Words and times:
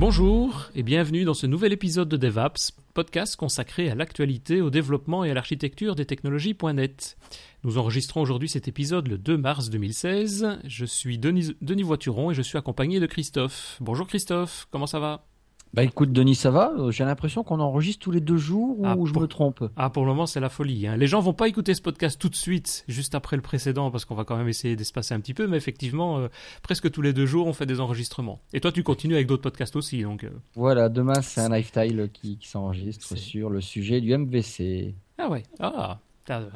Bonjour 0.00 0.70
et 0.74 0.82
bienvenue 0.82 1.24
dans 1.24 1.34
ce 1.34 1.46
nouvel 1.46 1.74
épisode 1.74 2.08
de 2.08 2.16
DevApps, 2.16 2.70
podcast 2.94 3.36
consacré 3.36 3.90
à 3.90 3.94
l'actualité, 3.94 4.62
au 4.62 4.70
développement 4.70 5.24
et 5.24 5.30
à 5.30 5.34
l'architecture 5.34 5.94
des 5.94 6.06
technologies.net. 6.06 7.18
Nous 7.64 7.76
enregistrons 7.76 8.22
aujourd'hui 8.22 8.48
cet 8.48 8.66
épisode 8.66 9.08
le 9.08 9.18
2 9.18 9.36
mars 9.36 9.68
2016. 9.68 10.60
Je 10.64 10.84
suis 10.86 11.18
Denis, 11.18 11.54
Denis 11.60 11.82
Voituron 11.82 12.30
et 12.30 12.34
je 12.34 12.40
suis 12.40 12.56
accompagné 12.56 12.98
de 12.98 13.04
Christophe. 13.04 13.76
Bonjour 13.82 14.06
Christophe, 14.06 14.66
comment 14.70 14.86
ça 14.86 15.00
va? 15.00 15.29
Bah 15.72 15.84
écoute 15.84 16.10
Denis, 16.12 16.34
ça 16.34 16.50
va 16.50 16.72
euh, 16.78 16.90
J'ai 16.90 17.04
l'impression 17.04 17.44
qu'on 17.44 17.60
enregistre 17.60 18.02
tous 18.02 18.10
les 18.10 18.20
deux 18.20 18.36
jours 18.36 18.80
ou 18.80 18.86
Ah, 18.86 18.96
je 19.06 19.12
pour- 19.12 19.22
me 19.22 19.26
trompe? 19.28 19.64
Ah, 19.76 19.88
pour 19.88 20.02
le 20.04 20.08
moment, 20.08 20.26
c'est 20.26 20.40
la 20.40 20.48
folie. 20.48 20.86
hein. 20.88 20.96
Les 20.96 21.06
gens 21.06 21.20
vont 21.20 21.32
pas 21.32 21.46
écouter 21.48 21.74
ce 21.74 21.80
podcast 21.82 22.20
tout 22.20 22.28
de 22.28 22.34
suite, 22.34 22.84
juste 22.88 23.14
après 23.14 23.36
le 23.36 23.42
précédent, 23.42 23.90
parce 23.92 24.04
qu'on 24.04 24.14
va 24.16 24.24
quand 24.24 24.36
même 24.36 24.48
essayer 24.48 24.74
d'espacer 24.74 25.14
un 25.14 25.20
petit 25.20 25.34
peu, 25.34 25.46
mais 25.46 25.56
effectivement, 25.56 26.18
euh, 26.18 26.28
presque 26.62 26.90
tous 26.90 27.02
les 27.02 27.12
deux 27.12 27.26
jours, 27.26 27.46
on 27.46 27.52
fait 27.52 27.66
des 27.66 27.78
enregistrements. 27.80 28.40
Et 28.52 28.60
toi, 28.60 28.72
tu 28.72 28.82
continues 28.82 29.14
avec 29.14 29.26
d'autres 29.28 29.42
podcasts 29.42 29.76
aussi, 29.76 30.02
donc... 30.02 30.24
euh, 30.24 30.30
Voilà, 30.56 30.88
demain 30.88 31.20
c'est 31.22 31.40
un 31.40 31.48
lifestyle 31.56 32.10
qui, 32.12 32.36
qui 32.38 32.48
s'enregistre 32.48 33.16
sur 33.16 33.48
le 33.50 33.60
sujet 33.60 34.00
du 34.00 34.16
MVC. 34.16 34.94
Ah 35.18 35.28
ouais, 35.28 35.44
ah, 35.60 35.98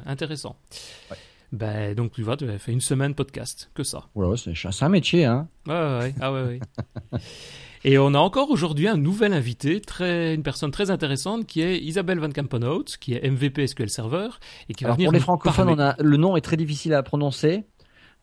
intéressant. 0.05 0.57
Ouais. 1.11 1.17
Ben, 1.51 1.93
donc 1.95 2.11
tu 2.11 2.21
vois, 2.21 2.35
tu 2.35 2.49
as 2.49 2.57
fait 2.57 2.73
une 2.73 2.81
semaine 2.81 3.13
podcast, 3.15 3.69
que 3.75 3.83
ça. 3.83 4.07
Voilà, 4.13 4.35
c'est 4.35 4.83
un 4.83 4.89
métier, 4.89 5.23
hein 5.25 5.47
Ouais, 5.67 5.73
ouais, 5.73 5.99
ouais. 5.99 6.15
Ah 6.19 6.33
ouais, 6.33 6.43
ouais. 6.43 6.59
Et 7.87 7.99
on 7.99 8.15
a 8.15 8.17
encore 8.17 8.49
aujourd'hui 8.49 8.87
un 8.87 8.97
nouvel 8.97 9.31
invité, 9.31 9.79
très, 9.79 10.33
une 10.33 10.41
personne 10.41 10.71
très 10.71 10.89
intéressante, 10.89 11.45
qui 11.45 11.61
est 11.61 11.77
Isabelle 11.79 12.17
Van 12.19 12.31
Kampenhout, 12.31 12.85
qui 12.99 13.13
est 13.13 13.29
MVP 13.29 13.67
SQL 13.67 13.89
Server, 13.91 14.29
et 14.69 14.73
qui 14.73 14.83
va 14.83 14.87
Alors 14.89 14.95
venir 14.97 15.07
pour 15.09 15.13
les 15.13 15.19
francophones, 15.19 15.75
parler. 15.77 15.93
on 15.97 16.01
a... 16.01 16.03
le 16.03 16.17
nom 16.17 16.35
est 16.35 16.41
très 16.41 16.57
difficile 16.57 16.95
à 16.95 17.03
prononcer, 17.03 17.63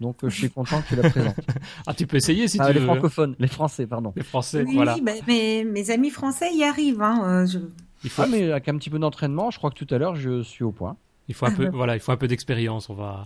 donc 0.00 0.24
euh, 0.24 0.30
je 0.30 0.36
suis 0.36 0.50
content 0.50 0.82
que 0.82 0.88
tu 0.88 0.96
la 1.00 1.08
présentes. 1.08 1.36
Ah, 1.86 1.94
tu 1.94 2.08
peux 2.08 2.16
essayer 2.16 2.48
si 2.48 2.58
ah, 2.60 2.66
tu 2.66 2.72
les 2.72 2.80
veux. 2.80 2.86
hein. 2.90 2.94
francophones, 2.94 3.36
les 3.38 3.46
français, 3.46 3.86
pardon. 3.86 4.12
Les 4.16 4.24
Français, 4.24 4.64
Oui, 4.66 4.74
voilà. 4.74 4.94
oui, 4.96 5.00
bah, 5.00 5.12
mes, 5.28 5.62
mes 5.62 5.90
amis 5.92 6.10
français 6.10 6.52
y 6.52 6.64
arrivent. 6.64 7.00
Hein, 7.02 7.22
euh, 7.24 7.46
je- 7.46 7.58
Il 8.02 8.10
faut, 8.10 8.22
Ah 8.22 8.26
mais 8.26 8.50
avec 8.50 8.68
un 8.68 8.76
petit 8.76 8.90
peu 8.90 8.98
d'entraînement, 8.98 9.52
je 9.52 9.58
crois 9.58 9.70
que 9.70 9.76
tout 9.84 9.94
à 9.94 9.98
l'heure 9.98 10.16
je 10.16 10.42
suis 10.42 10.64
au 10.64 10.72
point. 10.72 10.96
il 11.28 11.36
faut 11.36 11.46
un 11.46 11.52
peu, 11.52 11.68
voilà, 11.72 11.94
il 11.94 12.00
faut 12.00 12.10
un 12.10 12.16
peu 12.16 12.26
d'expérience. 12.26 12.90
On 12.90 12.94
va 12.94 13.24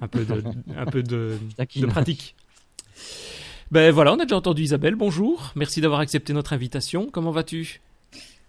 un 0.00 0.06
peu 0.06 0.24
de, 0.24 0.44
un 0.76 0.86
peu 0.86 1.02
de 1.02 1.36
pratique. 1.88 2.36
Ben 3.72 3.90
voilà, 3.90 4.12
on 4.12 4.18
a 4.18 4.24
déjà 4.24 4.36
entendu 4.36 4.62
Isabelle. 4.62 4.96
Bonjour, 4.96 5.50
merci 5.56 5.80
d'avoir 5.80 6.00
accepté 6.00 6.32
notre 6.34 6.52
invitation. 6.52 7.08
Comment 7.10 7.30
vas-tu? 7.30 7.80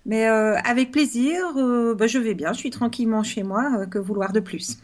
Mais 0.06 0.28
euh, 0.28 0.58
avec 0.66 0.92
plaisir, 0.92 1.40
euh, 1.58 1.96
bah, 1.96 2.08
je 2.08 2.18
vais 2.18 2.34
bien. 2.34 2.52
Je 2.52 2.58
suis 2.58 2.70
tranquillement 2.72 3.24
chez 3.24 3.42
moi. 3.42 3.64
euh, 3.80 3.86
que 3.86 4.00
vouloir 4.00 4.34
de 4.34 4.42
plus? 4.42 4.78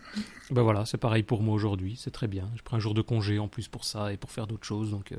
Ben 0.49 0.61
voilà, 0.61 0.85
c'est 0.85 0.97
pareil 0.97 1.23
pour 1.23 1.43
moi 1.43 1.53
aujourd'hui. 1.53 1.95
C'est 1.99 2.11
très 2.11 2.27
bien. 2.27 2.49
J'ai 2.55 2.61
pris 2.61 2.77
un 2.77 2.79
jour 2.79 2.93
de 2.93 3.01
congé 3.01 3.37
en 3.37 3.49
plus 3.49 3.67
pour 3.67 3.83
ça 3.83 4.13
et 4.13 4.17
pour 4.17 4.31
faire 4.31 4.47
d'autres 4.47 4.65
choses, 4.65 4.91
donc 4.91 5.13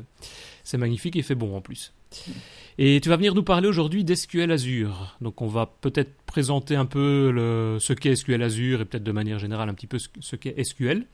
c'est 0.64 0.78
magnifique 0.78 1.14
et 1.16 1.22
fait 1.22 1.34
bon 1.36 1.54
en 1.54 1.60
plus. 1.60 1.92
Et 2.78 2.98
tu 3.02 3.10
vas 3.10 3.16
venir 3.16 3.34
nous 3.34 3.42
parler 3.44 3.68
aujourd'hui 3.68 4.02
d'SQL 4.04 4.50
Azure. 4.50 5.16
Donc 5.20 5.42
on 5.42 5.46
va 5.46 5.66
peut-être 5.82 6.10
présenter 6.26 6.74
un 6.76 6.86
peu 6.86 7.30
le- 7.30 7.76
ce 7.78 7.92
qu'est 7.92 8.16
SQL 8.16 8.42
Azure 8.42 8.80
et 8.80 8.84
peut-être 8.86 9.04
de 9.04 9.12
manière 9.12 9.38
générale 9.38 9.68
un 9.68 9.74
petit 9.74 9.86
peu 9.86 9.98
ce, 9.98 10.08
ce 10.18 10.34
qu'est 10.34 10.58
SQL, 10.64 11.04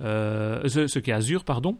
euh, 0.00 0.66
ce, 0.68 0.86
ce 0.88 0.98
qu'est 0.98 1.12
Azure, 1.12 1.44
pardon. 1.44 1.76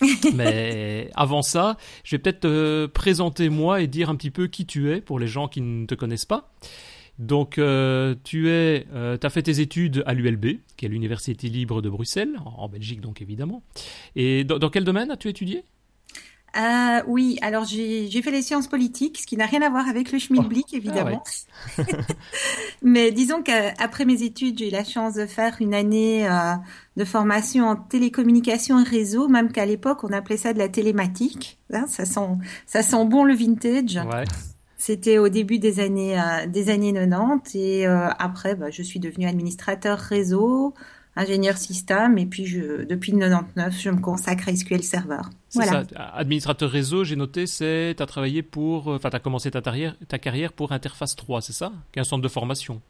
Mais 0.34 1.10
avant 1.14 1.42
ça, 1.42 1.76
je 2.04 2.16
vais 2.16 2.18
peut-être 2.20 2.40
te 2.40 2.86
présenter 2.86 3.48
moi 3.48 3.80
et 3.80 3.86
dire 3.86 4.10
un 4.10 4.16
petit 4.16 4.30
peu 4.30 4.46
qui 4.46 4.66
tu 4.66 4.90
es 4.92 5.00
pour 5.00 5.18
les 5.18 5.26
gens 5.26 5.48
qui 5.48 5.60
ne 5.60 5.86
te 5.86 5.94
connaissent 5.94 6.24
pas. 6.24 6.52
Donc, 7.18 7.58
euh, 7.58 8.14
tu 8.24 8.48
es, 8.48 8.86
euh, 8.94 9.18
as 9.22 9.28
fait 9.28 9.42
tes 9.42 9.60
études 9.60 10.02
à 10.06 10.14
l'ULB, 10.14 10.60
qui 10.78 10.86
est 10.86 10.88
l'Université 10.88 11.48
libre 11.48 11.82
de 11.82 11.90
Bruxelles, 11.90 12.34
en, 12.46 12.66
Belgique 12.68 13.02
donc 13.02 13.20
évidemment. 13.20 13.62
Et 14.16 14.42
dans 14.44 14.70
quel 14.70 14.84
domaine 14.84 15.10
as-tu 15.10 15.28
étudié? 15.28 15.62
Euh, 16.56 17.02
Oui, 17.06 17.38
alors 17.42 17.64
j'ai 17.64 18.22
fait 18.22 18.30
les 18.30 18.42
sciences 18.42 18.66
politiques, 18.66 19.18
ce 19.20 19.26
qui 19.26 19.36
n'a 19.36 19.46
rien 19.46 19.62
à 19.62 19.70
voir 19.70 19.88
avec 19.88 20.12
le 20.12 20.18
schmilblick, 20.18 20.74
évidemment. 20.74 21.22
Mais 22.82 23.10
disons 23.12 23.42
qu'après 23.42 24.04
mes 24.04 24.22
études, 24.22 24.58
j'ai 24.58 24.68
eu 24.68 24.72
la 24.72 24.84
chance 24.84 25.14
de 25.14 25.26
faire 25.26 25.56
une 25.60 25.74
année 25.74 26.28
euh, 26.28 26.54
de 26.96 27.04
formation 27.04 27.66
en 27.66 27.76
télécommunication 27.76 28.80
et 28.80 28.84
réseau, 28.84 29.28
même 29.28 29.52
qu'à 29.52 29.66
l'époque, 29.66 30.04
on 30.04 30.12
appelait 30.12 30.36
ça 30.36 30.52
de 30.52 30.58
la 30.58 30.68
télématique. 30.68 31.58
Hein, 31.72 31.84
ça, 31.86 32.04
sent, 32.04 32.28
ça 32.66 32.82
sent 32.82 33.04
bon 33.06 33.24
le 33.24 33.34
vintage. 33.34 33.96
Ouais. 33.96 34.24
C'était 34.80 35.18
au 35.18 35.28
début 35.28 35.58
des 35.58 35.78
années 35.78 36.18
euh, 36.18 36.46
des 36.46 36.70
années 36.70 36.94
90 36.94 37.54
et 37.54 37.86
euh, 37.86 38.08
après 38.18 38.54
bah, 38.54 38.70
je 38.70 38.82
suis 38.82 38.98
devenue 38.98 39.26
administrateur 39.26 39.98
réseau, 39.98 40.72
ingénieur 41.16 41.56
système 41.56 42.18
et 42.18 42.26
puis 42.26 42.46
je 42.46 42.84
depuis 42.84 43.12
le 43.12 43.18
99 43.18 43.80
je 43.80 43.90
me 43.90 44.00
consacre 44.00 44.48
à 44.48 44.54
SQL 44.54 44.82
Server. 44.82 45.20
Voilà. 45.54 45.84
ça. 45.84 46.02
Administrateur 46.14 46.70
réseau, 46.70 47.04
j'ai 47.04 47.16
noté, 47.16 47.46
c'est, 47.46 47.94
tu 47.96 48.02
as 48.02 48.06
travaillé 48.06 48.42
pour, 48.42 48.88
euh, 48.88 48.96
enfin, 48.96 49.10
tu 49.10 49.16
as 49.16 49.20
commencé 49.20 49.50
ta 49.50 49.60
carrière, 49.60 49.96
ta 50.08 50.18
carrière 50.18 50.52
pour 50.52 50.72
Interface 50.72 51.16
3, 51.16 51.40
c'est 51.40 51.52
ça? 51.52 51.72
Qui 51.92 51.98
est 51.98 52.02
un 52.02 52.04
centre 52.04 52.22
de 52.22 52.28
formation. 52.28 52.80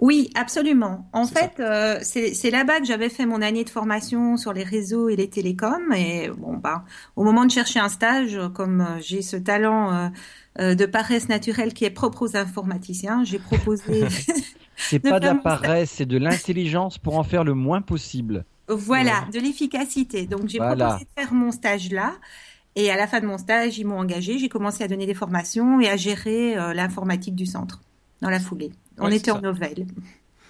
Oui, 0.00 0.30
absolument. 0.34 1.08
En 1.12 1.26
fait, 1.26 1.60
euh, 1.60 1.98
c'est 2.02 2.50
là-bas 2.50 2.80
que 2.80 2.84
j'avais 2.86 3.08
fait 3.08 3.26
mon 3.26 3.40
année 3.40 3.64
de 3.64 3.70
formation 3.70 4.36
sur 4.36 4.52
les 4.52 4.64
réseaux 4.64 5.08
et 5.08 5.16
les 5.16 5.30
télécoms. 5.30 5.92
Et 5.96 6.30
bon, 6.36 6.56
bah, 6.56 6.84
au 7.16 7.24
moment 7.24 7.44
de 7.44 7.50
chercher 7.50 7.78
un 7.78 7.88
stage, 7.88 8.38
comme 8.54 8.80
euh, 8.80 9.00
j'ai 9.00 9.22
ce 9.22 9.36
talent 9.36 10.10
euh, 10.58 10.74
de 10.74 10.86
paresse 10.86 11.28
naturelle 11.28 11.72
qui 11.74 11.84
est 11.84 11.90
propre 11.90 12.22
aux 12.22 12.36
informaticiens, 12.36 13.24
j'ai 13.24 13.38
proposé 13.38 14.04
C'est 14.76 14.98
pas 14.98 15.20
de 15.20 15.26
la 15.26 15.36
paresse, 15.36 15.90
c'est 15.92 16.06
de 16.06 16.18
l'intelligence 16.18 16.98
pour 16.98 17.16
en 17.16 17.22
faire 17.22 17.44
le 17.44 17.54
moins 17.54 17.80
possible. 17.80 18.44
Voilà, 18.68 19.24
de 19.32 19.38
l'efficacité. 19.38 20.26
Donc 20.26 20.48
j'ai 20.48 20.58
Voilà. 20.58 20.86
proposé 20.86 21.04
de 21.04 21.22
faire 21.22 21.32
mon 21.32 21.52
stage 21.52 21.90
là. 21.90 22.14
Et 22.76 22.90
à 22.90 22.96
la 22.96 23.06
fin 23.06 23.20
de 23.20 23.26
mon 23.26 23.38
stage, 23.38 23.78
ils 23.78 23.86
m'ont 23.86 23.98
engagé. 24.00 24.38
J'ai 24.38 24.48
commencé 24.48 24.82
à 24.82 24.88
donner 24.88 25.06
des 25.06 25.14
formations 25.14 25.80
et 25.80 25.88
à 25.88 25.96
gérer 25.96 26.56
euh, 26.58 26.74
l'informatique 26.74 27.36
du 27.36 27.46
centre 27.46 27.80
dans 28.20 28.30
la 28.30 28.40
foulée. 28.40 28.72
On 28.98 29.06
Ouais, 29.06 29.16
était 29.16 29.30
en 29.30 29.36
ça. 29.36 29.40
nouvelle. 29.40 29.86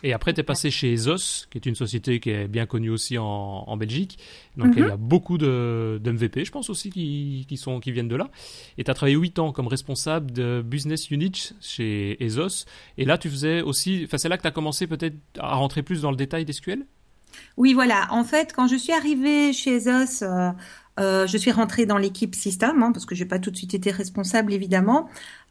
Et 0.02 0.12
après, 0.12 0.34
tu 0.34 0.40
es 0.40 0.42
passé 0.42 0.70
chez 0.70 0.92
ESOS, 0.92 1.46
qui 1.50 1.56
est 1.56 1.64
une 1.64 1.74
société 1.74 2.20
qui 2.20 2.28
est 2.28 2.46
bien 2.46 2.66
connue 2.66 2.90
aussi 2.90 3.16
en, 3.16 3.24
en 3.24 3.76
Belgique. 3.78 4.18
Donc, 4.58 4.76
Mhm. 4.76 4.82
il 4.84 4.86
y 4.88 4.90
a 4.90 4.98
beaucoup 4.98 5.38
de, 5.38 5.98
de 6.02 6.10
MVP, 6.12 6.44
je 6.44 6.50
pense 6.52 6.68
aussi, 6.68 6.90
qui, 6.90 7.46
qui, 7.48 7.56
sont, 7.56 7.80
qui 7.80 7.90
viennent 7.90 8.08
de 8.08 8.16
là. 8.16 8.28
Et 8.76 8.84
tu 8.84 8.90
as 8.90 8.94
travaillé 8.94 9.16
8 9.16 9.38
ans 9.38 9.52
comme 9.52 9.66
responsable 9.66 10.30
de 10.30 10.60
Business 10.62 11.10
Unit 11.10 11.54
chez 11.62 12.22
ESOS. 12.22 12.66
Et 12.98 13.06
là, 13.06 13.16
tu 13.16 13.30
faisais 13.30 13.62
aussi. 13.62 14.02
Enfin, 14.04 14.18
c'est 14.18 14.28
là 14.28 14.36
que 14.36 14.42
tu 14.42 14.48
as 14.48 14.52
commencé 14.52 14.86
peut-être 14.86 15.16
à 15.38 15.54
rentrer 15.54 15.82
plus 15.82 16.02
dans 16.02 16.10
le 16.10 16.18
détail 16.18 16.44
d'SQL 16.44 16.84
Oui, 17.56 17.72
voilà. 17.72 18.06
En 18.10 18.24
fait, 18.24 18.52
quand 18.52 18.66
je 18.66 18.76
suis 18.76 18.92
arrivée 18.92 19.54
chez 19.54 19.80
ZOS, 19.80 20.22
euh, 20.22 20.50
euh, 21.00 21.26
je 21.26 21.36
suis 21.36 21.50
rentrée 21.50 21.86
dans 21.86 21.98
l'équipe 21.98 22.34
système, 22.34 22.82
hein, 22.82 22.92
parce 22.92 23.06
que 23.06 23.14
j'ai 23.14 23.24
pas 23.24 23.38
tout 23.38 23.50
de 23.50 23.56
suite 23.56 23.74
été 23.74 23.90
responsable, 23.90 24.52
évidemment. 24.52 25.08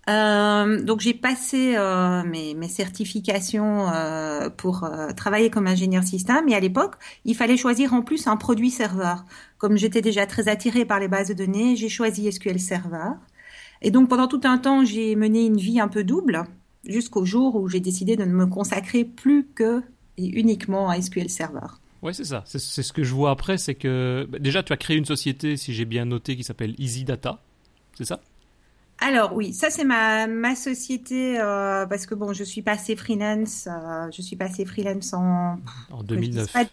Euh, 0.09 0.81
donc 0.83 0.99
j'ai 0.99 1.13
passé 1.13 1.75
euh, 1.77 2.23
mes, 2.23 2.55
mes 2.55 2.67
certifications 2.67 3.89
euh, 3.89 4.49
pour 4.49 4.83
euh, 4.83 5.11
travailler 5.13 5.49
comme 5.49 5.67
ingénieur 5.67 6.03
système. 6.03 6.49
Et 6.49 6.55
à 6.55 6.59
l'époque, 6.59 6.95
il 7.25 7.35
fallait 7.35 7.57
choisir 7.57 7.93
en 7.93 8.01
plus 8.01 8.27
un 8.27 8.35
produit 8.37 8.69
serveur. 8.69 9.25
Comme 9.57 9.77
j'étais 9.77 10.01
déjà 10.01 10.25
très 10.25 10.49
attirée 10.49 10.85
par 10.85 10.99
les 10.99 11.07
bases 11.07 11.29
de 11.29 11.33
données, 11.33 11.75
j'ai 11.75 11.89
choisi 11.89 12.29
SQL 12.31 12.59
Server. 12.59 13.11
Et 13.81 13.91
donc 13.91 14.09
pendant 14.09 14.27
tout 14.27 14.41
un 14.43 14.57
temps, 14.57 14.83
j'ai 14.83 15.15
mené 15.15 15.45
une 15.45 15.57
vie 15.57 15.79
un 15.79 15.87
peu 15.87 16.03
double, 16.03 16.43
jusqu'au 16.85 17.25
jour 17.25 17.55
où 17.55 17.69
j'ai 17.69 17.79
décidé 17.79 18.15
de 18.15 18.25
ne 18.25 18.33
me 18.33 18.45
consacrer 18.45 19.05
plus 19.05 19.45
que 19.55 19.81
et 20.17 20.27
uniquement 20.27 20.89
à 20.89 21.01
SQL 21.01 21.29
Server. 21.29 21.67
Ouais, 22.03 22.13
c'est 22.13 22.25
ça. 22.25 22.43
C'est 22.45 22.59
c'est 22.59 22.83
ce 22.83 22.93
que 22.93 23.03
je 23.03 23.13
vois 23.13 23.31
après, 23.31 23.57
c'est 23.57 23.75
que 23.75 24.27
bah, 24.29 24.37
déjà, 24.39 24.61
tu 24.63 24.73
as 24.73 24.77
créé 24.77 24.97
une 24.97 25.05
société, 25.05 25.57
si 25.57 25.73
j'ai 25.73 25.85
bien 25.85 26.05
noté, 26.05 26.35
qui 26.37 26.43
s'appelle 26.43 26.75
Easy 26.79 27.03
Data. 27.05 27.43
C'est 27.95 28.05
ça? 28.05 28.21
Alors 28.99 29.33
oui, 29.35 29.53
ça 29.53 29.69
c'est 29.69 29.83
ma, 29.83 30.27
ma 30.27 30.55
société 30.55 31.39
euh, 31.39 31.85
parce 31.87 32.05
que 32.05 32.15
bon, 32.15 32.31
je 32.33 32.43
suis 32.43 32.61
passée 32.61 32.95
freelance, 32.95 33.67
euh, 33.67 34.09
je 34.11 34.21
suis 34.21 34.35
passée 34.37 34.65
freelance 34.65 35.13
en 35.13 35.59
En 35.89 36.03
que 36.07 36.21
je 36.21 36.25
dise 36.29 36.47
2009. 36.47 36.51
pas 36.53 36.65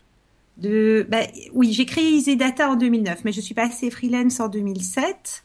de, 0.59 1.07
bah, 1.11 1.23
oui, 1.55 1.73
j'ai 1.73 1.87
créé 1.87 2.11
Easy 2.13 2.37
Data 2.37 2.71
en 2.71 2.77
2009, 2.77 3.25
mais 3.25 3.33
je 3.33 3.41
suis 3.41 3.55
passée 3.55 3.91
freelance 3.91 4.41
en 4.41 4.49
2007. 4.49 5.45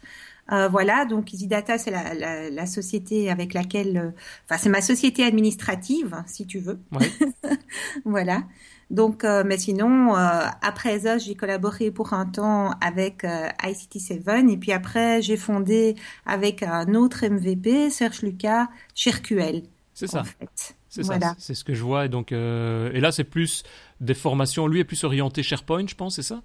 Euh, 0.51 0.68
voilà, 0.69 1.06
donc 1.06 1.33
Easy 1.33 1.48
Data 1.48 1.77
c'est 1.80 1.92
la, 1.92 2.13
la, 2.13 2.50
la 2.51 2.65
société 2.68 3.31
avec 3.31 3.54
laquelle, 3.56 3.98
euh, 3.98 4.12
enfin 4.45 4.60
c'est 4.62 4.69
ma 4.69 4.81
société 4.81 5.24
administrative 5.24 6.24
si 6.27 6.45
tu 6.48 6.60
veux. 6.60 6.80
Ouais. 6.92 7.12
Voilà. 8.06 8.44
Donc, 8.92 9.24
euh, 9.24 9.44
mais 9.46 9.58
sinon, 9.58 10.16
euh, 10.16 10.46
après 10.62 11.00
ça, 11.02 11.18
j'ai 11.18 11.36
collaboré 11.36 11.92
pour 11.92 12.14
un 12.14 12.26
temps 12.26 12.72
avec 12.82 13.24
euh, 13.24 13.48
ICT7 13.64 14.50
et 14.50 14.58
puis 14.58 14.72
après, 14.72 15.22
j'ai 15.22 15.38
fondé 15.38 15.96
avec 16.26 16.62
un 16.64 16.94
autre 16.94 17.26
MVP, 17.26 17.90
Serge 17.90 18.22
Lucas, 18.22 18.68
Cherql. 18.94 19.64
C'est 19.94 20.08
ça. 20.08 20.22
En 20.22 20.24
fait. 20.24 20.76
C'est 20.90 21.02
Voilà. 21.04 21.30
ça, 21.30 21.36
c'est 21.40 21.54
ce 21.56 21.64
que 21.64 21.74
je 21.74 21.84
vois. 21.84 22.06
Et 22.06 22.10
donc, 22.10 22.32
euh, 22.32 22.92
et 22.94 23.00
là, 23.00 23.12
c'est 23.12 23.24
plus 23.24 23.64
des 24.02 24.14
formations. 24.14 24.68
Lui 24.68 24.80
est 24.80 24.86
plus 24.86 25.04
orienté 25.04 25.44
SharePoint, 25.44 25.88
je 25.88 25.96
pense, 25.96 26.16
c'est 26.16 26.22
ça? 26.22 26.42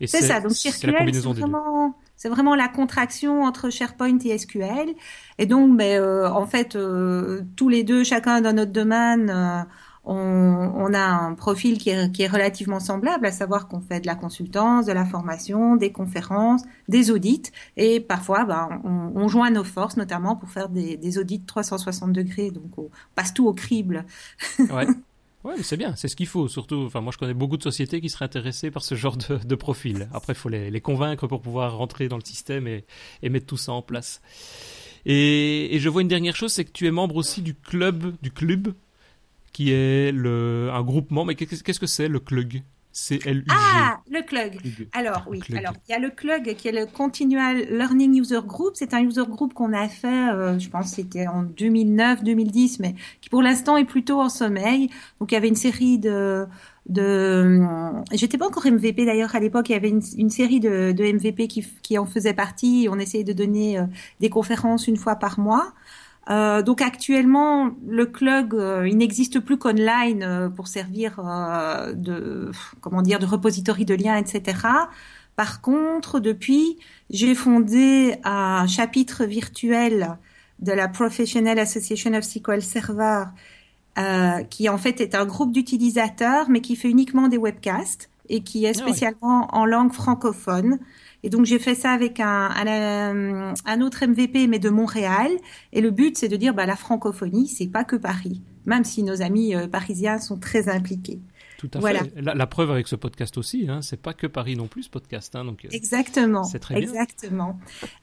Et 0.00 0.06
C'est 0.06 0.20
ça. 0.22 0.40
Donc, 0.40 0.52
c'est 0.52 0.68
la 0.86 0.92
Cherql, 0.92 0.92
c'est 0.92 0.98
combinaison 0.98 1.32
des 1.32 1.42
deux. 1.42 1.50
vraiment, 1.50 1.94
c'est 2.16 2.28
vraiment 2.28 2.54
la 2.54 2.68
contraction 2.68 3.42
entre 3.44 3.70
SharePoint 3.70 4.18
et 4.24 4.36
SQL. 4.36 4.94
Et 5.38 5.46
donc, 5.46 5.74
mais 5.74 5.96
euh, 5.96 6.30
en 6.30 6.46
fait, 6.46 6.76
euh, 6.76 7.42
tous 7.56 7.68
les 7.70 7.84
deux, 7.84 8.04
chacun 8.04 8.40
dans 8.42 8.54
notre 8.54 8.72
domaine, 8.72 9.66
on, 10.06 10.94
a 10.94 11.00
un 11.00 11.34
profil 11.34 11.78
qui 11.78 11.90
est, 11.90 12.26
relativement 12.28 12.78
semblable, 12.78 13.26
à 13.26 13.32
savoir 13.32 13.66
qu'on 13.66 13.80
fait 13.80 14.00
de 14.00 14.06
la 14.06 14.14
consultance, 14.14 14.86
de 14.86 14.92
la 14.92 15.04
formation, 15.04 15.76
des 15.76 15.90
conférences, 15.90 16.62
des 16.88 17.10
audits, 17.10 17.50
et 17.76 18.00
parfois 18.00 18.44
ben, 18.44 18.80
on, 18.84 19.26
joint 19.28 19.50
nos 19.50 19.64
forces, 19.64 19.96
notamment 19.96 20.36
pour 20.36 20.48
faire 20.50 20.68
des, 20.68 21.18
audits 21.18 21.42
360 21.42 22.12
degrés, 22.12 22.50
donc 22.50 22.78
on 22.78 22.88
passe 23.16 23.34
tout 23.34 23.46
au 23.46 23.52
crible. 23.52 24.04
Ouais. 24.58 24.86
Ouais, 25.44 25.62
c'est 25.62 25.76
bien, 25.76 25.94
c'est 25.94 26.08
ce 26.08 26.16
qu'il 26.16 26.26
faut. 26.26 26.48
Surtout, 26.48 26.82
enfin, 26.86 27.00
moi, 27.00 27.12
je 27.12 27.18
connais 27.18 27.32
beaucoup 27.32 27.56
de 27.56 27.62
sociétés 27.62 28.00
qui 28.00 28.10
seraient 28.10 28.24
intéressées 28.24 28.72
par 28.72 28.82
ce 28.82 28.96
genre 28.96 29.16
de, 29.16 29.54
profil. 29.54 30.08
Après, 30.12 30.32
il 30.32 30.36
faut 30.36 30.48
les, 30.48 30.80
convaincre 30.80 31.28
pour 31.28 31.40
pouvoir 31.40 31.76
rentrer 31.76 32.08
dans 32.08 32.16
le 32.16 32.24
système 32.24 32.66
et, 32.66 32.84
mettre 33.22 33.46
tout 33.46 33.56
ça 33.56 33.70
en 33.70 33.80
place. 33.80 34.20
Et, 35.04 35.76
et, 35.76 35.78
je 35.78 35.88
vois 35.88 36.02
une 36.02 36.08
dernière 36.08 36.34
chose, 36.34 36.52
c'est 36.52 36.64
que 36.64 36.72
tu 36.72 36.88
es 36.88 36.90
membre 36.90 37.14
aussi 37.14 37.42
du 37.42 37.54
club, 37.54 38.16
du 38.22 38.32
club 38.32 38.74
qui 39.56 39.72
est 39.72 40.12
le, 40.12 40.68
un 40.70 40.82
groupement. 40.82 41.24
Mais 41.24 41.34
qu'est-ce 41.34 41.80
que 41.80 41.86
c'est 41.86 42.08
le 42.08 42.20
CLUG 42.20 42.62
C-L-U-G. 42.92 43.46
Ah, 43.50 44.00
le 44.10 44.22
CLUG. 44.22 44.88
Alors, 44.92 45.24
oui. 45.28 45.40
Alors, 45.56 45.72
il 45.88 45.92
y 45.92 45.94
a 45.94 45.98
le 45.98 46.10
CLUG 46.10 46.54
qui 46.56 46.68
est 46.68 46.72
le 46.72 46.84
Continual 46.84 47.66
Learning 47.70 48.20
User 48.20 48.40
Group. 48.44 48.72
C'est 48.74 48.92
un 48.92 49.02
user 49.02 49.24
group 49.26 49.54
qu'on 49.54 49.72
a 49.72 49.88
fait, 49.88 50.30
euh, 50.30 50.58
je 50.58 50.68
pense 50.68 50.88
c'était 50.88 51.26
en 51.26 51.42
2009, 51.42 52.22
2010, 52.22 52.80
mais 52.80 52.94
qui 53.22 53.30
pour 53.30 53.42
l'instant 53.42 53.78
est 53.78 53.84
plutôt 53.86 54.20
en 54.20 54.28
sommeil. 54.28 54.90
Donc, 55.20 55.32
il 55.32 55.34
y 55.34 55.38
avait 55.38 55.48
une 55.48 55.56
série 55.56 55.98
de, 55.98 56.46
de 56.88 57.60
j'étais 58.12 58.38
pas 58.38 58.46
encore 58.46 58.66
MVP 58.66 59.06
d'ailleurs 59.06 59.34
à 59.34 59.40
l'époque 59.40 59.68
il 59.70 59.72
y 59.72 59.74
avait 59.74 59.88
une, 59.88 60.02
une 60.16 60.30
série 60.30 60.60
de, 60.60 60.92
de 60.92 61.04
MVP 61.04 61.48
qui, 61.48 61.66
qui 61.82 61.98
en 61.98 62.06
faisait 62.06 62.32
partie 62.32 62.86
on 62.88 62.98
essayait 62.98 63.24
de 63.24 63.32
donner 63.32 63.78
euh, 63.78 63.86
des 64.20 64.30
conférences 64.30 64.86
une 64.86 64.96
fois 64.96 65.16
par 65.16 65.40
mois 65.40 65.74
euh, 66.28 66.62
donc 66.62 66.82
actuellement, 66.82 67.70
le 67.86 68.04
club, 68.06 68.54
euh, 68.54 68.88
il 68.88 68.96
n'existe 68.96 69.38
plus 69.38 69.58
qu'online 69.58 70.24
euh, 70.24 70.48
pour 70.48 70.66
servir 70.66 71.20
euh, 71.20 71.92
de 71.92 72.50
comment 72.80 73.02
dire 73.02 73.20
de 73.20 73.26
repository 73.26 73.84
de 73.84 73.94
liens, 73.94 74.16
etc. 74.16 74.58
Par 75.36 75.60
contre, 75.60 76.18
depuis, 76.18 76.78
j'ai 77.10 77.34
fondé 77.34 78.16
un 78.24 78.66
chapitre 78.66 79.24
virtuel 79.24 80.18
de 80.58 80.72
la 80.72 80.88
Professional 80.88 81.58
Association 81.58 82.14
of 82.14 82.24
SQL 82.24 82.62
Server, 82.62 83.24
qui 84.50 84.68
en 84.68 84.78
fait 84.78 85.00
est 85.00 85.14
un 85.14 85.26
groupe 85.26 85.52
d'utilisateurs, 85.52 86.48
mais 86.48 86.62
qui 86.62 86.74
fait 86.74 86.90
uniquement 86.90 87.28
des 87.28 87.36
webcasts 87.36 88.08
et 88.30 88.40
qui 88.40 88.64
est 88.64 88.78
ah 88.78 88.82
spécialement 88.82 89.48
en 89.54 89.66
langue 89.66 89.92
francophone. 89.92 90.78
Et 91.22 91.30
donc 91.30 91.44
j'ai 91.46 91.58
fait 91.58 91.74
ça 91.74 91.90
avec 91.90 92.20
un, 92.20 92.50
un, 92.50 93.54
un, 93.64 93.80
autre 93.80 94.04
MVP, 94.06 94.46
mais 94.46 94.58
de 94.58 94.70
Montréal. 94.70 95.30
Et 95.72 95.80
le 95.80 95.90
but, 95.90 96.16
c'est 96.16 96.28
de 96.28 96.36
dire, 96.36 96.54
bah, 96.54 96.66
la 96.66 96.76
francophonie, 96.76 97.48
c'est 97.48 97.68
pas 97.68 97.84
que 97.84 97.96
Paris, 97.96 98.42
même 98.64 98.84
si 98.84 99.02
nos 99.02 99.22
amis 99.22 99.54
euh, 99.54 99.66
parisiens 99.66 100.18
sont 100.18 100.38
très 100.38 100.68
impliqués. 100.68 101.20
Tout 101.58 101.70
à 101.74 101.80
fait. 101.80 102.10
La, 102.20 102.46
preuve 102.46 102.70
avec 102.70 102.86
ce 102.86 102.96
podcast 102.96 103.38
aussi, 103.38 103.66
hein, 103.68 103.80
c'est 103.82 104.00
pas 104.00 104.12
que 104.12 104.26
Paris 104.26 104.56
non 104.56 104.66
plus 104.66 104.84
ce 104.84 104.90
podcast. 104.90 105.34
Hein, 105.34 105.44
donc, 105.44 105.64
euh, 105.64 105.68
exactement. 105.70 106.44
C'est 106.44 106.58
très 106.58 106.74
bien. 106.74 106.88
Exactement. 106.88 107.58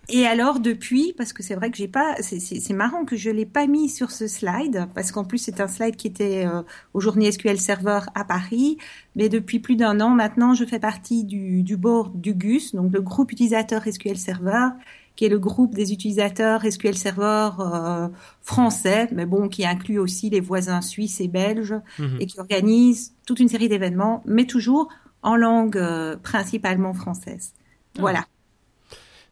Et 0.10 0.26
alors 0.26 0.60
depuis, 0.60 1.14
parce 1.18 1.34
que 1.34 1.44
c'est 1.44 1.56
vrai 1.56 1.70
que 1.72 1.78
j'ai 1.78 1.88
pas, 1.88 2.16
c'est 2.22 2.74
marrant 2.74 3.06
que 3.06 3.16
je 3.16 3.30
l'ai 3.30 3.46
pas 3.46 3.68
mis 3.68 3.90
sur 3.90 4.12
ce 4.12 4.28
slide, 4.28 4.88
parce 4.96 5.12
qu'en 5.12 5.24
plus 5.24 5.38
c'est 5.38 5.62
un 5.62 5.68
slide 5.68 5.96
qui 5.96 6.08
était 6.08 6.46
euh, 6.46 6.62
au 6.94 7.00
journée 7.00 7.32
SQL 7.32 7.60
Server 7.60 8.00
à 8.16 8.26
Paris, 8.26 8.78
mais 9.16 9.30
depuis 9.30 9.60
plus 9.60 9.76
d'un 9.76 10.00
an 10.02 10.10
maintenant, 10.10 10.54
je 10.54 10.66
fais 10.66 10.80
partie 10.80 11.24
du, 11.24 11.64
du 11.64 11.78
board 11.78 12.20
du 12.20 12.34
GUS, 12.34 12.74
donc 12.74 12.92
le 12.92 13.02
groupe 13.02 13.32
utilisateur 13.32 13.84
SQL 13.84 14.18
Server, 14.18 14.70
qui 15.16 15.26
est 15.26 15.30
le 15.30 15.40
groupe 15.40 15.76
des 15.76 15.94
utilisateurs 15.94 16.62
SQL 16.70 16.96
Server 16.96 17.50
euh, 17.60 18.08
français, 18.42 19.08
mais 19.12 19.26
bon, 19.26 19.48
qui 19.48 19.66
inclut 19.66 20.00
aussi 20.00 20.30
les 20.30 20.40
voisins 20.40 20.82
suisses 20.82 21.22
et 21.22 21.28
belges, 21.28 21.76
mhm. 22.00 22.18
et 22.20 22.26
qui 22.26 22.40
organise 22.40 23.13
toute 23.26 23.40
une 23.40 23.48
série 23.48 23.70
d'événements, 23.70 24.24
mais 24.26 24.46
toujours 24.46 24.90
en 25.22 25.36
langue 25.36 25.78
euh, 25.78 26.18
principalement 26.18 26.94
française. 26.94 27.54
Ah. 27.98 28.02
Voilà. 28.02 28.26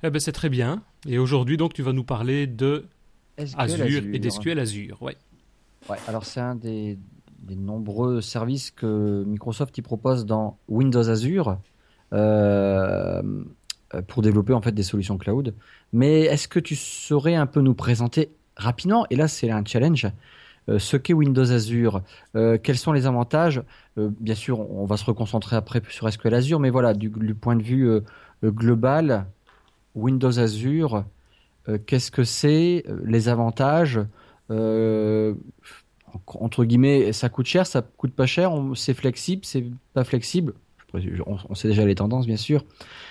Eh 0.03 0.09
ben, 0.09 0.19
c'est 0.19 0.31
très 0.31 0.49
bien. 0.49 0.81
Et 1.07 1.17
aujourd'hui, 1.17 1.57
donc, 1.57 1.73
tu 1.73 1.83
vas 1.83 1.93
nous 1.93 2.03
parler 2.03 2.47
de 2.47 2.85
Azure, 3.57 4.03
et 4.13 4.19
d'SQL 4.19 4.59
Azure. 4.59 5.01
Ouais. 5.01 5.17
Ouais, 5.89 5.97
alors 6.07 6.25
c'est 6.25 6.39
un 6.39 6.55
des, 6.55 6.99
des, 7.39 7.55
nombreux 7.55 8.21
services 8.21 8.69
que 8.69 9.23
Microsoft 9.25 9.75
y 9.77 9.81
propose 9.81 10.25
dans 10.25 10.59
Windows 10.67 11.09
Azure. 11.09 11.57
Euh, 12.13 13.21
euh, 13.93 14.01
pour 14.01 14.21
développer 14.21 14.53
en 14.53 14.61
fait 14.61 14.71
des 14.71 14.83
solutions 14.83 15.17
cloud. 15.17 15.53
Mais 15.91 16.21
est-ce 16.21 16.47
que 16.47 16.59
tu 16.59 16.75
saurais 16.75 17.35
un 17.35 17.45
peu 17.45 17.61
nous 17.61 17.73
présenter 17.73 18.31
rapidement, 18.55 19.05
et 19.09 19.15
là 19.15 19.27
c'est 19.27 19.49
un 19.49 19.63
challenge, 19.65 20.05
euh, 20.05 20.09
ce 20.67 20.97
qu'est 20.97 21.13
Windows 21.13 21.51
Azure, 21.51 22.01
euh, 22.35 22.57
quels 22.61 22.77
sont 22.77 22.93
les 22.93 23.05
avantages 23.05 23.61
Bien 23.97 24.35
sûr, 24.35 24.59
on 24.71 24.85
va 24.85 24.95
se 24.97 25.05
reconcentrer 25.05 25.55
après 25.55 25.81
sur 25.89 26.11
SQL 26.11 26.33
Azure, 26.33 26.59
mais 26.59 26.69
voilà, 26.69 26.93
du, 26.93 27.09
point 27.35 27.55
de 27.55 27.63
vue 27.63 27.89
global, 28.43 29.25
Windows 29.95 30.39
Azure, 30.39 31.03
qu'est-ce 31.85 32.09
que 32.09 32.23
c'est 32.23 32.85
Les 33.03 33.27
avantages 33.27 33.99
entre 36.27 36.65
guillemets, 36.65 37.13
ça 37.13 37.29
coûte 37.29 37.45
cher, 37.45 37.65
ça 37.65 37.81
coûte 37.81 38.13
pas 38.13 38.25
cher, 38.25 38.51
c'est 38.75 38.93
flexible, 38.93 39.45
c'est 39.45 39.65
pas 39.93 40.03
flexible? 40.03 40.53
On, 41.25 41.55
sait 41.55 41.69
déjà 41.69 41.85
les 41.85 41.95
tendances, 41.95 42.27
bien 42.27 42.37
sûr. 42.37 42.65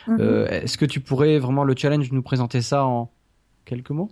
Mhm. 0.06 0.18
Euh, 0.20 0.48
est-ce 0.48 0.76
que 0.76 0.84
tu 0.84 1.00
pourrais 1.00 1.38
vraiment 1.38 1.64
le 1.64 1.74
challenge 1.76 2.12
nous 2.12 2.22
présenter 2.22 2.60
ça 2.60 2.84
en 2.84 3.10
quelques 3.64 3.90
mots? 3.90 4.10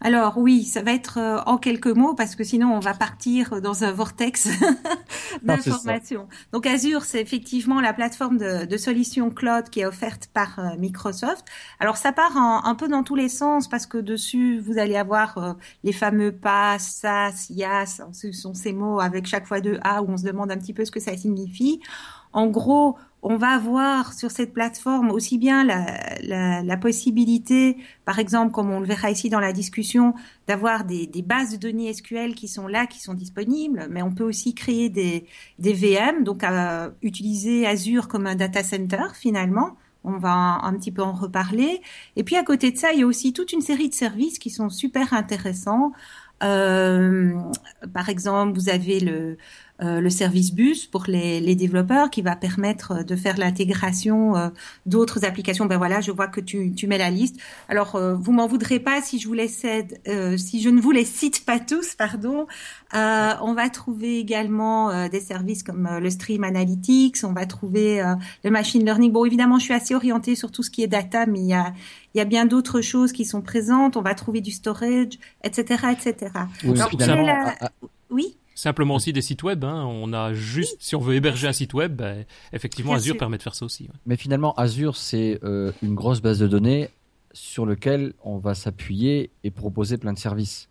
Alors 0.00 0.36
oui, 0.36 0.64
ça 0.64 0.82
va 0.82 0.92
être 0.92 1.18
euh, 1.18 1.40
en 1.46 1.56
quelques 1.56 1.86
mots 1.86 2.14
parce 2.14 2.36
que 2.36 2.44
sinon 2.44 2.74
on 2.74 2.80
va 2.80 2.92
partir 2.92 3.62
dans 3.62 3.82
un 3.82 3.92
vortex 3.92 4.48
d'informations. 5.42 6.28
Donc 6.52 6.66
Azure, 6.66 7.04
c'est 7.04 7.20
effectivement 7.20 7.80
la 7.80 7.94
plateforme 7.94 8.36
de, 8.36 8.66
de 8.66 8.76
solutions 8.76 9.30
cloud 9.30 9.70
qui 9.70 9.80
est 9.80 9.86
offerte 9.86 10.28
par 10.34 10.58
euh, 10.58 10.76
Microsoft. 10.78 11.46
Alors 11.80 11.96
ça 11.96 12.12
part 12.12 12.36
un 12.36 12.74
peu 12.74 12.88
dans 12.88 13.02
tous 13.02 13.14
les 13.14 13.30
sens 13.30 13.68
parce 13.68 13.86
que 13.86 13.98
dessus 13.98 14.60
vous 14.60 14.78
allez 14.78 14.96
avoir 14.96 15.56
les 15.82 15.92
fameux 15.92 16.32
PaaS, 16.32 16.78
SaaS, 16.78 17.46
IaaS, 17.50 18.02
ce 18.12 18.32
sont 18.32 18.54
ces 18.54 18.72
mots 18.72 19.00
avec 19.00 19.26
chaque 19.26 19.46
fois 19.46 19.60
deux 19.60 19.78
A 19.82 20.02
où 20.02 20.10
on 20.10 20.16
se 20.16 20.24
demande 20.24 20.50
un 20.50 20.58
petit 20.58 20.74
peu 20.74 20.84
ce 20.84 20.90
que 20.90 21.00
ça 21.00 21.16
signifie. 21.16 21.80
En 22.32 22.48
gros, 22.48 22.98
on 23.28 23.38
va 23.38 23.48
avoir 23.48 24.12
sur 24.12 24.30
cette 24.30 24.52
plateforme 24.52 25.10
aussi 25.10 25.36
bien 25.36 25.64
la, 25.64 26.76
possibilité, 26.76 27.76
par 28.04 28.20
exemple, 28.20 28.52
comme 28.52 28.70
on 28.70 28.78
le 28.78 28.86
verra 28.86 29.10
ici 29.10 29.28
dans 29.30 29.40
la 29.40 29.52
discussion, 29.52 30.14
d'avoir 30.46 30.84
des, 30.84 31.10
bases 31.26 31.50
de 31.50 31.56
données 31.56 31.92
SQL 31.92 32.36
qui 32.36 32.46
sont 32.46 32.68
là, 32.68 32.86
qui 32.86 33.00
sont 33.00 33.14
disponibles, 33.14 33.88
mais 33.90 34.00
on 34.00 34.12
peut 34.12 34.22
aussi 34.22 34.54
créer 34.54 34.90
des, 34.90 35.26
VM, 35.58 36.22
donc 36.22 36.44
à 36.44 36.92
utiliser 37.02 37.66
Azure 37.66 38.06
comme 38.06 38.28
un 38.28 38.36
data 38.36 38.62
center 38.62 39.08
finalement. 39.14 39.76
On 40.04 40.18
va 40.18 40.60
un, 40.62 40.72
petit 40.74 40.92
peu 40.92 41.02
en 41.02 41.12
reparler. 41.12 41.80
Et 42.14 42.22
puis 42.22 42.36
à 42.36 42.44
côté 42.44 42.70
de 42.70 42.76
ça, 42.76 42.92
il 42.92 43.00
y 43.00 43.02
a 43.02 43.06
aussi 43.06 43.32
toute 43.32 43.52
une 43.52 43.60
série 43.60 43.88
de 43.88 43.94
services 43.94 44.38
qui 44.38 44.50
sont 44.50 44.70
super 44.70 45.14
intéressants. 45.14 45.90
Euh, 46.44 47.34
par 47.92 48.08
exemple, 48.08 48.56
vous 48.56 48.68
avez 48.68 49.00
le, 49.00 49.36
euh, 49.82 50.00
le 50.00 50.08
service 50.08 50.54
bus 50.54 50.86
pour 50.86 51.04
les, 51.06 51.38
les, 51.38 51.54
développeurs 51.54 52.08
qui 52.08 52.22
va 52.22 52.34
permettre 52.34 53.04
de 53.04 53.14
faire 53.14 53.36
l'intégration 53.36 54.34
euh, 54.34 54.48
d'autres 54.86 55.26
applications. 55.26 55.66
Ben 55.66 55.76
voilà, 55.76 56.00
je 56.00 56.10
vois 56.10 56.28
que 56.28 56.40
tu, 56.40 56.72
tu 56.72 56.86
mets 56.86 56.96
la 56.96 57.10
liste. 57.10 57.36
Alors, 57.68 57.94
euh, 57.94 58.14
vous 58.14 58.32
m'en 58.32 58.46
voudrez 58.46 58.80
pas 58.80 59.02
si 59.02 59.18
je 59.18 59.28
vous 59.28 59.34
les 59.34 59.48
cède, 59.48 60.00
si 60.38 60.62
je 60.62 60.70
ne 60.70 60.80
vous 60.80 60.92
les 60.92 61.04
cite 61.04 61.44
pas 61.44 61.58
tous, 61.58 61.94
pardon. 61.94 62.46
on 62.94 63.54
va 63.54 63.68
trouver 63.68 64.18
également 64.18 65.08
des 65.08 65.20
services 65.20 65.62
comme 65.62 65.88
le 66.00 66.08
Stream 66.08 66.44
Analytics. 66.44 67.18
On 67.24 67.32
va 67.32 67.44
trouver 67.44 68.02
le 68.44 68.50
Machine 68.50 68.82
Learning. 68.84 69.12
Bon, 69.12 69.24
évidemment, 69.24 69.58
je 69.58 69.64
suis 69.64 69.74
assez 69.74 69.94
orientée 69.94 70.36
sur 70.36 70.50
tout 70.50 70.62
ce 70.62 70.70
qui 70.70 70.82
est 70.82 70.88
data, 70.88 71.26
mais 71.26 71.40
il 71.40 71.48
y 71.48 71.54
a 71.54 71.74
il 72.14 72.18
y 72.18 72.22
a 72.22 72.24
bien 72.24 72.46
d'autres 72.46 72.80
choses 72.80 73.12
qui 73.12 73.26
sont 73.26 73.42
présentes. 73.42 73.98
On 73.98 74.00
va 74.00 74.14
trouver 74.14 74.40
du 74.40 74.50
storage, 74.50 75.18
etc., 75.44 75.88
etc. 75.92 76.32
Oui, 76.64 76.80
oui? 78.08 78.36
Simplement 78.56 78.94
aussi 78.94 79.12
des 79.12 79.20
sites 79.20 79.42
web. 79.42 79.64
Hein. 79.64 79.84
On 79.84 80.14
a 80.14 80.32
juste, 80.32 80.78
si 80.80 80.96
on 80.96 81.00
veut 81.00 81.14
héberger 81.14 81.46
un 81.46 81.52
site 81.52 81.74
web, 81.74 81.94
ben, 81.94 82.24
effectivement, 82.54 82.94
Azure 82.94 83.18
permet 83.18 83.36
de 83.36 83.42
faire 83.42 83.54
ça 83.54 83.66
aussi. 83.66 83.86
Mais 84.06 84.16
finalement, 84.16 84.54
Azure, 84.54 84.96
c'est 84.96 85.38
euh, 85.44 85.72
une 85.82 85.94
grosse 85.94 86.22
base 86.22 86.38
de 86.38 86.46
données 86.46 86.88
sur 87.32 87.66
laquelle 87.66 88.14
on 88.24 88.38
va 88.38 88.54
s'appuyer 88.54 89.30
et 89.44 89.50
proposer 89.50 89.98
plein 89.98 90.14
de 90.14 90.18
services. 90.18 90.70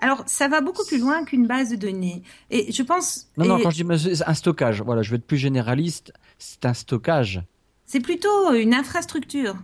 Alors, 0.00 0.24
ça 0.26 0.48
va 0.48 0.60
beaucoup 0.60 0.84
plus 0.84 0.98
loin 0.98 1.24
qu'une 1.24 1.46
base 1.46 1.70
de 1.70 1.76
données. 1.76 2.24
Et 2.50 2.72
je 2.72 2.82
pense. 2.82 3.28
Non, 3.36 3.46
non, 3.46 3.60
quand 3.60 3.70
je 3.70 3.84
dis 3.84 4.22
un 4.26 4.34
stockage, 4.34 4.82
voilà, 4.82 5.02
je 5.02 5.10
vais 5.10 5.18
être 5.18 5.26
plus 5.26 5.38
généraliste, 5.38 6.12
c'est 6.38 6.66
un 6.66 6.74
stockage. 6.74 7.44
C'est 7.86 8.00
plutôt 8.00 8.52
une 8.54 8.74
infrastructure. 8.74 9.54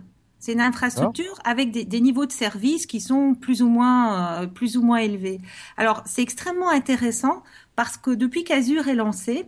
C'est 0.45 0.53
une 0.53 0.61
infrastructure 0.61 1.39
avec 1.43 1.71
des, 1.71 2.01
niveaux 2.01 2.27
de 2.27 2.31
service 2.31 2.85
qui 2.85 3.01
sont 3.01 3.33
plus 3.33 3.63
ou 3.63 3.67
moins 3.67 4.43
euh, 4.43 4.45
plus 4.45 4.77
ou 4.77 4.83
moins 4.83 4.99
élevés. 4.99 5.41
Alors 5.75 6.03
c'est 6.05 6.21
extrêmement 6.21 6.69
intéressant 6.69 7.41
parce 7.75 7.97
que 7.97 8.11
depuis 8.11 8.43
qu'Azure 8.43 8.87
est 8.87 8.93
lancé, 8.93 9.47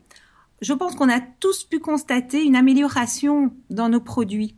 je 0.60 0.74
pense 0.74 0.96
qu'on 0.96 1.08
a 1.08 1.20
tous 1.20 1.66
pu 1.66 1.78
constater 1.78 2.44
une 2.44 2.56
amélioration 2.56 3.54
dans 3.70 3.90
nos 3.90 4.00
produits, 4.00 4.56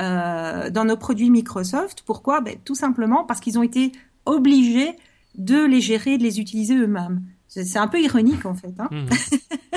euh, 0.00 0.70
dans 0.70 0.84
nos 0.84 0.96
produits 0.96 1.30
Microsoft. 1.30 2.04
Pourquoi? 2.06 2.40
Ben, 2.40 2.54
Tout 2.64 2.76
simplement 2.76 3.24
parce 3.24 3.40
qu'ils 3.40 3.58
ont 3.58 3.64
été 3.64 3.90
obligés 4.26 4.94
de 5.34 5.64
les 5.64 5.80
gérer, 5.80 6.18
de 6.18 6.22
les 6.22 6.38
utiliser 6.38 6.76
eux-mêmes. 6.76 7.20
C'est 7.48 7.78
un 7.78 7.88
peu 7.88 8.00
ironique 8.00 8.46
en 8.46 8.54
fait. 8.54 8.74
Hein. 8.78 8.88
Mhm. 8.92 9.08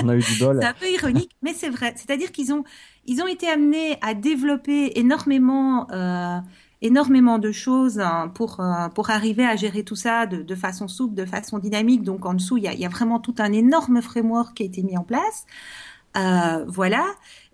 On 0.02 0.08
a 0.08 0.16
eu 0.16 0.20
du 0.20 0.38
bol. 0.38 0.58
c'est 0.60 0.66
un 0.66 0.74
peu 0.74 0.90
ironique, 0.90 1.30
mais 1.42 1.54
c'est 1.54 1.70
vrai. 1.70 1.92
C'est-à-dire 1.96 2.32
qu'ils 2.32 2.52
ont, 2.52 2.62
ils 3.08 3.22
ont 3.22 3.26
été 3.26 3.48
amenés 3.48 3.98
à 4.02 4.12
développer 4.14 4.92
énormément, 4.98 5.90
euh, 5.90 6.38
énormément 6.82 7.38
de 7.38 7.50
choses 7.50 7.98
hein, 7.98 8.30
pour 8.34 8.60
euh, 8.60 8.88
pour 8.90 9.08
arriver 9.10 9.46
à 9.46 9.56
gérer 9.56 9.82
tout 9.82 9.96
ça 9.96 10.26
de, 10.26 10.54
façon 10.54 10.88
souple, 10.88 11.14
de 11.14 11.24
façon 11.24 11.58
dynamique. 11.58 12.02
Donc 12.02 12.26
en 12.26 12.34
dessous, 12.34 12.58
il 12.58 12.64
y 12.64 12.68
il 12.68 12.78
y 12.78 12.84
a 12.84 12.90
vraiment 12.90 13.18
tout 13.18 13.34
un 13.38 13.52
énorme 13.52 14.02
framework 14.02 14.54
qui 14.54 14.62
a 14.62 14.66
été 14.66 14.82
mis 14.82 14.96
en 14.96 15.04
place. 15.04 15.46
Euh, 16.16 16.64
voilà. 16.66 17.06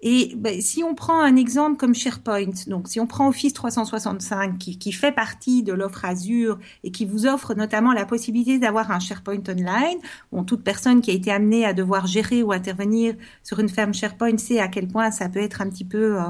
Et 0.06 0.34
ben, 0.36 0.60
si 0.60 0.84
on 0.84 0.94
prend 0.94 1.18
un 1.20 1.34
exemple 1.36 1.78
comme 1.78 1.94
SharePoint, 1.94 2.52
donc 2.66 2.88
si 2.88 3.00
on 3.00 3.06
prend 3.06 3.26
Office 3.28 3.54
365 3.54 4.58
qui, 4.58 4.78
qui 4.78 4.92
fait 4.92 5.12
partie 5.12 5.62
de 5.62 5.72
l'offre 5.72 6.04
Azure 6.04 6.58
et 6.82 6.90
qui 6.90 7.06
vous 7.06 7.26
offre 7.26 7.54
notamment 7.54 7.92
la 7.94 8.04
possibilité 8.04 8.58
d'avoir 8.58 8.90
un 8.90 9.00
SharePoint 9.00 9.42
online, 9.48 9.98
où 10.30 10.44
toute 10.44 10.62
personne 10.62 11.00
qui 11.00 11.10
a 11.10 11.14
été 11.14 11.32
amenée 11.32 11.64
à 11.64 11.72
devoir 11.72 12.06
gérer 12.06 12.42
ou 12.42 12.52
intervenir 12.52 13.14
sur 13.42 13.60
une 13.60 13.70
ferme 13.70 13.94
SharePoint 13.94 14.36
sait 14.36 14.60
à 14.60 14.68
quel 14.68 14.88
point 14.88 15.10
ça 15.10 15.30
peut 15.30 15.40
être 15.40 15.62
un 15.62 15.70
petit 15.70 15.84
peu, 15.84 16.20
euh, 16.20 16.24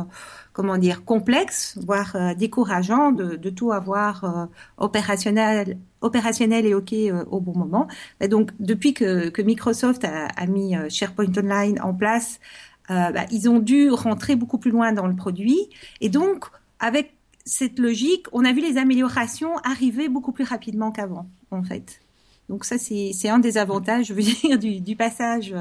comment 0.54 0.78
dire, 0.78 1.04
complexe, 1.04 1.76
voire 1.84 2.14
euh, 2.14 2.32
décourageant 2.32 3.10
de, 3.10 3.50
tout 3.50 3.72
avoir 3.72 4.24
euh, 4.24 4.46
opérationnel, 4.78 5.76
et 6.00 6.74
OK 6.74 6.92
euh, 6.92 7.24
au 7.30 7.40
bon 7.40 7.58
moment. 7.58 7.88
Et 8.20 8.28
donc, 8.28 8.52
depuis 8.60 8.94
que, 8.94 9.42
Microsoft 9.42 10.04
a, 10.04 10.46
mis 10.46 10.74
SharePoint 10.88 11.32
Online 11.36 11.78
en 11.82 11.92
place, 11.92 12.40
bah, 12.88 13.26
ils 13.30 13.48
ont 13.48 13.58
dû 13.58 13.90
rentrer 13.90 14.36
beaucoup 14.36 14.58
plus 14.58 14.70
loin 14.70 14.92
dans 14.92 15.06
le 15.08 15.16
produit. 15.16 15.58
Et 16.00 16.08
donc, 16.08 16.44
avec 16.78 17.14
cette 17.44 17.78
logique, 17.78 18.26
on 18.32 18.44
a 18.44 18.52
vu 18.52 18.60
les 18.60 18.78
améliorations 18.78 19.56
arriver 19.64 20.08
beaucoup 20.08 20.32
plus 20.32 20.44
rapidement 20.44 20.92
qu'avant, 20.92 21.26
en 21.50 21.64
fait. 21.64 22.00
Donc 22.48 22.64
ça, 22.64 22.76
c'est 22.78 23.28
un 23.28 23.40
des 23.40 23.58
avantages, 23.58 24.06
je 24.06 24.14
veux 24.14 24.22
dire, 24.22 24.58
du, 24.58 24.80
du 24.80 24.94
passage, 24.94 25.52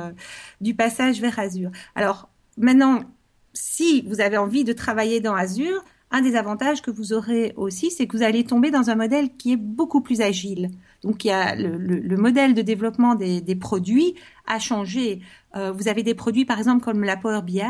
du 0.62 0.76
passage 0.76 1.20
vers 1.20 1.40
Azure. 1.40 1.72
Alors 1.96 2.30
maintenant, 2.58 3.04
si 3.54 4.02
vous 4.04 4.22
avez 4.22 4.38
envie 4.38 4.64
de 4.64 4.74
travailler 4.74 5.20
dans 5.20 5.36
Azure, 5.36 5.84
un 6.12 6.22
des 6.22 6.36
avantages 6.36 6.82
que 6.82 6.92
vous 6.92 7.12
aurez 7.14 7.54
aussi, 7.58 7.90
c'est 7.90 8.06
que 8.06 8.16
vous 8.16 8.24
allez 8.24 8.44
tomber 8.44 8.70
dans 8.70 8.90
un 8.90 8.96
modèle 8.96 9.36
qui 9.36 9.54
est 9.54 9.58
beaucoup 9.58 10.02
plus 10.02 10.22
agile. 10.22 10.70
Donc 11.02 11.26
il 11.26 11.30
y 11.30 11.32
a 11.32 11.56
le, 11.56 11.78
le, 11.78 12.00
le 12.00 12.18
modèle 12.18 12.54
de 12.54 12.62
développement 12.62 13.16
des, 13.16 13.42
des, 13.42 13.56
produits 13.56 14.14
a 14.46 14.60
changé. 14.60 15.22
Euh, 15.56 15.72
vous 15.72 15.88
avez 15.88 16.04
des 16.04 16.14
produits 16.14 16.46
par 16.46 16.60
exemple 16.60 16.84
comme 16.84 17.04
la 17.04 17.18
Power 17.18 17.42
BI 17.42 17.62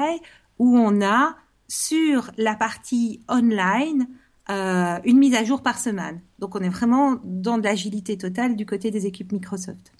où 0.59 0.77
on 0.77 1.01
a 1.01 1.35
sur 1.69 2.31
la 2.37 2.55
partie 2.55 3.21
online 3.29 4.07
euh, 4.49 4.99
une 5.05 5.19
mise 5.19 5.35
à 5.35 5.45
jour 5.45 5.61
par 5.61 5.79
semaine. 5.79 6.19
Donc 6.39 6.55
on 6.55 6.59
est 6.59 6.69
vraiment 6.69 7.17
dans 7.23 7.57
de 7.57 7.63
l'agilité 7.63 8.17
totale 8.17 8.57
du 8.57 8.65
côté 8.65 8.91
des 8.91 9.05
équipes 9.05 9.31
Microsoft. 9.31 9.93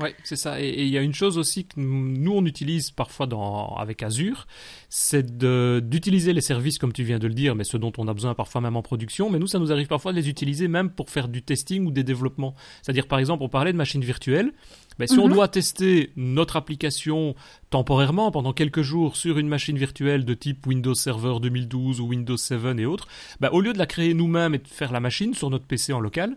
Oui, 0.00 0.10
c'est 0.22 0.36
ça. 0.36 0.60
Et 0.60 0.82
il 0.84 0.88
y 0.88 0.98
a 0.98 1.02
une 1.02 1.14
chose 1.14 1.38
aussi 1.38 1.64
que 1.64 1.74
nous, 1.80 2.32
on 2.32 2.44
utilise 2.44 2.92
parfois 2.92 3.26
dans, 3.26 3.74
avec 3.76 4.02
Azure, 4.02 4.46
c'est 4.88 5.36
d'utiliser 5.36 6.32
les 6.32 6.40
services, 6.40 6.78
comme 6.78 6.92
tu 6.92 7.02
viens 7.02 7.18
de 7.18 7.26
le 7.26 7.34
dire, 7.34 7.56
mais 7.56 7.64
ceux 7.64 7.78
dont 7.78 7.92
on 7.98 8.06
a 8.06 8.14
besoin 8.14 8.34
parfois 8.34 8.60
même 8.60 8.76
en 8.76 8.82
production. 8.82 9.28
Mais 9.28 9.38
nous, 9.38 9.48
ça 9.48 9.58
nous 9.58 9.72
arrive 9.72 9.88
parfois 9.88 10.12
de 10.12 10.16
les 10.16 10.28
utiliser 10.28 10.68
même 10.68 10.90
pour 10.90 11.10
faire 11.10 11.26
du 11.26 11.42
testing 11.42 11.84
ou 11.86 11.90
des 11.90 12.04
développements. 12.04 12.54
C'est-à-dire, 12.82 13.08
par 13.08 13.18
exemple, 13.18 13.42
on 13.42 13.48
parlait 13.48 13.72
de 13.72 13.76
machines 13.76 14.04
virtuelles. 14.04 14.52
Ben, 14.98 15.06
si 15.06 15.14
mm 15.14 15.18
-hmm. 15.18 15.22
on 15.22 15.28
doit 15.28 15.48
tester 15.48 16.10
notre 16.16 16.56
application 16.56 17.34
temporairement 17.70 18.30
pendant 18.30 18.52
quelques 18.52 18.82
jours 18.82 19.16
sur 19.16 19.38
une 19.38 19.48
machine 19.48 19.78
virtuelle 19.78 20.24
de 20.24 20.34
type 20.34 20.66
Windows 20.66 20.94
Server 20.94 21.34
2012 21.40 22.00
ou 22.00 22.06
Windows 22.08 22.36
7 22.36 22.78
et 22.78 22.86
autres, 22.86 23.08
ben, 23.40 23.50
au 23.52 23.60
lieu 23.60 23.72
de 23.72 23.78
la 23.78 23.86
créer 23.86 24.14
nous-mêmes 24.14 24.54
et 24.54 24.58
de 24.58 24.68
faire 24.68 24.92
la 24.92 25.00
machine 25.00 25.34
sur 25.34 25.50
notre 25.50 25.66
PC 25.66 25.92
en 25.92 26.00
local, 26.00 26.36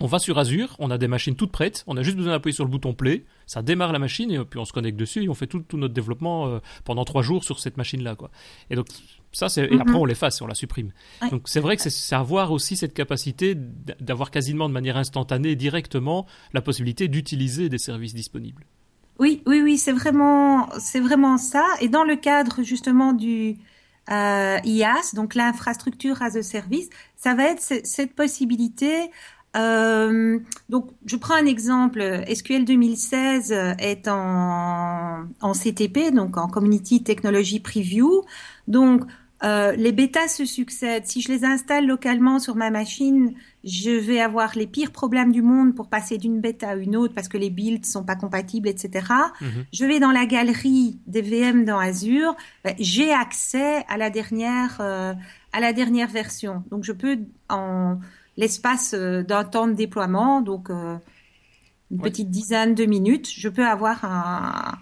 on 0.00 0.06
va 0.06 0.18
sur 0.18 0.38
Azure, 0.38 0.76
on 0.78 0.90
a 0.90 0.98
des 0.98 1.08
machines 1.08 1.36
toutes 1.36 1.52
prêtes, 1.52 1.84
on 1.86 1.96
a 1.96 2.02
juste 2.02 2.16
besoin 2.16 2.32
d'appuyer 2.32 2.54
sur 2.54 2.64
le 2.64 2.70
bouton 2.70 2.94
play, 2.94 3.24
ça 3.46 3.62
démarre 3.62 3.92
la 3.92 3.98
machine 3.98 4.30
et 4.30 4.38
puis 4.44 4.58
on 4.58 4.64
se 4.64 4.72
connecte 4.72 4.98
dessus 4.98 5.24
et 5.24 5.28
on 5.28 5.34
fait 5.34 5.46
tout, 5.46 5.60
tout 5.60 5.76
notre 5.76 5.94
développement 5.94 6.46
euh, 6.46 6.58
pendant 6.84 7.04
trois 7.04 7.22
jours 7.22 7.44
sur 7.44 7.58
cette 7.60 7.76
machine-là, 7.76 8.14
quoi. 8.14 8.30
Et 8.70 8.76
donc 8.76 8.86
ça, 9.32 9.48
c'est 9.48 9.62
mm 9.62 9.66
-hmm. 9.66 9.76
et 9.76 9.80
après 9.80 9.94
on 9.94 10.04
l'efface, 10.04 10.40
on 10.42 10.46
la 10.46 10.54
supprime. 10.54 10.92
Ouais. 11.22 11.30
Donc 11.30 11.42
c'est 11.46 11.60
vrai 11.60 11.76
que 11.76 11.82
c'est 11.88 12.16
avoir 12.16 12.52
aussi 12.52 12.76
cette 12.76 12.94
capacité 12.94 13.54
d'avoir 14.00 14.30
quasiment 14.30 14.68
de 14.68 14.74
manière 14.74 14.96
instantanée, 14.96 15.56
directement, 15.56 16.26
la 16.52 16.62
possibilité 16.62 17.08
d'utiliser 17.08 17.68
des 17.68 17.78
services 17.78 18.14
disponibles. 18.14 18.64
Oui, 19.18 19.42
oui, 19.46 19.62
oui, 19.62 19.78
c'est 19.78 19.92
vraiment, 19.92 20.68
c'est 20.78 21.00
vraiment 21.00 21.38
ça. 21.38 21.64
Et 21.80 21.88
dans 21.88 22.04
le 22.04 22.16
cadre 22.16 22.62
justement 22.62 23.12
du 23.14 23.56
euh, 24.10 24.58
IaaS, 24.64 25.14
donc 25.14 25.34
l'infrastructure 25.34 26.20
as 26.22 26.36
a 26.36 26.42
service, 26.42 26.88
ça 27.16 27.34
va 27.34 27.44
être 27.44 27.60
cette 27.60 28.14
possibilité 28.14 29.10
euh, 29.56 30.38
donc, 30.68 30.90
je 31.06 31.16
prends 31.16 31.34
un 31.34 31.46
exemple. 31.46 32.02
SQL 32.32 32.64
2016 32.64 33.52
est 33.78 34.08
en, 34.08 35.24
en 35.40 35.52
CTP, 35.52 36.12
donc 36.12 36.36
en 36.36 36.48
Community 36.48 37.02
Technology 37.02 37.60
Preview. 37.60 38.22
Donc, 38.68 39.02
euh, 39.44 39.72
les 39.72 39.92
bêtas 39.92 40.28
se 40.28 40.46
succèdent. 40.46 41.06
Si 41.06 41.20
je 41.20 41.30
les 41.30 41.44
installe 41.44 41.86
localement 41.86 42.38
sur 42.38 42.56
ma 42.56 42.70
machine, 42.70 43.34
je 43.64 43.90
vais 43.90 44.20
avoir 44.20 44.56
les 44.56 44.66
pires 44.66 44.92
problèmes 44.92 45.30
du 45.30 45.42
monde 45.42 45.74
pour 45.74 45.88
passer 45.88 46.16
d'une 46.16 46.40
bêta 46.40 46.70
à 46.70 46.74
une 46.74 46.96
autre 46.96 47.14
parce 47.14 47.28
que 47.28 47.36
les 47.36 47.50
builds 47.50 47.84
sont 47.84 48.04
pas 48.04 48.16
compatibles, 48.16 48.68
etc. 48.68 49.06
-hmm. 49.40 49.44
Je 49.72 49.84
vais 49.84 50.00
dans 50.00 50.12
la 50.12 50.24
galerie 50.24 50.98
des 51.06 51.20
VM 51.20 51.64
dans 51.66 51.78
Azure, 51.78 52.34
ben, 52.64 52.74
j'ai 52.78 53.12
accès 53.12 53.84
à 53.88 53.98
la 53.98 54.08
dernière 54.08 54.78
euh, 54.80 55.12
à 55.52 55.60
la 55.60 55.72
dernière 55.72 56.08
version. 56.08 56.64
Donc, 56.70 56.84
je 56.84 56.92
peux 56.92 57.18
en 57.50 57.98
l'espace 58.36 58.94
d'un 58.94 59.44
temps 59.44 59.66
de 59.66 59.72
déploiement, 59.72 60.40
donc 60.40 60.70
euh, 60.70 60.96
une 61.90 62.00
ouais. 62.00 62.10
petite 62.10 62.30
dizaine 62.30 62.74
de 62.74 62.84
minutes, 62.84 63.30
je 63.30 63.48
peux 63.48 63.66
avoir 63.66 64.04
un, 64.04 64.78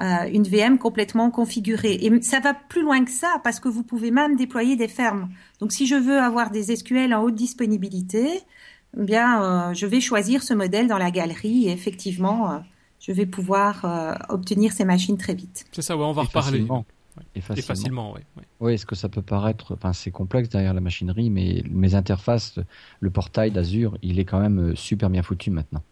euh, 0.00 0.28
une 0.32 0.44
VM 0.44 0.78
complètement 0.78 1.30
configurée. 1.30 1.98
Et 2.00 2.22
ça 2.22 2.40
va 2.40 2.54
plus 2.54 2.82
loin 2.82 3.04
que 3.04 3.10
ça 3.10 3.40
parce 3.44 3.60
que 3.60 3.68
vous 3.68 3.82
pouvez 3.82 4.10
même 4.10 4.36
déployer 4.36 4.76
des 4.76 4.88
fermes. 4.88 5.28
Donc 5.60 5.72
si 5.72 5.86
je 5.86 5.96
veux 5.96 6.18
avoir 6.18 6.50
des 6.50 6.74
SQL 6.74 7.14
en 7.14 7.22
haute 7.22 7.34
disponibilité, 7.34 8.40
eh 8.96 9.02
bien 9.02 9.42
euh, 9.42 9.74
je 9.74 9.86
vais 9.86 10.00
choisir 10.00 10.42
ce 10.42 10.54
modèle 10.54 10.86
dans 10.86 10.98
la 10.98 11.10
galerie 11.10 11.68
et 11.68 11.72
effectivement 11.72 12.62
je 13.00 13.12
vais 13.12 13.26
pouvoir 13.26 13.84
obtenir 14.30 14.72
ces 14.72 14.86
machines 14.86 15.18
très 15.18 15.34
vite. 15.34 15.66
C'est 15.72 15.82
ça, 15.82 15.94
ouais, 15.94 16.04
on 16.04 16.12
va 16.12 16.22
et 16.22 16.26
reparler. 16.26 16.58
Facilement. 16.60 16.86
Et 17.34 17.40
facilement, 17.40 17.58
et 17.58 17.62
facilement 17.62 18.12
oui. 18.14 18.20
Oui, 18.36 18.42
ouais, 18.60 18.74
est-ce 18.74 18.86
que 18.86 18.94
ça 18.94 19.08
peut 19.08 19.22
paraître, 19.22 19.74
enfin 19.74 19.92
c'est 19.92 20.10
complexe 20.10 20.48
derrière 20.48 20.74
la 20.74 20.80
machinerie, 20.80 21.30
mais 21.30 21.62
mes 21.70 21.94
interfaces, 21.94 22.58
le 23.00 23.10
portail 23.10 23.50
d'Azure, 23.50 23.96
il 24.02 24.18
est 24.18 24.24
quand 24.24 24.40
même 24.40 24.74
super 24.74 25.10
bien 25.10 25.22
foutu 25.22 25.50
maintenant. 25.50 25.82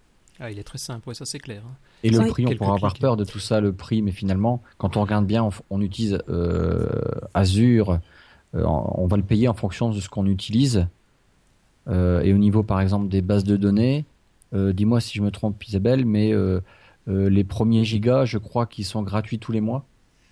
Ah, 0.40 0.50
il 0.50 0.58
est 0.58 0.64
très 0.64 0.78
simple, 0.78 1.08
ouais, 1.08 1.14
ça 1.14 1.24
c'est 1.24 1.38
clair. 1.38 1.62
Hein. 1.64 1.74
Et 2.02 2.10
le 2.10 2.18
oui. 2.18 2.28
prix, 2.28 2.46
on 2.46 2.56
pourra 2.56 2.74
avoir 2.74 2.94
peur 2.94 3.16
de 3.16 3.24
tout 3.24 3.38
ça, 3.38 3.60
le 3.60 3.72
prix, 3.72 4.02
mais 4.02 4.10
finalement, 4.10 4.62
quand 4.78 4.96
on 4.96 5.02
regarde 5.02 5.26
bien, 5.26 5.44
on, 5.44 5.50
on 5.70 5.80
utilise 5.80 6.18
euh, 6.28 6.88
Azure, 7.34 8.00
euh, 8.54 8.64
on 8.64 9.06
va 9.06 9.16
le 9.16 9.22
payer 9.22 9.46
en 9.46 9.54
fonction 9.54 9.90
de 9.90 10.00
ce 10.00 10.08
qu'on 10.08 10.26
utilise. 10.26 10.88
Euh, 11.88 12.22
et 12.22 12.32
au 12.32 12.38
niveau, 12.38 12.62
par 12.62 12.80
exemple, 12.80 13.08
des 13.08 13.22
bases 13.22 13.44
de 13.44 13.56
données, 13.56 14.04
euh, 14.54 14.72
dis-moi 14.72 15.00
si 15.00 15.16
je 15.16 15.22
me 15.22 15.30
trompe, 15.30 15.62
Isabelle, 15.66 16.04
mais 16.04 16.32
euh, 16.32 16.60
les 17.06 17.44
premiers 17.44 17.84
gigas, 17.84 18.24
je 18.24 18.38
crois 18.38 18.66
qu'ils 18.66 18.84
sont 18.84 19.02
gratuits 19.02 19.38
tous 19.38 19.52
les 19.52 19.60
mois. 19.60 19.84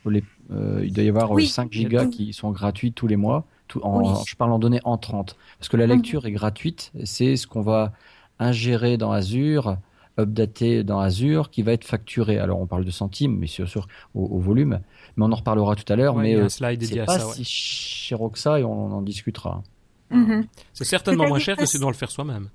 Les, 0.06 0.24
euh, 0.52 0.82
il 0.84 0.92
doit 0.92 1.04
y 1.04 1.08
avoir 1.08 1.30
oui. 1.30 1.46
5 1.46 1.72
gigas 1.72 2.06
qui 2.06 2.32
sont 2.32 2.50
gratuits 2.50 2.92
tous 2.92 3.06
les 3.06 3.16
mois. 3.16 3.46
Tout, 3.68 3.80
en, 3.82 4.00
oui. 4.00 4.22
Je 4.26 4.34
parle 4.34 4.52
en 4.52 4.58
données 4.58 4.80
entrantes. 4.84 5.36
Parce 5.58 5.68
que 5.68 5.76
la 5.76 5.86
lecture 5.86 6.24
mmh. 6.24 6.26
est 6.26 6.32
gratuite. 6.32 6.92
C'est 7.04 7.36
ce 7.36 7.46
qu'on 7.46 7.60
va 7.60 7.92
ingérer 8.38 8.96
dans 8.96 9.12
Azure, 9.12 9.76
updater 10.18 10.82
dans 10.82 10.98
Azure, 10.98 11.50
qui 11.50 11.62
va 11.62 11.72
être 11.72 11.84
facturé. 11.84 12.38
Alors 12.38 12.60
on 12.60 12.66
parle 12.66 12.84
de 12.84 12.90
centimes, 12.90 13.38
mais 13.38 13.46
sûr, 13.46 13.68
sûr 13.68 13.86
au, 14.14 14.24
au, 14.24 14.38
volume. 14.40 14.80
Mais 15.16 15.24
on 15.24 15.30
en 15.30 15.36
reparlera 15.36 15.76
tout 15.76 15.90
à 15.92 15.96
l'heure. 15.96 16.16
Ouais, 16.16 16.22
mais 16.22 16.34
euh, 16.34 16.48
c'est 16.48 17.04
pas 17.04 17.18
ça, 17.18 17.28
ouais. 17.28 17.34
si 17.34 17.44
cher 17.44 18.18
que 18.32 18.38
ça 18.38 18.58
et 18.58 18.64
on 18.64 18.92
en 18.92 19.02
discutera. 19.02 19.62
Mmh. 20.10 20.42
C'est 20.72 20.84
certainement 20.84 21.28
moins 21.28 21.38
cher 21.38 21.56
que 21.56 21.66
si 21.66 21.76
on 21.76 21.80
doit 21.80 21.90
le 21.90 21.96
faire 21.96 22.10
soi-même. 22.10 22.48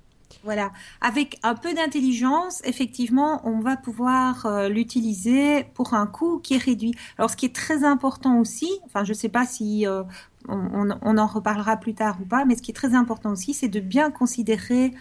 Voilà, 0.46 0.70
avec 1.00 1.40
un 1.42 1.56
peu 1.56 1.74
d'intelligence, 1.74 2.62
effectivement, 2.64 3.40
on 3.42 3.58
va 3.58 3.76
pouvoir 3.76 4.46
euh, 4.46 4.68
l'utiliser 4.68 5.64
pour 5.74 5.92
un 5.94 6.06
coût 6.06 6.38
qui 6.38 6.54
est 6.54 6.62
réduit. 6.62 6.94
Alors, 7.18 7.30
ce 7.30 7.36
qui 7.36 7.46
est 7.46 7.54
très 7.54 7.82
important 7.82 8.38
aussi, 8.38 8.70
enfin, 8.84 9.02
je 9.02 9.10
ne 9.10 9.16
sais 9.16 9.28
pas 9.28 9.44
si 9.44 9.88
euh, 9.88 10.04
on, 10.46 11.18
en 11.18 11.26
reparlera 11.26 11.76
plus 11.78 11.94
tard 11.94 12.18
ou 12.22 12.24
pas, 12.24 12.44
mais 12.44 12.54
ce 12.54 12.62
qui 12.62 12.70
est 12.70 12.74
très 12.74 12.94
important 12.94 13.32
aussi, 13.32 13.54
c'est 13.54 13.66
de 13.66 13.80
bien 13.80 14.12
considérer 14.12 14.94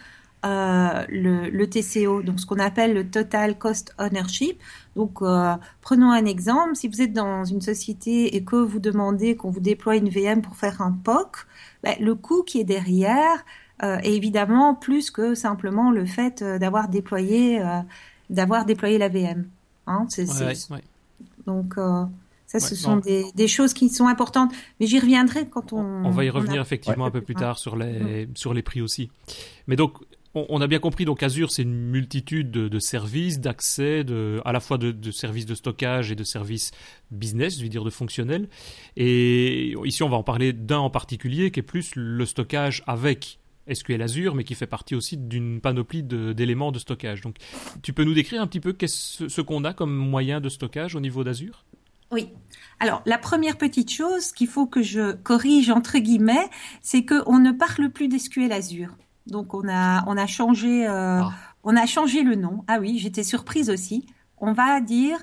euh, 0.47 1.05
le, 1.09 1.65
TCO, 1.65 2.23
donc 2.23 2.39
ce 2.39 2.47
qu'on 2.47 2.57
appelle 2.57 2.95
le 2.95 3.07
Total 3.07 3.55
Cost 3.55 3.93
Ownership. 3.99 4.59
Donc, 4.95 5.19
prenons 5.81 6.09
un 6.09 6.25
exemple. 6.25 6.75
Si 6.75 6.87
vous 6.87 7.03
êtes 7.03 7.13
dans 7.13 7.45
une 7.45 7.61
société 7.61 8.35
et 8.35 8.43
que 8.43 8.55
vous 8.55 8.79
demandez 8.79 9.35
qu'on 9.35 9.51
vous 9.51 9.59
déploie 9.59 9.95
une 9.95 10.09
VM 10.09 10.41
pour 10.41 10.55
faire 10.55 10.81
un 10.81 10.91
POC, 10.91 11.45
ben, 11.83 11.95
le 11.99 12.15
coût 12.15 12.41
qui 12.41 12.59
est 12.59 12.63
derrière, 12.63 13.45
et 13.81 14.15
évidemment 14.15 14.75
plus 14.75 15.11
que 15.11 15.35
simplement 15.35 15.91
le 15.91 16.05
fait 16.05 16.41
euh, 16.41 16.57
d'avoir 16.57 16.87
déployé 16.87 17.61
euh, 17.61 17.81
d'avoir 18.29 18.65
déployé 18.65 18.97
la 18.97 19.09
VM. 19.09 19.47
Hein, 19.87 20.05
c'est, 20.09 20.27
ouais, 20.27 20.53
ouais. 20.71 20.83
Donc 21.45 21.75
ça, 21.75 22.09
ouais, 22.53 22.59
ce 22.59 22.75
sont 22.75 22.97
des, 22.97 23.25
des, 23.35 23.47
choses 23.47 23.73
qui 23.73 23.89
sont 23.89 24.07
importantes, 24.07 24.51
mais 24.79 24.87
j'y 24.87 24.99
reviendrai 24.99 25.47
quand 25.47 25.73
on. 25.73 26.05
On 26.05 26.09
va 26.09 26.25
y 26.25 26.29
revenir 26.29 26.59
a... 26.59 26.61
effectivement 26.61 27.05
un 27.05 27.11
peu 27.11 27.21
plus 27.21 27.35
tard 27.35 27.59
sur 27.59 27.75
les 27.75 28.27
sur 28.33 28.53
les 28.53 28.63
prix 28.63 28.81
aussi. 28.81 29.11
Mais 29.67 29.75
donc 29.75 29.99
on, 30.35 30.59
a 30.59 30.67
bien 30.67 30.79
compris, 30.79 31.05
donc 31.05 31.23
Azure, 31.23 31.49
c'est 31.49 31.61
une 31.61 31.89
multitude 31.89 32.51
de, 32.51 32.79
services, 32.79 33.39
d'accès, 33.39 34.03
de, 34.03 34.41
à 34.43 34.51
la 34.51 34.59
fois 34.59 34.77
de, 34.77 35.11
services 35.11 35.45
de 35.45 35.55
stockage 35.55 36.11
et 36.11 36.15
de 36.15 36.25
services 36.25 36.71
business, 37.09 37.57
je 37.57 37.63
veux 37.63 37.69
dire 37.69 37.85
de 37.85 37.89
fonctionnels. 37.89 38.49
Et 38.97 39.75
ici, 39.85 40.03
on 40.03 40.09
va 40.09 40.17
en 40.17 40.23
parler 40.23 40.51
d'un 40.51 40.79
en 40.79 40.89
particulier, 40.89 41.51
qui 41.51 41.61
est 41.61 41.63
plus 41.63 41.95
le 41.95 42.25
stockage 42.25 42.83
avec 42.85 43.39
SQL 43.73 44.01
Azure, 44.01 44.35
mais 44.35 44.43
qui 44.43 44.55
fait 44.55 44.67
partie 44.67 44.95
aussi 44.95 45.17
d'une 45.17 45.61
panoplie 45.61 46.03
d'éléments 46.03 46.71
de, 46.71 46.79
stockage. 46.79 47.21
Donc, 47.21 47.37
tu 47.81 47.93
peux 47.93 48.03
nous 48.03 48.13
décrire 48.13 48.41
un 48.41 48.47
petit 48.47 48.59
peu 48.59 48.75
ce, 48.85 49.27
ce 49.27 49.41
qu'on 49.41 49.63
a 49.63 49.73
comme 49.73 49.95
moyen 49.95 50.39
de 50.39 50.49
stockage 50.49 50.95
au 50.95 50.99
niveau 50.99 51.23
d'Azure? 51.23 51.65
Oui. 52.11 52.29
Alors, 52.79 53.01
la 53.05 53.17
première 53.17 53.57
petite 53.57 53.91
chose 53.91 54.31
qu'il 54.31 54.47
faut 54.47 54.67
que 54.67 54.81
je 54.81 55.13
corrige 55.13 55.69
entre 55.69 55.97
guillemets, 55.97 56.49
c'est 56.81 57.05
qu'on 57.05 57.39
ne 57.39 57.51
parle 57.51 57.89
plus 57.89 58.07
d'SQL 58.07 58.51
Azure. 58.51 58.95
Donc 59.27 59.53
on 59.53 59.67
a 59.67 60.03
on 60.07 60.17
a 60.17 60.27
changé 60.27 60.87
euh, 60.87 61.21
ah. 61.21 61.33
on 61.63 61.75
a 61.75 61.85
changé 61.85 62.23
le 62.23 62.35
nom. 62.35 62.63
Ah 62.67 62.79
oui, 62.79 62.99
j'étais 62.99 63.23
surprise 63.23 63.69
aussi. 63.69 64.05
On 64.37 64.53
va 64.53 64.81
dire 64.81 65.17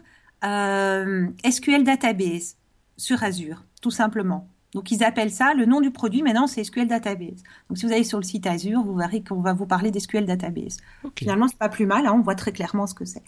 euh, 0.45 1.29
SQL 1.49 1.85
Database 1.85 2.57
sur 2.97 3.23
Azure, 3.23 3.65
tout 3.81 3.91
simplement. 3.91 4.49
Donc 4.75 4.91
ils 4.91 5.05
appellent 5.05 5.31
ça 5.31 5.55
le 5.55 5.67
nom 5.67 5.81
du 5.81 5.91
produit. 5.91 6.23
Maintenant 6.23 6.47
c'est 6.47 6.65
SQL 6.65 6.87
Database. 6.87 7.43
Donc 7.69 7.79
si 7.79 7.87
vous 7.87 7.93
allez 7.93 8.05
sur 8.05 8.19
le 8.19 8.25
site 8.25 8.47
Azure, 8.47 8.83
vous 8.83 8.95
verrez 8.95 9.23
qu'on 9.23 9.41
va 9.41 9.53
vous 9.53 9.67
parler 9.67 9.91
d'SQL 9.91 10.27
Database. 10.27 10.79
Finalement 11.17 11.49
c'est 11.49 11.59
pas 11.59 11.69
plus 11.69 11.87
mal. 11.87 12.07
Hein, 12.07 12.15
on 12.15 12.23
voit 12.23 12.35
très 12.35 12.53
clairement 12.53 12.87
ce 12.87 12.95
que 12.95 13.05
c'est. 13.05 13.23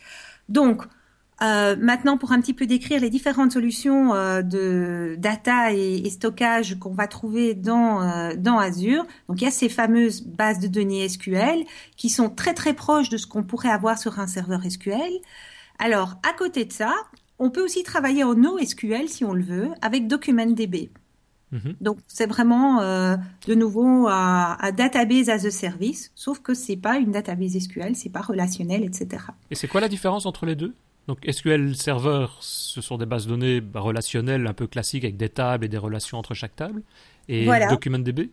Donc 0.48 0.86
euh, 1.42 1.74
maintenant, 1.78 2.16
pour 2.16 2.32
un 2.32 2.40
petit 2.40 2.54
peu 2.54 2.66
décrire 2.66 3.00
les 3.00 3.10
différentes 3.10 3.52
solutions 3.52 4.14
euh, 4.14 4.42
de 4.42 5.16
data 5.18 5.72
et, 5.72 6.08
stockage 6.10 6.78
qu'on 6.78 6.94
va 6.94 7.08
trouver 7.08 7.54
dans, 7.54 8.02
euh, 8.02 8.34
dans 8.36 8.58
Azure, 8.58 9.04
donc 9.28 9.40
il 9.40 9.44
y 9.44 9.48
a 9.48 9.50
ces 9.50 9.68
fameuses 9.68 10.22
bases 10.22 10.60
de 10.60 10.68
données 10.68 11.08
SQL 11.08 11.64
qui 11.96 12.08
sont 12.08 12.30
très 12.30 12.54
très 12.54 12.72
proches 12.72 13.08
de 13.08 13.16
ce 13.16 13.26
qu'on 13.26 13.42
pourrait 13.42 13.70
avoir 13.70 13.98
sur 13.98 14.20
un 14.20 14.26
serveur 14.26 14.62
SQL. 14.62 15.10
Alors, 15.80 16.14
à 16.28 16.32
côté 16.38 16.64
de 16.64 16.72
ça, 16.72 16.94
on 17.40 17.50
peut 17.50 17.64
aussi 17.64 17.82
travailler 17.82 18.22
en 18.22 18.34
NoSQL 18.34 19.08
si 19.08 19.24
on 19.24 19.34
le 19.34 19.42
veut 19.42 19.70
avec 19.82 20.06
DocumentDB. 20.06 20.90
Mhm. 21.54 21.76
Donc 21.80 21.98
c'est 22.08 22.26
vraiment 22.26 22.80
de 22.80 23.54
nouveau 23.54 24.08
un, 24.08 24.72
database 24.76 25.30
as 25.30 25.46
a 25.46 25.50
service, 25.50 26.12
sauf 26.14 26.40
que 26.40 26.52
c'est 26.52 26.76
pas 26.76 26.98
une 26.98 27.12
database 27.12 27.58
SQL, 27.58 27.94
c'est 27.94 28.10
pas 28.10 28.20
relationnel, 28.20 28.84
etc. 28.84 29.24
Et 29.50 29.54
c'est 29.54 29.68
quoi 29.68 29.80
la 29.80 29.88
différence 29.88 30.26
entre 30.26 30.44
les 30.44 30.56
deux? 30.56 30.74
Donc 31.06 31.18
SQL 31.30 31.74
Server, 31.76 32.26
ce 32.40 32.80
sont 32.80 32.98
des 32.98 33.06
bases 33.06 33.26
de 33.26 33.36
données 33.36 33.62
relationnelles 33.74 34.46
un 34.46 34.54
peu 34.54 34.66
classiques 34.66 35.04
avec 35.04 35.16
des 35.16 35.28
tables 35.28 35.64
et 35.64 35.68
des 35.68 35.78
relations 35.78 36.18
entre 36.18 36.34
chaque 36.34 36.56
table. 36.56 36.82
Et 37.28 37.46
DocumentDB 37.70 38.30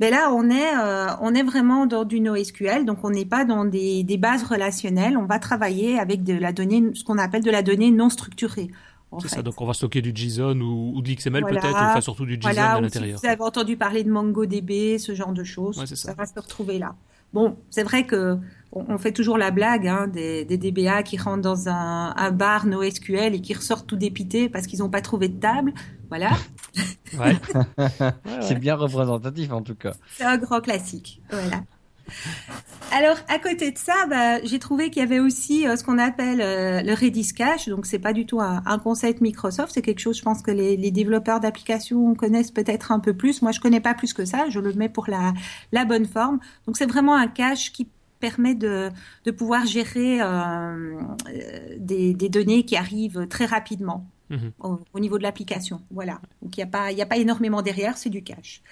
mais 0.00 0.10
là, 0.10 0.30
on 0.32 0.50
est, 0.50 0.76
euh, 0.76 1.08
on 1.20 1.34
est 1.34 1.42
vraiment 1.42 1.86
dans 1.86 2.04
du 2.04 2.20
NoSQL, 2.20 2.84
donc 2.84 2.98
on 3.02 3.10
n'est 3.10 3.24
pas 3.24 3.44
dans 3.44 3.64
des, 3.64 4.02
des, 4.02 4.16
bases 4.16 4.44
relationnelles. 4.44 5.16
On 5.16 5.24
va 5.24 5.38
travailler 5.38 5.98
avec 5.98 6.22
de 6.22 6.34
la 6.34 6.52
donnée, 6.52 6.90
ce 6.94 7.04
qu'on 7.04 7.18
appelle 7.18 7.42
de 7.42 7.50
la 7.50 7.62
donnée 7.62 7.90
non 7.90 8.08
structurée. 8.08 8.70
C'est 9.20 9.28
ça, 9.28 9.42
donc 9.42 9.60
on 9.60 9.66
va 9.66 9.74
stocker 9.74 10.02
du 10.02 10.12
JSON 10.14 10.60
ou, 10.60 10.92
ou 10.96 11.02
de 11.02 11.10
l'XML 11.10 11.44
peut-être, 11.44 11.66
enfin 11.66 12.00
surtout 12.00 12.26
du 12.26 12.34
JSON 12.34 12.48
à 12.48 12.80
l'intérieur. 12.80 13.18
Si 13.18 13.26
vous 13.26 13.32
avez 13.32 13.42
entendu 13.42 13.76
parler 13.76 14.04
de 14.04 14.10
MongoDB, 14.10 14.98
ce 14.98 15.14
genre 15.14 15.32
de 15.32 15.44
choses, 15.44 15.84
ça. 15.84 15.96
ça 15.96 16.14
va 16.14 16.26
se 16.26 16.34
retrouver 16.34 16.78
là. 16.78 16.94
Bon, 17.34 17.56
c'est 17.68 17.82
vrai 17.82 18.06
que 18.06 18.38
on, 18.70 18.96
fait 18.96 19.10
toujours 19.10 19.38
la 19.38 19.50
blague 19.50 19.88
hein, 19.88 20.06
des, 20.06 20.44
DBA 20.44 21.02
qui 21.02 21.16
rentrent 21.16 21.42
dans 21.42 21.68
un, 21.68 22.30
bar 22.30 22.66
NoSQL 22.66 23.34
et 23.34 23.40
qui 23.40 23.54
ressortent 23.54 23.88
tout 23.88 23.96
dépités 23.96 24.48
parce 24.48 24.68
qu'ils 24.68 24.78
n'ont 24.78 24.88
pas 24.88 25.00
trouvé 25.00 25.28
de 25.28 25.38
table. 25.38 25.74
Voilà. 26.08 26.30
Ouais. 27.14 27.36
c'est 28.40 28.58
bien 28.58 28.74
représentatif 28.74 29.52
en 29.52 29.62
tout 29.62 29.76
cas. 29.76 29.92
C'est 30.16 30.24
un 30.24 30.36
grand 30.36 30.60
classique. 30.60 31.22
Voilà. 31.30 31.62
Alors 32.92 33.16
à 33.28 33.38
côté 33.38 33.70
de 33.70 33.78
ça, 33.78 34.06
bah, 34.08 34.42
j'ai 34.44 34.58
trouvé 34.58 34.90
qu'il 34.90 35.00
y 35.00 35.04
avait 35.04 35.18
aussi 35.18 35.66
euh, 35.66 35.76
ce 35.76 35.84
qu'on 35.84 35.98
appelle 35.98 36.40
euh, 36.40 36.82
le 36.82 36.94
Redis 36.94 37.32
Cache. 37.34 37.68
Donc 37.68 37.86
c'est 37.86 37.98
pas 37.98 38.12
du 38.12 38.26
tout 38.26 38.40
un, 38.40 38.78
concept 38.78 39.20
Microsoft, 39.20 39.72
c'est 39.74 39.82
quelque 39.82 40.00
chose, 40.00 40.18
je 40.18 40.22
pense 40.22 40.42
que 40.42 40.50
les, 40.50 40.90
développeurs 40.90 41.40
d'applications 41.40 42.14
connaissent 42.14 42.50
peut-être 42.50 42.92
un 42.92 43.00
peu 43.00 43.14
plus. 43.14 43.42
Moi, 43.42 43.52
je 43.52 43.60
connais 43.60 43.80
pas 43.80 43.94
plus 43.94 44.12
que 44.12 44.24
ça. 44.24 44.48
Je 44.48 44.60
le 44.60 44.72
mets 44.74 44.88
pour 44.88 45.08
la, 45.08 45.32
la 45.72 45.84
bonne 45.84 46.06
forme. 46.06 46.38
Donc 46.66 46.76
c'est 46.76 46.86
vraiment 46.86 47.14
un 47.16 47.26
cache 47.26 47.72
qui 47.72 47.88
permet 48.20 48.54
de, 48.54 48.90
de 49.24 49.30
pouvoir 49.30 49.66
gérer 49.66 50.20
euh, 50.20 50.96
des, 51.78 52.14
des, 52.14 52.28
données 52.28 52.64
qui 52.64 52.76
arrivent 52.76 53.26
très 53.28 53.44
rapidement 53.44 54.06
mhm. 54.30 54.52
au, 54.60 55.00
niveau 55.00 55.18
de 55.18 55.22
l'application. 55.22 55.82
Voilà. 55.90 56.20
Donc 56.40 56.56
il 56.56 56.60
n'y 56.60 56.64
a, 56.64 56.68
pas, 56.68 56.92
il 56.92 57.00
a 57.02 57.06
pas 57.06 57.16
énormément 57.16 57.60
derrière, 57.60 57.98
c'est 57.98 58.10
du 58.10 58.22
cache. 58.22 58.62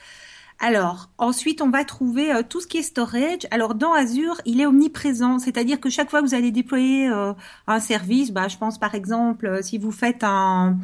Alors, 0.63 1.11
ensuite, 1.19 1.61
on 1.61 1.71
va 1.71 1.85
trouver 1.85 2.33
euh, 2.33 2.43
tout 2.49 2.61
ce 2.61 2.69
qui 2.69 2.79
est 2.79 2.83
storage. 2.83 3.49
Alors, 3.51 3.75
dans 3.75 3.93
Azure, 3.93 4.41
il 4.47 4.61
est 4.61 4.67
omniprésent, 4.67 5.41
c'est-à-dire 5.41 5.81
que 5.81 5.91
chaque 5.91 6.09
fois 6.09 6.23
que 6.23 6.27
vous 6.27 6.35
allez 6.35 6.53
déployer 6.53 7.09
euh, 7.09 7.33
un 7.67 7.81
service, 7.81 8.31
bah, 8.31 8.47
je 8.47 8.57
pense 8.57 8.79
par 8.79 8.95
exemple, 8.95 9.59
si 9.63 9.77
vous 9.77 9.91
faites 9.91 10.23
un, 10.23 10.79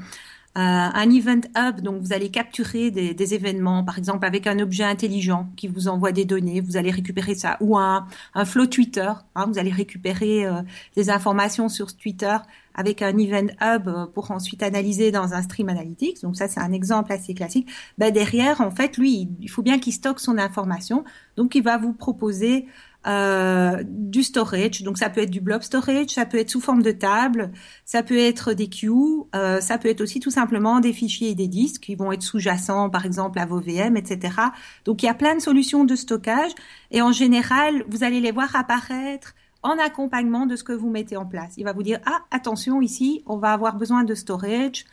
euh, 0.58 0.60
un 0.60 1.10
event 1.10 1.42
hub, 1.56 1.82
donc 1.82 2.02
vous 2.02 2.12
allez 2.12 2.30
capturer 2.30 2.90
des, 2.90 3.34
événements, 3.34 3.84
par 3.84 3.96
exemple 3.96 4.26
avec 4.26 4.48
un 4.48 4.58
objet 4.58 4.82
intelligent 4.82 5.48
qui 5.56 5.68
vous 5.68 5.86
envoie 5.86 6.10
des 6.10 6.24
données, 6.24 6.60
vous 6.60 6.76
allez 6.76 6.90
récupérer 6.90 7.36
ça, 7.36 7.58
ou 7.60 7.78
un, 7.78 8.08
un 8.34 8.44
flow 8.44 8.66
Twitter, 8.66 9.12
hein, 9.36 9.46
vous 9.46 9.58
allez 9.58 9.70
récupérer 9.70 10.46
euh, 10.46 10.62
des 10.96 11.10
informations 11.10 11.68
sur 11.68 11.96
Twitter 11.96 12.36
avec 12.78 13.02
un 13.02 13.18
event 13.18 13.48
hub 13.60 13.88
euh, 13.88 14.06
pour 14.06 14.30
ensuite 14.30 14.62
analyser 14.62 15.10
dans 15.10 15.34
un 15.34 15.42
stream 15.42 15.68
analytics. 15.68 16.22
Donc 16.22 16.36
ça, 16.36 16.46
c'est 16.46 16.60
un 16.60 16.72
exemple 16.72 17.12
assez 17.12 17.34
classique. 17.34 17.68
Ben 17.98 18.12
derrière, 18.12 18.60
en 18.60 18.70
fait, 18.70 18.96
lui, 18.96 19.28
il 19.40 19.50
faut 19.50 19.62
bien 19.62 19.80
qu'il 19.80 19.92
stocke 19.92 20.20
son 20.20 20.38
information. 20.38 21.04
Donc 21.36 21.56
il 21.56 21.62
va 21.64 21.76
vous 21.76 21.92
proposer 21.92 22.66
euh, 23.08 23.82
du 23.84 24.22
storage. 24.22 24.82
Donc 24.82 24.96
ça 24.96 25.10
peut 25.10 25.22
être 25.22 25.30
du 25.30 25.40
blob 25.40 25.62
storage, 25.62 26.10
ça 26.10 26.24
peut 26.24 26.38
être 26.38 26.50
sous 26.50 26.60
forme 26.60 26.82
de 26.82 26.92
table, 26.92 27.50
ça 27.84 28.04
peut 28.04 28.18
être 28.18 28.52
des 28.52 28.68
queues, 28.68 29.24
euh, 29.34 29.60
ça 29.60 29.76
peut 29.78 29.88
être 29.88 30.00
aussi 30.00 30.20
tout 30.20 30.30
simplement 30.30 30.78
des 30.78 30.92
fichiers 30.92 31.30
et 31.30 31.34
des 31.34 31.48
disques 31.48 31.82
qui 31.82 31.96
vont 31.96 32.12
être 32.12 32.22
sous-jacents, 32.22 32.90
par 32.90 33.06
exemple 33.06 33.40
à 33.40 33.46
vos 33.46 33.58
VM, 33.60 33.96
etc. 33.96 34.34
Donc 34.84 35.02
il 35.02 35.06
y 35.06 35.08
a 35.08 35.14
plein 35.14 35.34
de 35.34 35.40
solutions 35.40 35.84
de 35.84 35.96
stockage 35.96 36.52
et 36.92 37.02
en 37.02 37.10
général, 37.10 37.84
vous 37.88 38.04
allez 38.04 38.20
les 38.20 38.30
voir 38.30 38.54
apparaître 38.54 39.34
en 39.62 39.78
accompagnement 39.78 40.46
de 40.46 40.56
ce 40.56 40.64
que 40.64 40.72
vous 40.72 40.90
mettez 40.90 41.16
en 41.16 41.26
place. 41.26 41.54
Il 41.56 41.64
va 41.64 41.72
vous 41.72 41.82
dire 41.82 42.00
ah 42.06 42.20
attention 42.30 42.80
ici, 42.80 43.22
on 43.26 43.36
va 43.36 43.52
avoir 43.52 43.76
besoin 43.76 44.04
de 44.04 44.14
storage. 44.14 44.84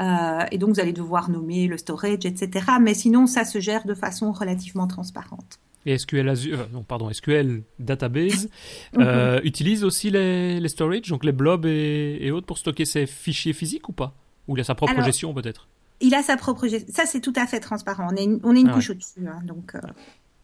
Euh, 0.00 0.44
et 0.50 0.58
donc 0.58 0.70
vous 0.70 0.80
allez 0.80 0.92
devoir 0.92 1.30
nommer 1.30 1.68
le 1.68 1.76
storage, 1.76 2.24
etc. 2.24 2.66
Mais 2.80 2.94
sinon, 2.94 3.26
ça 3.26 3.44
se 3.44 3.60
gère 3.60 3.84
de 3.84 3.94
façon 3.94 4.32
relativement 4.32 4.86
transparente 4.86 5.60
et 5.86 5.98
SQL 5.98 6.28
Azure, 6.28 6.60
euh, 6.60 6.66
non, 6.72 6.82
pardon, 6.82 7.12
SQL 7.12 7.62
Database 7.78 8.48
euh, 8.98 9.38
mhm. 9.38 9.46
utilise 9.46 9.84
aussi 9.84 10.10
les, 10.10 10.60
les 10.60 10.68
storage, 10.68 11.08
donc 11.08 11.24
les 11.24 11.32
blobs 11.32 11.66
et, 11.66 12.30
autres 12.30 12.46
pour 12.46 12.58
stocker 12.58 12.84
ses 12.84 13.06
fichiers 13.06 13.52
physiques 13.52 13.88
ou 13.88 13.92
pas? 13.92 14.14
Ou 14.48 14.56
il 14.56 14.60
a 14.60 14.64
sa 14.64 14.74
propre 14.74 15.00
gestion 15.02 15.32
peut-être? 15.34 15.68
Il 16.00 16.14
a 16.14 16.22
sa 16.22 16.36
propre 16.36 16.66
gestion. 16.66 16.92
Ça, 16.92 17.06
c'est 17.06 17.20
tout 17.20 17.32
à 17.36 17.46
fait 17.46 17.60
transparent. 17.60 18.08
On 18.10 18.16
est 18.16 18.24
une, 18.24 18.40
on 18.42 18.56
est 18.56 18.60
une 18.60 18.70
ah 18.70 18.74
couche 18.74 18.90
au-dessus. 18.90 19.26
Hein, 19.26 19.40
donc, 19.44 19.74
euh, 19.76 19.80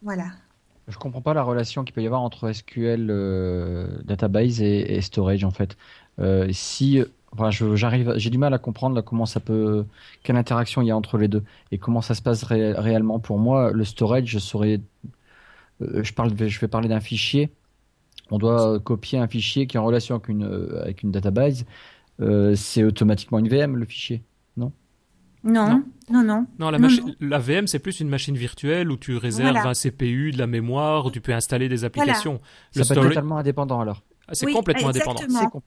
voilà. 0.02 0.26
Je 0.88 0.96
comprends 0.98 1.20
pas 1.20 1.34
la 1.34 1.42
relation 1.42 1.84
qu'il 1.84 1.94
peut 1.94 2.02
y 2.02 2.06
avoir 2.06 2.22
entre 2.22 2.50
SQL 2.50 3.06
Database 4.04 4.62
et, 4.62 5.00
storage 5.02 5.44
en 5.44 5.50
fait. 5.50 5.76
si 6.50 7.02
Enfin, 7.32 7.50
j'arrive, 7.50 8.14
j'ai 8.16 8.30
du 8.30 8.38
mal 8.38 8.54
à 8.54 8.58
comprendre 8.58 9.02
comment 9.02 9.26
ça 9.26 9.38
peut, 9.38 9.84
quelle 10.22 10.36
interaction 10.36 10.80
il 10.80 10.86
y 10.86 10.90
a 10.90 10.96
entre 10.96 11.18
les 11.18 11.28
deux 11.28 11.44
et 11.72 11.76
comment 11.76 12.00
ça 12.00 12.14
se 12.14 12.22
passe 12.22 12.42
réellement. 12.42 13.18
Pour 13.18 13.38
moi, 13.38 13.70
le 13.70 13.84
storage, 13.84 14.24
je 14.24 14.38
saurais 14.38 14.80
euh, 15.82 16.02
je, 16.02 16.12
parle, 16.12 16.32
je 16.36 16.60
vais 16.60 16.68
parler 16.68 16.88
d'un 16.88 17.00
fichier. 17.00 17.50
On 18.30 18.38
doit 18.38 18.78
copier 18.80 19.18
un 19.18 19.28
fichier 19.28 19.66
qui 19.66 19.76
est 19.76 19.80
en 19.80 19.84
relation 19.84 20.16
avec 20.16 20.28
une, 20.28 20.44
euh, 20.44 20.82
avec 20.82 21.02
une 21.02 21.10
database. 21.10 21.64
Euh, 22.20 22.54
c'est 22.54 22.84
automatiquement 22.84 23.38
une 23.38 23.48
VM, 23.48 23.76
le 23.76 23.84
fichier, 23.84 24.22
non? 24.56 24.72
Non, 25.44 25.68
non, 25.68 25.84
non. 26.10 26.46
Non, 26.58 26.70
la, 26.70 26.78
la 27.20 27.38
VM, 27.38 27.66
c'est 27.66 27.78
plus 27.78 28.00
une 28.00 28.08
machine 28.08 28.36
virtuelle 28.36 28.90
où 28.90 28.96
tu 28.96 29.16
réserves 29.16 29.56
un 29.56 29.72
CPU, 29.74 30.32
de 30.32 30.38
la 30.38 30.46
mémoire, 30.46 31.06
où 31.06 31.10
tu 31.10 31.20
peux 31.20 31.32
installer 31.32 31.68
des 31.68 31.84
applications. 31.84 32.40
Le 32.74 32.84
ça 32.84 32.94
peut 32.94 33.00
être 33.00 33.08
totalement 33.08 33.38
indépendant 33.38 33.80
alors. 33.80 34.02
Ah, 34.28 34.34
c'est 34.34 34.52
complètement 34.52 34.88
indépendant. 34.88 35.20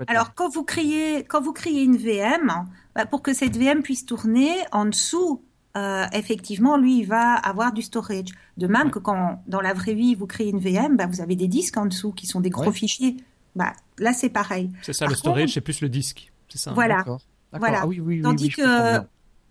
Alors 0.08 0.36
quand 0.36 0.50
vous 0.50 0.64
créez 0.64 1.24
quand 1.24 1.42
vous 1.42 1.54
créez 1.54 1.84
une 1.84 1.98
VM, 1.98 2.52
bah, 2.96 3.06
pour 3.08 3.24
que 3.24 3.34
cette 3.34 3.58
VM 3.58 3.82
puisse 3.82 4.06
tourner 4.06 4.52
en 4.72 4.86
dessous 4.86 5.44
euh, 5.78 6.06
effectivement, 6.12 6.78
lui, 6.78 7.00
il 7.00 7.06
va 7.06 7.34
avoir 7.36 7.72
du 7.72 7.82
storage. 7.82 8.30
De 8.58 8.68
même 8.68 8.92
que 8.92 9.00
quand, 9.00 9.42
dans 9.48 9.62
la 9.62 9.74
vraie 9.74 9.94
vie, 9.94 10.16
vous 10.16 10.28
créez 10.28 10.50
une 10.50 10.60
VM, 10.60 10.98
bah, 10.98 11.08
vous 11.08 11.22
avez 11.22 11.36
des 11.36 11.48
disques 11.48 11.78
en 11.78 11.86
dessous 11.86 12.12
qui 12.12 12.28
sont 12.28 12.42
des 12.42 12.50
gros 12.50 12.72
fichiers. 12.72 13.18
Bah, 13.56 13.74
là, 13.98 14.12
c'est 14.14 14.30
pareil. 14.30 14.70
C'est 14.82 14.94
ça, 14.94 15.06
le 15.08 15.16
storage, 15.16 15.54
c'est 15.54 15.62
plus 15.62 15.82
le 15.82 15.90
disque. 15.90 16.32
C'est 16.50 16.58
ça. 16.58 16.72
Hein. 16.72 16.74
Voilà. 16.74 17.06
voilà. 17.54 17.84
Ah 17.84 18.22
Tandis 18.24 18.50
que 18.50 19.00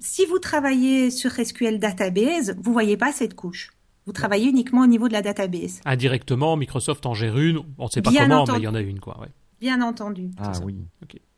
si 0.00 0.24
vous 0.26 0.38
travaillez 0.38 1.10
sur 1.10 1.32
SQL 1.32 1.78
Database, 1.78 2.56
vous 2.58 2.72
voyez 2.72 2.96
pas 2.96 3.12
cette 3.12 3.34
couche. 3.34 3.70
Vous 4.06 4.12
travaillez 4.12 4.48
uniquement 4.48 4.82
au 4.82 4.86
niveau 4.86 5.08
de 5.08 5.12
la 5.12 5.22
database. 5.22 5.80
Indirectement, 5.84 6.56
Microsoft 6.56 7.04
en 7.06 7.14
gère 7.14 7.38
une. 7.38 7.60
On 7.78 7.84
ne 7.84 7.90
sait 7.90 8.02
pas 8.02 8.10
comment, 8.10 8.44
mais 8.46 8.58
il 8.58 8.62
y 8.62 8.68
en 8.68 8.74
a 8.74 8.80
une, 8.80 8.98
quoi. 8.98 9.18
Bien 9.60 9.82
entendu. 9.82 10.30
Ah 10.38 10.52
oui. 10.64 10.76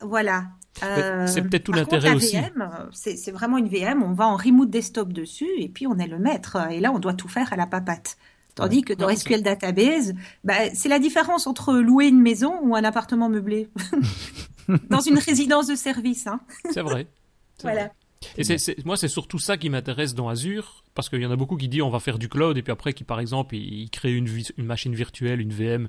Voilà. 0.01 0.45
Euh, 0.81 1.27
c'est 1.27 1.41
peut-être 1.41 1.65
tout 1.65 1.73
l'intérêt 1.73 2.15
aussi. 2.15 2.37
C'est 2.93 3.31
vraiment 3.31 3.57
une 3.57 3.67
VM, 3.67 4.01
on 4.01 4.13
va 4.13 4.27
en 4.27 4.37
remote 4.37 4.69
desktop 4.69 5.11
dessus 5.11 5.49
et 5.57 5.67
puis 5.67 5.85
on 5.87 5.97
est 5.97 6.07
le 6.07 6.17
maître. 6.17 6.57
Et 6.71 6.79
là, 6.79 6.91
on 6.93 6.99
doit 6.99 7.13
tout 7.13 7.27
faire 7.27 7.51
à 7.51 7.57
la 7.57 7.67
papate. 7.67 8.17
Tandis 8.55 8.83
que 8.83 8.93
dans 8.93 9.13
SQL 9.13 9.41
Database, 9.41 10.13
bah, 10.43 10.53
c'est 10.73 10.89
la 10.89 10.99
différence 10.99 11.47
entre 11.47 11.73
louer 11.73 12.07
une 12.07 12.21
maison 12.21 12.59
ou 12.61 12.75
un 12.75 12.83
appartement 12.83 13.27
meublé. 13.27 13.69
dans 14.89 14.99
une 14.99 15.17
résidence 15.17 15.67
de 15.67 15.75
service. 15.75 16.27
Hein. 16.27 16.39
C'est 16.71 16.81
vrai. 16.81 17.07
Voilà. 17.61 17.91
Et 18.37 18.43
moi, 18.85 18.97
c'est 18.97 19.07
surtout 19.07 19.39
ça 19.39 19.57
qui 19.57 19.69
m'intéresse 19.69 20.13
dans 20.13 20.29
Azure, 20.29 20.83
parce 20.95 21.09
qu'il 21.09 21.21
y 21.21 21.25
en 21.25 21.31
a 21.31 21.35
beaucoup 21.35 21.57
qui 21.57 21.67
disent 21.67 21.81
on 21.81 21.89
va 21.89 21.99
faire 21.99 22.19
du 22.19 22.29
cloud, 22.29 22.57
et 22.57 22.61
puis 22.61 22.71
après, 22.71 22.93
qui 22.93 23.03
par 23.03 23.19
exemple, 23.19 23.55
ils, 23.55 23.89
créent 23.89 24.13
une, 24.13 24.29
une 24.57 24.65
machine 24.65 24.95
virtuelle, 24.95 25.41
une 25.41 25.53
VM, 25.53 25.87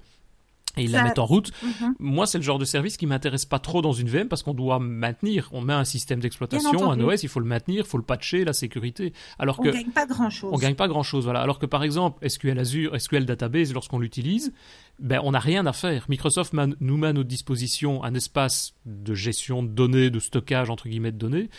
et 0.77 0.85
ils 0.85 0.91
la 0.91 1.05
mettent 1.05 1.19
en 1.19 1.27
route. 1.27 1.53
Mhm. 1.63 1.95
Moi, 1.99 2.27
c'est 2.27 2.39
le 2.39 2.45
genre 2.45 2.59
de 2.59 2.65
service 2.65 2.97
qui 2.97 3.07
m'intéresse 3.07 3.45
pas 3.45 3.59
trop 3.59 3.83
dans 3.83 3.93
une 3.93 4.09
VM 4.09 4.29
parce 4.29 4.43
qu'on 4.43 4.55
doit 4.55 4.79
maintenir. 4.79 5.49
On 5.53 5.61
met 5.61 5.73
un 5.73 5.85
système 5.85 6.21
d'exploitation, 6.21 6.91
un 6.91 7.01
OS, 7.01 7.23
il 7.23 7.29
faut 7.29 7.41
le 7.41 7.47
maintenir, 7.47 7.85
il 7.85 7.89
faut 7.89 7.99
le 7.99 8.05
patcher, 8.05 8.45
la 8.45 8.53
sécurité. 8.53 9.13
Alors 9.39 9.61
on 9.61 9.63
que 9.63 9.71
gagne 9.71 9.91
pas 9.91 10.07
grand 10.07 10.31
chose. 10.31 10.51
On 10.53 10.59
gagne 10.59 10.75
pas 10.75 10.89
grand 10.89 11.03
chose, 11.03 11.25
voilà. 11.25 11.41
Alors 11.41 11.59
que 11.59 11.67
par 11.67 11.85
exemple, 11.85 12.29
SQL 12.29 12.59
Azure, 12.59 13.01
SQL 13.01 13.25
Database, 13.25 13.73
lorsqu'on 13.73 13.99
l'utilise, 13.99 14.53
ben 14.99 15.21
on 15.23 15.33
n'a 15.33 15.39
rien 15.39 15.67
à 15.67 15.73
faire. 15.73 16.07
Microsoft 16.09 16.53
nous 16.53 16.97
met 16.97 17.09
à 17.09 17.13
notre 17.13 17.29
disposition 17.29 18.03
un 18.03 18.15
espace 18.15 18.75
de 18.85 19.15
gestion 19.15 19.63
de 19.63 19.69
données, 19.69 20.11
de 20.11 20.19
stockage 20.19 20.71
entre 20.71 20.89
guillemets 20.89 21.13
de 21.13 21.19
données, 21.19 21.51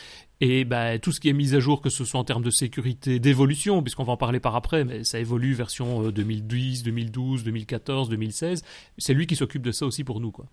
et 0.42 0.66
ben, 0.66 1.00
tout 1.00 1.12
ce 1.12 1.20
qui 1.20 1.30
est 1.30 1.34
mis 1.34 1.56
à 1.56 1.60
jour, 1.60 1.82
que 1.82 1.90
ce 1.90 2.04
soit 2.04 2.20
en 2.20 2.24
termes 2.24 2.44
de 2.44 2.50
sécurité, 2.50 3.20
d'évolution, 3.20 3.82
puisqu'on 3.82 4.04
va 4.04 4.14
en 4.14 4.18
parler 4.18 4.40
par 4.40 4.56
après, 4.56 4.84
mais 4.84 5.04
ça 5.04 5.20
évolue 5.20 5.54
version 5.54 6.10
2010, 6.10 6.84
2012, 6.84 7.44
2014, 7.44 8.10
2016. 8.10 8.64
C'est 8.98 9.14
lui 9.14 9.28
qui 9.28 9.36
s'occupe 9.36 9.62
de 9.62 9.72
ça 9.72 9.86
aussi 9.86 10.04
pour 10.04 10.20
nous, 10.20 10.32
quoi. 10.32 10.46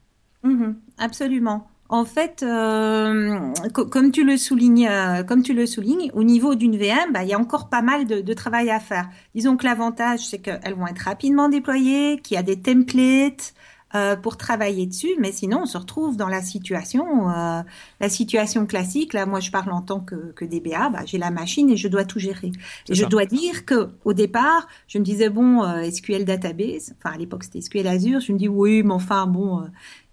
Mhm, 0.45 0.77
absolument. 0.99 1.69
En 1.89 2.07
fait, 2.07 2.43
euh, 2.43 3.53
comme 3.75 4.13
tu 4.13 4.25
le 4.25 4.39
soulignes, 4.39 4.89
euh, 4.89 5.23
comme 5.25 5.43
tu 5.43 5.53
le 5.53 5.67
soulignes, 5.67 6.11
au 6.15 6.25
niveau 6.25 6.55
d'une 6.55 6.77
VM, 6.77 7.13
bah, 7.13 7.23
il 7.23 7.29
y 7.29 7.35
a 7.35 7.39
encore 7.39 7.69
pas 7.69 7.83
mal 7.83 8.07
de, 8.07 8.23
de 8.23 8.33
travail 8.33 8.71
à 8.71 8.81
faire. 8.81 9.11
Disons 9.35 9.59
que 9.59 9.65
l'avantage, 9.65 10.21
c'est 10.21 10.39
qu'elles 10.39 10.75
vont 10.75 10.87
être 10.87 11.01
rapidement 11.01 11.51
déployées, 11.51 12.19
qu'il 12.21 12.37
y 12.37 12.39
a 12.39 12.43
des 12.43 12.59
templates, 12.59 13.53
euh, 13.95 14.17
pour 14.17 14.39
travailler 14.39 14.87
dessus, 14.87 15.15
mais 15.19 15.33
sinon 15.33 15.61
on 15.63 15.67
se 15.67 15.77
retrouve 15.77 16.17
dans 16.17 16.29
la 16.29 16.41
situation, 16.41 17.29
euh, 17.29 17.63
la 18.01 18.09
situation 18.09 18.65
classique. 18.65 19.13
Là, 19.13 19.27
moi, 19.27 19.41
je 19.41 19.51
parle 19.51 19.71
en 19.71 19.83
tant 19.83 20.01
que, 20.01 20.33
que 20.33 20.47
DBA, 20.47 20.89
bah, 20.89 21.01
j'ai 21.05 21.19
la 21.19 21.31
machine 21.31 21.69
et 21.69 21.77
je 21.77 21.89
dois 21.89 22.05
tout 22.05 22.19
gérer. 22.19 22.53
Et 22.89 22.95
je 22.95 23.05
dois 23.05 23.27
dire 23.27 23.67
que 23.67 23.91
au 24.05 24.15
départ, 24.15 24.67
je 24.89 24.99
me 24.99 25.05
disais 25.05 25.29
bon, 25.29 25.63
euh, 25.63 25.91
SQL 25.91 26.25
database, 26.25 26.95
enfin 26.99 27.15
à 27.15 27.19
l'époque 27.19 27.45
c'était 27.45 27.61
SQL 27.61 27.87
Azure, 27.87 28.21
je 28.21 28.33
me 28.33 28.39
dis 28.39 28.49
oui, 28.49 28.83
mais 28.83 28.95
enfin 28.95 29.27
bon, 29.27 29.61
euh, 29.61 29.65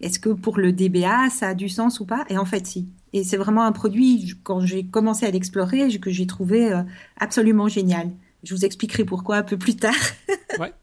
est-ce 0.01 0.19
que 0.19 0.29
pour 0.29 0.57
le 0.57 0.73
DBA 0.73 1.29
ça 1.29 1.49
a 1.49 1.53
du 1.53 1.69
sens 1.69 2.01
ou 2.01 2.05
pas? 2.05 2.25
Et 2.29 2.37
en 2.37 2.45
fait, 2.45 2.67
si. 2.67 2.89
Et 3.13 3.23
c'est 3.23 3.37
vraiment 3.37 3.63
un 3.63 3.71
produit 3.71 4.33
quand 4.43 4.59
j'ai 4.59 4.83
commencé 4.83 5.25
à 5.25 5.31
l'explorer 5.31 5.97
que 5.99 6.11
j'ai 6.11 6.27
trouvé 6.27 6.71
absolument 7.17 7.67
génial. 7.67 8.11
Je 8.43 8.53
vous 8.53 8.65
expliquerai 8.65 9.03
pourquoi 9.03 9.37
un 9.37 9.43
peu 9.43 9.57
plus 9.57 9.75
tard. 9.75 9.95
ouais. 10.59 10.73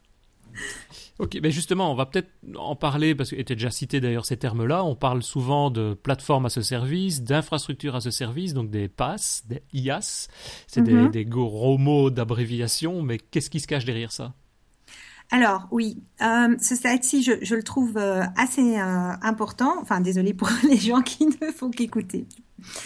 Ok, 1.18 1.38
mais 1.42 1.50
justement, 1.50 1.90
on 1.90 1.94
va 1.94 2.04
peut-être 2.04 2.28
en 2.56 2.76
parler, 2.76 3.14
parce 3.14 3.30
que 3.30 3.36
était 3.36 3.54
déjà 3.54 3.70
cité 3.70 4.00
d'ailleurs 4.00 4.26
ces 4.26 4.36
termes-là. 4.36 4.84
On 4.84 4.94
parle 4.94 5.22
souvent 5.22 5.70
de 5.70 5.94
plateforme 5.94 6.46
à 6.46 6.50
ce 6.50 6.60
service, 6.60 7.22
d'infrastructure 7.22 7.96
à 7.96 8.00
ce 8.02 8.10
service, 8.10 8.52
donc 8.52 8.70
des 8.70 8.88
PaaS, 8.88 9.42
des 9.46 9.62
IaaS. 9.72 10.28
C'est 10.66 10.82
des, 10.82 10.92
mhm. 10.92 11.10
des, 11.10 11.24
gros 11.24 11.78
mots 11.78 12.10
d'abréviation, 12.10 13.02
mais 13.02 13.18
qu'est-ce 13.18 13.48
qui 13.48 13.60
se 13.60 13.66
cache 13.66 13.86
derrière 13.86 14.12
ça? 14.12 14.34
Alors 15.30 15.66
oui, 15.70 16.02
euh, 16.22 16.54
ce 16.60 16.76
slide-ci, 16.76 17.22
je, 17.22 17.32
je, 17.42 17.54
le 17.54 17.62
trouve 17.62 17.96
euh, 17.96 18.22
assez 18.36 18.78
euh, 18.78 19.12
important. 19.22 19.74
Enfin, 19.80 20.00
désolé 20.00 20.34
pour 20.34 20.48
les 20.68 20.76
gens 20.76 21.00
qui 21.00 21.26
ne 21.26 21.50
font 21.50 21.70
qu'écouter. 21.70 22.26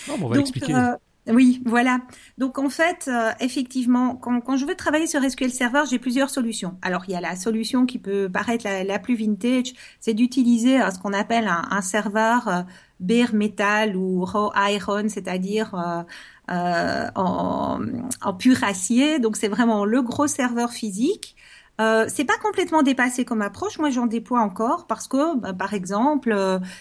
on 0.08 0.28
va 0.28 0.36
l'expliquer. 0.36 0.74
Euh, 0.74 0.94
oui, 1.26 1.62
voilà. 1.66 2.00
Donc 2.38 2.58
en 2.58 2.70
fait, 2.70 3.08
euh, 3.08 3.30
effectivement, 3.40 4.16
quand, 4.16 4.40
quand, 4.40 4.56
je 4.56 4.64
veux 4.64 4.74
travailler 4.74 5.06
sur 5.06 5.22
SQL 5.22 5.50
Server, 5.50 5.82
j'ai 5.88 5.98
plusieurs 5.98 6.30
solutions. 6.30 6.78
Alors 6.82 7.04
il 7.08 7.12
y 7.12 7.14
a 7.14 7.20
la 7.20 7.36
solution 7.36 7.84
qui 7.84 7.98
peut 7.98 8.30
paraître 8.32 8.64
la, 8.66 8.98
plus 8.98 9.16
vintage, 9.16 9.74
c'est 10.00 10.14
d'utiliser 10.14 10.80
euh, 10.80 10.90
ce 10.90 10.98
qu'on 10.98 11.12
appelle 11.12 11.46
un, 11.46 11.68
un, 11.70 11.82
serveur 11.82 12.48
euh, 12.48 12.62
bare 13.00 13.34
metal 13.34 13.96
ou 13.96 14.24
raw 14.24 14.50
iron, 14.56 15.08
c'est-à-dire 15.08 15.74
euh, 16.50 17.06
en, 17.14 17.80
en, 18.22 18.34
pur 18.34 18.64
acier. 18.64 19.18
Donc 19.18 19.36
c'est 19.36 19.48
vraiment 19.48 19.84
le 19.84 20.00
gros 20.02 20.26
serveur 20.26 20.72
physique. 20.72 21.36
Euh, 21.80 22.06
c'est 22.08 22.24
pas 22.24 22.36
complètement 22.42 22.82
dépassé 22.82 23.24
comme 23.24 23.42
approche. 23.42 23.78
Moi, 23.78 23.90
j'en 23.90 24.06
déploie 24.06 24.40
encore 24.40 24.86
parce 24.86 25.06
que, 25.08 25.36
bah, 25.36 25.52
par 25.54 25.72
exemple, 25.74 26.30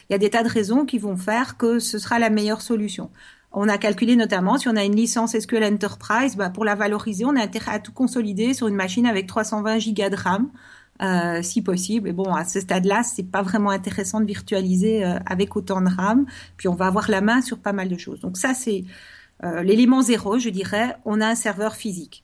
il 0.10 0.14
y 0.14 0.16
a 0.16 0.18
des 0.18 0.30
tas 0.30 0.44
de 0.44 0.50
raisons 0.50 0.86
qui 0.86 0.98
vont 0.98 1.16
faire 1.16 1.58
que 1.58 1.80
ce 1.80 2.00
sera 2.00 2.20
la 2.20 2.30
meilleure 2.30 2.62
solution. 2.62 3.10
On 3.52 3.68
a 3.68 3.78
calculé 3.78 4.16
notamment 4.16 4.58
si 4.58 4.68
on 4.68 4.76
a 4.76 4.84
une 4.84 4.96
licence 4.96 5.38
SQL 5.38 5.64
Enterprise, 5.64 6.36
bah 6.36 6.50
pour 6.50 6.66
la 6.66 6.76
valoriser, 6.76 7.26
on 7.26 7.36
a 7.36 7.42
intérêt 7.42 7.74
à 7.74 7.80
tout 7.80 7.92
consolider 7.92 8.54
sur 8.54 8.68
une 8.68 8.76
machine 8.76 9.08
avec 9.08 9.26
320 9.26 9.80
gigas 9.80 10.10
de 10.10 10.16
RAM, 10.16 10.50
euh, 11.02 11.42
si 11.42 11.64
possible. 11.64 12.10
Et 12.10 12.14
bon, 12.14 12.32
à 12.34 12.46
ce 12.46 12.60
stade-là, 12.60 13.02
c'est 13.04 13.24
pas 13.24 13.42
vraiment 13.42 13.72
intéressant 13.72 14.20
de 14.20 14.26
virtualiser 14.26 15.04
euh, 15.04 15.18
avec 15.26 15.56
autant 15.56 15.82
de 15.82 15.90
RAM. 15.90 16.26
Puis 16.58 16.68
on 16.68 16.76
va 16.76 16.86
avoir 16.86 17.10
la 17.10 17.22
main 17.22 17.42
sur 17.42 17.58
pas 17.58 17.74
mal 17.74 17.90
de 17.90 17.98
choses. 17.98 18.20
Donc 18.20 18.38
ça, 18.38 18.54
c'est 18.54 18.84
euh, 19.44 19.64
l'élément 19.64 20.02
zéro, 20.04 20.38
je 20.38 20.50
dirais. 20.50 20.98
On 21.06 21.20
a 21.20 21.28
un 21.28 21.36
serveur 21.36 21.76
physique. 21.76 22.24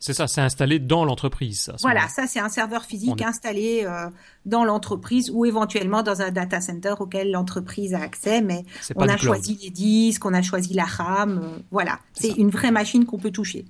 C'est 0.00 0.14
ça, 0.14 0.26
c'est 0.26 0.40
installé 0.40 0.78
dans 0.78 1.04
l'entreprise. 1.04 1.72
Voilà, 1.80 2.08
ça 2.08 2.26
c'est 2.26 2.40
un 2.40 2.48
serveur 2.48 2.84
physique 2.84 3.22
installé 3.22 3.82
euh, 3.84 4.08
dans 4.46 4.64
l'entreprise 4.64 5.30
ou 5.30 5.44
éventuellement 5.44 6.02
dans 6.02 6.22
un 6.22 6.30
data 6.30 6.60
center 6.60 6.94
auquel 6.98 7.30
l'entreprise 7.30 7.94
a 7.94 8.00
accès, 8.00 8.40
mais 8.40 8.64
on 8.96 9.08
a 9.08 9.16
choisi 9.16 9.58
les 9.62 9.70
disques, 9.70 10.24
on 10.24 10.34
a 10.34 10.42
choisi 10.42 10.74
la 10.74 10.84
RAM, 10.84 11.40
euh, 11.42 11.58
voilà, 11.70 11.98
c'est 12.12 12.30
une 12.30 12.50
vraie 12.50 12.70
machine 12.70 13.04
qu'on 13.04 13.18
peut 13.18 13.30
toucher. 13.30 13.64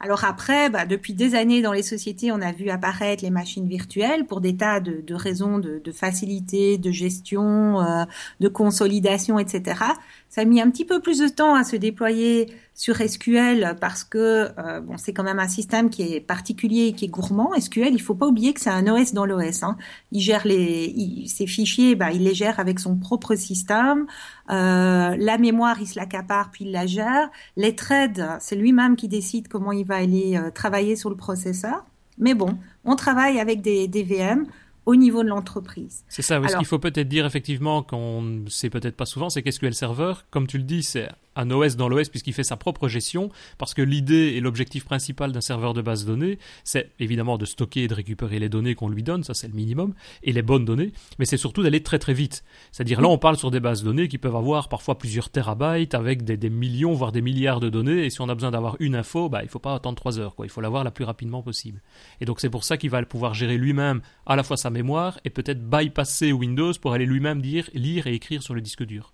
Alors 0.00 0.24
après, 0.24 0.70
bah, 0.70 0.86
depuis 0.86 1.14
des 1.14 1.34
années 1.34 1.62
dans 1.62 1.72
les 1.72 1.82
sociétés, 1.82 2.32
on 2.32 2.40
a 2.40 2.52
vu 2.52 2.70
apparaître 2.70 3.22
les 3.22 3.30
machines 3.30 3.68
virtuelles 3.68 4.24
pour 4.24 4.40
des 4.40 4.56
tas 4.56 4.80
de, 4.80 5.02
de 5.06 5.14
raisons 5.14 5.58
de, 5.58 5.80
de, 5.82 5.92
facilité, 5.92 6.78
de 6.78 6.90
gestion, 6.90 7.80
euh, 7.80 8.04
de 8.40 8.48
consolidation, 8.48 9.38
etc. 9.38 9.80
Ça 10.28 10.42
a 10.42 10.44
mis 10.44 10.60
un 10.60 10.70
petit 10.70 10.84
peu 10.84 11.00
plus 11.00 11.18
de 11.18 11.28
temps 11.28 11.54
à 11.54 11.64
se 11.64 11.74
déployer 11.74 12.52
sur 12.74 12.96
SQL 12.96 13.76
parce 13.80 14.04
que 14.04 14.50
euh, 14.58 14.80
bon, 14.80 14.98
c'est 14.98 15.12
quand 15.12 15.24
même 15.24 15.38
un 15.38 15.48
système 15.48 15.88
qui 15.88 16.02
est 16.02 16.20
particulier 16.20 16.88
et 16.88 16.92
qui 16.92 17.06
est 17.06 17.08
gourmand. 17.08 17.50
SQL, 17.58 17.92
il 17.92 18.00
faut 18.00 18.14
pas 18.14 18.26
oublier 18.26 18.52
que 18.52 18.60
c'est 18.60 18.70
un 18.70 18.86
OS 18.86 19.14
dans 19.14 19.24
l'OS. 19.24 19.62
Hein. 19.62 19.76
Il 20.12 20.20
gère 20.20 20.46
les, 20.46 21.24
ses 21.26 21.46
fichiers, 21.46 21.94
bah, 21.94 22.12
il 22.12 22.24
les 22.24 22.34
gère 22.34 22.60
avec 22.60 22.78
son 22.78 22.96
propre 22.96 23.34
système. 23.36 24.06
Euh, 24.50 25.16
la 25.18 25.38
mémoire, 25.38 25.80
il 25.80 25.86
se 25.86 25.98
l'accapare 25.98 26.50
puis 26.50 26.66
il 26.66 26.72
la 26.72 26.86
gère. 26.86 27.30
Les 27.56 27.74
threads, 27.74 28.36
c'est 28.40 28.56
lui-même 28.56 28.96
qui 28.96 29.08
décide 29.08 29.48
comment 29.48 29.72
il 29.72 29.86
va 29.86 29.96
aller 29.96 30.36
euh, 30.36 30.50
travailler 30.50 30.94
sur 30.94 31.08
le 31.08 31.16
processeur. 31.16 31.86
Mais 32.18 32.34
bon, 32.34 32.58
on 32.84 32.96
travaille 32.96 33.40
avec 33.40 33.62
des, 33.62 33.88
des 33.88 34.02
VM 34.02 34.46
au 34.88 34.96
niveau 34.96 35.22
de 35.22 35.28
l'entreprise. 35.28 36.02
C'est 36.08 36.22
ça, 36.22 36.40
ce 36.48 36.56
qu'il 36.56 36.64
faut 36.64 36.78
peut-être 36.78 37.08
dire 37.08 37.26
effectivement 37.26 37.82
qu'on 37.82 38.22
ne 38.22 38.48
sait 38.48 38.70
peut-être 38.70 38.96
pas 38.96 39.04
souvent, 39.04 39.28
c'est 39.28 39.42
qu'SQL 39.42 39.74
Server, 39.74 40.14
comme 40.30 40.46
tu 40.46 40.56
le 40.56 40.64
dis, 40.64 40.82
c'est 40.82 41.10
un 41.38 41.50
OS 41.50 41.76
dans 41.76 41.88
l'OS 41.88 42.08
puisqu'il 42.08 42.34
fait 42.34 42.44
sa 42.44 42.56
propre 42.56 42.88
gestion, 42.88 43.30
parce 43.56 43.72
que 43.72 43.82
l'idée 43.82 44.34
et 44.34 44.40
l'objectif 44.40 44.84
principal 44.84 45.32
d'un 45.32 45.40
serveur 45.40 45.72
de 45.72 45.80
base 45.80 46.04
de 46.04 46.10
données, 46.10 46.38
c'est 46.64 46.90
évidemment 46.98 47.38
de 47.38 47.46
stocker 47.46 47.84
et 47.84 47.88
de 47.88 47.94
récupérer 47.94 48.38
les 48.38 48.48
données 48.48 48.74
qu'on 48.74 48.88
lui 48.88 49.02
donne, 49.02 49.24
ça 49.24 49.34
c'est 49.34 49.48
le 49.48 49.54
minimum, 49.54 49.94
et 50.22 50.32
les 50.32 50.42
bonnes 50.42 50.64
données, 50.64 50.92
mais 51.18 51.24
c'est 51.24 51.36
surtout 51.36 51.62
d'aller 51.62 51.82
très 51.82 51.98
très 51.98 52.14
vite. 52.14 52.44
C'est-à-dire 52.72 53.00
là 53.00 53.08
on 53.08 53.18
parle 53.18 53.36
sur 53.36 53.50
des 53.50 53.60
bases 53.60 53.82
de 53.82 53.86
données 53.86 54.08
qui 54.08 54.18
peuvent 54.18 54.36
avoir 54.36 54.68
parfois 54.68 54.98
plusieurs 54.98 55.30
terabytes 55.30 55.94
avec 55.94 56.24
des, 56.24 56.50
millions 56.50 56.92
voire 56.92 57.12
des 57.12 57.22
milliards 57.22 57.60
de 57.60 57.68
données, 57.68 58.04
et 58.04 58.10
si 58.10 58.20
on 58.20 58.28
a 58.28 58.34
besoin 58.34 58.50
d'avoir 58.50 58.76
une 58.80 58.94
info, 58.94 59.28
bah, 59.28 59.42
il 59.42 59.48
faut 59.48 59.58
pas 59.58 59.74
attendre 59.74 59.96
trois 59.96 60.18
heures, 60.18 60.34
quoi. 60.34 60.46
il 60.46 60.50
faut 60.50 60.60
l'avoir 60.60 60.84
la 60.84 60.90
plus 60.90 61.04
rapidement 61.04 61.42
possible. 61.42 61.82
Et 62.20 62.24
donc 62.24 62.40
c'est 62.40 62.50
pour 62.50 62.64
ça 62.64 62.76
qu'il 62.76 62.90
va 62.90 62.98
pouvoir 63.04 63.34
gérer 63.34 63.56
lui-même 63.56 64.00
à 64.26 64.36
la 64.36 64.42
fois 64.42 64.56
sa 64.56 64.70
mémoire 64.70 65.18
et 65.24 65.30
peut-être 65.30 65.68
bypasser 65.68 66.32
Windows 66.32 66.72
pour 66.80 66.92
aller 66.92 67.06
lui-même 67.06 67.40
dire, 67.40 67.68
lire 67.74 68.06
et 68.06 68.14
écrire 68.14 68.42
sur 68.42 68.54
le 68.54 68.60
disque 68.60 68.84
dur. 68.84 69.12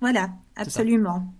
Voilà, 0.00 0.30
absolument. 0.56 1.32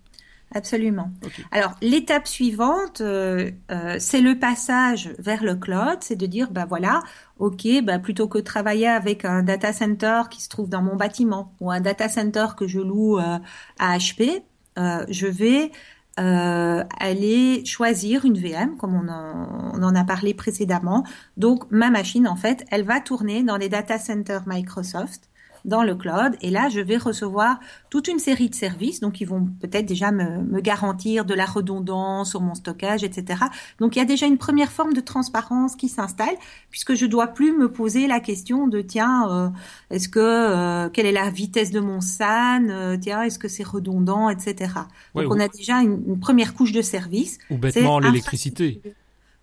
Absolument. 0.54 1.10
Alors 1.50 1.72
l'étape 1.80 2.28
suivante, 2.28 3.00
euh, 3.00 3.50
euh, 3.70 3.96
c'est 3.98 4.20
le 4.20 4.38
passage 4.38 5.14
vers 5.18 5.42
le 5.42 5.56
cloud, 5.56 5.98
c'est 6.00 6.16
de 6.16 6.26
dire 6.26 6.50
bah 6.50 6.66
voilà, 6.68 7.02
ok, 7.38 7.66
bah 7.82 7.98
plutôt 7.98 8.28
que 8.28 8.38
de 8.38 8.44
travailler 8.44 8.88
avec 8.88 9.24
un 9.24 9.42
data 9.42 9.72
center 9.72 10.22
qui 10.30 10.42
se 10.42 10.48
trouve 10.48 10.68
dans 10.68 10.82
mon 10.82 10.96
bâtiment 10.96 11.54
ou 11.60 11.70
un 11.70 11.80
data 11.80 12.08
center 12.08 12.48
que 12.56 12.66
je 12.66 12.80
loue 12.80 13.18
euh, 13.18 13.38
à 13.78 13.96
HP, 13.98 14.42
je 14.76 15.26
vais 15.26 15.72
aller 16.18 17.64
choisir 17.64 18.26
une 18.26 18.38
VM 18.38 18.76
comme 18.76 18.94
on 18.94 19.08
en, 19.08 19.72
on 19.74 19.82
en, 19.82 19.94
a 19.94 20.04
parlé 20.04 20.34
précédemment. 20.34 21.04
Donc 21.38 21.70
ma 21.70 21.90
machine 21.90 22.28
en 22.28 22.36
fait, 22.36 22.66
elle 22.70 22.84
va 22.84 23.00
tourner 23.00 23.42
dans 23.42 23.56
les 23.56 23.70
data 23.70 23.98
centers 23.98 24.42
Microsoft 24.46 25.31
dans 25.64 25.82
le 25.82 25.94
cloud. 25.94 26.36
Et 26.40 26.50
là, 26.50 26.68
je 26.68 26.80
vais 26.80 26.96
recevoir 26.96 27.60
toute 27.90 28.08
une 28.08 28.18
série 28.18 28.48
de 28.48 28.54
services. 28.54 29.00
Donc, 29.00 29.20
ils 29.20 29.26
vont 29.26 29.48
peut-être 29.60 29.86
déjà 29.86 30.12
me, 30.12 30.42
me, 30.42 30.60
garantir 30.60 31.24
de 31.24 31.34
la 31.34 31.44
redondance 31.44 32.30
sur 32.30 32.40
mon 32.40 32.54
stockage, 32.54 33.04
etc. 33.04 33.44
Donc, 33.78 33.96
il 33.96 33.98
y 33.98 34.02
a 34.02 34.04
déjà 34.04 34.26
une 34.26 34.38
première 34.38 34.70
forme 34.70 34.92
de 34.92 35.00
transparence 35.00 35.76
qui 35.76 35.88
s'installe, 35.88 36.36
puisque 36.70 36.94
je 36.94 37.06
dois 37.06 37.28
plus 37.28 37.52
me 37.52 37.70
poser 37.70 38.06
la 38.06 38.20
question 38.20 38.66
de 38.66 38.80
tiens, 38.80 39.28
euh, 39.30 39.48
est-ce 39.90 40.08
que 40.08 40.20
euh, 40.20 40.88
quelle 40.88 41.06
est 41.06 41.12
la 41.12 41.30
vitesse 41.30 41.70
de 41.70 41.80
mon 41.80 42.00
SAN 42.00 42.68
euh, 42.68 42.96
Tiens, 42.96 43.22
est-ce 43.22 43.38
que 43.38 43.48
c'est 43.48 43.66
redondant, 43.66 44.28
etc. 44.30 44.72
Donc, 45.14 45.26
on 45.30 45.40
a 45.40 45.48
déjà 45.48 45.80
une, 45.80 46.18
première 46.20 46.54
couche 46.54 46.72
de 46.72 46.82
services. 46.82 47.38
Ou 47.50 47.58
bêtement 47.58 47.98
l'électricité. 47.98 48.80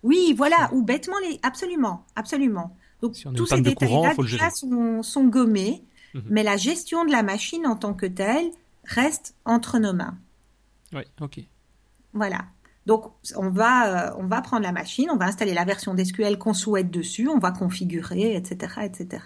Oui, 0.02 0.34
voilà, 0.36 0.70
ou 0.72 0.82
bêtement 0.82 1.16
les, 1.28 1.38
absolument, 1.42 2.04
absolument. 2.16 2.74
Donc 3.02 3.14
tous 3.34 3.46
ces 3.46 3.60
détails-là 3.60 4.14
déjà 4.14 4.50
sont, 4.50 5.02
sont, 5.02 5.24
gommés, 5.24 5.82
mhm. 6.14 6.22
mais 6.30 6.42
la 6.42 6.56
gestion 6.56 7.04
de 7.04 7.12
la 7.12 7.22
machine 7.22 7.66
en 7.66 7.76
tant 7.76 7.94
que 7.94 8.06
telle 8.06 8.50
reste 8.84 9.34
entre 9.44 9.78
nos 9.78 9.92
mains. 9.92 10.18
Oui, 10.92 11.02
ok. 11.20 11.40
Voilà. 12.12 12.46
Donc 12.86 13.12
on 13.36 13.50
va, 13.50 14.08
euh, 14.08 14.14
on 14.18 14.26
va 14.26 14.40
prendre 14.40 14.62
la 14.62 14.72
machine, 14.72 15.10
on 15.10 15.16
va 15.16 15.26
installer 15.26 15.54
la 15.54 15.64
version 15.64 15.94
d'SQL 15.94 16.38
qu'on 16.38 16.54
souhaite 16.54 16.90
dessus, 16.90 17.28
on 17.28 17.38
va 17.38 17.52
configurer, 17.52 18.34
etc., 18.34 18.80
etc. 18.82 19.24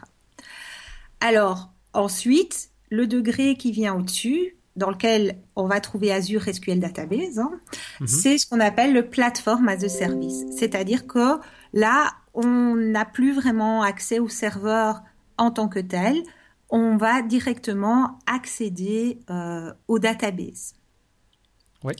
Alors 1.20 1.70
ensuite, 1.92 2.70
le 2.90 3.06
degré 3.06 3.56
qui 3.56 3.72
vient 3.72 3.94
au-dessus, 3.94 4.56
dans 4.76 4.90
lequel 4.90 5.38
on 5.54 5.66
va 5.66 5.80
trouver 5.80 6.12
Azure 6.12 6.42
SQL 6.42 6.80
Database, 6.80 7.38
hein, 7.38 7.52
mhm. 8.00 8.06
c'est 8.06 8.38
ce 8.38 8.46
qu'on 8.46 8.60
appelle 8.60 8.92
le 8.92 9.08
Platform 9.08 9.68
as 9.68 9.84
a 9.84 9.88
Service. 9.88 10.44
C'est-à-dire 10.56 11.06
que 11.06 11.38
là, 11.72 12.12
on 12.34 12.74
n'a 12.74 13.04
plus 13.04 13.32
vraiment 13.32 13.82
accès 13.82 14.18
au 14.18 14.28
serveur 14.28 15.02
en 15.38 15.50
tant 15.50 15.68
que 15.68 15.78
tel. 15.78 16.16
On 16.70 16.96
va 16.96 17.22
directement 17.22 18.18
accéder 18.26 19.20
euh, 19.30 19.72
au 19.88 19.98
database. 19.98 20.74
Oui. 21.82 21.94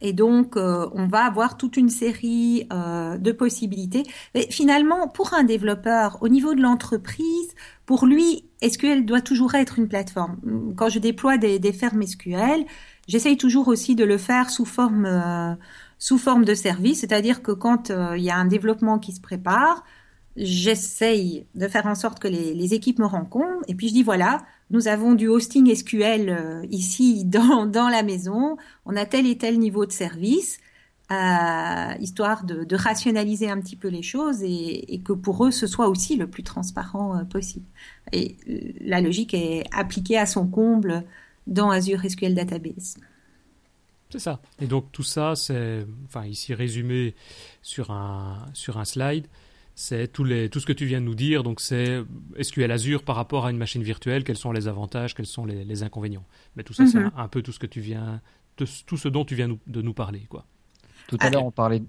Et 0.00 0.12
donc, 0.12 0.56
euh, 0.56 0.88
on 0.92 1.06
va 1.06 1.24
avoir 1.24 1.56
toute 1.56 1.76
une 1.76 1.88
série 1.88 2.66
euh, 2.72 3.18
de 3.18 3.32
possibilités. 3.32 4.04
Mais 4.34 4.46
finalement, 4.50 5.08
pour 5.08 5.34
un 5.34 5.42
développeur, 5.42 6.18
au 6.20 6.28
niveau 6.28 6.54
de 6.54 6.60
l'entreprise, 6.60 7.54
pour 7.84 8.06
lui, 8.06 8.44
SQL 8.62 9.04
doit 9.04 9.20
toujours 9.20 9.54
être 9.54 9.78
une 9.78 9.88
plateforme. 9.88 10.36
Quand 10.76 10.88
je 10.88 11.00
déploie 11.00 11.36
des, 11.36 11.58
des 11.58 11.72
fermes 11.72 12.02
SQL, 12.06 12.64
j'essaye 13.08 13.36
toujours 13.36 13.66
aussi 13.68 13.96
de 13.96 14.04
le 14.04 14.18
faire 14.18 14.50
sous 14.50 14.64
forme, 14.64 15.06
euh, 15.06 15.54
sous 15.98 16.18
forme 16.18 16.44
de 16.44 16.54
service, 16.54 17.00
c'est-à-dire 17.00 17.42
que 17.42 17.50
quand 17.50 17.90
il 17.90 18.22
y 18.22 18.30
a 18.30 18.36
un 18.36 18.44
développement 18.44 19.00
qui 19.00 19.12
se 19.12 19.20
prépare, 19.20 19.82
j'essaye 20.38 21.46
de 21.54 21.68
faire 21.68 21.86
en 21.86 21.94
sorte 21.94 22.20
que 22.20 22.28
les, 22.28 22.54
les, 22.54 22.74
équipes 22.74 22.98
me 22.98 23.06
rencontrent, 23.06 23.64
et 23.66 23.74
puis 23.74 23.88
je 23.88 23.92
dis 23.92 24.02
voilà, 24.02 24.44
nous 24.70 24.88
avons 24.88 25.14
du 25.14 25.28
hosting 25.28 25.74
SQL 25.74 26.28
euh, 26.28 26.66
ici 26.70 27.24
dans, 27.26 27.66
dans, 27.66 27.88
la 27.88 28.02
maison, 28.02 28.56
on 28.86 28.96
a 28.96 29.04
tel 29.04 29.26
et 29.26 29.36
tel 29.36 29.58
niveau 29.58 29.84
de 29.84 29.92
service, 29.92 30.60
euh, 31.10 31.94
histoire 32.00 32.44
de, 32.44 32.66
rationaliser 32.74 33.50
un 33.50 33.60
petit 33.60 33.76
peu 33.76 33.88
les 33.88 34.02
choses 34.02 34.42
et, 34.42 34.94
et, 34.94 35.00
que 35.00 35.12
pour 35.12 35.46
eux 35.46 35.50
ce 35.50 35.66
soit 35.66 35.88
aussi 35.88 36.16
le 36.16 36.28
plus 36.28 36.42
transparent 36.42 37.18
euh, 37.18 37.24
possible. 37.24 37.66
Et 38.12 38.36
la 38.80 39.00
logique 39.00 39.34
est 39.34 39.64
appliquée 39.72 40.18
à 40.18 40.26
son 40.26 40.46
comble 40.46 41.04
dans 41.46 41.70
Azure 41.70 42.02
SQL 42.08 42.34
Database. 42.34 42.96
C'est 44.10 44.18
ça. 44.18 44.40
Et 44.60 44.66
donc 44.66 44.92
tout 44.92 45.02
ça, 45.02 45.34
c'est, 45.34 45.86
enfin 46.06 46.24
ici 46.26 46.54
résumé 46.54 47.14
sur 47.62 47.90
un, 47.90 48.46
sur 48.54 48.78
un 48.78 48.84
slide, 48.84 49.26
c'est 49.80 50.08
tout, 50.08 50.24
les, 50.24 50.48
tout 50.48 50.58
ce 50.58 50.66
que 50.66 50.72
tu 50.72 50.86
viens 50.86 51.00
de 51.00 51.06
nous 51.06 51.14
dire. 51.14 51.44
Donc, 51.44 51.60
c'est 51.60 52.02
SQL 52.40 52.68
Azure 52.72 53.04
par 53.04 53.14
rapport 53.14 53.46
à 53.46 53.52
une 53.52 53.56
machine 53.56 53.80
virtuelle, 53.84 54.24
quels 54.24 54.36
sont 54.36 54.50
les 54.50 54.66
avantages, 54.66 55.14
quels 55.14 55.24
sont 55.24 55.46
les, 55.46 55.82
inconvénients? 55.84 56.24
Mais 56.56 56.64
tout 56.64 56.72
ça, 56.72 56.84
c'est 56.84 56.98
mhm. 56.98 57.12
un, 57.16 57.28
peu 57.28 57.42
tout 57.42 57.52
ce 57.52 57.60
que 57.60 57.66
tu 57.66 57.80
viens, 57.80 58.20
tout 58.56 58.66
ce 58.66 59.08
dont 59.08 59.24
tu 59.24 59.36
viens 59.36 59.48
de 59.48 59.82
nous 59.82 59.94
parler, 59.94 60.26
quoi. 60.28 60.46
Tout 61.06 61.16
à 61.20 61.30
l'heure, 61.30 61.44
on 61.44 61.52
parlait. 61.52 61.84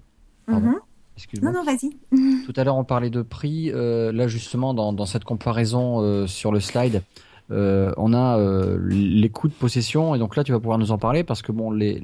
Mhm. 0.46 0.76
Excuse-moi. 1.16 1.50
Non, 1.50 1.58
non, 1.58 1.64
vas-y. 1.64 1.90
Tout 2.46 2.52
à 2.54 2.62
l'heure, 2.62 2.76
on 2.76 2.84
parlait 2.84 3.10
de 3.10 3.22
prix. 3.22 3.72
Euh, 3.72 4.12
là, 4.12 4.28
justement, 4.28 4.72
dans, 4.72 4.92
dans 4.92 5.04
cette 5.04 5.24
comparaison 5.24 6.00
euh, 6.00 6.28
sur 6.28 6.52
le 6.52 6.60
slide, 6.60 7.02
euh, 7.50 7.92
on 7.96 8.14
a 8.14 8.38
les 8.86 9.30
coûts 9.30 9.48
de 9.48 9.52
possession. 9.52 10.14
Et 10.14 10.20
donc 10.20 10.36
là, 10.36 10.44
tu 10.44 10.52
vas 10.52 10.60
pouvoir 10.60 10.78
nous 10.78 10.92
en 10.92 10.98
parler 10.98 11.24
parce 11.24 11.42
que 11.42 11.50
bon, 11.50 11.72
les 11.72 12.00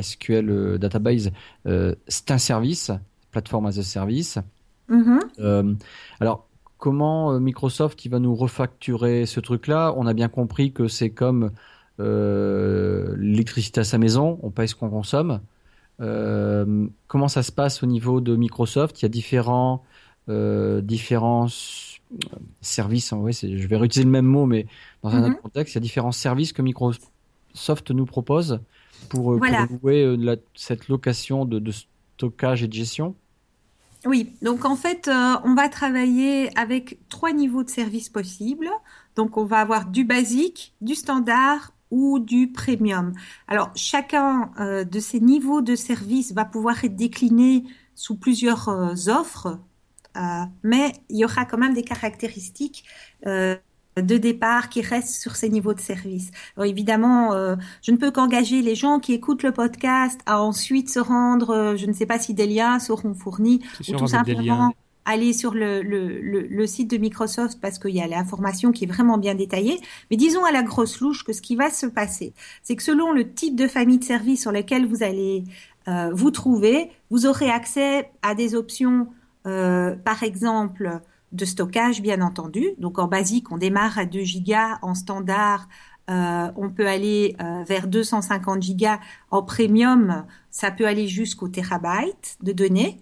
SQL 0.00 0.78
Database, 0.78 1.32
c'est 1.64 2.30
un 2.30 2.38
service, 2.38 2.92
plateforme 3.32 3.66
as 3.66 3.76
a 3.76 3.82
service. 3.82 4.38
Mhm. 4.90 5.20
Euh, 5.38 5.74
alors, 6.18 6.46
comment 6.76 7.32
euh, 7.32 7.38
Microsoft 7.38 8.04
il 8.04 8.10
va 8.10 8.18
nous 8.18 8.34
refacturer 8.34 9.24
ce 9.24 9.40
truc-là? 9.40 9.94
On 9.96 10.06
a 10.06 10.12
bien 10.12 10.28
compris 10.28 10.72
que 10.72 10.88
c'est 10.88 11.10
comme 11.10 11.52
euh, 12.00 13.14
l'électricité 13.16 13.80
à 13.80 13.84
sa 13.84 13.98
maison, 13.98 14.38
on 14.42 14.50
paye 14.50 14.68
ce 14.68 14.74
qu'on 14.74 14.90
consomme. 14.90 15.40
comment 15.98 17.28
ça 17.28 17.42
se 17.42 17.52
passe 17.52 17.82
au 17.82 17.86
niveau 17.86 18.20
de 18.20 18.36
Microsoft? 18.36 19.00
Il 19.00 19.04
y 19.04 19.06
a 19.06 19.08
différents, 19.08 19.84
différents 20.28 21.46
services. 22.60 23.12
Hein, 23.12 23.24
je 23.30 23.66
vais 23.66 23.76
réutiliser 23.76 24.04
le 24.04 24.10
même 24.10 24.26
mot, 24.26 24.46
mais 24.46 24.66
dans 25.02 25.10
un 25.10 25.20
mhm. 25.20 25.30
autre 25.32 25.42
contexte, 25.42 25.74
il 25.74 25.76
y 25.76 25.80
a 25.80 25.82
différents 25.82 26.12
services 26.12 26.52
que 26.52 26.62
Microsoft 26.62 27.90
nous 27.90 28.06
propose 28.06 28.60
pour, 29.08 29.32
louer 29.32 30.16
cette 30.54 30.88
location 30.88 31.44
de, 31.44 31.70
stockage 32.16 32.62
et 32.62 32.68
de 32.68 32.72
gestion. 32.72 33.14
Oui, 34.06 34.34
donc 34.40 34.64
en 34.64 34.76
fait, 34.76 35.08
euh, 35.08 35.34
on 35.44 35.54
va 35.54 35.68
travailler 35.68 36.56
avec 36.58 36.98
trois 37.10 37.32
niveaux 37.32 37.62
de 37.64 37.68
service 37.68 38.08
possibles. 38.08 38.70
Donc 39.14 39.36
on 39.36 39.44
va 39.44 39.58
avoir 39.58 39.86
du 39.86 40.04
basique, 40.04 40.74
du 40.80 40.94
standard 40.94 41.72
ou 41.90 42.18
du 42.18 42.50
premium. 42.50 43.12
Alors 43.46 43.70
chacun 43.74 44.52
euh, 44.58 44.84
de 44.84 45.00
ces 45.00 45.20
niveaux 45.20 45.60
de 45.60 45.74
service 45.76 46.32
va 46.32 46.46
pouvoir 46.46 46.82
être 46.84 46.96
décliné 46.96 47.64
sous 47.94 48.16
plusieurs 48.16 48.68
euh, 48.70 48.94
offres, 49.08 49.58
mais 50.64 50.92
il 51.08 51.18
y 51.18 51.24
aura 51.24 51.44
quand 51.44 51.56
même 51.58 51.72
des 51.72 51.84
caractéristiques 51.84 52.84
de 53.96 54.16
départ 54.16 54.68
qui 54.68 54.82
reste 54.82 55.20
sur 55.20 55.36
ces 55.36 55.48
niveaux 55.48 55.74
de 55.74 55.80
service. 55.80 56.30
évidemment, 56.62 57.32
euh, 57.32 57.56
je 57.82 57.90
ne 57.90 57.96
peux 57.96 58.10
qu'engager 58.10 58.62
les 58.62 58.74
gens 58.74 59.00
qui 59.00 59.12
écoutent 59.12 59.42
le 59.42 59.52
podcast 59.52 60.20
à 60.26 60.42
ensuite 60.42 60.90
se 60.90 61.00
rendre, 61.00 61.50
euh, 61.50 61.76
je 61.76 61.86
ne 61.86 61.92
sais 61.92 62.06
pas 62.06 62.18
si 62.18 62.34
des 62.34 62.46
liens 62.46 62.78
seront 62.78 63.14
fournis, 63.14 63.60
ou 63.88 63.92
tout 63.92 64.06
simplement 64.06 64.74
aller 65.06 65.32
sur 65.32 65.54
le, 65.54 65.82
le, 65.82 66.20
le, 66.20 66.66
site 66.66 66.90
de 66.90 66.98
Microsoft 66.98 67.58
parce 67.60 67.78
qu'il 67.78 67.94
y 67.96 68.02
a 68.02 68.06
l'information 68.06 68.70
qui 68.70 68.84
est 68.84 68.86
vraiment 68.86 69.18
bien 69.18 69.34
détaillée. 69.34 69.80
Mais 70.10 70.16
disons 70.16 70.44
à 70.44 70.52
la 70.52 70.62
grosse 70.62 71.00
louche 71.00 71.24
que 71.24 71.32
ce 71.32 71.40
qui 71.40 71.56
va 71.56 71.70
se 71.70 71.86
passer, 71.86 72.32
c'est 72.62 72.76
que 72.76 72.82
selon 72.82 73.10
le 73.10 73.32
type 73.32 73.56
de 73.56 73.66
famille 73.66 73.98
de 73.98 74.04
service 74.04 74.42
sur 74.42 74.52
lequel 74.52 74.86
vous 74.86 75.02
allez 75.02 75.44
euh, 75.88 76.10
vous 76.12 76.30
trouver, 76.30 76.92
vous 77.10 77.26
aurez 77.26 77.50
accès 77.50 78.10
à 78.22 78.34
des 78.34 78.54
options, 78.54 79.08
par 79.42 80.22
exemple, 80.22 81.00
de 81.32 81.44
stockage, 81.44 82.02
bien 82.02 82.20
entendu. 82.20 82.70
Donc 82.78 82.98
en 82.98 83.06
basique, 83.06 83.52
on 83.52 83.58
démarre 83.58 83.98
à 83.98 84.04
2 84.04 84.20
gigas. 84.20 84.78
En 84.82 84.94
standard, 84.94 85.68
euh, 86.10 86.50
on 86.56 86.70
peut 86.70 86.88
aller 86.88 87.36
euh, 87.40 87.62
vers 87.64 87.86
250 87.86 88.62
gigas. 88.62 88.98
En 89.30 89.42
premium, 89.42 90.24
ça 90.50 90.70
peut 90.70 90.86
aller 90.86 91.06
jusqu'au 91.06 91.48
terabyte 91.48 92.36
de 92.42 92.52
données. 92.52 93.00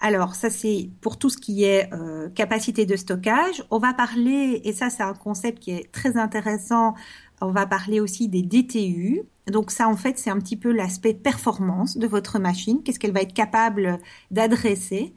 Alors 0.00 0.36
ça 0.36 0.48
c'est 0.48 0.90
pour 1.00 1.18
tout 1.18 1.28
ce 1.28 1.38
qui 1.38 1.64
est 1.64 1.92
euh, 1.92 2.28
capacité 2.30 2.86
de 2.86 2.96
stockage. 2.96 3.64
On 3.70 3.78
va 3.78 3.94
parler, 3.94 4.60
et 4.64 4.72
ça 4.72 4.90
c'est 4.90 5.02
un 5.02 5.14
concept 5.14 5.58
qui 5.60 5.72
est 5.72 5.90
très 5.92 6.16
intéressant, 6.16 6.94
on 7.40 7.50
va 7.50 7.66
parler 7.66 8.00
aussi 8.00 8.28
des 8.28 8.42
DTU. 8.42 9.22
Donc 9.48 9.70
ça 9.70 9.88
en 9.88 9.96
fait 9.96 10.18
c'est 10.18 10.30
un 10.30 10.38
petit 10.38 10.56
peu 10.56 10.72
l'aspect 10.72 11.14
performance 11.14 11.96
de 11.96 12.06
votre 12.06 12.38
machine, 12.38 12.82
qu'est-ce 12.84 12.98
qu'elle 13.00 13.12
va 13.12 13.22
être 13.22 13.34
capable 13.34 13.98
d'adresser? 14.30 15.14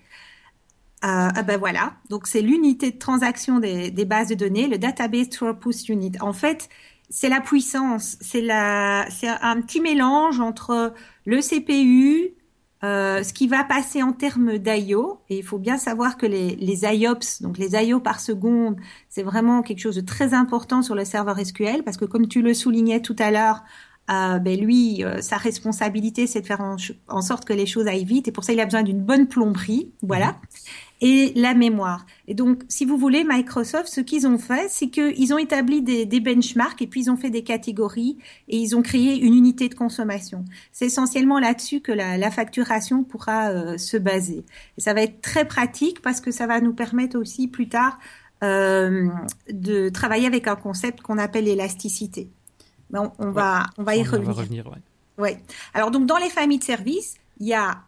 Euh, 1.03 1.29
ah 1.35 1.43
ben 1.43 1.57
voilà, 1.57 1.95
donc 2.09 2.27
c'est 2.27 2.41
l'unité 2.41 2.91
de 2.91 2.97
transaction 2.99 3.57
des, 3.59 3.89
des, 3.89 4.05
bases 4.05 4.27
de 4.27 4.35
données, 4.35 4.67
le 4.67 4.77
database 4.77 5.29
throughput 5.29 5.89
unit. 5.89 6.11
En 6.21 6.31
fait, 6.31 6.69
c'est 7.09 7.27
la 7.27 7.41
puissance, 7.41 8.17
c'est 8.21 8.41
la, 8.41 9.07
c'est 9.09 9.27
un 9.27 9.59
petit 9.61 9.81
mélange 9.81 10.39
entre 10.39 10.93
le 11.25 11.41
CPU, 11.41 12.35
euh, 12.83 13.21
ce 13.21 13.33
qui 13.33 13.47
va 13.47 13.63
passer 13.63 14.01
en 14.01 14.11
termes 14.11 14.57
d'IO, 14.57 15.19
et 15.29 15.37
il 15.37 15.43
faut 15.43 15.59
bien 15.59 15.77
savoir 15.77 16.17
que 16.17 16.25
les, 16.25 16.55
les 16.55 16.83
IOPS, 16.83 17.41
donc 17.41 17.57
les 17.57 17.71
IO 17.83 17.99
par 17.99 18.19
seconde, 18.19 18.77
c'est 19.09 19.23
vraiment 19.23 19.61
quelque 19.61 19.79
chose 19.79 19.95
de 19.95 20.01
très 20.01 20.33
important 20.33 20.81
sur 20.81 20.95
le 20.95 21.05
serveur 21.05 21.39
SQL, 21.39 21.83
parce 21.83 21.97
que 21.97 22.05
comme 22.05 22.27
tu 22.27 22.41
le 22.41 22.53
soulignais 22.53 23.01
tout 23.01 23.15
à 23.19 23.29
l'heure, 23.29 23.63
euh, 24.09 24.39
ben 24.39 24.59
lui, 24.59 25.03
euh, 25.03 25.21
sa 25.21 25.37
responsabilité, 25.37 26.25
c'est 26.25 26.41
de 26.41 26.47
faire 26.47 26.61
en, 26.61 27.21
sorte 27.21 27.45
que 27.45 27.53
les 27.53 27.67
choses 27.67 27.87
aillent 27.87 28.03
vite, 28.03 28.27
et 28.27 28.31
pour 28.31 28.43
ça, 28.43 28.51
il 28.53 28.59
a 28.59 28.65
besoin 28.65 28.83
d'une 28.83 29.01
bonne 29.01 29.27
plomberie, 29.27 29.91
voilà. 30.01 30.37
Et 31.03 31.33
la 31.35 31.55
mémoire. 31.55 32.05
Et 32.27 32.35
donc, 32.35 32.61
si 32.69 32.85
vous 32.85 32.95
voulez, 32.95 33.23
Microsoft, 33.27 33.87
ce 33.87 34.01
qu'ils 34.01 34.27
ont 34.27 34.37
fait, 34.37 34.69
c'est 34.69 34.89
qu'ils 34.89 35.33
ont 35.33 35.39
établi 35.39 35.81
des, 35.81 36.05
des, 36.05 36.19
benchmarks 36.19 36.79
et 36.83 36.85
puis 36.85 37.01
ils 37.01 37.09
ont 37.09 37.17
fait 37.17 37.31
des 37.31 37.43
catégories 37.43 38.19
et 38.47 38.57
ils 38.57 38.75
ont 38.75 38.83
créé 38.83 39.19
une 39.19 39.33
unité 39.33 39.67
de 39.67 39.73
consommation. 39.73 40.45
C'est 40.71 40.85
essentiellement 40.85 41.39
là-dessus 41.39 41.81
que 41.81 41.91
la, 41.91 42.19
la, 42.19 42.29
facturation 42.29 43.03
pourra 43.03 43.49
euh, 43.49 43.79
se 43.79 43.97
baser. 43.97 44.45
Et 44.77 44.81
ça 44.81 44.93
va 44.93 45.01
être 45.01 45.21
très 45.21 45.45
pratique 45.45 46.03
parce 46.03 46.21
que 46.21 46.29
ça 46.29 46.45
va 46.45 46.61
nous 46.61 46.73
permettre 46.73 47.17
aussi 47.17 47.47
plus 47.47 47.67
tard 47.67 47.97
euh, 48.43 49.07
de 49.51 49.89
travailler 49.89 50.25
avec 50.25 50.47
un 50.47 50.55
concept 50.55 51.01
qu'on 51.01 51.19
appelle 51.19 51.45
l'élasticité. 51.45 52.29
On, 52.93 53.11
on, 53.19 53.31
va, 53.31 53.67
on 53.77 53.83
va 53.83 53.95
y 53.95 54.03
revenir. 54.03 54.33
Va 54.33 54.33
revenir 54.33 54.67
ouais. 54.67 55.23
ouais. 55.23 55.43
Alors 55.73 55.91
donc 55.91 56.05
dans 56.05 56.17
les 56.17 56.29
familles 56.29 56.57
de 56.59 56.63
services, 56.63 57.15
il 57.39 57.47
y 57.47 57.53
a 57.53 57.83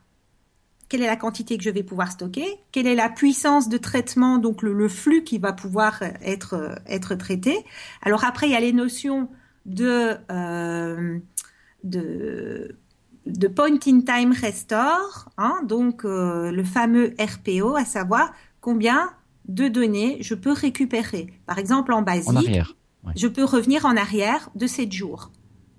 quelle 0.90 1.02
est 1.02 1.08
la 1.08 1.16
quantité 1.16 1.58
que 1.58 1.64
je 1.64 1.70
vais 1.70 1.84
pouvoir 1.84 2.12
stocker, 2.12 2.46
quelle 2.72 2.88
est 2.88 2.96
la 2.96 3.10
puissance 3.10 3.70
de 3.70 3.78
traitement, 3.78 4.38
donc 4.38 4.62
le, 4.62 4.88
flux 4.88 5.24
qui 5.24 5.38
va 5.38 5.54
pouvoir 5.54 6.02
être, 6.22 6.76
être 6.88 7.16
traité. 7.16 7.58
Alors 8.02 8.26
après, 8.26 8.48
il 8.48 8.52
y 8.52 8.56
a 8.56 8.60
les 8.60 8.74
notions 8.74 9.30
de, 9.66 10.16
euh, 10.32 11.20
de 11.84 12.78
de 13.26 13.48
point 13.48 13.80
in 13.88 14.02
time 14.02 14.34
restore, 14.34 15.30
hein, 15.38 15.62
donc 15.66 16.04
euh, 16.06 16.52
le 16.52 16.64
fameux 16.64 17.16
RPO, 17.20 17.76
à 17.76 17.86
savoir 17.86 18.34
combien 18.60 19.12
de 19.48 19.68
données 19.68 20.18
je 20.22 20.36
peux 20.36 20.52
récupérer. 20.52 21.34
Par 21.46 21.58
exemple, 21.58 21.94
en 21.94 22.02
basique, 22.02 22.30
En 22.30 22.36
arrière. 22.36 22.76
ouais. 23.04 23.14
je 23.16 23.28
peux 23.28 23.44
revenir 23.44 23.86
en 23.86 23.96
arrière 23.96 24.50
de 24.56 24.68
7 24.68 24.92
jours. 24.92 25.32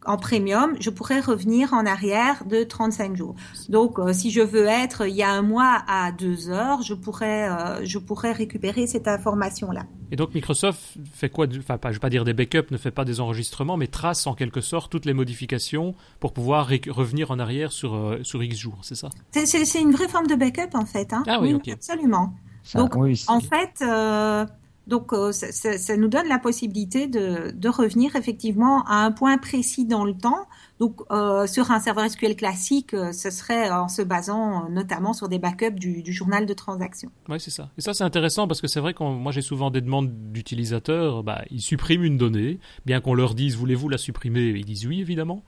En 0.07 0.17
premium, 0.17 0.75
je 0.81 0.90
pourrais 0.90 1.21
revenir 1.21 1.73
en 1.73 1.87
arrière 1.87 2.45
de 2.45 2.62
35 2.62 3.17
jours. 3.17 3.35
Donc, 3.69 3.99
euh, 3.99 4.12
si 4.12 4.31
je 4.31 4.40
veux 4.40 4.67
être 4.67 5.07
il 5.09 5.14
y 5.14 5.23
a 5.23 5.31
un 5.31 5.43
mois 5.43 5.83
à 5.88 6.12
2 6.12 6.51
heures, 6.51 6.83
je 6.83 6.95
pourrais, 6.95 7.49
euh, 7.49 7.85
je 7.85 7.99
pourrais 7.99 8.33
récupérer 8.33 8.87
cette 8.87 9.09
information-là. 9.09 9.85
Et 10.11 10.17
donc 10.17 10.35
Microsoft 10.35 10.81
fait 11.12 11.31
quoi 11.31 11.47
Enfin, 11.59 11.79
pas, 11.79 11.90
je 11.90 11.95
vais 11.97 12.01
pas 12.01 12.11
dire 12.11 12.25
des 12.25 12.35
backups, 12.35 12.71
ne 12.71 12.77
fait 12.77 12.90
pas 12.90 13.05
des 13.05 13.21
enregistrements, 13.21 13.77
mais 13.77 13.87
trace 13.87 14.27
en 14.27 14.35
quelque 14.35 14.61
sorte 14.61 14.93
toutes 14.93 15.07
les 15.07 15.14
modifications 15.14 15.95
pour 16.21 16.33
pouvoir 16.33 16.69
revenir 16.88 17.31
en 17.31 17.38
arrière 17.38 17.73
sur, 17.73 17.95
euh, 17.95 18.21
sur 18.23 18.43
X 18.43 18.57
jours, 18.57 18.79
c'est 18.83 18.95
ça? 18.95 19.09
C'est- 19.33 19.81
une 19.81 19.93
vraie 19.93 20.09
forme 20.09 20.27
de 20.27 20.35
backup, 20.37 20.75
en 20.75 20.85
fait. 20.87 21.12
Hein. 21.12 21.23
Ah 21.27 21.40
oui, 21.40 21.55
ok. 21.55 21.69
absolument. 21.69 22.35
Ça, 22.62 22.79
Donc, 22.79 22.95
oui, 22.97 23.23
En 23.29 23.40
fait, 23.40 23.83
euh, 23.83 24.47
donc 24.87 25.12
euh, 25.12 25.33
ça, 25.33 25.97
nous 25.97 26.09
donne 26.09 26.29
la 26.29 26.38
possibilité 26.38 27.07
de 27.07 27.68
revenir 27.68 28.16
effectivement 28.16 28.85
à 28.85 29.05
un 29.05 29.12
point 29.12 29.38
précis 29.38 29.87
dans 29.87 30.05
le 30.05 30.14
temps. 30.14 30.47
Donc 30.81 30.97
euh, 31.13 31.47
sur 31.47 31.71
un 31.71 31.79
serveur 31.79 32.11
SQL 32.11 32.35
classique, 32.35 32.95
euh, 32.95 33.13
ce 33.13 33.31
serait 33.31 33.71
en 33.71 33.87
se 33.89 34.03
basant 34.03 34.65
euh, 34.67 34.69
notamment 34.71 35.13
sur 35.13 35.29
des 35.29 35.39
backups 35.39 35.79
du, 35.79 36.03
du 36.03 36.13
journal 36.13 36.47
de 36.47 36.53
transaction. 36.53 37.11
Oui, 37.29 37.39
c'est 37.39 37.53
ça. 37.53 37.71
Et 37.79 37.81
ça, 37.81 37.95
c'est 37.95 38.03
intéressant 38.03 38.49
parce 38.49 38.61
que 38.61 38.67
c'est 38.67 38.81
vrai 38.81 38.93
que 38.93 39.03
moi, 39.05 39.31
j'ai 39.31 39.41
souvent 39.43 39.71
des 39.71 39.81
demandes 39.81 40.11
d'utilisateurs. 40.33 41.23
Bah, 41.23 41.43
ils 41.51 41.61
suppriment 41.61 42.03
une 42.05 42.17
donnée, 42.19 42.59
bien 42.87 43.01
qu'on 43.01 43.15
leur 43.15 43.35
dise 43.35 43.57
voulez-vous 43.57 43.89
la 43.89 43.99
supprimer? 43.99 44.49
Ils 44.49 44.65
disent 44.65 44.87
oui, 44.87 45.01
évidemment. 45.01 45.45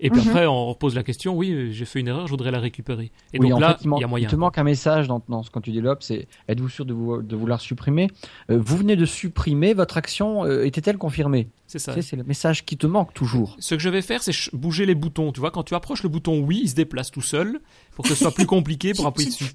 Et 0.00 0.10
puis 0.10 0.20
Mhm. 0.22 0.28
après, 0.28 0.46
on 0.46 0.74
pose 0.74 0.94
la 0.94 1.02
question 1.02 1.36
oui, 1.36 1.72
j'ai 1.72 1.84
fait 1.84 2.00
une 2.00 2.08
erreur, 2.08 2.26
je 2.26 2.30
voudrais 2.32 2.50
la 2.50 2.58
récupérer. 2.60 3.12
Et 3.32 3.38
oui, 3.38 3.48
donc 3.48 3.58
en 3.58 3.60
là, 3.60 3.76
fait, 3.78 3.84
il, 3.84 4.00
y 4.00 4.04
a 4.04 4.06
moyen. 4.06 4.28
il 4.28 4.30
te 4.30 4.36
manque 4.36 4.58
un 4.58 4.64
message 4.64 5.06
dans, 5.08 5.22
dans 5.28 5.42
ce 5.42 5.50
quand 5.50 5.60
tu 5.60 5.70
développes, 5.72 6.02
c'est 6.02 6.26
êtes-vous 6.48 6.68
sûr 6.68 6.84
de, 6.84 6.92
vous, 6.92 7.22
de 7.22 7.36
vouloir 7.36 7.60
supprimer? 7.60 8.10
Euh, 8.50 8.58
Vous 8.60 8.76
venez 8.76 8.96
de 8.96 9.04
supprimer, 9.06 9.72
votre 9.72 9.96
action 9.96 10.44
euh, 10.44 10.64
était-elle 10.64 10.98
confirmée? 10.98 11.48
C'est 11.66 11.78
ça. 11.78 11.94
Tu 11.94 12.02
sais, 12.02 12.08
C'est 12.10 12.16
le 12.16 12.24
message 12.24 12.64
qui 12.66 12.76
te 12.76 12.86
manque 12.86 13.14
toujours. 13.14 13.56
Ce 13.58 13.74
que 13.74 13.80
je 13.80 13.88
vais 13.88 14.02
faire, 14.02 14.22
c'est 14.22 14.32
bouger 14.64 14.86
les 14.86 14.94
boutons. 14.94 15.30
Tu 15.32 15.40
vois, 15.40 15.50
quand 15.50 15.62
tu 15.62 15.74
approches 15.74 16.02
le 16.02 16.08
bouton 16.08 16.40
oui, 16.40 16.60
il 16.64 16.68
se 16.70 16.74
déplace 16.74 17.10
tout 17.10 17.20
seul 17.22 17.60
pour 17.94 18.04
que 18.04 18.10
ce 18.10 18.14
soit 18.16 18.30
plus 18.32 18.46
compliqué 18.46 18.94
pour 18.94 19.06
appuyer 19.10 19.30
dessus. 19.30 19.50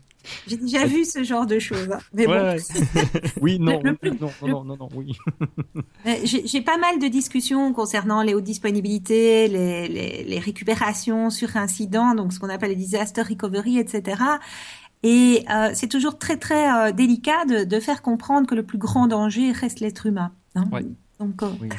J'ai 0.48 0.58
déjà 0.58 0.86
vu 0.86 1.06
ce 1.06 1.24
genre 1.24 1.46
de 1.46 1.60
choses. 1.60 1.90
hein. 1.92 2.00
Mais 2.14 2.28
bon, 2.28 2.34
Ouais. 2.34 2.58
Oui, 3.42 3.58
non, 3.60 3.82
Le- 3.82 3.92
oui, 3.92 3.98
le- 4.04 4.10
non, 4.12 4.18
non, 4.20 4.32
le- 4.48 4.52
non, 4.52 4.64
non, 4.66 4.78
non, 4.78 4.90
oui. 4.96 5.18
J'ai 6.46 6.62
pas 6.62 6.78
mal 6.78 7.00
de 7.00 7.08
discussions 7.08 7.74
concernant 7.74 8.22
les 8.22 8.34
hautes 8.34 8.44
disponibilités, 8.44 9.48
les, 9.48 9.88
les, 9.88 10.24
les 10.24 10.40
récupérations 10.40 11.30
sur 11.30 11.56
incident, 11.58 12.16
donc 12.16 12.34
ce 12.34 12.40
qu'on 12.40 12.50
appelle 12.50 12.70
les 12.72 12.76
disaster 12.76 13.22
recovery, 13.22 13.80
etc. 13.80 14.22
Et 15.04 15.46
euh, 15.50 15.72
c'est 15.74 15.88
toujours 15.88 16.18
très 16.20 16.38
très 16.38 16.70
euh, 16.72 16.92
délicat 16.92 17.46
de, 17.46 17.64
de 17.64 17.80
faire 17.80 18.02
comprendre 18.02 18.46
que 18.48 18.56
le 18.56 18.64
plus 18.64 18.78
grand 18.78 19.08
danger 19.08 19.52
reste 19.54 19.80
l'être 19.80 20.06
humain. 20.06 20.34
hein. 20.56 20.66
Ouais. 20.72 20.86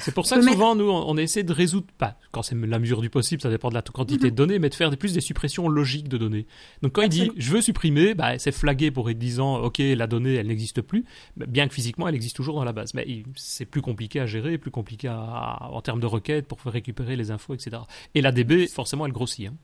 C'est 0.01 0.13
pour 0.15 0.27
ça 0.27 0.37
que 0.37 0.41
mettre- 0.41 0.53
souvent, 0.53 0.75
nous, 0.75 0.89
on 0.91 1.17
essaie 1.17 1.43
de 1.43 1.53
résoudre, 1.53 1.87
pas 1.99 2.19
quand 2.31 2.43
c'est 2.43 2.55
la 2.55 2.79
mesure 2.79 3.01
du 3.01 3.09
possible, 3.11 3.41
ça 3.41 3.49
dépend 3.51 3.71
de 3.71 3.75
la 3.75 3.83
quantité 3.83 4.27
Mhm. 4.27 4.31
de 4.31 4.37
données, 4.37 4.59
mais 4.59 4.69
de 4.69 4.75
faire 4.75 4.91
des- 4.91 4.97
plus 4.97 5.15
des 5.15 5.21
suppressions 5.21 5.69
logiques 5.69 6.09
de 6.09 6.19
données. 6.19 6.47
Donc 6.83 6.93
quand 6.93 7.03
il 7.03 7.09
dit 7.09 7.31
je 7.37 7.51
veux 7.53 7.61
supprimer, 7.63 8.15
bah, 8.15 8.39
c'est 8.39 8.53
flagué 8.53 8.91
pour 8.91 9.09
être 9.11 9.19
disant 9.19 9.57
ok, 9.63 9.79
la 9.79 10.07
donnée, 10.07 10.35
elle 10.35 10.49
n'existe 10.49 10.83
plus, 10.83 11.05
mais 11.37 11.47
bien 11.47 11.67
que 11.69 11.75
physiquement, 11.75 12.07
elle 12.09 12.15
existe 12.15 12.37
toujours 12.37 12.57
dans 12.57 12.65
la 12.65 12.73
base. 12.73 12.93
Mais 12.95 13.23
c'est 13.35 13.65
plus 13.67 13.81
compliqué 13.83 14.21
à 14.21 14.27
gérer, 14.27 14.59
plus 14.59 14.71
compliqué 14.71 15.09
à- 15.09 15.69
en 15.71 15.81
termes 15.81 16.01
de 16.01 16.07
requêtes 16.07 16.47
pour 16.47 16.61
faire 16.61 16.73
récupérer 16.73 17.17
les 17.17 17.31
infos, 17.31 17.55
etc. 17.55 17.79
Et 18.15 18.21
la 18.21 18.33
DB, 18.33 18.67
forcément, 18.67 19.07
elle 19.07 19.13
grossit. 19.13 19.49
hein. 19.49 19.55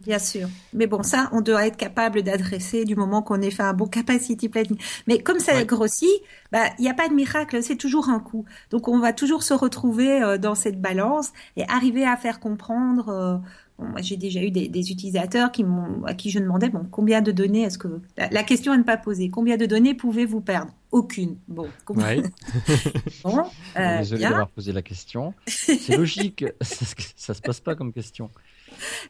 Bien 0.00 0.18
sûr. 0.20 0.48
Mais 0.72 0.86
bon, 0.86 1.02
ça, 1.02 1.28
on 1.32 1.40
doit 1.40 1.66
être 1.66 1.76
capable 1.76 2.22
d'adresser 2.22 2.84
du 2.84 2.94
moment 2.94 3.20
qu'on 3.20 3.40
ait 3.42 3.50
fait 3.50 3.64
un 3.64 3.72
bon 3.72 3.86
capacity 3.86 4.48
planning. 4.48 4.78
Mais 5.08 5.18
comme 5.18 5.40
ça 5.40 5.54
Ouais. 5.54 5.66
grossit, 5.66 6.08
bah, 6.52 6.66
il 6.78 6.82
n'y 6.82 6.88
a 6.88 6.94
pas 6.94 7.08
de 7.08 7.14
miracle, 7.14 7.60
c'est 7.64 7.76
toujours 7.76 8.08
un 8.08 8.20
coup. 8.20 8.44
Donc, 8.70 8.86
on 8.86 9.00
va 9.00 9.12
toujours 9.12 9.42
se 9.42 9.54
retrouver 9.54 10.22
euh, 10.22 10.38
dans 10.38 10.54
cette 10.54 10.80
balance 10.80 11.32
et 11.56 11.64
arriver 11.68 12.04
à 12.06 12.16
faire 12.16 12.38
comprendre. 12.38 13.08
euh, 13.08 13.36
bon, 13.76 13.88
moi, 13.88 14.00
j'ai 14.00 14.16
déjà 14.16 14.40
eu 14.40 14.52
des, 14.52 14.68
des 14.68 14.92
utilisateurs 14.92 15.50
qui 15.50 15.64
à 16.06 16.14
qui 16.14 16.30
je 16.30 16.38
demandais, 16.38 16.68
bon, 16.68 16.86
combien 16.88 17.20
de 17.20 17.32
données 17.32 17.62
est-ce 17.62 17.78
que, 17.78 18.00
la, 18.16 18.28
la 18.30 18.42
question 18.44 18.70
à 18.72 18.76
ne 18.76 18.84
pas 18.84 18.98
poser, 18.98 19.30
combien 19.30 19.56
de 19.56 19.66
données 19.66 19.94
pouvez-vous 19.94 20.40
perdre? 20.40 20.72
Aucune. 20.92 21.38
Bon, 21.48 21.68
comment- 21.84 22.02
Ouais. 22.04 22.22
bon, 23.24 23.42
euh, 23.76 23.98
Désolé 23.98 24.22
d'avoir 24.22 24.48
posé 24.48 24.72
la 24.72 24.82
question. 24.82 25.34
C'est 25.46 25.96
logique, 25.96 26.44
ça, 26.60 26.84
ça 27.16 27.34
se 27.34 27.42
passe 27.42 27.60
pas 27.60 27.74
comme 27.74 27.92
question. 27.92 28.30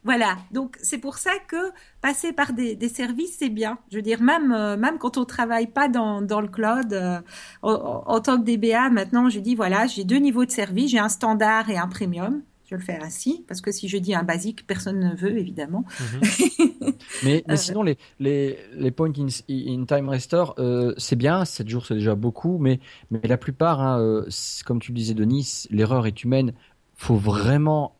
Voilà, 0.05 0.37
donc 0.53 0.77
c'est 0.83 0.99
pour 0.99 1.19
ça 1.19 1.33
que 1.49 1.57
passer 2.01 2.33
par 2.33 2.53
des, 2.53 2.77
des 2.77 2.89
services, 2.89 3.37
c'est 3.39 3.49
bien. 3.49 3.79
Je 3.91 3.97
veux 3.97 4.03
dire, 4.03 4.23
même, 4.23 4.53
euh, 4.53 4.77
même 4.77 4.99
quand 4.99 5.19
on 5.19 5.25
travaille 5.25 5.67
pas 5.67 5.89
dans, 5.89 6.23
dans 6.23 6.41
le 6.41 6.49
cloud, 6.49 6.93
euh, 6.93 7.21
en, 7.63 8.21
tant 8.21 8.41
que 8.41 8.45
DBA, 8.45 8.91
maintenant, 8.91 9.29
je 9.29 9.41
dis, 9.41 9.55
voilà, 9.55 9.87
j'ai 9.87 10.05
deux 10.05 10.19
niveaux 10.19 10.45
de 10.45 10.51
service, 10.51 10.91
j'ai 10.91 10.99
un 10.99 11.09
standard 11.09 11.71
et 11.71 11.77
un 11.77 11.89
premium. 11.89 12.43
Je 12.71 12.75
le 12.75 12.83
fais 12.83 12.99
ainsi, 13.03 13.47
parce 13.49 13.63
que 13.63 13.73
si 13.73 13.89
je 13.89 13.97
dis 13.97 14.15
un 14.15 14.25
basique, 14.25 14.67
personne 14.67 14.99
ne 15.01 15.15
veut, 15.15 15.39
évidemment. 15.39 15.85
Mhm. 16.01 16.21
Mais, 16.21 16.93
mais 17.25 17.45
Euh, 17.49 17.57
sinon, 17.57 17.83
les, 17.83 17.97
les, 18.21 18.59
les 18.75 18.91
points 18.91 19.11
in, 19.17 19.29
in 19.49 19.85
time 19.87 20.11
restore, 20.11 20.55
euh, 20.59 20.93
c'est 20.99 21.17
bien, 21.17 21.47
7 21.47 21.67
jours 21.67 21.87
c'est 21.87 21.95
déjà 21.95 22.15
beaucoup, 22.15 22.59
mais, 22.59 22.79
mais 23.11 23.21
la 23.25 23.39
plupart, 23.39 23.81
hein, 23.81 24.25
comme 24.67 24.81
tu 24.81 24.93
le 24.93 24.97
disais 24.97 25.15
Denis, 25.15 25.67
l'erreur 25.71 26.07
est 26.07 26.23
humaine. 26.25 26.53
faut 26.95 27.17
vraiment 27.17 27.97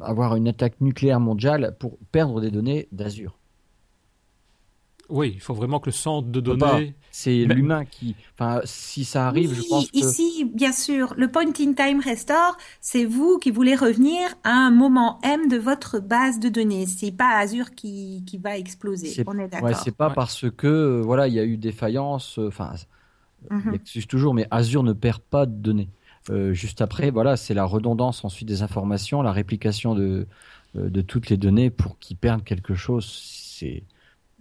avoir 0.00 0.36
une 0.36 0.48
attaque 0.48 0.80
nucléaire 0.80 1.20
mondiale 1.20 1.76
pour 1.78 1.98
perdre 2.12 2.40
des 2.40 2.50
données 2.50 2.88
d'Azure. 2.92 3.36
Oui, 5.08 5.32
il 5.34 5.40
faut 5.40 5.54
vraiment 5.54 5.80
que 5.80 5.86
le 5.86 5.92
centre 5.92 6.28
de 6.28 6.38
données. 6.40 6.94
C'est 7.10 7.44
l'humain 7.44 7.84
qui... 7.84 8.14
Enfin, 8.34 8.60
si 8.64 9.04
ça 9.04 9.26
arrive, 9.26 9.52
je 9.52 9.62
Oui, 9.62 9.66
pense 9.68 9.90
que... 9.90 9.98
ici, 9.98 10.44
bien 10.44 10.70
sûr, 10.70 11.14
le 11.16 11.26
point 11.26 11.46
in 11.58 11.72
time 11.72 12.00
restore, 12.00 12.56
c'est 12.80 13.04
vous 13.06 13.38
qui 13.38 13.50
voulez 13.50 13.74
revenir 13.74 14.20
à 14.44 14.52
un 14.52 14.70
moment 14.70 15.18
M 15.24 15.48
de 15.48 15.56
votre 15.56 15.98
base 15.98 16.38
de 16.38 16.48
données. 16.48 16.86
C'est 16.86 17.10
pas 17.10 17.38
Azure 17.38 17.72
qui, 17.74 18.22
qui 18.24 18.38
va 18.38 18.56
exploser. 18.56 19.08
C'est- 19.08 19.24
On 19.26 19.36
est 19.40 19.48
d'accord. 19.48 19.68
Ouais, 19.70 19.74
c'est 19.74 19.90
pas 19.96 20.08
Ouais. 20.08 20.14
parce 20.14 20.48
que 20.48 20.68
euh, 20.68 21.02
voilà, 21.04 21.26
il 21.26 21.34
y 21.34 21.40
a 21.40 21.44
eu 21.44 21.56
défaillance. 21.56 22.38
euh, 22.38 22.46
Enfin, 22.46 22.74
Mhm. 23.50 23.62
il 23.66 23.74
existe 23.74 24.08
toujours, 24.08 24.32
mais 24.34 24.46
Azure 24.52 24.84
ne 24.84 24.92
perd 24.92 25.20
pas 25.22 25.46
de 25.46 25.52
données. 25.52 25.88
Euh, 26.30 26.52
juste 26.52 26.80
après, 26.80 27.10
voilà, 27.10 27.36
c'est 27.36 27.54
la 27.54 27.64
redondance 27.64 28.24
ensuite 28.24 28.48
des 28.48 28.62
informations, 28.62 29.22
la 29.22 29.32
réplication 29.32 29.94
de 29.94 30.26
euh, 30.76 30.88
de 30.88 31.00
toutes 31.00 31.28
les 31.30 31.36
données 31.36 31.68
pour 31.70 31.98
qu'ils 31.98 32.16
perdent 32.16 32.44
quelque 32.44 32.74
chose. 32.76 33.04
C'est, 33.58 33.82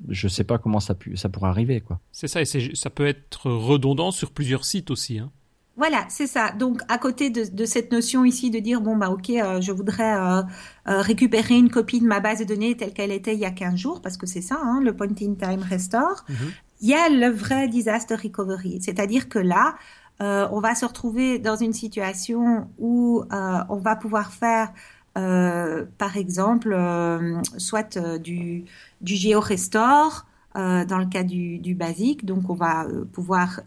je 0.10 0.28
sais 0.28 0.43
pas 0.43 0.60
comment 0.60 0.80
ça 0.80 0.93
pu, 0.93 1.17
ça 1.17 1.28
pourrait 1.30 1.49
arriver 1.49 1.82
quoi. 1.82 1.99
C'est 2.12 2.28
ça, 2.28 2.41
et 2.41 2.45
c'est- 2.45 2.75
ça 2.75 2.89
peut 2.91 3.08
être 3.08 3.49
redondant 3.49 4.12
sur 4.12 4.32
plusieurs 4.32 4.63
sites 4.63 4.91
aussi. 4.91 5.17
Hein. 5.19 5.32
Voilà, 5.75 6.06
c'est 6.10 6.28
ça. 6.28 6.52
Donc, 6.52 6.82
à 6.89 6.97
côté 6.97 7.30
de, 7.30 7.45
de 7.56 7.65
cette 7.65 7.91
notion 7.93 8.25
ici 8.25 8.52
de 8.52 8.60
dire, 8.60 8.82
bon, 8.82 8.97
bah, 8.97 9.10
ok, 9.10 9.30
euh, 9.30 9.62
je 9.62 9.71
voudrais 9.71 10.13
euh, 10.13 10.41
euh, 10.89 11.02
récupérer 11.02 11.58
une 11.58 11.69
copie 11.69 12.02
de 12.02 12.06
ma 12.06 12.19
base 12.19 12.39
de 12.39 12.43
données 12.43 12.75
telle 12.75 12.93
qu'elle 12.93 13.12
était 13.13 13.34
il 13.34 13.39
y 13.39 13.45
a 13.45 13.52
15 13.52 13.78
jours, 13.78 14.02
parce 14.02 14.17
que 14.17 14.28
c'est 14.28 14.41
ça, 14.41 14.60
hein, 14.62 14.82
le 14.84 14.93
point 14.93 15.08
in 15.21 15.36
time 15.36 15.63
restore, 15.67 16.25
Mhm. 16.28 16.36
il 16.82 16.89
y 16.89 16.93
a 16.93 17.08
le 17.10 17.30
vrai 17.34 17.69
disaster 17.69 18.15
recovery. 18.15 18.80
C'est-à-dire 18.82 19.30
que 19.30 19.39
là, 19.39 19.75
euh, 20.21 20.47
on 20.51 20.60
va 20.60 20.75
se 20.75 20.86
retrouver 20.86 21.39
dans 21.39 21.55
une 21.55 21.73
situation 21.73 22.69
où 22.77 23.23
euh, 23.32 23.60
on 23.69 23.77
va 23.77 23.95
pouvoir 23.95 24.32
faire, 24.34 24.73
euh, 25.17 25.86
par 25.97 26.17
exemple, 26.17 26.75
soit 27.58 27.97
du, 28.19 28.65
du 29.01 29.15
geo-restore, 29.15 30.25
euh, 30.55 30.86
dans 30.86 30.97
le 30.97 31.05
cas 31.05 31.23
du, 31.23 31.60
du 31.60 31.75
basique. 31.75 32.25
Donc, 32.25 32.49
on 32.49 32.55
va 32.55 32.86
pouvoir 33.13 33.62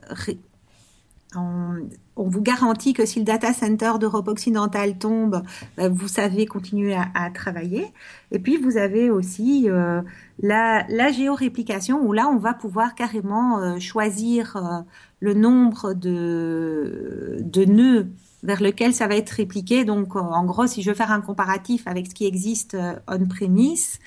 on, 1.36 1.88
on 2.16 2.28
vous 2.28 2.42
garantit 2.42 2.92
que 2.92 3.06
si 3.06 3.18
le 3.18 3.24
data 3.24 3.52
center 3.52 3.92
d'Europe 3.98 4.28
occidentale 4.28 4.98
tombe, 4.98 5.42
ben, 5.76 5.92
vous 5.92 6.08
savez 6.08 6.46
continuer 6.46 6.94
à, 6.94 7.08
à 7.14 7.30
travailler. 7.30 7.92
Et 8.30 8.38
puis 8.38 8.56
vous 8.56 8.76
avez 8.76 9.10
aussi 9.10 9.68
euh, 9.68 10.02
la, 10.40 10.84
la 10.88 11.10
géoréplication 11.10 12.00
où 12.00 12.12
là 12.12 12.28
on 12.28 12.38
va 12.38 12.54
pouvoir 12.54 12.94
carrément 12.94 13.58
euh, 13.58 13.78
choisir 13.78 14.56
euh, 14.56 14.80
le 15.20 15.35
nombre 15.35 15.94
de, 15.94 17.38
de 17.40 17.64
nœuds 17.64 18.08
vers 18.42 18.62
lequel 18.62 18.92
ça 18.92 19.06
va 19.06 19.16
être 19.16 19.30
répliqué. 19.30 19.85
Donc 19.85 20.16
euh, 20.16 20.20
en 20.20 20.44
gros, 20.44 20.66
si 20.66 20.83
je 20.83 20.90
veux 20.90 20.96
faire 20.96 21.12
un 21.12 21.20
comparatif 21.20 21.87
avec 21.87 22.06
ce 22.08 22.14
qui 22.14 22.26
existe 22.26 22.74
euh, 22.74 22.94
on-premise, 23.08 23.98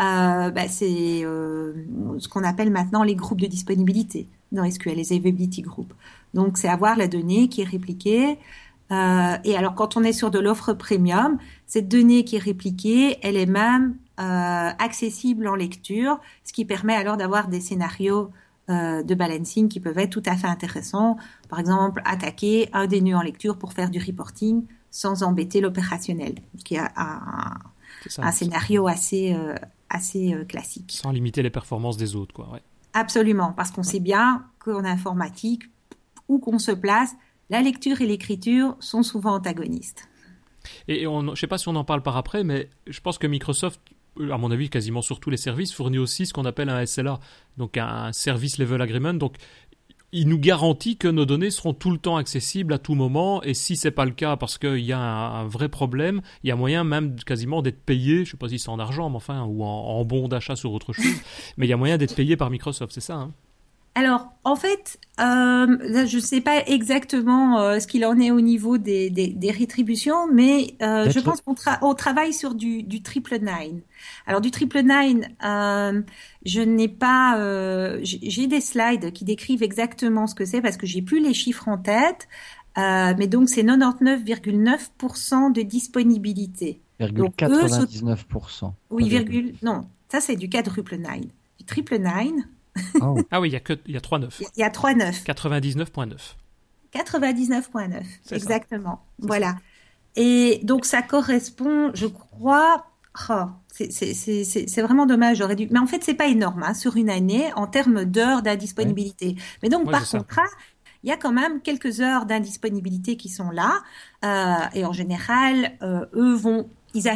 euh, 0.00 0.50
ben, 0.50 0.68
c'est 0.68 1.22
ce 1.22 2.28
qu'on 2.28 2.44
appelle 2.44 2.70
maintenant 2.70 3.02
les 3.02 3.16
groupes 3.16 3.40
de 3.40 3.46
disponibilité 3.46 4.28
dans 4.52 4.68
SQL, 4.68 4.94
les 4.94 5.12
availability 5.12 5.62
groups. 5.62 5.92
Donc, 6.34 6.58
c'est 6.58 6.68
avoir 6.68 6.96
la 6.96 7.08
donnée 7.08 7.48
qui 7.48 7.62
est 7.62 7.68
répliquée. 7.68 8.38
Euh, 8.90 9.36
et 9.44 9.56
alors, 9.56 9.74
quand 9.74 9.96
on 9.96 10.02
est 10.02 10.12
sur 10.12 10.30
de 10.30 10.38
l'offre 10.38 10.72
premium, 10.72 11.38
cette 11.66 11.88
donnée 11.88 12.24
qui 12.24 12.36
est 12.36 12.40
répliquée, 12.40 13.18
elle 13.22 13.36
est 13.36 13.46
même 13.46 13.96
euh, 14.18 14.70
accessible 14.78 15.46
en 15.46 15.54
lecture, 15.54 16.18
ce 16.44 16.52
qui 16.52 16.64
permet 16.64 16.94
alors 16.94 17.16
d'avoir 17.16 17.48
des 17.48 17.60
scénarios 17.60 18.30
euh, 18.70 19.02
de 19.02 19.14
balancing 19.14 19.68
qui 19.68 19.80
peuvent 19.80 19.98
être 19.98 20.10
tout 20.10 20.22
à 20.26 20.36
fait 20.36 20.46
intéressants. 20.46 21.16
Par 21.48 21.58
exemple, 21.58 22.02
attaquer 22.04 22.68
un 22.72 22.86
des 22.86 23.00
nœuds 23.00 23.16
en 23.16 23.22
lecture 23.22 23.58
pour 23.58 23.72
faire 23.72 23.90
du 23.90 23.98
reporting 23.98 24.64
sans 24.90 25.22
embêter 25.22 25.60
l'opérationnel, 25.60 26.36
qui 26.64 26.78
a 26.78 26.90
un, 26.96 27.58
un 28.18 28.32
scénario 28.32 28.88
assez, 28.88 29.36
assez 29.90 30.34
classique. 30.48 30.98
Sans 31.02 31.12
limiter 31.12 31.42
les 31.42 31.50
performances 31.50 31.98
des 31.98 32.16
autres, 32.16 32.34
quoi. 32.34 32.50
Ouais. 32.50 32.62
Absolument, 32.94 33.52
parce 33.52 33.70
qu'on 33.70 33.82
sait 33.82 34.00
bien 34.00 34.46
qu'en 34.58 34.84
informatique, 34.84 35.64
où 36.28 36.38
qu'on 36.38 36.58
se 36.58 36.72
place, 36.72 37.14
la 37.50 37.62
lecture 37.62 38.00
et 38.00 38.06
l'écriture 38.06 38.76
sont 38.80 39.02
souvent 39.02 39.34
antagonistes. 39.34 40.08
Et 40.86 41.06
on, 41.06 41.22
je 41.22 41.30
ne 41.30 41.34
sais 41.34 41.46
pas 41.46 41.58
si 41.58 41.68
on 41.68 41.76
en 41.76 41.84
parle 41.84 42.02
par 42.02 42.16
après, 42.16 42.44
mais 42.44 42.68
je 42.86 43.00
pense 43.00 43.18
que 43.18 43.26
Microsoft, 43.26 43.80
à 44.18 44.36
mon 44.36 44.50
avis, 44.50 44.68
quasiment 44.68 45.02
sur 45.02 45.20
tous 45.20 45.30
les 45.30 45.36
services, 45.36 45.72
fournit 45.72 45.98
aussi 45.98 46.26
ce 46.26 46.32
qu'on 46.32 46.44
appelle 46.44 46.68
un 46.68 46.84
SLA, 46.84 47.20
donc 47.56 47.76
un 47.76 48.12
Service 48.12 48.58
Level 48.58 48.82
Agreement. 48.82 49.14
Donc, 49.14 49.36
il 50.10 50.26
nous 50.28 50.38
garantit 50.38 50.96
que 50.96 51.08
nos 51.08 51.26
données 51.26 51.50
seront 51.50 51.74
tout 51.74 51.90
le 51.90 51.98
temps 51.98 52.16
accessibles 52.16 52.72
à 52.72 52.78
tout 52.78 52.94
moment. 52.94 53.42
Et 53.42 53.54
si 53.54 53.76
c'est 53.76 53.90
pas 53.90 54.06
le 54.06 54.12
cas, 54.12 54.36
parce 54.36 54.56
qu'il 54.56 54.80
y 54.80 54.92
a 54.92 54.98
un, 54.98 55.46
vrai 55.46 55.68
problème, 55.68 56.22
il 56.42 56.48
y 56.48 56.50
a 56.50 56.56
moyen 56.56 56.82
même 56.82 57.16
quasiment 57.16 57.60
d'être 57.60 57.82
payé. 57.82 58.24
Je 58.24 58.30
sais 58.32 58.36
pas 58.36 58.48
si 58.48 58.58
c'est 58.58 58.70
en 58.70 58.78
argent, 58.78 59.10
mais 59.10 59.16
enfin, 59.16 59.44
ou 59.44 59.62
en, 59.62 59.66
en 59.66 60.04
bon 60.04 60.28
d'achat 60.28 60.56
sur 60.56 60.72
autre 60.72 60.92
chose. 60.92 61.04
mais 61.56 61.66
il 61.66 61.70
y 61.70 61.74
a 61.74 61.76
moyen 61.76 61.98
d'être 61.98 62.14
payé 62.14 62.36
par 62.36 62.50
Microsoft, 62.50 62.92
c'est 62.92 63.00
ça. 63.00 63.16
Hein? 63.16 63.34
Alors, 63.98 64.32
en 64.44 64.54
fait, 64.54 65.00
euh, 65.18 66.06
je 66.06 66.16
ne 66.16 66.20
sais 66.20 66.40
pas 66.40 66.64
exactement 66.68 67.58
euh, 67.58 67.80
ce 67.80 67.88
qu'il 67.88 68.06
en 68.06 68.20
est 68.20 68.30
au 68.30 68.40
niveau 68.40 68.78
des, 68.78 69.10
rétributions, 69.52 70.32
mais 70.32 70.76
euh, 70.82 71.10
je 71.10 71.18
pense 71.18 71.40
qu'on 71.40 71.94
travaille 71.94 72.32
sur 72.32 72.54
du, 72.54 73.02
triple 73.02 73.40
nine. 73.40 73.80
Alors, 74.28 74.40
du 74.40 74.52
triple 74.52 74.82
nine, 74.84 75.26
je 75.42 76.60
n'ai 76.60 76.86
pas... 76.86 77.36
j'ai 78.04 78.46
des 78.46 78.60
slides 78.60 79.10
qui 79.12 79.24
décrivent 79.24 79.64
exactement 79.64 80.28
ce 80.28 80.36
que 80.36 80.44
c'est 80.44 80.60
parce 80.60 80.76
que 80.76 80.86
j'ai 80.86 81.02
plus 81.02 81.18
les 81.20 81.34
chiffres 81.34 81.66
en 81.66 81.76
tête. 81.76 82.28
mais 82.76 83.26
donc, 83.26 83.48
c'est 83.48 83.64
99,9% 83.64 85.52
de 85.52 85.62
disponibilité. 85.62 86.80
donc, 87.00 87.34
99%. 87.36 88.72
Oui, 88.90 89.08
virgule, 89.08 89.54
non, 89.62 89.88
ça 90.08 90.20
c'est 90.20 90.36
du 90.36 90.48
quadruple 90.48 90.98
nine. 90.98 91.30
Du 91.58 91.64
triple 91.64 91.98
nine, 91.98 92.46
ah, 93.00 93.14
ah 93.30 93.40
oui, 93.40 93.50
il 93.50 93.52
y 93.52 93.56
a 93.56 93.60
que 93.60 93.74
il 93.86 93.94
y 93.94 93.96
a 93.96 94.00
3,9. 94.00 94.42
Il 94.56 94.60
y 94.60 94.62
a 94.62 94.70
3,9. 94.70 95.24
99,9. 95.24 96.34
99,9, 96.94 98.34
exactement. 98.34 99.04
Voilà. 99.18 99.56
Et 100.16 100.60
donc 100.62 100.84
ça 100.84 101.02
correspond, 101.02 101.90
je 101.94 102.06
crois, 102.06 102.86
oh, 103.30 103.44
c'est 103.70 104.80
vraiment 104.82 105.06
dommage, 105.06 105.38
j'aurais 105.38 105.56
dû. 105.56 105.68
Mais 105.70 105.78
en 105.78 105.86
fait, 105.86 106.02
c'est 106.02 106.14
pas 106.14 106.28
énorme 106.28 106.62
hein, 106.62 106.74
sur 106.74 106.96
une 106.96 107.10
année 107.10 107.52
en 107.54 107.66
termes 107.66 108.04
d'heures 108.04 108.42
d'indisponibilité. 108.42 109.36
Mais 109.62 109.68
donc 109.68 109.90
par 109.90 110.08
contrat, 110.08 110.46
il 111.04 111.08
y 111.08 111.12
a 111.12 111.16
quand 111.16 111.32
même 111.32 111.60
quelques 111.60 112.00
heures 112.00 112.26
d'indisponibilité 112.26 113.16
qui 113.16 113.28
sont 113.28 113.50
là. 113.50 113.82
Euh, 114.24 114.66
et 114.74 114.84
en 114.84 114.92
général, 114.92 115.76
euh, 115.82 116.06
eux 116.14 116.34
vont, 116.34 116.68
ils, 116.94 117.06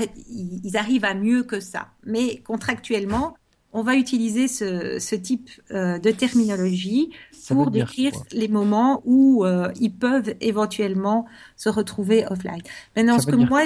ils, 0.62 0.76
arrivent 0.76 1.04
à 1.04 1.14
mieux 1.14 1.42
que 1.42 1.58
ça. 1.58 1.88
Mais 2.04 2.38
contractuellement, 2.38 3.34
on 3.72 3.82
va 3.82 3.96
utiliser 3.96 4.48
ce, 4.48 5.14
type 5.14 5.50
euh, 5.70 5.98
de 5.98 6.10
terminologie 6.10 7.10
pour 7.48 7.70
décrire 7.70 8.12
les 8.32 8.48
moments 8.48 9.02
où 9.04 9.44
euh, 9.44 9.72
ils 9.80 9.92
peuvent 9.92 10.34
éventuellement 10.40 11.26
se 11.56 11.68
retrouver 11.68 12.26
offline. 12.30 12.60
Maintenant, 12.96 13.18
ce 13.18 13.26
que 13.26 13.36
moi, 13.36 13.62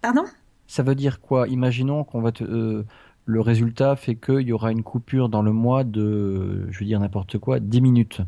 pardon? 0.00 0.24
Ça 0.66 0.82
veut 0.82 0.94
dire 0.94 1.20
quoi? 1.20 1.48
Imaginons 1.48 2.04
qu'on 2.04 2.20
va 2.20 2.32
te, 2.32 2.44
euh, 2.44 2.84
le 3.26 3.40
résultat 3.40 3.94
fait 3.96 4.16
qu'il 4.16 4.40
y 4.40 4.52
aura 4.52 4.72
une 4.72 4.82
coupure 4.82 5.28
dans 5.28 5.42
le 5.42 5.52
mois 5.52 5.84
de, 5.84 6.66
je 6.70 6.80
veux 6.80 6.86
dire 6.86 6.98
n'importe 6.98 7.38
quoi, 7.38 7.60
10 7.60 7.80
minutes. 7.80 8.20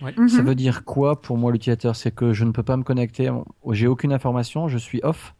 Mhm. 0.00 0.28
Ça 0.28 0.42
veut 0.42 0.54
dire 0.54 0.84
quoi 0.84 1.20
pour 1.20 1.36
moi 1.36 1.50
l'utilisateur? 1.50 1.96
C'est 1.96 2.12
que 2.12 2.32
je 2.32 2.44
ne 2.44 2.52
peux 2.52 2.62
pas 2.62 2.76
me 2.76 2.84
connecter, 2.84 3.30
j'ai 3.72 3.88
aucune 3.88 4.12
information, 4.12 4.68
je 4.68 4.78
suis 4.78 5.00
off 5.02 5.34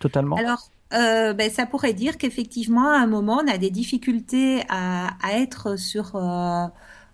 totalement? 0.00 0.36
Alors, 0.36 0.70
euh, 0.92 1.32
ben, 1.32 1.50
ça 1.50 1.66
pourrait 1.66 1.94
dire 1.94 2.18
qu'effectivement, 2.18 2.90
à 2.90 2.98
un 2.98 3.06
moment, 3.06 3.42
on 3.44 3.48
a 3.48 3.58
des 3.58 3.70
difficultés 3.70 4.62
à, 4.68 5.10
être 5.32 5.78
sur, 5.78 6.16
euh, 6.16 6.66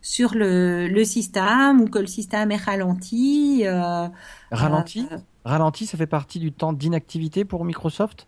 sur 0.02 0.34
le, 0.34 0.88
le, 0.88 1.04
système 1.04 1.80
ou 1.80 1.88
que 1.88 1.98
le 1.98 2.06
système 2.06 2.50
est 2.50 2.56
ralenti. 2.56 3.62
Euh, 3.64 4.08
ralenti 4.50 5.06
Ralenti, 5.44 5.86
ça 5.86 5.96
fait 5.96 6.06
partie 6.06 6.38
du 6.38 6.52
temps 6.52 6.72
d'inactivité 6.72 7.44
pour 7.44 7.64
Microsoft? 7.64 8.26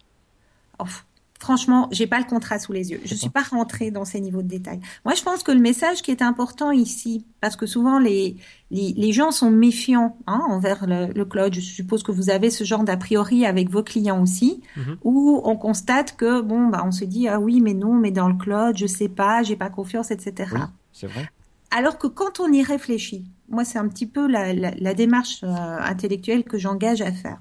Franchement, 1.41 1.89
j'ai 1.91 2.07
pas 2.07 2.19
le 2.19 2.27
contrat 2.27 2.59
sous 2.59 2.73
les 2.73 2.91
yeux. 2.91 3.01
Je 3.05 3.15
suis 3.15 3.31
pas 3.31 3.43
rentrée 3.43 3.91
dans 3.91 4.05
ces 4.05 4.21
niveaux 4.21 4.43
de 4.43 4.49
détail. 4.49 4.79
Moi, 5.07 5.15
je 5.15 5.23
pense 5.23 5.43
que 5.43 5.51
le 5.51 5.59
message 5.59 6.03
qui 6.03 6.11
est 6.11 6.21
important 6.21 6.71
ici, 6.71 7.25
parce 7.41 7.57
que 7.57 7.65
souvent 7.67 7.99
les 7.99 8.37
les, 8.71 9.13
gens 9.13 9.33
sont 9.33 9.51
méfiants 9.51 10.17
hein, 10.27 10.43
envers 10.49 10.87
le, 10.87 11.25
cloud. 11.25 11.53
Je 11.53 11.61
suppose 11.61 12.03
que 12.03 12.13
vous 12.13 12.31
avez 12.31 12.51
ce 12.51 12.63
genre 12.63 12.85
d'a 12.85 12.97
priori 12.97 13.45
avec 13.45 13.69
vos 13.69 13.83
clients 13.83 14.23
aussi, 14.23 14.61
mhm. 14.77 14.97
où 15.03 15.41
on 15.45 15.57
constate 15.57 16.17
que 16.17 16.41
bon, 16.41 16.69
bah, 16.69 16.83
on 16.85 16.93
se 16.93 17.05
dit 17.05 17.27
ah 17.27 17.41
oui, 17.41 17.61
mais 17.61 17.75
non, 17.75 17.95
mais 17.95 18.11
dans 18.11 18.29
le 18.29 18.37
cloud, 18.37 18.77
je 18.77 18.87
sais 18.87 19.09
pas, 19.09 19.43
j'ai 19.43 19.57
pas 19.57 19.71
confiance, 19.71 20.11
etc. 20.11 20.55
c'est 20.93 21.09
vrai. 21.09 21.29
Alors 21.73 21.99
que 21.99 22.07
quand 22.07 22.41
on 22.41 22.53
y 22.53 22.63
réfléchit, 22.63 23.25
moi, 23.49 23.65
c'est 23.65 23.79
un 23.79 23.89
petit 23.89 24.07
peu 24.07 24.29
la, 24.29 24.53
la, 24.53 24.95
démarche 24.95 25.41
euh, 25.43 25.79
intellectuelle 25.81 26.45
que 26.45 26.59
j'engage 26.59 27.01
à 27.01 27.13
faire. 27.13 27.39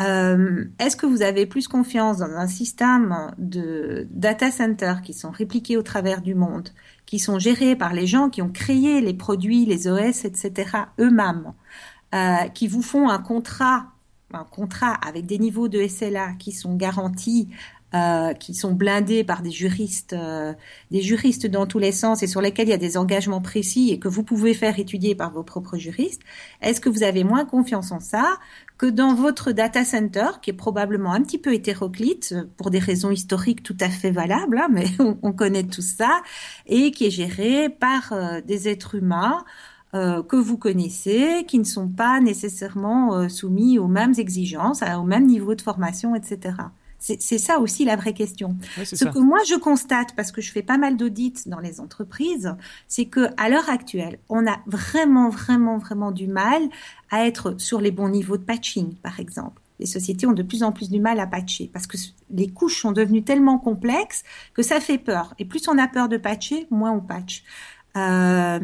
Euh, 0.00 0.64
est-ce 0.78 0.96
que 0.96 1.04
vous 1.04 1.22
avez 1.22 1.44
plus 1.46 1.68
confiance 1.68 2.18
dans 2.18 2.30
un 2.30 2.46
système 2.46 3.32
de 3.36 4.06
data 4.10 4.50
centers 4.50 5.02
qui 5.02 5.12
sont 5.12 5.30
répliqués 5.30 5.76
au 5.76 5.82
travers 5.82 6.22
du 6.22 6.34
monde, 6.34 6.70
qui 7.04 7.18
sont 7.18 7.38
gérés 7.38 7.76
par 7.76 7.92
les 7.92 8.06
gens 8.06 8.30
qui 8.30 8.40
ont 8.40 8.48
créé 8.48 9.00
les 9.02 9.14
produits, 9.14 9.66
les 9.66 9.88
OS, 9.88 10.24
etc. 10.24 10.78
eux-mêmes, 10.98 11.52
euh, 12.14 12.48
qui 12.54 12.68
vous 12.68 12.82
font 12.82 13.10
un 13.10 13.18
contrat, 13.18 13.86
un 14.32 14.44
contrat 14.44 14.94
avec 15.06 15.26
des 15.26 15.38
niveaux 15.38 15.68
de 15.68 15.86
SLA 15.86 16.32
qui 16.38 16.52
sont 16.52 16.74
garantis 16.74 17.48
euh, 17.94 18.32
qui 18.32 18.54
sont 18.54 18.72
blindés 18.72 19.22
par 19.22 19.42
des 19.42 19.50
juristes, 19.50 20.14
euh, 20.14 20.54
des 20.90 21.02
juristes 21.02 21.46
dans 21.46 21.66
tous 21.66 21.78
les 21.78 21.92
sens 21.92 22.22
et 22.22 22.26
sur 22.26 22.40
lesquels 22.40 22.68
il 22.68 22.70
y 22.70 22.72
a 22.72 22.78
des 22.78 22.96
engagements 22.96 23.42
précis 23.42 23.90
et 23.90 23.98
que 23.98 24.08
vous 24.08 24.22
pouvez 24.22 24.54
faire 24.54 24.78
étudier 24.78 25.14
par 25.14 25.30
vos 25.30 25.42
propres 25.42 25.76
juristes, 25.76 26.22
est-ce 26.62 26.80
que 26.80 26.88
vous 26.88 27.02
avez 27.02 27.22
moins 27.22 27.44
confiance 27.44 27.92
en 27.92 28.00
ça 28.00 28.38
que 28.82 28.88
dans 28.88 29.14
votre 29.14 29.52
data 29.52 29.84
center, 29.84 30.26
qui 30.42 30.50
est 30.50 30.54
probablement 30.54 31.12
un 31.12 31.22
petit 31.22 31.38
peu 31.38 31.54
hétéroclite 31.54 32.34
pour 32.56 32.70
des 32.70 32.80
raisons 32.80 33.12
historiques 33.12 33.62
tout 33.62 33.76
à 33.78 33.88
fait 33.88 34.10
valables, 34.10 34.58
hein, 34.58 34.66
mais 34.72 34.86
on, 35.22 35.32
connaît 35.32 35.62
tout 35.62 35.82
ça, 35.82 36.20
et 36.66 36.90
qui 36.90 37.06
est 37.06 37.10
géré 37.10 37.68
par 37.68 38.12
euh, 38.12 38.40
des 38.40 38.68
êtres 38.68 38.96
humains 38.96 39.44
que 39.92 40.36
vous 40.36 40.56
connaissez, 40.56 41.44
qui 41.46 41.58
ne 41.58 41.64
sont 41.64 41.86
pas 41.86 42.18
nécessairement 42.18 43.28
soumis 43.28 43.78
aux 43.78 43.88
mêmes 43.88 44.14
exigences, 44.16 44.80
au 44.82 45.02
même 45.02 45.26
niveau 45.26 45.54
de 45.54 45.60
formation, 45.60 46.14
etc. 46.14 46.54
C'est 47.02 47.38
ça 47.38 47.58
aussi 47.58 47.84
la 47.84 47.96
vraie 47.96 48.12
question. 48.12 48.56
Ce 48.84 49.04
que 49.04 49.18
moi 49.18 49.40
je 49.48 49.56
constate, 49.56 50.14
parce 50.14 50.30
que 50.30 50.40
je 50.40 50.52
fais 50.52 50.62
pas 50.62 50.78
mal 50.78 50.96
d'audits 50.96 51.34
dans 51.46 51.58
les 51.58 51.80
entreprises, 51.80 52.54
c'est 52.86 53.06
que 53.06 53.28
à 53.36 53.48
l'heure 53.48 53.68
actuelle, 53.68 54.20
on 54.28 54.46
a 54.46 54.60
vraiment, 54.66 55.28
vraiment, 55.28 55.78
vraiment 55.78 56.12
du 56.12 56.28
mal 56.28 56.62
à 57.10 57.26
être 57.26 57.60
sur 57.60 57.80
les 57.80 57.90
bons 57.90 58.08
niveaux 58.08 58.36
de 58.36 58.44
patching, 58.44 58.94
par 59.02 59.18
exemple. 59.18 59.60
Les 59.80 59.86
sociétés 59.86 60.26
ont 60.26 60.32
de 60.32 60.44
plus 60.44 60.62
en 60.62 60.70
plus 60.70 60.90
du 60.90 61.00
mal 61.00 61.18
à 61.18 61.26
patcher 61.26 61.68
parce 61.72 61.88
que 61.88 61.96
les 62.30 62.48
couches 62.48 62.80
sont 62.80 62.92
devenues 62.92 63.24
tellement 63.24 63.58
complexes 63.58 64.22
que 64.54 64.62
ça 64.62 64.78
fait 64.78 64.98
peur. 64.98 65.34
Et 65.40 65.44
plus 65.44 65.66
on 65.66 65.76
a 65.78 65.88
peur 65.88 66.08
de 66.08 66.18
patcher, 66.18 66.68
moins 66.70 66.92
on 66.92 67.00
patch. 67.00 67.42
Euh, 67.96 68.60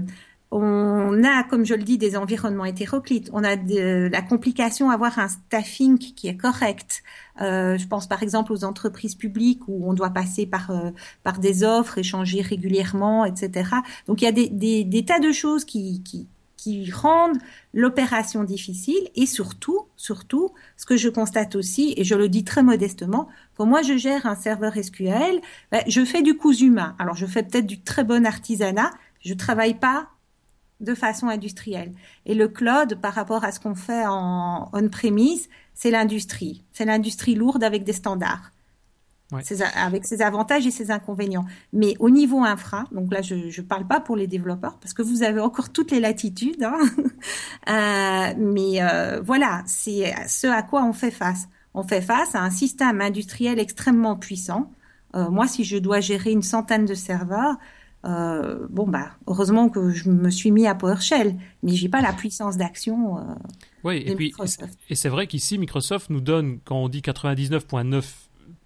on 0.51 1.25
a, 1.25 1.43
comme 1.45 1.67
je 1.67 1.75
le 1.75 1.83
dis, 1.83 1.99
des 1.99 2.17
environnements 2.17 2.65
hétéroclites. 2.65 3.29
On 3.33 3.45
a 3.45 3.57
de, 3.57 4.09
la 4.11 4.23
complication 4.23 4.91
à 4.91 4.95
avoir 4.95 5.19
un 5.19 5.29
staffing 5.29 5.99
qui 5.99 6.27
est 6.29 6.37
correct. 6.37 7.03
Euh, 7.43 7.77
je 7.77 7.87
pense 7.87 8.07
par 8.07 8.23
exemple 8.23 8.53
aux 8.53 8.65
entreprises 8.65 9.15
publiques 9.15 9.61
où 9.69 9.89
on 9.89 9.93
doit 9.93 10.11
passer 10.11 10.47
par 10.47 10.71
euh, 10.71 10.91
par 11.23 11.39
des 11.39 11.65
offres, 11.65 11.99
échanger 11.99 12.41
régulièrement, 12.41 13.25
etc. 13.27 13.71
Donc 14.07 14.23
il 14.23 14.25
y 14.25 14.29
a 14.29 14.33
des, 14.33 14.49
des, 14.49 14.85
des 14.85 15.05
tas 15.05 15.21
de 15.21 15.33
choses 15.33 15.65
qui, 15.65 16.03
qui, 16.03 16.27
qui 16.57 16.91
rendent 16.91 17.39
l'opération 17.75 18.43
difficile 18.43 19.09
et 19.15 19.27
surtout, 19.27 19.87
surtout, 19.97 20.51
ce 20.77 20.87
que 20.87 20.97
je 20.97 21.11
constate 21.11 21.57
aussi, 21.57 21.95
et 21.97 22.05
je 22.05 22.15
le 22.15 22.29
dis 22.29 22.45
très 22.45 22.63
modestement, 22.63 23.29
quand 23.57 23.67
moi 23.67 23.83
je 23.83 23.97
gère 23.97 24.27
un 24.27 24.35
serveur 24.35 24.75
SQL, 24.75 25.41
ben, 25.71 25.83
je 25.87 26.05
fais 26.05 26.23
du 26.23 26.37
coût 26.37 26.55
humain. 26.55 26.97
Alors 26.99 27.15
je 27.15 27.27
fais 27.27 27.43
peut-être 27.43 27.67
du 27.67 27.81
très 27.81 28.03
bon 28.03 28.27
artisanat, 28.27 28.91
je 29.21 29.35
travaille 29.35 29.75
pas 29.75 30.09
de 30.81 30.95
façon 30.95 31.29
industrielle. 31.29 31.93
Et 32.27 32.35
le 32.35 32.49
cloud, 32.49 33.01
par 33.01 33.15
rapport 33.15 33.45
à 33.45 33.53
ce 33.53 33.61
qu'on 33.61 33.75
fait 33.75 34.05
en 34.07 34.69
on-premise, 34.73 35.49
c'est 35.75 35.91
l'industrie. 35.91 36.65
C'est 36.73 36.85
l'industrie 36.85 37.35
lourde 37.35 37.65
avec 37.65 37.85
des 37.85 37.93
standards. 37.93 38.53
avec 39.31 40.07
ses 40.07 40.23
avantages 40.23 40.67
et 40.67 40.71
ses 40.71 40.91
inconvénients. 40.91 41.45
Mais 41.73 41.95
au 41.99 42.11
niveau 42.11 42.43
infra, 42.45 42.85
donc 42.93 43.13
là 43.13 43.21
je 43.23 43.35
ne 43.35 43.67
parle 43.67 43.87
pas 43.87 44.01
pour 44.01 44.17
les 44.17 44.27
développeurs 44.27 44.79
parce 44.79 44.95
que 44.95 45.03
vous 45.03 45.23
avez 45.23 45.41
encore 45.41 45.71
toutes 45.71 45.91
les 45.91 46.01
latitudes, 46.01 46.63
hein. 46.63 46.79
euh, 47.69 48.35
mais 48.39 48.83
euh, 48.83 49.21
voilà, 49.21 49.63
c'est 49.67 50.15
ce 50.27 50.47
à 50.47 50.63
quoi 50.63 50.83
on 50.85 50.93
fait 50.95 51.11
face. 51.11 51.49
On 51.75 51.83
fait 51.83 52.01
face 52.01 52.35
à 52.35 52.43
un 52.43 52.51
système 52.51 53.01
industriel 53.01 53.59
extrêmement 53.59 54.17
puissant. 54.17 54.73
Euh, 55.15 55.31
moi, 55.31 55.47
si 55.47 55.65
je 55.65 55.77
dois 55.79 56.01
gérer 56.01 56.33
une 56.33 56.43
centaine 56.43 56.85
de 56.85 56.95
serveurs, 56.95 57.57
euh, 58.05 58.67
bon 58.71 58.87
bah 58.87 59.11
heureusement 59.27 59.69
que 59.69 59.91
je 59.91 60.09
me 60.09 60.31
suis 60.31 60.53
mis 60.53 60.67
à 60.67 60.75
PowerShell, 60.75 61.35
mais 61.63 61.73
j'ai 61.73 61.89
pas 61.89 62.01
la 62.01 62.13
puissance 62.13 62.57
d'action. 62.57 63.19
Euh, 63.19 63.23
oui, 63.83 64.05
et 64.07 64.15
puis 64.15 64.33
et 64.89 64.95
c'est 64.95 65.09
vrai 65.09 65.27
qu'ici 65.27 65.59
Microsoft 65.59 66.11
nous 66.11 66.21
donne 66.21 66.61
quand 66.65 66.77
on 66.77 66.89
dit 66.89 67.01
99,9 67.01 68.05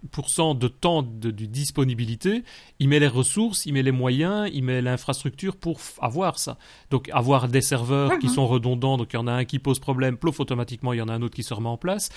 de 0.03 0.67
temps 0.67 1.01
de, 1.03 1.31
disponibilité, 1.31 2.43
il 2.79 2.89
met 2.89 2.99
les 2.99 3.07
ressources, 3.07 3.65
il 3.65 3.73
met 3.73 3.83
les 3.83 3.91
moyens, 3.91 4.49
il 4.53 4.63
met 4.63 4.81
l'infrastructure 4.81 5.55
pour 5.55 5.79
avoir 6.01 6.39
ça. 6.39 6.57
Donc 6.89 7.09
avoir 7.11 7.47
des 7.47 7.61
serveurs 7.61 8.19
qui 8.19 8.27
mhm. 8.27 8.33
sont 8.33 8.47
redondants, 8.47 8.97
donc 8.97 9.13
il 9.13 9.15
y 9.15 9.19
en 9.19 9.27
a 9.27 9.31
un 9.31 9.45
qui 9.45 9.59
pose 9.59 9.79
problème, 9.79 10.17
plouf 10.17 10.39
automatiquement 10.39 10.93
il 10.93 10.97
y 10.97 11.01
en 11.01 11.07
a 11.07 11.13
un 11.13 11.21
autre 11.21 11.35
qui 11.35 11.43
se 11.43 11.53
remet 11.53 11.69
en 11.69 11.77
place. 11.77 12.09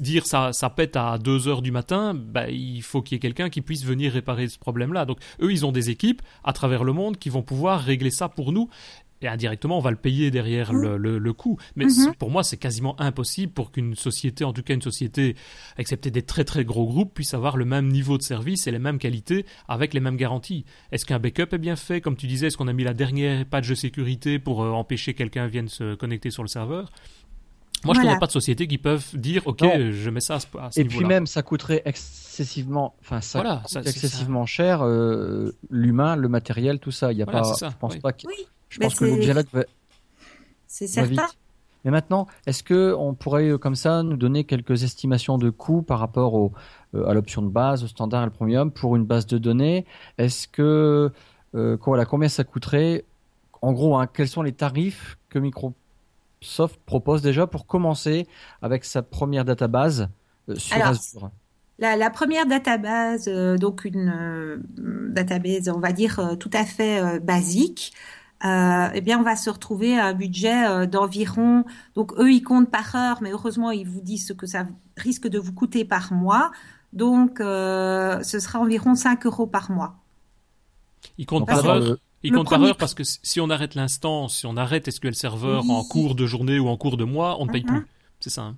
Dire 0.00 0.26
ça, 0.26 0.52
ça 0.52 0.70
pète 0.70 0.96
à 0.96 1.18
2 1.18 1.48
heures 1.48 1.62
du 1.62 1.72
matin, 1.72 2.14
bah, 2.14 2.48
il 2.48 2.82
faut 2.82 3.02
qu'il 3.02 3.16
y 3.16 3.16
ait 3.16 3.20
quelqu'un 3.20 3.50
qui 3.50 3.60
puisse 3.60 3.84
venir 3.84 4.12
réparer 4.12 4.48
ce 4.48 4.58
problème-là. 4.58 5.04
Donc 5.04 5.18
eux, 5.40 5.52
ils 5.52 5.66
ont 5.66 5.72
des 5.72 5.90
équipes 5.90 6.22
à 6.44 6.52
travers 6.52 6.84
le 6.84 6.92
monde 6.92 7.18
qui 7.18 7.28
vont 7.28 7.42
pouvoir 7.42 7.80
régler 7.80 8.10
ça 8.10 8.28
pour 8.28 8.52
nous 8.52 8.68
et 9.24 9.28
indirectement 9.28 9.78
on 9.78 9.80
va 9.80 9.90
le 9.90 9.96
payer 9.96 10.30
derrière 10.30 10.72
le, 10.72 10.96
le, 10.96 11.32
coût. 11.32 11.58
Mais 11.76 11.86
mhm. 11.86 12.14
pour 12.18 12.30
moi 12.30 12.42
c'est 12.42 12.56
quasiment 12.56 13.00
impossible 13.00 13.52
pour 13.52 13.72
qu'une 13.72 13.94
société, 13.94 14.44
en 14.44 14.52
tout 14.52 14.62
cas 14.62 14.74
une 14.74 14.82
société, 14.82 15.36
excepté 15.78 16.10
des 16.10 16.22
très 16.22 16.44
très 16.44 16.64
gros 16.64 16.86
groupes, 16.86 17.14
puisse 17.14 17.34
avoir 17.34 17.56
le 17.56 17.64
même 17.64 17.88
niveau 17.88 18.18
de 18.18 18.22
service 18.22 18.66
et 18.66 18.70
les 18.70 18.78
mêmes 18.78 18.98
qualités 18.98 19.46
avec 19.68 19.94
les 19.94 20.00
mêmes 20.00 20.16
garanties. 20.16 20.64
Est-ce 20.92 21.04
qu'un 21.06 21.18
backup 21.18 21.52
est 21.52 21.58
bien 21.58 21.76
fait? 21.76 22.00
Comme 22.00 22.16
tu 22.16 22.26
disais, 22.26 22.48
est-ce 22.48 22.56
qu'on 22.56 22.68
a 22.68 22.72
mis 22.72 22.84
la 22.84 22.94
dernière 22.94 23.44
patch 23.46 23.68
de 23.68 23.74
sécurité 23.74 24.38
pour 24.38 24.62
euh, 24.62 24.70
empêcher 24.70 25.14
quelqu'un 25.14 25.46
vienne 25.46 25.68
se 25.68 25.94
connecter 25.94 26.30
sur 26.30 26.42
le 26.42 26.48
serveur? 26.48 26.90
Moi, 27.84 27.94
je 27.94 28.00
ne 28.00 28.04
connais 28.06 28.18
pas 28.18 28.26
de 28.26 28.32
sociétés 28.32 28.66
qui 28.66 28.78
peuvent 28.78 29.06
dire, 29.14 29.42
ok, 29.46 29.62
je 29.90 30.10
mets 30.10 30.20
ça 30.20 30.36
à 30.36 30.40
ce, 30.40 30.80
Et 30.80 30.84
puis 30.84 31.04
même, 31.04 31.26
ça 31.26 31.42
coûterait 31.42 31.82
excessivement, 31.84 32.94
enfin, 33.00 33.20
ça, 33.20 33.64
excessivement 33.84 34.46
cher, 34.46 34.82
euh, 34.82 35.54
l'humain, 35.70 36.16
le 36.16 36.28
matériel, 36.28 36.78
tout 36.78 36.90
ça. 36.90 37.12
Il 37.12 37.18
y 37.18 37.22
a 37.22 37.26
pas, 37.26 37.42
je 37.42 37.76
pense 37.78 37.96
pas. 37.96 38.12
Oui. 38.26 38.34
Je 38.74 38.80
pense 38.80 38.94
que 38.96 39.04
l'objet 39.04 39.34
là 39.34 39.42
C'est 40.66 40.88
certain. 40.88 41.26
Mais 41.84 41.90
maintenant, 41.90 42.26
est-ce 42.46 42.62
que 42.62 42.94
on 42.98 43.14
pourrait 43.14 43.50
euh, 43.50 43.58
comme 43.58 43.76
ça 43.76 44.02
nous 44.02 44.16
donner 44.16 44.44
quelques 44.44 44.82
estimations 44.82 45.38
de 45.38 45.50
coûts 45.50 45.82
par 45.82 45.98
rapport 45.98 46.34
au, 46.34 46.52
euh, 46.94 47.06
à 47.06 47.14
l'option 47.14 47.42
de 47.42 47.48
base, 47.48 47.84
au 47.84 47.86
standard 47.86 48.24
et 48.24 48.26
au 48.26 48.30
premium 48.30 48.70
pour 48.70 48.96
une 48.96 49.04
base 49.04 49.26
de 49.26 49.38
données? 49.38 49.84
Est-ce 50.18 50.48
que 50.48 51.12
euh, 51.54 51.76
voilà, 51.84 52.06
combien 52.06 52.28
ça 52.28 52.42
coûterait? 52.42 53.04
En 53.62 53.72
gros, 53.72 53.96
hein, 53.96 54.06
quels 54.06 54.28
sont 54.28 54.42
les 54.42 54.52
tarifs 54.52 55.18
que 55.28 55.38
Microsoft 55.38 56.80
propose 56.84 57.22
déjà 57.22 57.46
pour 57.46 57.66
commencer 57.66 58.26
avec 58.60 58.84
sa 58.84 59.02
première 59.02 59.44
database 59.44 60.08
sur 60.56 60.76
Azure? 60.76 61.30
la, 61.78 62.10
première 62.10 62.46
database, 62.46 63.26
donc 63.58 63.84
une 63.84 64.62
database, 65.10 65.68
on 65.68 65.80
va 65.80 65.92
dire 65.92 66.36
tout 66.38 66.50
à 66.52 66.64
fait 66.64 67.20
basique, 67.20 67.92
euh, 68.44 68.90
eh 68.92 69.00
bien, 69.00 69.18
on 69.18 69.22
va 69.22 69.36
se 69.36 69.48
retrouver 69.48 69.98
à 69.98 70.06
un 70.06 70.12
budget 70.12 70.66
euh, 70.66 70.86
d'environ. 70.86 71.64
Donc, 71.94 72.12
eux, 72.18 72.30
ils 72.30 72.42
comptent 72.42 72.70
par 72.70 72.94
heure, 72.94 73.18
mais 73.22 73.30
heureusement, 73.30 73.70
ils 73.70 73.88
vous 73.88 74.02
disent 74.02 74.26
ce 74.26 74.32
que 74.34 74.46
ça 74.46 74.66
risque 74.98 75.28
de 75.28 75.38
vous 75.38 75.52
coûter 75.52 75.84
par 75.84 76.12
mois. 76.12 76.52
Donc, 76.92 77.40
euh, 77.40 78.22
ce 78.22 78.38
sera 78.40 78.58
environ 78.60 78.94
5 78.94 79.24
euros 79.24 79.46
par 79.46 79.70
mois. 79.70 79.96
Ils 81.16 81.26
comptent 81.26 81.46
par 81.46 81.64
heure. 81.64 81.96
Ils 82.22 82.32
comptent 82.32 82.48
par 82.48 82.62
heure 82.62 82.76
parce 82.76 82.94
que 82.94 83.02
si 83.04 83.40
on 83.40 83.50
arrête 83.50 83.74
l'instant, 83.74 84.28
si 84.28 84.46
on 84.46 84.56
arrête 84.56 84.90
SQL 84.90 85.14
Server 85.14 85.60
en 85.68 85.84
cours 85.84 86.14
de 86.14 86.24
journée 86.26 86.58
ou 86.58 86.68
en 86.68 86.76
cours 86.78 86.96
de 86.96 87.04
mois, 87.04 87.36
on 87.38 87.46
ne 87.46 87.52
paye 87.52 87.62
uh-huh. 87.62 87.66
plus. 87.66 87.86
C'est 88.20 88.30
ça. 88.30 88.54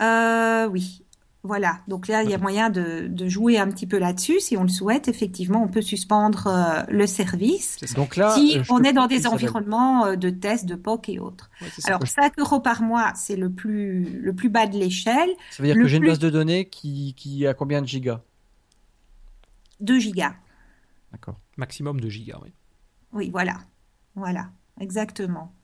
Hein? 0.00 0.68
Oui. 0.72 1.04
Voilà, 1.46 1.78
donc 1.86 2.08
là, 2.08 2.24
il 2.24 2.30
y 2.30 2.34
a 2.34 2.38
moyen 2.38 2.70
de, 2.70 3.28
jouer 3.28 3.56
un 3.56 3.68
petit 3.68 3.86
peu 3.86 3.98
là-dessus. 3.98 4.40
Si 4.40 4.56
on 4.56 4.62
le 4.62 4.68
souhaite, 4.68 5.06
effectivement, 5.06 5.62
on 5.62 5.68
peut 5.68 5.80
suspendre 5.80 6.48
euh, 6.48 6.82
le 6.88 7.06
service. 7.06 7.78
Donc 7.94 8.16
là, 8.16 8.34
si 8.34 8.58
euh, 8.58 8.62
on 8.68 8.82
est 8.82 8.92
dans 8.92 9.06
des 9.06 9.28
environnements 9.28 10.06
euh, 10.06 10.16
de 10.16 10.28
tests, 10.28 10.66
de 10.66 10.74
POC 10.74 11.08
et 11.10 11.18
autres. 11.20 11.48
Alors, 11.84 12.04
5 12.04 12.36
euros 12.40 12.58
par 12.58 12.82
mois, 12.82 13.12
c'est 13.14 13.36
le 13.36 13.50
plus, 13.50 14.20
le 14.20 14.34
plus 14.34 14.48
bas 14.48 14.66
de 14.66 14.76
l'échelle. 14.76 15.30
Ça 15.50 15.62
veut 15.62 15.68
dire 15.68 15.76
que 15.76 15.86
j'ai 15.86 15.98
une 15.98 16.06
base 16.06 16.18
de 16.18 16.30
données 16.30 16.68
qui, 16.68 17.14
qui 17.16 17.46
a 17.46 17.54
combien 17.54 17.80
de 17.80 17.86
gigas? 17.86 18.22
2 19.78 20.00
gigas. 20.00 20.34
D'accord. 21.12 21.38
Maximum 21.56 22.00
de 22.00 22.08
gigas, 22.08 22.40
oui. 22.42 22.52
Oui, 23.12 23.30
voilà. 23.30 23.58
Voilà, 24.16 24.50
exactement. 24.80 25.54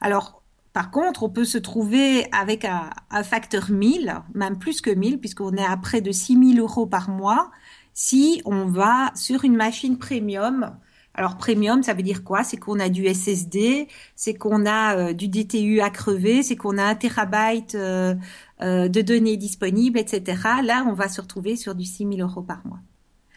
Alors, 0.00 0.42
par 0.78 0.92
contre, 0.92 1.24
on 1.24 1.28
peut 1.28 1.44
se 1.44 1.58
trouver 1.58 2.28
avec 2.30 2.64
un, 2.64 3.24
facteur 3.24 3.68
1000, 3.68 4.14
même 4.34 4.60
plus 4.60 4.80
que 4.80 4.90
1000, 4.90 5.18
puisqu'on 5.18 5.56
est 5.56 5.64
à 5.64 5.76
près 5.76 6.00
de 6.00 6.12
6000 6.12 6.60
euros 6.60 6.86
par 6.86 7.10
mois, 7.10 7.50
si 7.94 8.40
on 8.44 8.66
va 8.66 9.10
sur 9.16 9.42
une 9.42 9.56
machine 9.56 9.98
premium. 9.98 10.78
Alors 11.14 11.36
premium, 11.36 11.82
ça 11.82 11.94
veut 11.94 12.04
dire 12.04 12.22
quoi? 12.22 12.44
C'est 12.44 12.58
qu'on 12.58 12.78
a 12.78 12.90
du 12.90 13.12
SSD, 13.12 13.88
c'est 14.14 14.34
qu'on 14.34 14.66
a 14.66 14.96
euh, 14.96 15.12
du 15.14 15.26
DTU 15.26 15.80
à 15.80 15.90
crever, 15.90 16.44
c'est 16.44 16.54
qu'on 16.54 16.78
a 16.78 16.84
un 16.84 16.94
terabyte 16.94 17.74
euh, 17.74 18.14
euh, 18.60 18.86
de 18.86 19.00
données 19.00 19.36
disponibles, 19.36 19.98
etc. 19.98 20.40
Là, 20.62 20.84
on 20.86 20.92
va 20.92 21.08
se 21.08 21.20
retrouver 21.20 21.56
sur 21.56 21.74
du 21.74 21.86
6000 21.86 22.22
euros 22.22 22.42
par 22.42 22.64
mois. 22.64 22.78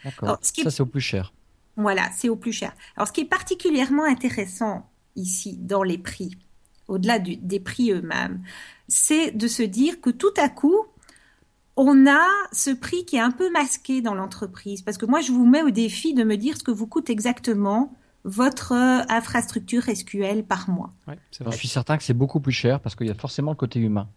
D'accord. 0.04 0.38
Ça, 0.40 0.70
c'est 0.70 0.80
au 0.80 0.86
plus 0.86 1.00
cher. 1.00 1.34
Voilà, 1.76 2.08
c'est 2.16 2.28
au 2.28 2.36
plus 2.36 2.52
cher. 2.52 2.72
Alors, 2.94 3.08
ce 3.08 3.12
qui 3.12 3.22
est 3.22 3.28
particulièrement 3.28 4.04
intéressant 4.04 4.88
ici 5.16 5.56
dans 5.56 5.82
les 5.82 5.98
prix, 5.98 6.36
au-delà 6.92 7.18
des 7.18 7.60
prix 7.60 7.90
eux-mêmes, 7.90 8.42
c'est 8.88 9.30
de 9.32 9.48
se 9.48 9.62
dire 9.62 10.00
que 10.00 10.10
tout 10.10 10.34
à 10.36 10.48
coup, 10.48 10.84
on 11.76 12.06
a 12.06 12.26
ce 12.52 12.70
prix 12.70 13.04
qui 13.04 13.16
est 13.16 13.20
un 13.20 13.30
peu 13.30 13.50
masqué 13.50 14.02
dans 14.02 14.14
l'entreprise. 14.14 14.82
Parce 14.82 14.98
que 14.98 15.06
moi, 15.06 15.20
je 15.20 15.32
vous 15.32 15.46
mets 15.46 15.62
au 15.62 15.70
défi 15.70 16.12
de 16.14 16.22
me 16.22 16.36
dire 16.36 16.56
ce 16.56 16.62
que 16.62 16.70
vous 16.70 16.86
coûte 16.86 17.08
exactement 17.08 17.94
votre 18.24 18.72
infrastructure 18.72 19.84
SQL 19.84 20.44
par 20.44 20.70
mois. 20.70 20.92
je 21.08 21.50
suis 21.56 21.68
certain 21.68 21.96
que 21.96 22.04
c'est 22.04 22.14
beaucoup 22.14 22.40
plus 22.40 22.52
cher 22.52 22.78
parce 22.80 22.94
qu'il 22.94 23.06
y 23.06 23.10
a 23.10 23.14
forcément 23.14 23.50
le 23.50 23.56
côté 23.56 23.80
humain. 23.80 24.08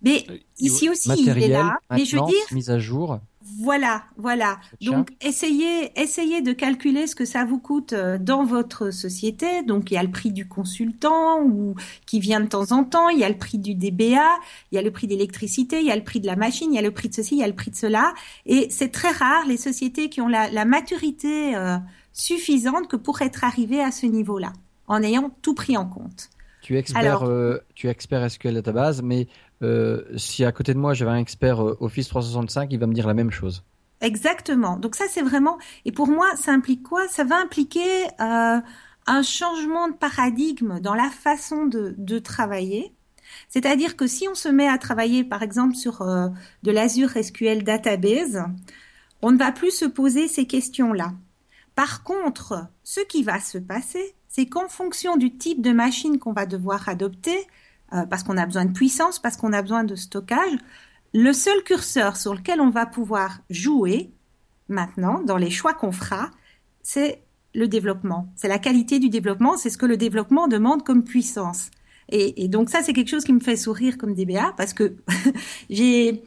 Mais 0.00 0.24
euh, 0.30 0.38
ici 0.58 0.88
aussi, 0.88 1.10
il 1.16 1.28
est 1.28 1.48
là. 1.48 1.78
Mais 1.90 2.04
je 2.04 2.16
veux 2.16 2.26
dire, 2.26 2.42
mise 2.52 2.70
à 2.70 2.78
jour. 2.78 3.20
Voilà, 3.60 4.04
voilà. 4.16 4.58
Donc 4.80 5.10
essayez, 5.20 5.98
essayez 6.00 6.42
de 6.42 6.52
calculer 6.52 7.06
ce 7.06 7.14
que 7.14 7.24
ça 7.24 7.44
vous 7.44 7.58
coûte 7.58 7.92
euh, 7.92 8.18
dans 8.18 8.44
votre 8.44 8.90
société. 8.90 9.62
Donc 9.62 9.90
il 9.90 9.94
y 9.94 9.96
a 9.96 10.02
le 10.02 10.10
prix 10.10 10.32
du 10.32 10.46
consultant 10.48 11.42
ou 11.42 11.74
qui 12.06 12.20
vient 12.20 12.40
de 12.40 12.46
temps 12.46 12.72
en 12.72 12.84
temps, 12.84 13.08
il 13.08 13.18
y 13.18 13.24
a 13.24 13.28
le 13.28 13.36
prix 13.36 13.58
du 13.58 13.74
DBA, 13.74 14.28
il 14.70 14.76
y 14.76 14.78
a 14.78 14.82
le 14.82 14.90
prix 14.90 15.06
d'électricité, 15.06 15.80
il 15.80 15.86
y 15.86 15.90
a 15.90 15.96
le 15.96 16.04
prix 16.04 16.20
de 16.20 16.26
la 16.26 16.36
machine, 16.36 16.72
il 16.72 16.76
y 16.76 16.78
a 16.78 16.82
le 16.82 16.92
prix 16.92 17.08
de 17.08 17.14
ceci, 17.14 17.34
il 17.34 17.40
y 17.40 17.44
a 17.44 17.48
le 17.48 17.54
prix 17.54 17.70
de 17.70 17.76
cela. 17.76 18.14
Et 18.46 18.68
c'est 18.70 18.90
très 18.90 19.10
rare 19.10 19.46
les 19.46 19.56
sociétés 19.56 20.08
qui 20.08 20.20
ont 20.20 20.28
la, 20.28 20.64
maturité 20.64 21.56
euh, 21.56 21.76
suffisante 22.12 22.88
que 22.88 22.96
pour 22.96 23.20
être 23.22 23.44
arrivées 23.44 23.82
à 23.82 23.90
ce 23.90 24.06
niveau-là, 24.06 24.52
en 24.86 25.02
ayant 25.02 25.30
tout 25.42 25.54
pris 25.54 25.76
en 25.76 25.86
compte. 25.86 26.30
Tu 26.62 26.76
es 26.76 26.78
expert, 26.78 27.24
euh, 27.24 27.58
tu 27.74 27.88
es 27.88 27.90
expert 27.90 28.30
SQL 28.30 28.54
database, 28.54 29.02
mais 29.02 29.26
euh, 29.62 30.02
si 30.16 30.44
à 30.44 30.52
côté 30.52 30.74
de 30.74 30.78
moi 30.78 30.94
j'avais 30.94 31.10
un 31.10 31.18
expert 31.18 31.62
euh, 31.62 31.76
Office 31.80 32.08
365, 32.08 32.72
il 32.72 32.78
va 32.78 32.86
me 32.86 32.94
dire 32.94 33.06
la 33.06 33.14
même 33.14 33.30
chose. 33.30 33.64
Exactement. 34.00 34.76
Donc 34.76 34.96
ça 34.96 35.04
c'est 35.08 35.22
vraiment 35.22 35.58
et 35.84 35.92
pour 35.92 36.08
moi 36.08 36.26
ça 36.36 36.52
implique 36.52 36.82
quoi? 36.82 37.06
Ça 37.08 37.24
va 37.24 37.36
impliquer 37.36 38.04
euh, 38.20 38.60
un 39.06 39.22
changement 39.22 39.88
de 39.88 39.94
paradigme 39.94 40.80
dans 40.80 40.94
la 40.94 41.10
façon 41.10 41.66
de, 41.66 41.94
de 41.96 42.18
travailler. 42.18 42.92
C'est-à-dire 43.48 43.96
que 43.96 44.06
si 44.06 44.28
on 44.28 44.34
se 44.34 44.48
met 44.48 44.68
à 44.68 44.78
travailler 44.78 45.24
par 45.24 45.42
exemple 45.42 45.74
sur 45.74 46.04
de 46.04 46.70
l'Azure 46.70 47.10
SQL 47.10 47.62
Database, 47.62 48.42
on 49.22 49.30
ne 49.30 49.38
va 49.38 49.52
plus 49.52 49.70
se 49.70 49.84
poser 49.86 50.28
ces 50.28 50.46
questions-là. 50.46 51.12
Par 51.74 52.02
contre, 52.02 52.66
ce 52.82 53.00
qui 53.00 53.22
va 53.22 53.40
se 53.40 53.56
passer, 53.56 54.14
c'est 54.28 54.46
qu'en 54.46 54.68
fonction 54.68 55.16
du 55.16 55.36
type 55.36 55.62
de 55.62 55.72
machine 55.72 56.18
qu'on 56.18 56.32
va 56.32 56.46
devoir 56.46 56.88
adopter, 56.88 57.46
euh, 57.94 58.06
parce 58.06 58.22
qu'on 58.22 58.36
a 58.36 58.46
besoin 58.46 58.64
de 58.64 58.72
puissance, 58.72 59.18
parce 59.18 59.36
qu'on 59.36 59.52
a 59.52 59.62
besoin 59.62 59.84
de 59.84 59.94
stockage. 59.94 60.58
Le 61.14 61.32
seul 61.32 61.62
curseur 61.62 62.16
sur 62.16 62.34
lequel 62.34 62.60
on 62.60 62.70
va 62.70 62.86
pouvoir 62.86 63.40
jouer 63.50 64.10
maintenant, 64.68 65.20
dans 65.20 65.36
les 65.36 65.50
choix 65.50 65.74
qu'on 65.74 65.92
fera, 65.92 66.30
c'est 66.82 67.22
le 67.54 67.68
développement. 67.68 68.32
C'est 68.34 68.48
la 68.48 68.58
qualité 68.58 68.98
du 68.98 69.10
développement, 69.10 69.56
c'est 69.56 69.70
ce 69.70 69.78
que 69.78 69.86
le 69.86 69.96
développement 69.96 70.48
demande 70.48 70.84
comme 70.84 71.04
puissance. 71.04 71.70
Et, 72.08 72.48
donc 72.48 72.68
ça, 72.68 72.82
c'est 72.82 72.92
quelque 72.92 73.08
chose 73.08 73.24
qui 73.24 73.32
me 73.32 73.40
fait 73.40 73.56
sourire 73.56 73.96
comme 73.96 74.14
DBA 74.14 74.52
parce 74.56 74.74
que 74.74 74.96
j'ai 75.70 76.22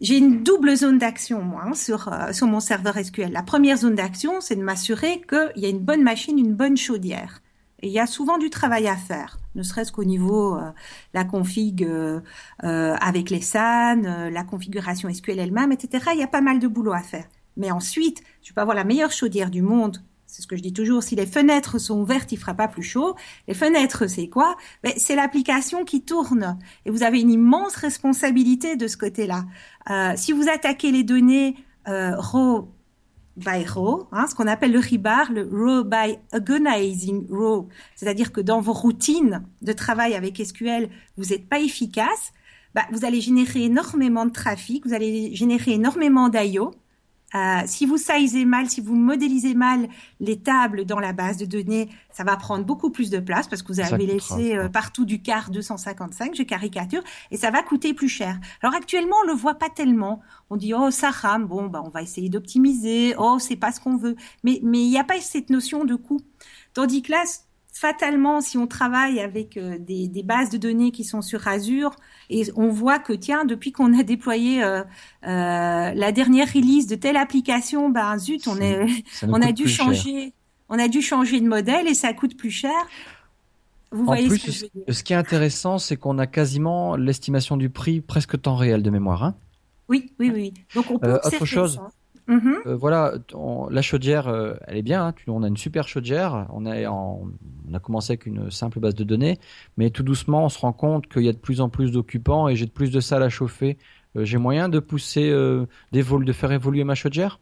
j'ai 0.00 0.16
une 0.16 0.44
double 0.44 0.76
zone 0.76 0.98
d'action 0.98 1.42
moi 1.42 1.64
hein, 1.66 1.74
sur 1.74 2.12
euh, 2.12 2.32
sur 2.32 2.46
mon 2.46 2.60
serveur 2.60 2.96
SQL. 2.96 3.32
La 3.32 3.42
première 3.42 3.76
zone 3.76 3.94
d'action, 3.94 4.40
c'est 4.40 4.56
de 4.56 4.62
m'assurer 4.62 5.20
qu'il 5.28 5.62
y 5.62 5.66
a 5.66 5.68
une 5.68 5.80
bonne 5.80 6.02
machine, 6.02 6.38
une 6.38 6.54
bonne 6.54 6.76
chaudière. 6.76 7.40
Et 7.82 7.88
il 7.88 7.92
y 7.92 8.00
a 8.00 8.06
souvent 8.06 8.38
du 8.38 8.50
travail 8.50 8.88
à 8.88 8.96
faire, 8.96 9.38
ne 9.58 9.62
serait-ce 9.62 9.92
qu'au 9.92 10.04
niveau 10.04 10.56
euh, 10.56 10.70
la 11.12 11.24
config 11.24 11.84
euh, 11.84 12.20
euh 12.64 12.94
avec 13.00 13.30
les 13.30 13.40
SAN, 13.40 14.02
la 14.30 14.44
configuration 14.44 15.12
SQL 15.12 15.38
elle-même, 15.38 15.72
etc. 15.72 16.10
Il 16.14 16.20
y 16.20 16.22
a 16.22 16.28
pas 16.28 16.40
mal 16.40 16.58
de 16.58 16.68
boulot 16.68 16.92
à 16.92 17.02
faire. 17.02 17.26
Mais 17.56 17.70
ensuite, 17.70 18.22
je 18.42 18.52
peux 18.52 18.60
avoir 18.60 18.76
la 18.76 18.84
meilleure 18.84 19.12
chaudière 19.12 19.50
du 19.50 19.62
monde. 19.62 20.02
C'est 20.26 20.42
ce 20.42 20.46
que 20.46 20.56
je 20.56 20.62
dis 20.62 20.72
toujours. 20.72 21.02
Si 21.02 21.16
les 21.16 21.26
fenêtres 21.26 21.78
sont 21.78 22.00
ouvertes, 22.00 22.30
il 22.32 22.38
fera 22.38 22.54
pas 22.54 22.68
plus 22.68 22.82
chaud. 22.82 23.16
Les 23.48 23.54
fenêtres, 23.54 24.06
c'est 24.06 24.28
quoi? 24.28 24.56
Ben, 24.82 24.92
C'est 24.96 25.16
l'application 25.16 25.84
qui 25.84 26.02
tourne. 26.02 26.58
Et 26.84 26.90
vous 26.90 27.02
avez 27.02 27.20
une 27.20 27.30
immense 27.30 27.74
responsabilité 27.76 28.76
de 28.76 28.86
ce 28.86 28.96
côté-là. 28.96 29.44
si 30.16 30.32
vous 30.32 30.48
attaquez 30.48 30.92
les 30.92 31.02
données 31.02 31.56
raw 31.86 32.68
by 33.38 33.64
row, 33.66 34.08
hein, 34.12 34.26
ce 34.28 34.34
qu'on 34.34 34.46
appelle 34.46 34.72
le 34.72 34.78
RIBAR, 34.78 35.32
le 35.32 35.42
row 35.42 35.84
by 35.84 36.18
organizing 36.32 37.26
row. 37.30 37.68
C'est-à-dire 37.94 38.32
que 38.32 38.40
dans 38.40 38.60
vos 38.60 38.72
routines 38.72 39.44
de 39.62 39.72
travail 39.72 40.14
avec 40.14 40.36
SQL, 40.36 40.88
vous 41.16 41.26
n'êtes 41.26 41.48
pas 41.48 41.60
efficace. 41.60 42.32
bah, 42.74 42.82
vous 42.92 43.04
allez 43.04 43.20
générer 43.20 43.64
énormément 43.64 44.26
de 44.26 44.32
trafic, 44.32 44.86
vous 44.86 44.94
allez 44.94 45.34
générer 45.34 45.72
énormément 45.72 46.28
d'IO. 46.28 46.72
Euh, 47.34 47.60
si 47.66 47.84
vous 47.84 47.98
sizez 47.98 48.46
mal, 48.46 48.70
si 48.70 48.80
vous 48.80 48.94
modélisez 48.94 49.54
mal 49.54 49.88
les 50.18 50.40
tables 50.40 50.86
dans 50.86 50.98
la 50.98 51.12
base 51.12 51.36
de 51.36 51.44
données, 51.44 51.90
ça 52.10 52.24
va 52.24 52.36
prendre 52.36 52.64
beaucoup 52.64 52.90
plus 52.90 53.10
de 53.10 53.18
place 53.18 53.46
parce 53.48 53.62
que 53.62 53.68
vous 53.68 53.80
avez 53.80 54.06
laissé 54.06 54.56
euh, 54.56 54.68
partout 54.68 55.04
du 55.04 55.20
car 55.20 55.50
255, 55.50 56.34
je 56.34 56.42
caricature, 56.42 57.02
et 57.30 57.36
ça 57.36 57.50
va 57.50 57.62
coûter 57.62 57.92
plus 57.92 58.08
cher. 58.08 58.38
Alors 58.62 58.74
actuellement, 58.74 59.16
on 59.24 59.26
le 59.26 59.34
voit 59.34 59.56
pas 59.56 59.68
tellement. 59.68 60.20
On 60.48 60.56
dit 60.56 60.72
oh 60.72 60.90
ça 60.90 61.10
rame, 61.10 61.46
bon 61.46 61.66
bah 61.66 61.82
on 61.84 61.90
va 61.90 62.00
essayer 62.00 62.30
d'optimiser. 62.30 63.14
Oh 63.18 63.38
c'est 63.38 63.56
pas 63.56 63.72
ce 63.72 63.80
qu'on 63.80 63.98
veut, 63.98 64.16
mais 64.42 64.60
mais 64.62 64.78
il 64.78 64.88
n'y 64.88 64.98
a 64.98 65.04
pas 65.04 65.20
cette 65.20 65.50
notion 65.50 65.84
de 65.84 65.96
coût. 65.96 66.20
Tandis 66.72 67.02
que 67.02 67.12
là, 67.12 67.22
fatalement, 67.78 68.40
si 68.40 68.58
on 68.58 68.66
travaille 68.66 69.20
avec 69.20 69.56
euh, 69.56 69.78
des, 69.78 70.08
des, 70.08 70.22
bases 70.24 70.50
de 70.50 70.58
données 70.58 70.90
qui 70.90 71.04
sont 71.04 71.22
sur 71.22 71.46
Azure, 71.46 71.92
et 72.28 72.42
on 72.56 72.68
voit 72.68 72.98
que 72.98 73.12
tiens, 73.12 73.44
depuis 73.44 73.70
qu'on 73.70 73.96
a 73.98 74.02
déployé 74.02 74.62
euh, 74.64 74.82
euh, 74.82 74.84
la 75.22 76.12
dernière 76.12 76.52
release 76.52 76.88
de 76.88 76.96
telle 76.96 77.16
application, 77.16 77.88
ben 77.88 78.18
zut, 78.18 78.48
on 78.48 78.60
est, 78.60 78.86
on 79.28 79.40
a 79.40 79.52
dû 79.52 79.68
changer, 79.68 80.34
on 80.68 80.78
a 80.78 80.88
dû 80.88 81.02
changer 81.02 81.40
de 81.40 81.46
modèle 81.46 81.86
et 81.86 81.94
ça 81.94 82.12
coûte 82.12 82.36
plus 82.36 82.50
cher. 82.50 82.72
Vous 83.92 84.02
en 84.02 84.06
voyez 84.06 84.28
plus, 84.28 84.38
ce, 84.38 84.46
que 84.46 84.52
je 84.52 84.60
veux 84.62 84.70
dire. 84.74 84.94
ce 84.94 85.02
qui 85.02 85.12
est 85.12 85.16
intéressant, 85.16 85.78
c'est 85.78 85.96
qu'on 85.96 86.18
a 86.18 86.26
quasiment 86.26 86.96
l'estimation 86.96 87.56
du 87.56 87.70
prix 87.70 88.00
presque 88.00 88.40
temps 88.42 88.56
réel 88.56 88.82
de 88.82 88.90
mémoire. 88.90 89.22
Hein 89.22 89.34
oui, 89.88 90.12
oui, 90.18 90.30
oui. 90.34 90.54
Donc 90.74 90.90
on 90.90 90.98
peut 90.98 91.08
euh, 91.08 91.18
autre 91.24 91.44
chose. 91.44 91.80
Mm-hmm. 92.28 92.56
Euh, 92.66 92.76
voilà, 92.76 93.14
la 93.70 93.82
chaudière, 93.82 94.28
euh, 94.28 94.54
elle 94.66 94.76
est 94.76 94.82
bien. 94.82 95.06
Hein, 95.06 95.14
on 95.26 95.42
a 95.42 95.48
une 95.48 95.56
super 95.56 95.88
chaudière. 95.88 96.46
On, 96.52 96.66
on 96.66 97.74
a 97.74 97.78
commencé 97.80 98.12
avec 98.12 98.26
une 98.26 98.50
simple 98.50 98.80
base 98.80 98.94
de 98.94 99.04
données, 99.04 99.38
mais 99.76 99.90
tout 99.90 100.02
doucement, 100.02 100.44
on 100.44 100.48
se 100.48 100.58
rend 100.58 100.72
compte 100.72 101.08
qu'il 101.08 101.22
y 101.22 101.28
a 101.28 101.32
de 101.32 101.38
plus 101.38 101.60
en 101.60 101.70
plus 101.70 101.90
d'occupants 101.90 102.48
et 102.48 102.56
j'ai 102.56 102.66
de 102.66 102.70
plus 102.70 102.90
de 102.90 103.00
salles 103.00 103.22
à 103.22 103.30
chauffer. 103.30 103.78
Euh, 104.16 104.24
j'ai 104.24 104.36
moyen 104.36 104.68
de 104.68 104.78
pousser, 104.78 105.30
de 105.30 106.32
faire 106.32 106.52
évoluer 106.52 106.84
ma 106.84 106.94
chaudière? 106.94 107.40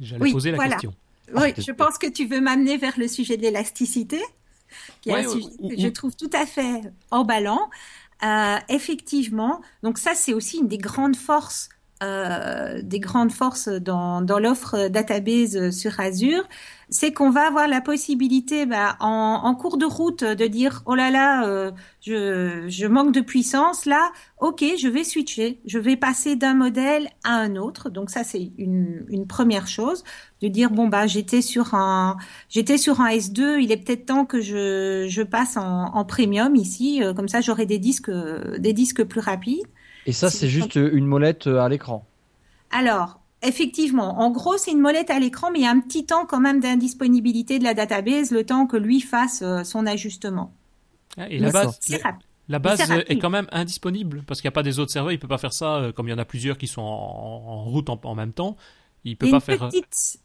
J'allais 0.00 0.30
poser 0.30 0.52
la 0.52 0.68
question. 0.68 0.94
Oui, 1.34 1.52
je 1.58 1.72
pense 1.72 1.98
que 1.98 2.08
tu 2.08 2.26
veux 2.26 2.40
m'amener 2.40 2.78
vers 2.78 2.94
le 2.96 3.06
sujet 3.06 3.36
de 3.36 3.42
l'élasticité, 3.42 4.18
qui 5.02 5.10
est 5.10 5.14
un 5.14 5.28
sujet 5.28 5.48
que 5.68 5.80
je 5.80 5.88
trouve 5.88 6.16
tout 6.16 6.30
à 6.32 6.46
fait 6.46 6.80
emballant. 7.10 7.68
effectivement, 8.68 9.60
donc 9.82 9.98
ça, 9.98 10.12
c'est 10.14 10.32
aussi 10.32 10.58
une 10.58 10.68
des 10.68 10.78
grandes 10.78 11.16
forces 11.16 11.68
euh, 12.02 12.80
des 12.82 13.00
grandes 13.00 13.32
forces 13.32 13.68
dans, 13.68 14.22
dans 14.22 14.38
l'offre 14.38 14.88
database 14.88 15.70
sur 15.70 15.98
Azure, 15.98 16.44
c'est 16.90 17.12
qu'on 17.12 17.30
va 17.30 17.46
avoir 17.46 17.68
la 17.68 17.80
possibilité 17.80 18.66
bah, 18.66 18.96
en, 19.00 19.40
en, 19.42 19.54
cours 19.54 19.78
de 19.78 19.84
route 19.84 20.22
de 20.22 20.46
dire 20.46 20.82
oh 20.86 20.94
là 20.94 21.10
là 21.10 21.46
euh, 21.46 21.70
je, 22.00 22.64
je 22.68 22.86
manque 22.86 23.12
de 23.12 23.20
puissance 23.20 23.84
là 23.84 24.10
ok 24.40 24.64
je 24.80 24.88
vais 24.88 25.02
switcher. 25.04 25.60
Je 25.66 25.78
vais 25.78 25.96
passer 25.96 26.36
d'un 26.36 26.54
modèle 26.54 27.08
à 27.24 27.34
un 27.34 27.56
autre. 27.56 27.90
Donc 27.90 28.10
ça 28.10 28.22
c'est 28.24 28.52
une, 28.58 29.04
une 29.08 29.26
première 29.26 29.66
chose 29.66 30.04
de 30.40 30.48
dire 30.48 30.70
bon 30.70 30.86
bah 30.86 31.06
j'étais 31.06 31.42
sur 31.42 31.74
un 31.74 32.16
j'étais 32.48 32.78
sur 32.78 33.00
un 33.00 33.10
S2 33.10 33.60
il 33.60 33.72
est 33.72 33.76
peut-être 33.76 34.06
temps 34.06 34.24
que 34.24 34.40
je, 34.40 35.06
je 35.08 35.22
passe 35.22 35.56
en, 35.56 35.94
en 35.94 36.04
premium 36.04 36.54
ici. 36.54 37.02
Euh, 37.02 37.12
comme 37.12 37.28
ça 37.28 37.40
j'aurai 37.40 37.66
des 37.66 37.78
disques 37.78 38.10
des 38.58 38.72
disques 38.72 39.02
plus 39.04 39.20
rapides 39.20 39.66
et 40.08 40.12
ça, 40.12 40.30
c'est 40.30 40.48
juste 40.48 40.76
une 40.76 41.04
molette 41.04 41.48
euh, 41.48 41.60
à 41.60 41.68
l'écran. 41.68 42.06
Alors, 42.70 43.20
effectivement, 43.42 44.20
en 44.20 44.30
gros, 44.30 44.56
c'est 44.56 44.70
une 44.70 44.80
molette 44.80 45.10
à 45.10 45.18
l'écran, 45.18 45.50
mais 45.52 45.58
il 45.58 45.62
y 45.64 45.66
a 45.66 45.70
un 45.70 45.80
petit 45.80 46.06
temps 46.06 46.24
quand 46.24 46.40
même 46.40 46.60
d'indisponibilité 46.60 47.58
de 47.58 47.64
la 47.64 47.74
database, 47.74 48.30
le 48.30 48.42
temps 48.42 48.66
que 48.66 48.78
lui 48.78 49.02
fasse 49.02 49.42
euh, 49.42 49.64
son 49.64 49.84
ajustement. 49.84 50.54
Ah, 51.18 51.28
et 51.28 51.38
la 51.38 51.50
base, 51.50 51.78
la 52.48 52.58
base 52.58 52.90
est, 53.06 53.18
quand 53.18 53.28
même 53.28 53.48
indisponible 53.52 54.22
parce 54.26 54.40
qu'il 54.40 54.48
n'y 54.48 54.52
a 54.52 54.56
pas 54.56 54.62
des 54.62 54.78
autres 54.78 54.92
serveurs. 54.92 55.12
Il 55.12 55.18
peut 55.18 55.28
pas 55.28 55.36
faire 55.36 55.52
ça 55.52 55.76
euh, 55.76 55.92
comme 55.92 56.08
il 56.08 56.10
y 56.10 56.14
en 56.14 56.18
a 56.18 56.24
plusieurs 56.24 56.56
qui 56.56 56.68
sont 56.68 56.80
en, 56.80 57.64
route 57.64 57.90
en, 57.90 58.14
même 58.14 58.32
temps. 58.32 58.56
Il 59.04 59.18
peut 59.18 59.30
pas 59.30 59.40
faire. 59.40 59.68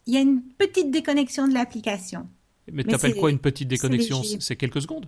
il 0.06 0.14
y 0.14 0.16
a 0.16 0.20
une 0.20 0.40
petite 0.56 0.90
déconnexion 0.90 1.46
de 1.46 1.52
l'application. 1.52 2.26
Mais, 2.72 2.84
tu 2.84 2.94
appelles 2.94 3.16
quoi 3.16 3.30
une 3.30 3.38
petite 3.38 3.68
déconnexion? 3.68 4.22
C'est 4.40 4.56
quelques 4.56 4.80
secondes? 4.80 5.04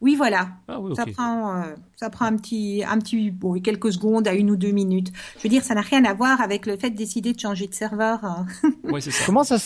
Oui, 0.00 0.14
voilà. 0.14 0.48
Ah 0.68 0.78
ça 0.94 1.06
prend, 1.06 1.56
euh, 1.56 1.74
ça 1.96 2.10
prend 2.10 2.26
un 2.26 2.36
petit, 2.36 2.82
un 2.86 2.98
petit, 2.98 3.30
bon, 3.30 3.58
quelques 3.60 3.92
secondes 3.92 4.28
à 4.28 4.34
une 4.34 4.50
ou 4.50 4.56
deux 4.56 4.70
minutes. 4.70 5.10
Je 5.38 5.44
veux 5.44 5.48
dire, 5.48 5.62
ça 5.62 5.74
n'a 5.74 5.80
rien 5.80 6.04
à 6.04 6.12
voir 6.12 6.40
avec 6.40 6.66
le 6.66 6.76
fait 6.76 6.90
de 6.90 6.96
décider 6.96 7.32
de 7.32 7.40
changer 7.40 7.66
de 7.66 7.74
serveur. 7.74 8.24
Hein. 8.24 8.46
c'est 9.00 9.10
ça. 9.10 9.24
Comment 9.24 9.42
ça, 9.42 9.56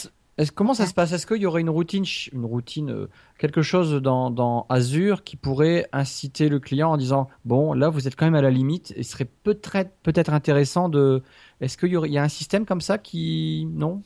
comment 0.54 0.74
ça 0.74 0.86
se 0.86 0.94
passe? 0.94 1.12
Est-ce 1.12 1.26
qu'il 1.26 1.38
y 1.38 1.46
aurait 1.46 1.60
une 1.60 1.70
routine, 1.70 2.04
une 2.32 2.44
routine, 2.44 2.90
euh, 2.90 3.10
quelque 3.38 3.60
chose 3.62 3.94
dans, 3.94 4.30
dans 4.30 4.66
Azure 4.68 5.24
qui 5.24 5.36
pourrait 5.36 5.88
inciter 5.92 6.48
le 6.48 6.60
client 6.60 6.92
en 6.92 6.96
disant 6.96 7.28
bon, 7.44 7.72
là, 7.72 7.88
vous 7.88 8.06
êtes 8.06 8.14
quand 8.14 8.26
même 8.26 8.36
à 8.36 8.42
la 8.42 8.50
limite, 8.50 8.92
et 8.96 9.02
ce 9.02 9.12
serait 9.12 9.28
peut-être, 9.42 9.90
peut-être 10.02 10.32
intéressant 10.32 10.88
de. 10.88 11.22
Est-ce 11.60 11.76
qu'il 11.76 11.90
y, 11.90 11.96
aurait, 11.96 12.08
il 12.08 12.14
y 12.14 12.18
a 12.18 12.22
un 12.22 12.28
système 12.28 12.64
comme 12.64 12.80
ça 12.80 12.98
qui, 12.98 13.68
non? 13.72 14.00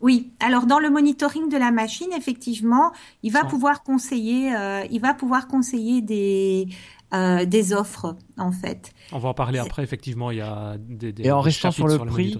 Oui, 0.00 0.32
alors 0.40 0.66
dans 0.66 0.78
le 0.78 0.90
monitoring 0.90 1.48
de 1.48 1.56
la 1.56 1.70
machine, 1.70 2.08
effectivement, 2.16 2.92
il 3.22 3.32
va 3.32 3.44
pouvoir 3.44 3.82
conseiller, 3.82 4.54
euh, 4.54 4.84
il 4.90 5.00
va 5.00 5.14
pouvoir 5.14 5.46
conseiller 5.46 6.00
des 6.00 6.68
euh, 7.12 7.44
des 7.44 7.72
offres 7.72 8.16
en 8.38 8.52
fait. 8.52 8.92
On 9.12 9.18
va 9.18 9.30
en 9.30 9.34
parler 9.34 9.58
après. 9.58 9.82
Effectivement, 9.82 10.30
il 10.30 10.38
y 10.38 10.42
a 10.42 10.76
des, 10.78 11.12
des 11.12 11.26
et 11.26 11.32
en 11.32 11.40
restant 11.40 11.70
sur 11.70 11.86
le 11.86 11.98
prix. 11.98 12.38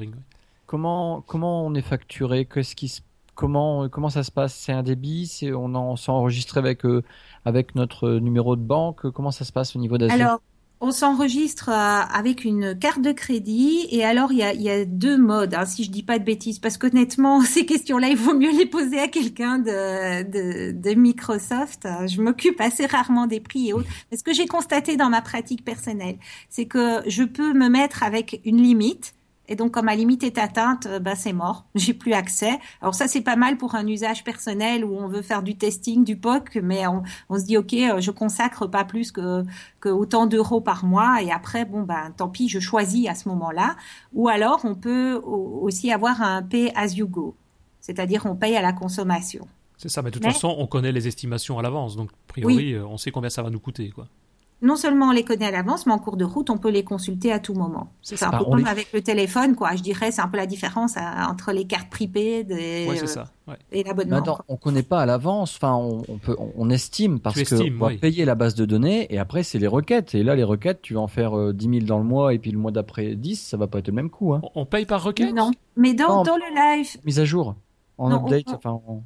comment 0.66 1.20
comment 1.22 1.66
on 1.66 1.74
est 1.74 1.82
facturé? 1.82 2.46
Qu'est-ce 2.46 2.74
qui 2.74 3.02
comment 3.34 3.88
comment 3.88 4.10
ça 4.10 4.22
se 4.22 4.30
passe? 4.30 4.54
C'est 4.54 4.72
un 4.72 4.82
débit? 4.82 5.26
C'est 5.26 5.52
on 5.52 5.74
en 5.74 5.96
s'enregistre 5.96 6.56
avec 6.56 6.86
euh, 6.86 7.02
avec 7.44 7.74
notre 7.74 8.12
numéro 8.12 8.56
de 8.56 8.62
banque? 8.62 9.10
Comment 9.10 9.32
ça 9.32 9.44
se 9.44 9.52
passe 9.52 9.76
au 9.76 9.78
niveau 9.78 9.98
d'Azure? 9.98 10.38
On 10.80 10.92
s'enregistre 10.92 11.68
euh, 11.68 11.72
avec 11.72 12.44
une 12.44 12.78
carte 12.78 13.02
de 13.02 13.12
crédit 13.12 13.86
et 13.90 14.04
alors 14.04 14.32
il 14.32 14.38
y 14.38 14.70
a, 14.70 14.84
deux 14.84 15.18
modes, 15.18 15.54
hein, 15.54 15.66
si 15.66 15.84
je 15.84 15.90
dis 15.90 16.02
pas 16.02 16.18
de 16.18 16.24
bêtises, 16.24 16.58
parce 16.58 16.78
qu'honnêtement 16.78 17.40
ces 17.44 17.66
questions-là 17.66 18.08
il 18.08 18.16
vaut 18.16 18.34
mieux 18.34 18.50
les 18.50 18.66
poser 18.66 18.98
à 18.98 19.08
quelqu'un 19.08 19.58
de, 19.58 20.22
de, 20.22 20.72
de, 20.72 20.94
Microsoft. 20.94 21.86
Je 22.06 22.20
m'occupe 22.22 22.60
assez 22.60 22.86
rarement 22.86 23.26
des 23.26 23.40
prix 23.40 23.68
et 23.68 23.72
autres. 23.72 23.88
Mais 24.10 24.16
ce 24.16 24.22
que 24.22 24.32
j'ai 24.32 24.46
constaté 24.46 24.96
dans 24.96 25.10
ma 25.10 25.20
pratique 25.20 25.64
personnelle, 25.64 26.16
c'est 26.48 26.66
que 26.66 27.02
je 27.06 27.24
peux 27.24 27.52
me 27.52 27.68
mettre 27.68 28.02
avec 28.02 28.40
une 28.44 28.62
limite 28.62 29.14
et 29.50 29.56
donc, 29.56 29.74
quand 29.74 29.82
ma 29.82 29.96
limite 29.96 30.22
est 30.22 30.38
atteinte, 30.38 30.86
bah, 31.02 31.16
c'est 31.16 31.32
mort. 31.32 31.64
J'ai 31.74 31.92
plus 31.92 32.12
accès. 32.12 32.60
Alors 32.80 32.94
ça, 32.94 33.08
c'est 33.08 33.20
pas 33.20 33.34
mal 33.34 33.56
pour 33.56 33.74
un 33.74 33.84
usage 33.84 34.22
personnel 34.22 34.84
où 34.84 34.96
on 34.96 35.08
veut 35.08 35.22
faire 35.22 35.42
du 35.42 35.56
testing, 35.56 36.04
du 36.04 36.16
POC, 36.16 36.60
mais 36.62 36.86
on, 36.86 37.02
on 37.28 37.36
se 37.36 37.44
dit, 37.44 37.56
OK, 37.56 37.74
euh, 37.74 38.00
je 38.00 38.12
consacre 38.12 38.68
pas 38.68 38.84
plus 38.84 39.10
que, 39.10 39.44
que 39.80 39.88
autant 39.88 40.26
d'euros 40.26 40.60
par 40.60 40.84
mois. 40.84 41.20
Et 41.20 41.32
après, 41.32 41.64
bon, 41.64 41.82
ben, 41.82 42.12
tant 42.16 42.28
pis, 42.28 42.48
je 42.48 42.60
choisis 42.60 43.08
à 43.08 43.16
ce 43.16 43.28
moment-là. 43.28 43.74
Ou 44.12 44.28
alors, 44.28 44.60
on 44.62 44.76
peut 44.76 45.14
aussi 45.24 45.90
avoir 45.90 46.22
un 46.22 46.42
pay 46.42 46.70
as 46.76 46.94
you 46.94 47.08
go. 47.08 47.34
C'est-à-dire, 47.80 48.26
on 48.26 48.36
paye 48.36 48.56
à 48.56 48.62
la 48.62 48.72
consommation. 48.72 49.48
C'est 49.78 49.88
ça, 49.88 50.00
mais 50.02 50.10
de 50.10 50.18
toute 50.20 50.30
façon, 50.30 50.54
on 50.58 50.68
connaît 50.68 50.92
les 50.92 51.08
estimations 51.08 51.58
à 51.58 51.62
l'avance. 51.62 51.96
Donc, 51.96 52.10
a 52.10 52.28
priori, 52.28 52.74
euh, 52.74 52.86
on 52.86 52.98
sait 52.98 53.10
combien 53.10 53.30
ça 53.30 53.42
va 53.42 53.50
nous 53.50 53.58
coûter, 53.58 53.90
quoi 53.90 54.06
non 54.62 54.76
seulement 54.76 55.06
on 55.06 55.12
les 55.12 55.24
connaît 55.24 55.46
à 55.46 55.50
l'avance, 55.50 55.86
mais 55.86 55.92
en 55.92 55.98
cours 55.98 56.16
de 56.16 56.24
route, 56.24 56.50
on 56.50 56.58
peut 56.58 56.70
les 56.70 56.84
consulter 56.84 57.32
à 57.32 57.38
tout 57.38 57.54
moment. 57.54 57.92
C'est 58.02 58.22
un 58.22 58.30
peu 58.30 58.44
comme 58.44 58.66
avec 58.66 58.92
le 58.92 59.00
téléphone, 59.00 59.54
quoi. 59.54 59.74
Je 59.74 59.82
dirais, 59.82 60.10
c'est 60.10 60.20
un 60.20 60.28
peu 60.28 60.36
la 60.36 60.46
différence 60.46 60.96
euh, 60.96 61.00
entre 61.28 61.52
les 61.52 61.64
cartes 61.66 61.90
et, 62.00 62.46
euh, 62.50 63.54
et 63.72 63.82
l'abonnement. 63.82 64.22
On 64.48 64.54
on 64.54 64.56
connaît 64.56 64.82
pas 64.82 65.00
à 65.00 65.06
l'avance. 65.06 65.56
Enfin, 65.56 65.74
on, 65.74 66.18
peut, 66.18 66.36
on, 66.56 66.68
estime 66.70 67.20
parce 67.20 67.42
que 67.42 67.54
on 67.54 67.86
va 67.86 67.94
payer 67.94 68.24
la 68.24 68.34
base 68.34 68.54
de 68.54 68.64
données 68.64 69.06
et 69.12 69.18
après 69.18 69.42
c'est 69.42 69.58
les 69.58 69.66
requêtes. 69.66 70.14
Et 70.14 70.22
là, 70.22 70.34
les 70.34 70.44
requêtes, 70.44 70.82
tu 70.82 70.94
vas 70.94 71.00
en 71.00 71.08
faire 71.08 71.32
10 71.52 71.66
euh, 71.66 71.72
000 71.72 71.86
dans 71.86 71.98
le 71.98 72.04
mois 72.04 72.34
et 72.34 72.38
puis 72.38 72.50
le 72.50 72.58
mois 72.58 72.70
d'après 72.70 73.14
10, 73.14 73.36
ça 73.36 73.56
va 73.56 73.66
pas 73.66 73.78
être 73.78 73.88
le 73.88 73.94
même 73.94 74.10
coût. 74.10 74.34
Hein. 74.34 74.42
On 74.54 74.66
paye 74.66 74.84
par 74.84 75.02
requête? 75.02 75.34
Non, 75.34 75.52
mais 75.76 75.94
dans, 75.94 76.22
dans 76.22 76.36
le 76.36 76.76
live. 76.76 76.96
Mise 77.04 77.18
à 77.18 77.24
jour, 77.24 77.54
en 77.98 78.12
update, 78.12 78.48
enfin. 78.48 78.80
On, 78.86 79.02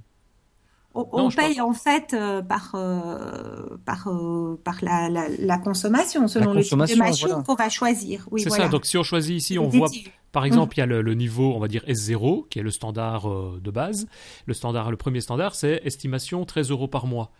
paye 1.34 1.60
en 1.60 1.72
fait 1.72 2.14
euh, 2.14 2.42
par 2.42 2.72
euh, 2.74 3.76
par 3.84 4.08
euh, 4.08 4.60
par 4.62 4.76
la, 4.82 5.08
la, 5.08 5.28
la, 5.38 5.58
consommation 5.58 6.28
selon 6.28 6.52
le 6.52 6.62
type 6.62 6.72
de 6.72 6.96
machine 6.96 7.42
qu'on 7.44 7.54
va 7.54 7.68
choisir. 7.68 8.26
Oui, 8.30 8.40
c'est 8.40 8.50
ça. 8.50 8.68
Donc 8.68 8.86
si 8.86 8.96
on 8.96 9.02
choisit 9.02 9.36
ici, 9.36 9.58
on 9.58 9.68
voit 9.68 9.88
par 10.32 10.44
exemple 10.44 10.76
il 10.76 10.80
y 10.80 10.82
a 10.82 10.86
le, 10.86 11.02
le, 11.02 11.14
niveau, 11.14 11.54
on 11.54 11.58
va 11.58 11.68
dire 11.68 11.84
S0 11.86 12.48
qui 12.48 12.58
est 12.58 12.62
le 12.62 12.70
standard 12.70 13.28
de 13.28 13.70
base. 13.70 14.06
Le 14.46 14.54
standard, 14.54 14.90
le 14.90 14.96
premier 14.96 15.20
standard, 15.20 15.54
c'est 15.54 15.80
estimation 15.84 16.44
13 16.44 16.70
euros 16.70 16.88
par 16.88 17.06
mois. 17.06 17.30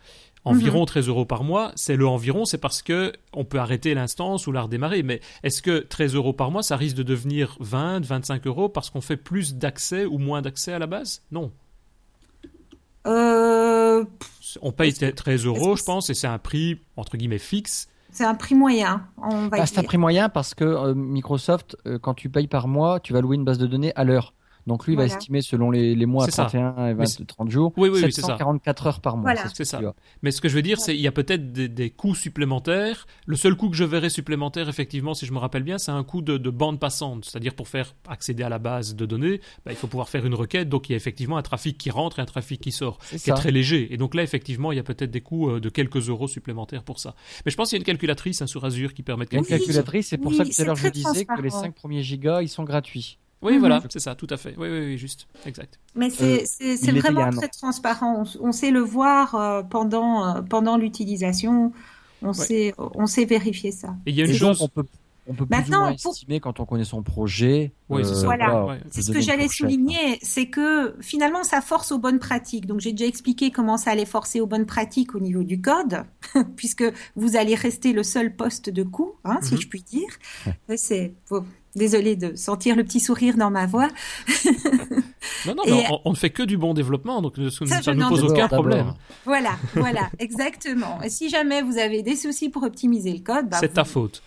Environ 0.45 0.85
13 0.85 1.05
mhm. 1.05 1.11
euros 1.11 1.25
par 1.25 1.43
mois, 1.43 1.71
c'est 1.75 1.95
le 1.95 2.07
environ, 2.07 2.45
c'est 2.45 2.59
parce 2.59 2.83
que 2.83 3.13
on 3.33 3.45
peut 3.45 3.57
arrêter 3.57 3.95
l'instance 3.95 4.45
ou 4.45 4.51
la 4.51 4.61
redémarrer. 4.61 5.01
Mais 5.01 5.19
est-ce 5.41 5.63
que 5.63 5.79
13 5.79 6.13
euros 6.13 6.33
par 6.33 6.51
mois, 6.51 6.61
ça 6.61 6.77
risque 6.77 6.95
de 6.95 7.03
devenir 7.03 7.57
20, 7.59 8.05
25 8.05 8.45
euros 8.45 8.69
parce 8.69 8.91
qu'on 8.91 9.01
fait 9.01 9.17
plus 9.17 9.55
d'accès 9.55 10.05
ou 10.05 10.19
moins 10.19 10.43
d'accès 10.43 10.71
à 10.71 10.79
la 10.79 10.85
base? 10.85 11.23
Non. 11.31 11.51
Euh, 13.05 14.03
on 14.61 14.71
paye 14.71 14.93
13 14.93 15.45
euros, 15.45 15.75
je 15.75 15.83
pense, 15.83 16.09
et 16.09 16.13
c'est 16.13 16.27
un 16.27 16.37
prix, 16.37 16.79
entre 16.97 17.17
guillemets, 17.17 17.39
fixe. 17.39 17.87
C'est 18.11 18.23
un 18.23 18.35
prix 18.35 18.55
moyen, 18.55 19.05
on 19.21 19.49
va 19.49 19.57
ah, 19.59 19.65
C'est 19.65 19.79
un 19.79 19.83
prix 19.83 19.97
moyen 19.97 20.29
parce 20.29 20.53
que 20.53 20.63
euh, 20.63 20.93
Microsoft, 20.95 21.75
euh, 21.85 21.99
quand 21.99 22.13
tu 22.13 22.29
payes 22.29 22.47
par 22.47 22.69
mois, 22.69 23.01
tu 23.01 23.11
vas 23.11 23.19
louer 23.19 23.35
une 23.35 23.43
base 23.43 23.57
de 23.57 23.67
données 23.67 23.91
à 23.95 24.05
l'heure. 24.05 24.33
Donc 24.67 24.85
lui, 24.87 24.93
il 24.93 24.97
va 24.97 25.05
estimer 25.05 25.41
selon 25.41 25.69
les, 25.69 25.93
les 25.95 26.05
mois 26.07 26.23
à 26.23 26.25
C'est 26.25 26.31
ça. 26.31 26.45
31 26.45 26.87
et 26.87 26.93
20, 26.93 26.95
Mais 26.95 27.05
c'est- 27.05 27.25
30 27.25 27.51
jours, 27.51 27.71
Oui, 27.77 27.89
oui, 27.89 27.99
oui, 28.03 28.11
c'est 28.11 28.21
ça. 28.21 28.27
744 28.29 28.87
heures 28.87 28.99
par 29.01 29.15
mois. 29.15 29.33
Voilà. 29.33 29.47
c'est 29.53 29.63
ça. 29.65 29.79
Mais 30.23 30.31
ce 30.31 30.41
que 30.41 30.49
je 30.49 30.55
veux 30.55 30.61
dire, 30.63 30.79
c'est 30.79 30.95
il 30.95 31.01
y 31.01 31.07
a 31.07 31.11
peut-être 31.11 31.51
des, 31.51 31.67
des 31.69 31.89
coûts 31.91 32.15
supplémentaires. 32.15 33.05
Le 33.27 33.35
seul 33.35 33.55
coût 33.55 33.69
que 33.69 33.75
je 33.75 33.83
verrais 33.83 34.09
supplémentaire, 34.09 34.67
effectivement, 34.69 35.13
si 35.13 35.25
je 35.25 35.33
me 35.33 35.37
rappelle 35.37 35.63
bien, 35.63 35.77
c'est 35.77 35.91
un 35.91 36.03
coût 36.03 36.21
de, 36.21 36.37
de 36.37 36.49
bande 36.49 36.79
passante. 36.79 37.25
C'est-à-dire 37.25 37.53
pour 37.55 37.67
faire 37.67 37.93
accéder 38.07 38.43
à 38.43 38.49
la 38.49 38.59
base 38.59 38.95
de 38.95 39.05
données, 39.05 39.39
bah, 39.65 39.71
il 39.71 39.75
faut 39.77 39.87
pouvoir 39.87 40.09
faire 40.09 40.25
une 40.25 40.33
requête. 40.35 40.69
Donc 40.69 40.89
il 40.89 40.93
y 40.93 40.95
a 40.95 40.97
effectivement 40.97 41.37
un 41.37 41.41
trafic 41.41 41.77
qui 41.77 41.89
rentre 41.91 42.19
et 42.19 42.21
un 42.21 42.25
trafic 42.25 42.59
qui 42.61 42.71
sort, 42.71 42.97
C'est 43.01 43.19
qui 43.21 43.29
est 43.29 43.33
très 43.33 43.51
léger. 43.51 43.93
Et 43.93 43.97
donc 43.97 44.15
là, 44.15 44.23
effectivement, 44.23 44.71
il 44.71 44.75
y 44.77 44.79
a 44.79 44.83
peut-être 44.83 45.11
des 45.11 45.21
coûts 45.21 45.49
euh, 45.49 45.59
de 45.59 45.69
quelques 45.69 46.09
euros 46.09 46.27
supplémentaires 46.27 46.83
pour 46.83 46.99
ça. 46.99 47.15
Mais 47.45 47.51
je 47.51 47.55
pense 47.57 47.69
qu'il 47.69 47.77
y 47.77 47.79
a 47.79 47.81
une 47.81 47.85
calculatrice 47.85 48.41
hein, 48.41 48.47
sur 48.47 48.65
Azure 48.65 48.93
qui 48.93 49.03
permet 49.03 49.25
de 49.25 49.35
une 49.35 49.41
calculer. 49.41 49.57
ça. 49.59 49.65
calculatrice, 49.65 50.07
c'est 50.07 50.17
pour 50.17 50.31
Oui, 50.31 50.37
ça 50.37 50.43
que 50.45 50.49
tout 50.55 50.61
à 50.61 50.65
l'heure 50.65 50.75
je 50.75 50.87
disais 50.89 51.25
que 51.25 51.41
les 51.41 51.49
transparent. 51.49 51.61
5 51.63 51.75
premiers 51.75 52.01
gigas, 52.03 52.41
ils 52.41 52.49
sont 52.49 52.63
gratuits. 52.63 53.19
Oui, 53.45 53.53
Mhm. 53.53 53.59
voilà, 53.59 53.81
c'est 53.89 53.99
ça, 53.99 54.15
tout 54.15 54.27
à 54.29 54.37
fait. 54.37 54.55
Oui, 54.57 54.67
oui, 54.69 54.79
oui, 54.79 54.97
juste, 54.97 55.27
exact. 55.45 55.79
Mais 55.95 56.07
Euh, 56.21 56.39
c'est 56.45 56.89
a 56.89 56.91
vraiment 56.93 57.29
très 57.29 57.47
transparent. 57.49 58.23
On, 58.41 58.47
on 58.47 58.51
sait 58.51 58.71
le 58.71 58.81
voir 58.81 59.35
euh, 59.35 59.63
pendant, 59.63 60.37
euh, 60.37 60.41
pendant 60.41 60.77
l'utilisation. 60.77 61.71
On, 62.21 62.33
sait, 62.33 62.73
on 62.77 63.05
sait 63.05 63.25
vérifier 63.25 63.71
ça. 63.71 63.95
Et 64.05 64.11
il 64.11 64.15
y 64.15 64.21
a 64.21 64.25
une 64.25 64.31
Et 64.31 64.33
chose. 64.33 64.57
donc, 64.59 64.69
on 64.75 64.81
peut, 64.81 64.87
on 65.27 65.33
peut 65.33 65.45
plus 65.45 65.55
Maintenant, 65.57 65.77
ou 65.79 65.85
moins 65.89 65.95
pour- 66.01 66.13
estimer 66.13 66.39
quand 66.39 66.59
on 66.59 66.65
connaît 66.65 66.85
son 66.85 67.03
projet. 67.03 67.71
Oui, 67.89 68.03
c'est 68.05 68.15
ça. 68.15 68.25
Voilà. 68.25 68.65
Ouais. 68.65 68.79
C'est 68.91 69.01
ce 69.03 69.11
que 69.11 69.21
j'allais 69.21 69.45
hein. 69.45 69.49
souligner, 69.49 70.17
c'est 70.21 70.47
que 70.47 70.95
finalement 71.01 71.43
ça 71.43 71.61
force 71.61 71.91
aux 71.91 71.99
bonnes 71.99 72.19
pratiques. 72.19 72.65
Donc 72.67 72.79
j'ai 72.79 72.91
déjà 72.93 73.05
expliqué 73.07 73.51
comment 73.51 73.77
ça 73.77 73.91
allait 73.91 74.05
forcer 74.05 74.39
aux 74.41 74.47
bonnes 74.47 74.65
pratiques 74.65 75.13
au 75.15 75.19
niveau 75.19 75.43
du 75.43 75.61
code, 75.61 76.03
puisque 76.55 76.83
vous 77.15 77.35
allez 77.35 77.53
rester 77.55 77.91
le 77.93 78.03
seul 78.03 78.35
poste 78.35 78.69
de 78.69 78.83
coût, 78.83 79.13
hein, 79.23 79.39
si 79.41 79.53
Mhm. 79.55 79.61
je 79.61 79.67
puis 79.67 79.81
dire. 79.83 80.09
C'est 80.75 81.13
désolé 81.75 82.15
de 82.15 82.35
sentir 82.35 82.75
le 82.75 82.83
petit 82.83 82.99
sourire 82.99 83.35
dans 83.37 83.51
ma 83.51 83.65
voix. 83.65 83.87
Non, 85.45 85.55
non, 85.55 85.63
mais 85.65 85.85
on, 85.91 86.01
on 86.05 86.11
ne 86.11 86.15
fait 86.15 86.29
que 86.29 86.43
du 86.43 86.57
bon 86.57 86.73
développement, 86.73 87.21
donc 87.21 87.35
ça, 87.37 87.65
Ça, 87.65 87.81
je 87.81 87.91
ne 87.91 88.01
nous 88.01 88.09
pose 88.09 88.23
aucun 88.23 88.47
problème. 88.47 88.93
Voilà, 89.25 89.51
voilà, 89.75 90.09
exactement. 90.19 91.01
Et 91.03 91.09
si 91.09 91.29
jamais 91.29 91.61
vous 91.61 91.77
avez 91.77 92.01
des 92.01 92.15
soucis 92.15 92.49
pour 92.49 92.63
optimiser 92.63 93.11
le 93.13 93.19
code, 93.19 93.49
bah, 93.49 93.57
C'est 93.59 93.67
vous, 93.67 93.73
ta 93.75 93.83
faute. 93.83 94.23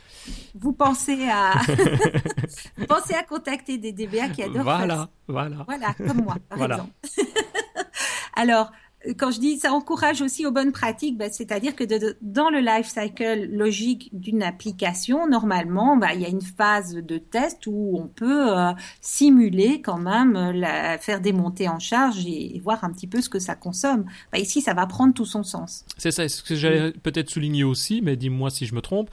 vous 0.55 0.73
pensez 0.73 1.29
à 1.29 1.55
vous 2.79 2.87
pensez 2.87 3.15
à 3.15 3.23
contacter 3.23 3.79
des 3.79 3.93
DBA 3.93 4.29
qui 4.29 4.43
adorent 4.43 4.63
Voilà, 4.65 5.09
voilà. 5.27 5.65
Voilà, 5.67 5.95
comme 6.07 6.23
moi, 6.23 6.37
par 6.49 6.59
Voilà. 6.59 6.75
exemple. 6.77 7.31
Alors, 8.37 8.71
quand 9.17 9.31
je 9.31 9.41
dis 9.41 9.59
ça 9.59 9.73
encourage 9.73 10.21
aussi 10.23 10.45
aux 10.47 10.51
bonnes 10.51 10.73
pratiques, 10.73 11.17
ben, 11.17 11.31
c'est-à-dire 11.33 11.75
que 11.77 11.85
de- 11.85 11.99
de- 11.99 12.17
dans 12.21 12.51
le 12.51 12.59
life 12.61 12.87
cycle 12.89 13.49
logique 13.51 14.11
d'une 14.13 14.43
application, 14.43 15.29
normalement, 15.29 15.97
ben, 15.97 16.09
il 16.15 16.21
y 16.21 16.25
a 16.27 16.29
une 16.29 16.43
phase 16.43 16.95
de 16.95 17.19
test 17.19 17.67
où 17.67 17.99
on 17.99 18.07
peut 18.09 18.57
euh, 18.59 18.73
simuler 19.01 19.81
quand 19.81 19.99
même, 19.99 20.37
euh, 20.37 20.53
la, 20.53 20.99
faire 20.99 21.21
des 21.21 21.33
montées 21.33 21.69
en 21.69 21.79
charge 21.79 22.25
et, 22.27 22.57
et 22.57 22.61
voir 22.61 22.85
un 22.85 22.93
petit 22.93 23.07
peu 23.07 23.21
ce 23.21 23.29
que 23.29 23.39
ça 23.39 23.55
consomme. 23.55 24.05
Ben, 24.33 24.41
ici, 24.41 24.61
ça 24.61 24.75
va 24.75 24.87
prendre 24.87 25.15
tout 25.15 25.25
son 25.25 25.43
sens. 25.43 25.85
C'est 25.97 26.11
ça, 26.11 26.29
ce 26.29 26.43
que 26.43 26.55
j'allais 26.55 26.93
peut-être 26.93 27.31
souligner 27.31 27.65
aussi, 27.65 28.01
mais 28.03 28.17
dis-moi 28.17 28.51
si 28.51 28.67
je 28.67 28.75
me 28.75 28.81
trompe. 28.81 29.11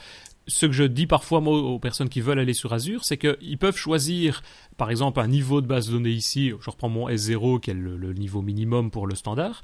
Ce 0.48 0.68
que 0.68 0.72
je 0.74 0.84
dis 0.84 1.08
parfois 1.08 1.42
moi, 1.42 1.58
aux 1.58 1.80
personnes 1.80 2.08
qui 2.08 2.22
veulent 2.22 2.38
aller 2.38 2.54
sur 2.54 2.72
Azure, 2.72 3.04
c'est 3.04 3.18
qu'ils 3.18 3.58
peuvent 3.58 3.76
choisir, 3.78 4.44
par 4.78 4.92
exemple, 4.92 5.20
un 5.20 5.28
niveau 5.28 5.62
de 5.62 5.68
base 5.68 5.88
de 5.88 5.94
données 5.94 6.10
ici. 6.10 6.52
Je 6.60 6.70
reprends 6.70 6.90
mon 6.90 7.08
S0, 7.10 7.60
qui 7.60 7.72
est 7.72 7.74
le, 7.74 7.98
le 7.98 8.14
niveau 8.14 8.42
minimum 8.42 8.92
pour 8.92 9.08
le 9.08 9.16
standard, 9.16 9.62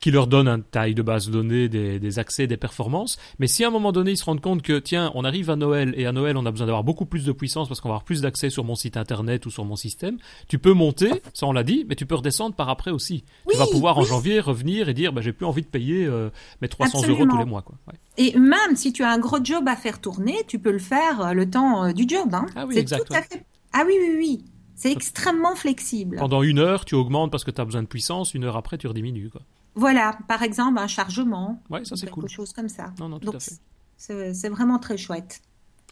qui 0.00 0.10
leur 0.10 0.26
donne 0.26 0.48
une 0.48 0.62
taille 0.64 0.94
de 0.94 1.02
base 1.02 1.26
de 1.28 1.32
données, 1.32 1.68
des, 1.68 1.98
des 2.00 2.18
accès, 2.18 2.46
des 2.48 2.56
performances. 2.56 3.18
Mais 3.38 3.46
si 3.46 3.62
à 3.64 3.68
un 3.68 3.70
moment 3.70 3.92
donné 3.92 4.10
ils 4.10 4.16
se 4.16 4.24
rendent 4.24 4.40
compte 4.40 4.60
que, 4.62 4.78
tiens, 4.80 5.12
on 5.14 5.24
arrive 5.24 5.48
à 5.48 5.54
Noël 5.56 5.94
et 5.96 6.06
à 6.06 6.12
Noël 6.12 6.36
on 6.36 6.44
a 6.44 6.50
besoin 6.50 6.66
d'avoir 6.66 6.82
beaucoup 6.82 7.06
plus 7.06 7.24
de 7.24 7.30
puissance 7.32 7.68
parce 7.68 7.80
qu'on 7.80 7.88
va 7.88 7.94
avoir 7.94 8.04
plus 8.04 8.20
d'accès 8.20 8.50
sur 8.50 8.64
mon 8.64 8.74
site 8.74 8.96
internet 8.96 9.46
ou 9.46 9.50
sur 9.50 9.64
mon 9.64 9.76
système, 9.76 10.18
tu 10.48 10.58
peux 10.58 10.72
monter, 10.72 11.10
ça 11.34 11.46
on 11.46 11.52
l'a 11.52 11.62
dit, 11.62 11.86
mais 11.88 11.94
tu 11.94 12.04
peux 12.04 12.16
redescendre 12.16 12.54
par 12.56 12.68
après 12.68 12.90
aussi. 12.90 13.24
Oui, 13.46 13.52
tu 13.52 13.58
vas 13.58 13.66
pouvoir 13.66 13.96
en 13.98 14.02
janvier 14.02 14.40
revenir 14.40 14.88
et 14.88 14.94
dire, 14.94 15.12
bah, 15.12 15.20
j'ai 15.22 15.32
plus 15.32 15.46
envie 15.46 15.62
de 15.62 15.66
payer 15.68 16.04
euh, 16.04 16.30
mes 16.60 16.68
300 16.68 17.06
euros 17.08 17.24
tous 17.26 17.38
les 17.38 17.44
mois. 17.44 17.62
Quoi. 17.62 17.76
Ouais. 17.86 17.94
Et 18.18 18.36
même 18.38 18.74
si 18.74 18.92
tu 18.92 19.04
as 19.04 19.10
un 19.10 19.18
gros 19.18 19.42
job 19.42 19.68
à 19.68 19.76
faire 19.76 20.00
tourner, 20.00 20.36
tu 20.48 20.58
peux 20.58 20.72
le 20.72 20.78
faire 20.80 21.20
euh, 21.26 21.32
le 21.32 21.48
temps 21.48 21.84
euh, 21.84 21.92
du 21.92 22.06
job. 22.08 22.34
Hein. 22.34 22.46
Ah 22.56 22.66
oui, 22.66 22.74
C'est 22.86 22.98
tout 23.04 23.12
à 23.14 23.22
fait- 23.22 23.44
Ah 23.72 23.84
oui, 23.86 23.94
oui, 24.00 24.14
oui. 24.16 24.44
C'est 24.74 24.90
extrêmement 24.92 25.54
flexible. 25.54 26.16
Pendant 26.16 26.42
une 26.42 26.58
heure, 26.58 26.84
tu 26.84 26.94
augmentes 26.94 27.30
parce 27.30 27.44
que 27.44 27.50
tu 27.50 27.60
as 27.60 27.64
besoin 27.64 27.82
de 27.82 27.86
puissance, 27.88 28.34
une 28.34 28.44
heure 28.44 28.56
après, 28.56 28.78
tu 28.78 28.86
rediminues. 28.88 29.30
Quoi. 29.30 29.42
Voilà, 29.74 30.18
par 30.28 30.42
exemple, 30.42 30.78
un 30.78 30.86
chargement. 30.88 31.62
Ouais, 31.70 31.84
ça 31.84 31.94
c'est 31.96 32.06
quelque 32.06 32.20
cool. 32.20 32.28
chose 32.28 32.52
comme 32.52 32.68
ça. 32.68 32.92
Non, 32.98 33.08
non, 33.08 33.18
tout 33.20 33.26
Donc, 33.26 33.36
à 33.36 33.40
fait. 33.40 34.34
c'est 34.34 34.48
vraiment 34.48 34.78
très 34.78 34.96
chouette. 34.96 35.40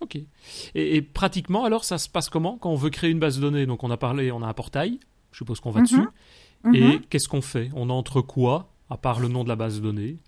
Ok. 0.01 0.17
Et, 0.17 0.27
et 0.97 1.03
pratiquement, 1.03 1.65
alors, 1.65 1.85
ça 1.85 1.99
se 1.99 2.09
passe 2.09 2.29
comment 2.31 2.57
quand 2.59 2.71
on 2.71 2.75
veut 2.75 2.91
créer 2.91 3.11
une 3.11 3.19
base 3.21 3.37
de 3.37 3.43
données? 3.43 3.67
Donc, 3.67 3.85
on 3.85 3.91
a 3.91 3.97
parlé, 3.97 4.33
on 4.33 4.43
a 4.43 4.47
un 4.47 4.55
portail, 4.55 4.99
je 5.31 5.39
suppose 5.39 5.61
qu'on 5.61 5.71
va 5.71 5.81
Mhm. 5.81 5.85
dessus. 5.87 6.09
Mhm. 6.65 6.75
Et 6.75 7.01
qu'est-ce 7.11 7.29
qu'on 7.29 7.43
fait? 7.43 7.71
On 7.75 7.91
entre 7.91 8.21
quoi 8.23 8.71
À 8.89 8.97
part 8.97 9.21
le 9.21 9.29
nom 9.29 9.45
de 9.45 9.49
la 9.49 9.57
base 9.57 9.77
de 9.77 9.83
données? 9.83 10.19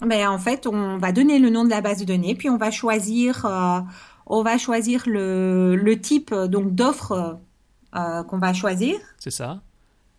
Ben, 0.00 0.28
en 0.28 0.38
fait, 0.38 0.66
on 0.68 0.98
va 0.98 1.10
donner 1.10 1.38
le 1.40 1.50
nom 1.50 1.64
de 1.64 1.70
la 1.70 1.80
base 1.80 1.98
de 2.00 2.04
données, 2.04 2.34
puis 2.36 2.48
on 2.48 2.56
va 2.56 2.70
choisir, 2.70 3.44
euh, 3.46 3.80
on 4.28 4.42
va 4.42 4.58
choisir 4.58 5.04
le, 5.06 5.74
le 5.76 6.00
type 6.00 6.30
euh, 6.32 6.46
donc 6.48 6.74
d'offre 6.74 7.38
euh, 7.96 8.22
qu'on 8.24 8.38
va 8.38 8.52
choisir, 8.52 8.96
C'est 9.18 9.30
ça 9.32 9.60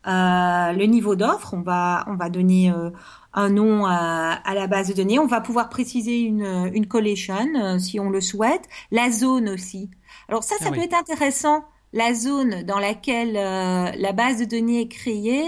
Euh, 0.07 0.71
le 0.81 0.85
niveau 0.85 1.15
d'offre. 1.15 1.53
On 1.53 1.61
va, 1.61 2.05
on 2.07 2.15
va 2.15 2.29
donner 2.29 2.71
euh, 2.71 2.89
un 3.33 3.49
nom 3.49 3.85
à, 3.85 4.39
à 4.45 4.53
la 4.55 4.65
base 4.67 4.87
de 4.87 4.93
données. 4.93 5.19
On 5.19 5.27
va 5.27 5.41
pouvoir 5.41 5.67
préciser 5.69 6.19
une, 6.21 6.69
une 6.73 6.87
collection 6.87 7.77
si 7.79 7.99
on 7.99 8.09
le 8.09 8.21
souhaite. 8.21 8.63
La 8.91 9.11
zone 9.11 9.49
aussi. 9.49 9.89
Alors 10.29 10.43
ça, 10.43 10.55
ça 10.57 10.65
Ah 10.67 10.71
peut 10.71 10.79
oui. 10.79 10.85
être 10.85 10.97
intéressant. 10.97 11.65
La 11.91 12.13
zone 12.13 12.63
dans 12.63 12.79
laquelle 12.79 13.35
euh, 13.35 13.91
la 13.97 14.13
base 14.13 14.37
de 14.39 14.45
données 14.45 14.81
est 14.81 14.87
créée. 14.87 15.43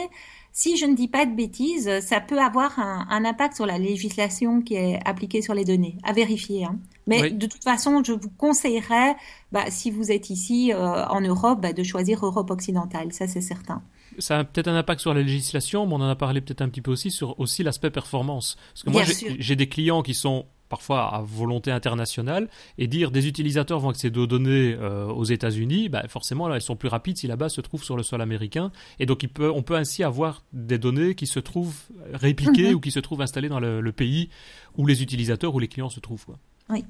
Si 0.54 0.76
je 0.78 0.86
ne 0.86 0.96
dis 0.96 1.08
pas 1.08 1.26
de 1.26 1.34
bêtises, 1.34 1.90
ça 2.02 2.20
peut 2.20 2.40
avoir 2.40 2.78
un, 2.78 3.08
un 3.10 3.24
impact 3.26 3.56
sur 3.56 3.66
la 3.66 3.78
législation 3.78 4.62
qui 4.62 4.76
est 4.76 5.00
appliquée 5.06 5.42
sur 5.42 5.54
les 5.54 5.64
données, 5.66 5.98
à 6.04 6.12
vérifier. 6.14 6.66
hein. 6.66 6.78
Mais 7.08 7.22
Oui. 7.22 7.34
de 7.34 7.46
toute 7.48 7.64
façon, 7.64 8.04
je 8.04 8.12
vous 8.12 8.30
conseillerais, 8.38 9.16
bah, 9.52 9.66
si 9.70 9.92
vous 9.92 10.12
êtes 10.12 10.30
ici 10.30 10.72
euh, 10.74 11.06
en 11.08 11.22
Europe, 11.22 11.62
bah, 11.62 11.74
de 11.74 11.84
choisir 11.84 12.26
Europe 12.26 12.52
occidentale, 12.52 13.12
ça 13.14 13.28
c'est 13.28 13.42
certain. 13.42 13.82
Ça 14.20 14.40
a 14.40 14.44
peut-être 14.44 14.68
un 14.68 14.76
impact 14.76 15.00
sur 15.02 15.14
la 15.14 15.22
législation, 15.22 15.88
mais 15.88 15.94
on 15.94 16.02
en 16.02 16.10
a 16.10 16.16
parlé 16.16 16.42
peut-être 16.42 16.62
un 16.62 16.68
petit 16.70 16.82
peu 16.82 16.92
aussi 16.92 17.12
sur 17.12 17.40
aussi 17.40 17.64
l'aspect 17.64 17.90
performance. 17.90 18.58
Parce 18.74 18.84
que 18.84 18.90
moi, 18.90 19.04
Bien 19.04 19.36
j'ai 19.40 19.56
des 19.56 19.70
clients 19.70 20.02
qui 20.04 20.14
sont 20.14 20.46
parfois 20.72 21.14
à 21.14 21.22
volonté 21.22 21.70
internationale 21.70 22.48
et 22.80 22.88
dire 22.88 23.12
des 23.12 23.28
utilisateurs 23.28 23.80
vont 23.80 23.90
accéder 23.90 24.20
aux 24.20 24.26
données 24.26 24.74
euh, 24.80 25.06
aux 25.06 25.26
États-Unis, 25.26 25.90
bah, 25.90 26.04
forcément 26.08 26.48
là 26.48 26.56
elles 26.56 26.62
sont 26.62 26.76
plus 26.78 26.88
rapides 26.90 27.18
si 27.18 27.28
la 27.28 27.36
base 27.36 27.54
se 27.54 27.62
trouve 27.62 27.84
sur 27.84 27.96
le 27.98 28.04
sol 28.04 28.22
américain 28.22 28.72
et 29.00 29.06
donc 29.06 29.22
il 29.22 29.30
peut, 29.30 29.52
on 29.54 29.62
peut 29.62 29.76
ainsi 29.76 30.04
avoir 30.04 30.44
des 30.54 30.80
données 30.80 31.14
qui 31.14 31.28
se 31.28 31.40
trouvent 31.40 31.78
répliquées 32.14 32.70
Mhm. 32.70 32.76
ou 32.76 32.80
qui 32.80 32.92
se 32.92 33.00
trouvent 33.00 33.22
installées 33.22 33.50
dans 33.50 33.60
le, 33.60 33.82
le 33.82 33.92
pays 33.92 34.30
où 34.78 34.88
les 34.88 35.04
utilisateurs 35.04 35.54
ou 35.54 35.60
les 35.60 35.68
clients 35.68 35.90
se 35.90 36.00
trouvent. 36.00 36.26
Quoi. 36.26 36.38
Oui. 36.70 36.86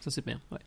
Ça 0.00 0.10
c'est 0.10 0.24
bien. 0.24 0.38
ouais. 0.52 0.58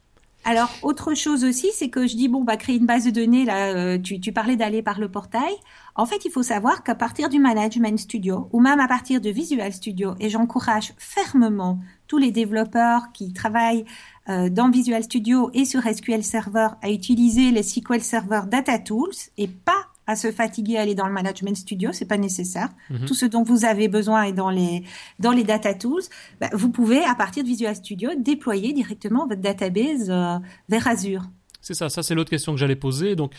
Alors, 0.46 0.72
autre 0.84 1.16
chose 1.16 1.44
aussi, 1.44 1.68
c'est 1.74 1.90
que 1.90 2.08
je 2.08 2.16
dis, 2.16 2.30
bon, 2.30 2.40
on 2.40 2.44
va 2.46 2.56
créer 2.56 2.78
une 2.78 2.86
base 2.86 3.04
de 3.06 3.12
données, 3.12 3.44
là, 3.44 3.76
euh, 3.76 3.98
tu, 4.00 4.22
tu 4.22 4.32
parlais 4.32 4.56
d'aller 4.56 4.82
par 4.82 4.98
le 5.00 5.10
portail. 5.10 5.54
En 5.96 6.06
fait, 6.06 6.24
il 6.24 6.32
faut 6.32 6.44
savoir 6.44 6.82
qu'à 6.86 6.96
partir 6.96 7.28
du 7.28 7.40
Management 7.40 8.00
Studio, 8.00 8.48
ou 8.54 8.62
même 8.62 8.80
à 8.80 8.88
partir 8.88 9.20
de 9.20 9.30
Visual 9.30 9.72
Studio, 9.74 10.16
et 10.22 10.30
j'encourage 10.30 10.94
fermement 10.98 11.80
tous 12.10 12.18
les 12.18 12.32
développeurs 12.32 13.14
qui 13.14 13.32
travaillent 13.32 13.86
euh, 14.28 14.50
dans 14.50 14.70
Visual 14.70 15.02
Studio 15.04 15.50
et 15.54 15.64
sur 15.64 15.84
SQL 15.84 16.24
Server 16.24 16.70
à 16.82 16.90
utiliser 16.90 17.52
les 17.52 17.64
SQL 17.64 18.02
Server 18.02 18.42
Data 18.48 18.78
Tools 18.80 19.14
et 19.38 19.48
pas 19.48 19.86
à 20.08 20.16
se 20.16 20.32
fatiguer 20.32 20.78
à 20.78 20.82
aller 20.82 20.96
dans 20.96 21.06
le 21.06 21.14
Management 21.14 21.56
Studio, 21.56 21.92
c'est 21.94 22.08
pas 22.08 22.18
nécessaire. 22.18 22.70
Mhm. 22.90 23.06
Tout 23.06 23.14
ce 23.14 23.28
dont 23.28 23.44
vous 23.44 23.64
avez 23.64 23.88
besoin 23.88 24.24
est 24.24 24.34
dans 24.34 24.50
les 24.50 24.84
dans 25.20 25.32
les 25.32 25.44
data 25.44 25.76
tools. 25.76 26.02
Bah, 26.42 26.50
vous 26.54 26.72
pouvez 26.72 27.04
à 27.06 27.14
partir 27.14 27.44
de 27.44 27.48
Visual 27.48 27.76
Studio 27.76 28.10
déployer 28.18 28.74
directement 28.74 29.28
votre 29.28 29.42
database 29.42 30.10
euh, 30.10 30.40
vers 30.68 30.88
Azure. 30.88 31.22
C'est 31.62 31.76
ça, 31.76 31.90
ça 31.90 32.02
c'est 32.02 32.16
l'autre 32.16 32.32
question 32.32 32.54
que 32.54 32.60
j'allais 32.60 32.76
poser. 32.76 33.16
Donc, 33.16 33.34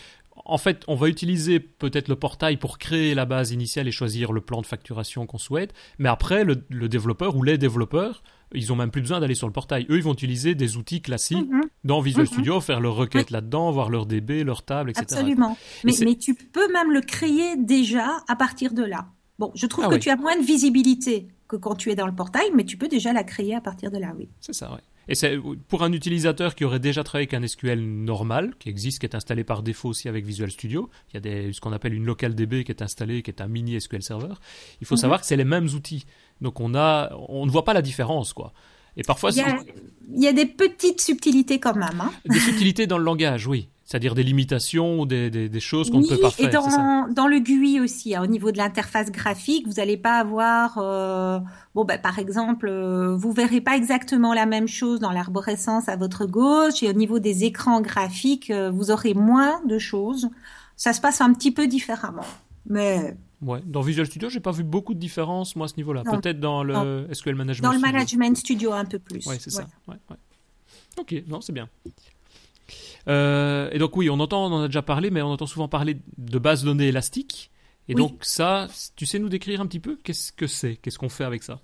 en 0.45 0.57
fait, 0.57 0.83
on 0.87 0.95
va 0.95 1.09
utiliser 1.09 1.59
peut-être 1.59 2.07
le 2.07 2.15
portail 2.15 2.55
pour 2.55 2.77
créer 2.77 3.15
la 3.15 3.25
base 3.25 3.51
initiale 3.51 3.89
et 3.89 3.91
choisir 3.91 4.31
le 4.31 4.39
plan 4.39 4.61
de 4.61 4.65
facturation 4.65 5.25
qu'on 5.25 5.39
souhaite. 5.39 5.73
Mais 5.99 6.07
après, 6.07 6.45
le, 6.45 6.63
le 6.69 6.87
développeur 6.87 7.35
ou 7.35 7.43
les 7.43 7.57
développeurs, 7.57 8.23
ils 8.53 8.71
ont 8.71 8.75
même 8.75 8.91
plus 8.91 9.01
besoin 9.01 9.19
d'aller 9.19 9.35
sur 9.35 9.47
le 9.47 9.53
portail. 9.53 9.85
Eux, 9.89 9.97
ils 9.97 10.03
vont 10.03 10.13
utiliser 10.13 10.55
des 10.55 10.77
outils 10.77 11.01
classiques 11.01 11.49
Mhm, 11.49 11.61
dans 11.83 12.01
Visual 12.01 12.25
Mhm. 12.25 12.31
Studio, 12.33 12.61
faire 12.61 12.79
leurs 12.79 12.95
requêtes 12.95 13.31
là-dedans, 13.31 13.71
voir 13.71 13.89
leur 13.89 14.05
DB, 14.05 14.43
leur 14.43 14.63
table, 14.63 14.89
etc. 14.91 15.05
absolument. 15.09 15.57
Mais, 15.83 15.93
tu 16.15 16.33
peux 16.35 16.71
même 16.71 16.91
le 16.91 17.01
créer 17.01 17.55
déjà 17.57 18.17
à 18.27 18.35
partir 18.35 18.73
de 18.73 18.83
là. 18.83 19.07
Bon, 19.39 19.51
je 19.55 19.65
trouve 19.65 19.85
Ah 19.85 19.89
que 19.89 19.93
oui. 19.95 19.99
tu 19.99 20.09
as 20.09 20.15
moins 20.17 20.37
de 20.37 20.43
visibilité 20.45 21.27
que 21.51 21.57
quand 21.57 21.75
tu 21.75 21.91
es 21.91 21.95
dans 21.95 22.07
le 22.07 22.15
portail, 22.15 22.49
mais 22.55 22.63
tu 22.63 22.77
peux 22.77 22.87
déjà 22.87 23.11
la 23.13 23.23
créer 23.23 23.53
à 23.55 23.61
partir 23.61 23.91
de 23.91 23.97
là, 23.97 24.13
oui. 24.17 24.29
C'est 24.39 24.53
ça, 24.53 24.71
ouais. 24.71 24.79
Et 25.07 25.15
c'est 25.15 25.37
pour 25.67 25.83
un 25.83 25.91
utilisateur 25.91 26.55
qui 26.55 26.63
aurait 26.63 26.79
déjà 26.79 27.03
travaillé 27.03 27.27
avec 27.29 27.43
un 27.43 27.45
SQL 27.45 27.81
normal, 27.81 28.53
qui 28.59 28.69
existe, 28.69 28.99
qui 28.99 29.05
est 29.05 29.15
installé 29.15 29.43
par 29.43 29.61
défaut 29.63 29.89
aussi 29.89 30.07
avec 30.07 30.23
Visual 30.25 30.49
Studio. 30.49 30.89
Il 31.09 31.15
y 31.15 31.17
a 31.17 31.19
des, 31.19 31.51
ce 31.53 31.59
qu'on 31.59 31.73
appelle 31.73 31.93
une 31.93 32.05
local 32.05 32.35
DB 32.35 32.63
qui 32.63 32.71
est 32.71 32.81
installée, 32.81 33.21
qui 33.23 33.31
est 33.31 33.41
un 33.41 33.47
mini 33.47 33.79
SQL 33.81 34.03
Server. 34.03 34.33
Il 34.79 34.87
faut 34.87 34.95
Mhm. 34.95 35.01
savoir 35.01 35.19
que 35.19 35.25
c'est 35.27 35.35
les 35.35 35.43
mêmes 35.43 35.65
outils. 35.73 36.05
Donc 36.39 36.59
on 36.61 36.73
a, 36.75 37.11
on 37.29 37.45
ne 37.45 37.51
voit 37.51 37.65
pas 37.65 37.73
la 37.73 37.81
différence, 37.81 38.31
quoi. 38.33 38.53
Et 38.95 39.03
parfois, 39.03 39.31
Il 39.31 39.37
y, 39.37 39.41
a, 39.41 39.59
c'est- 39.59 39.73
il 40.15 40.23
y 40.23 40.27
a 40.27 40.33
des 40.33 40.45
petites 40.45 41.01
subtilités 41.01 41.59
quand 41.59 41.75
même. 41.75 41.99
Hein. 41.99 42.11
des 42.29 42.39
subtilités 42.39 42.87
dans 42.87 42.97
le 42.97 43.03
langage, 43.05 43.47
oui. 43.47 43.67
C'est-à-dire 43.91 44.15
des 44.15 44.23
limitations 44.23 45.01
ou 45.01 45.05
des, 45.05 45.29
des, 45.29 45.59
choses 45.59 45.91
qu'on 45.91 45.99
ne 45.99 46.07
peut 46.07 46.17
pas 46.17 46.31
faire. 46.31 46.47
Et 46.47 46.49
dans, 46.49 47.09
dans 47.09 47.27
le 47.27 47.39
GUI 47.39 47.81
aussi, 47.81 48.15
hein, 48.15 48.23
au 48.23 48.25
niveau 48.25 48.53
de 48.53 48.57
l'interface 48.57 49.11
graphique, 49.11 49.67
vous 49.67 49.73
n'allez 49.73 49.97
pas 49.97 50.13
avoir, 50.13 50.77
euh, 50.77 51.41
bon, 51.75 51.83
bah, 51.83 51.97
par 51.97 52.17
exemple, 52.17 52.69
euh, 52.69 53.17
vous 53.17 53.33
verrez 53.33 53.59
pas 53.59 53.75
exactement 53.75 54.33
la 54.33 54.45
même 54.45 54.69
chose 54.69 55.01
dans 55.01 55.11
l'arborescence 55.11 55.89
à 55.89 55.97
votre 55.97 56.25
gauche, 56.25 56.81
et 56.83 56.89
au 56.89 56.93
niveau 56.93 57.19
des 57.19 57.43
écrans 57.43 57.81
graphiquiques, 57.81 58.49
euh, 58.49 58.71
vous 58.71 58.91
aurez 58.91 59.13
moins 59.13 59.61
de 59.65 59.77
choses. 59.77 60.29
Ça 60.77 60.93
se 60.93 61.01
passe 61.01 61.19
un 61.19 61.33
petit 61.33 61.51
peu 61.51 61.67
différemment, 61.67 62.23
mais. 62.65 63.17
Ouais, 63.41 63.59
dans 63.65 63.81
Visual 63.81 64.07
Studio, 64.07 64.29
j'ai 64.29 64.39
pas 64.39 64.51
vu 64.51 64.63
beaucoup 64.63 64.93
de 64.93 64.99
différence 64.99 65.57
moi 65.57 65.65
à 65.65 65.67
ce 65.67 65.75
niveau-là. 65.75 66.03
Peut-être 66.09 66.39
dans 66.39 66.63
le 66.63 67.09
SQL 67.11 67.35
Management. 67.35 67.67
Dans 67.67 67.73
le 67.73 67.79
Management 67.79 68.37
Studio 68.37 68.71
un 68.71 68.85
peu 68.85 68.99
plus. 68.99 69.27
Ouais, 69.27 69.35
c'est 69.37 69.49
ça. 69.49 69.67
Ouais, 69.89 69.95
ouais. 70.09 70.17
Ok, 70.97 71.23
non, 71.27 71.41
c'est 71.41 71.51
bien. 71.51 71.67
Euh, 73.07 73.69
et 73.71 73.79
donc 73.79 73.95
oui, 73.97 74.09
on 74.09 74.19
entend, 74.19 74.45
on 74.45 74.53
en 74.53 74.61
a 74.63 74.67
déjà 74.67 74.81
parlé, 74.81 75.09
mais 75.09 75.21
on 75.21 75.29
entend 75.29 75.47
souvent 75.47 75.67
parler 75.67 75.97
de 76.17 76.39
bases 76.39 76.63
données 76.63 76.87
élastiques. 76.87 77.51
Et 77.87 77.93
donc 77.93 78.19
ça, 78.21 78.67
tu 78.95 79.05
sais 79.05 79.19
nous 79.19 79.27
décrire 79.27 79.59
un 79.59 79.65
petit 79.65 79.79
peu 79.79 79.97
qu'est-ce 80.01 80.31
que 80.31 80.47
c'est, 80.47 80.77
qu'est-ce 80.77 80.97
qu'on 80.97 81.09
fait 81.09 81.25
avec 81.25 81.43
ça? 81.43 81.59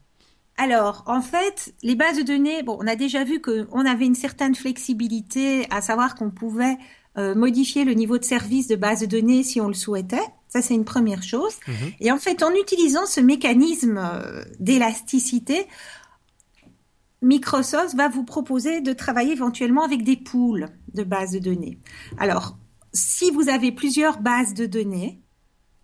Alors, 0.58 1.04
en 1.06 1.22
fait, 1.22 1.74
les 1.84 1.96
bases 1.96 2.18
de 2.18 2.24
données, 2.24 2.64
bon, 2.64 2.78
on 2.82 2.88
a 2.88 2.96
déjà 2.96 3.24
vu 3.24 3.40
qu'on 3.40 3.86
avait 3.86 4.06
une 4.06 4.16
certaine 4.16 4.56
flexibilité, 4.56 5.68
à 5.70 5.82
savoir 5.82 6.16
qu'on 6.16 6.32
pouvait 6.32 6.78
euh, 7.18 7.36
modifier 7.36 7.86
le 7.86 7.94
niveau 7.94 8.18
de 8.18 8.24
service 8.24 8.68
de 8.68 8.76
base 8.76 9.02
de 9.02 9.06
données 9.06 9.44
si 9.44 9.62
on 9.62 9.68
le 9.68 9.76
souhaitait. 9.76 10.26
Ça, 10.50 10.62
c'est 10.62 10.74
une 10.74 10.86
première 10.86 11.22
chose. 11.22 11.54
Mhm. 11.68 11.76
Et 12.00 12.12
en 12.12 12.18
fait, 12.18 12.42
en 12.42 12.54
utilisant 12.54 13.06
ce 13.06 13.22
mécanisme 13.22 14.00
euh, 14.00 14.44
d'élasticité, 14.60 15.68
Microsoft 17.22 17.96
va 17.96 18.10
vous 18.10 18.24
proposer 18.24 18.82
de 18.82 18.94
travailler 18.94 19.32
éventuellement 19.32 19.84
avec 19.84 20.04
des 20.04 20.18
pools 20.18 20.70
de 20.94 21.04
bases 21.04 21.32
de 21.32 21.40
données. 21.40 21.80
Alors, 22.18 22.58
si 22.94 23.32
vous 23.32 23.50
avez 23.50 23.72
plusieurs 23.72 24.20
bases 24.20 24.54
de 24.54 24.66
données, 24.66 25.22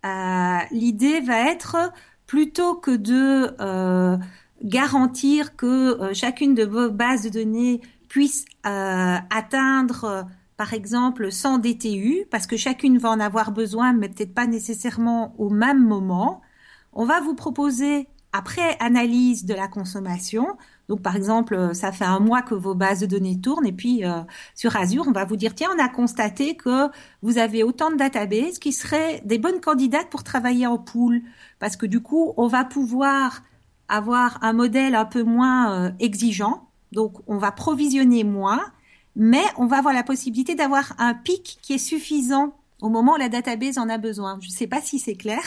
euh, 0.04 0.58
l'idée 0.70 1.20
va 1.20 1.50
être 1.50 1.92
plutôt 2.26 2.74
que 2.74 2.90
de 2.90 3.54
euh, 3.60 4.16
garantir 4.62 5.56
que 5.56 5.66
euh, 6.00 6.14
chacune 6.14 6.54
de 6.54 6.64
vos 6.64 6.90
bases 6.90 7.22
de 7.22 7.30
données 7.30 7.80
puisse 8.08 8.44
atteindre 8.62 10.26
par 10.56 10.72
exemple 10.72 11.32
100 11.32 11.58
DTU, 11.58 12.26
parce 12.30 12.46
que 12.46 12.56
chacune 12.56 12.98
va 12.98 13.10
en 13.10 13.18
avoir 13.18 13.50
besoin, 13.50 13.92
mais 13.92 14.08
peut-être 14.08 14.34
pas 14.34 14.46
nécessairement 14.46 15.34
au 15.38 15.50
même 15.50 15.84
moment. 15.84 16.40
On 16.92 17.04
va 17.04 17.20
vous 17.20 17.34
proposer, 17.34 18.06
après 18.32 18.76
analyse 18.78 19.46
de 19.46 19.54
la 19.54 19.66
consommation, 19.66 20.46
donc, 20.88 21.00
par 21.00 21.16
exemple, 21.16 21.54
euh, 21.54 21.72
ça 21.72 21.92
fait 21.92 22.04
un 22.04 22.20
mois 22.20 22.42
que 22.42 22.54
vos 22.54 22.74
bases 22.74 23.00
de 23.00 23.06
données 23.06 23.40
tournent 23.40 23.66
et 23.66 23.72
puis 23.72 24.04
euh, 24.04 24.20
sur 24.54 24.76
Azure, 24.76 25.04
on 25.06 25.12
va 25.12 25.24
vous 25.24 25.36
dire, 25.36 25.54
tiens, 25.54 25.70
on 25.74 25.82
a 25.82 25.88
constaté 25.88 26.56
que 26.56 26.88
vous 27.22 27.38
avez 27.38 27.62
autant 27.62 27.90
de 27.90 27.96
databases 27.96 28.58
qui 28.58 28.72
seraient 28.72 29.22
des 29.24 29.38
bonnes 29.38 29.60
candidates 29.60 30.10
pour 30.10 30.24
travailler 30.24 30.66
en 30.66 30.76
pool. 30.76 31.22
Parce 31.58 31.76
que 31.76 31.86
du 31.86 32.00
coup, 32.00 32.34
on 32.36 32.48
va 32.48 32.64
pouvoir 32.64 33.42
avoir 33.88 34.38
un 34.42 34.52
modèle 34.52 34.94
un 34.94 35.06
peu 35.06 35.22
moins 35.22 35.72
euh, 35.72 35.90
exigeant. 36.00 36.68
Donc, 36.92 37.14
on 37.26 37.38
va 37.38 37.50
provisionner 37.50 38.22
moins, 38.22 38.60
mais 39.16 39.44
on 39.56 39.66
va 39.66 39.78
avoir 39.78 39.94
la 39.94 40.02
possibilité 40.02 40.54
d'avoir 40.54 40.94
un 40.98 41.14
pic 41.14 41.58
qui 41.62 41.74
est 41.74 41.78
suffisant 41.78 42.54
au 42.82 42.90
moment 42.90 43.14
où 43.14 43.18
la 43.18 43.30
database 43.30 43.78
en 43.78 43.88
a 43.88 43.96
besoin. 43.96 44.38
Je 44.42 44.48
ne 44.48 44.52
sais 44.52 44.66
pas 44.66 44.82
si 44.82 44.98
c'est 44.98 45.14
clair. 45.14 45.40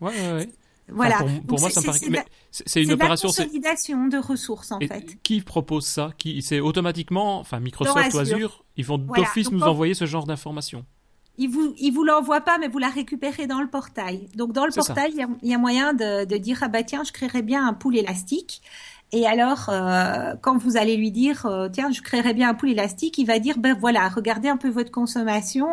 ouais, 0.00 0.12
ouais, 0.12 0.32
ouais. 0.32 0.48
Voilà. 0.88 1.18
pour, 1.48 1.60
moi, 1.60 1.70
ça 1.70 1.80
me 1.80 1.86
paraît. 1.86 2.26
C'est 2.50 2.82
une 2.82 2.92
opération. 2.92 3.28
C'est 3.28 3.44
consolidation 3.44 4.06
de 4.06 4.18
ressources 4.18 4.72
en 4.72 4.80
fait. 4.80 5.18
Qui 5.22 5.40
propose 5.40 5.86
ça? 5.86 6.12
Qui 6.16 6.42
C'est 6.42 6.60
automatiquement, 6.60 7.38
enfin 7.40 7.60
Microsoft 7.60 8.14
ou 8.14 8.18
Azure, 8.18 8.64
ils 8.76 8.84
vont 8.84 8.98
d'office 8.98 9.50
nous 9.50 9.62
envoyer 9.62 9.94
ce 9.94 10.06
genre 10.06 10.26
d'informations. 10.26 10.84
Ils 11.38 11.50
vous, 11.50 11.74
ils 11.76 11.90
vous 11.90 12.02
l'envoient 12.02 12.40
pas, 12.40 12.56
mais 12.56 12.68
vous 12.68 12.78
la 12.78 12.88
récupérez 12.88 13.46
dans 13.46 13.60
le 13.60 13.68
portail. 13.68 14.28
Donc 14.36 14.52
dans 14.52 14.64
le 14.64 14.72
portail, 14.72 15.12
il 15.42 15.50
y, 15.50 15.54
a 15.54 15.58
moyen 15.58 15.92
de, 15.92 16.24
de, 16.24 16.36
dire 16.38 16.60
ah 16.62 16.68
bah 16.68 16.82
tiens, 16.82 17.04
je 17.04 17.12
créerais 17.12 17.42
bien 17.42 17.66
un 17.66 17.74
pool 17.74 17.96
élastique. 17.98 18.62
Et 19.12 19.26
alors, 19.26 19.68
euh, 19.68 20.34
quand 20.42 20.58
vous 20.58 20.76
allez 20.76 20.96
lui 20.96 21.12
dire, 21.12 21.46
euh, 21.46 21.68
tiens, 21.68 21.90
je 21.92 22.02
créerais 22.02 22.34
bien 22.34 22.50
un 22.50 22.54
pool 22.54 22.70
élastique, 22.70 23.18
il 23.18 23.26
va 23.26 23.38
dire, 23.38 23.56
ben 23.58 23.76
voilà, 23.78 24.08
regardez 24.08 24.48
un 24.48 24.56
peu 24.56 24.68
votre 24.68 24.90
consommation 24.90 25.68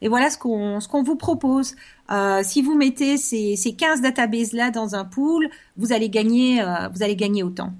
et 0.00 0.08
voilà 0.08 0.30
ce 0.30 0.38
qu'on 0.38 0.80
ce 0.80 0.88
qu'on 0.88 1.02
vous 1.02 1.16
propose. 1.16 1.74
Euh, 2.12 2.42
si 2.44 2.62
vous 2.62 2.76
mettez 2.76 3.16
ces, 3.16 3.56
ces 3.56 3.74
15 3.74 4.02
databases 4.02 4.52
là 4.52 4.70
dans 4.70 4.94
un 4.94 5.04
pool, 5.04 5.48
vous 5.76 5.92
allez 5.92 6.08
gagner, 6.08 6.62
vous 6.94 7.02
allez 7.02 7.16
gagner 7.16 7.42
autant. 7.42 7.72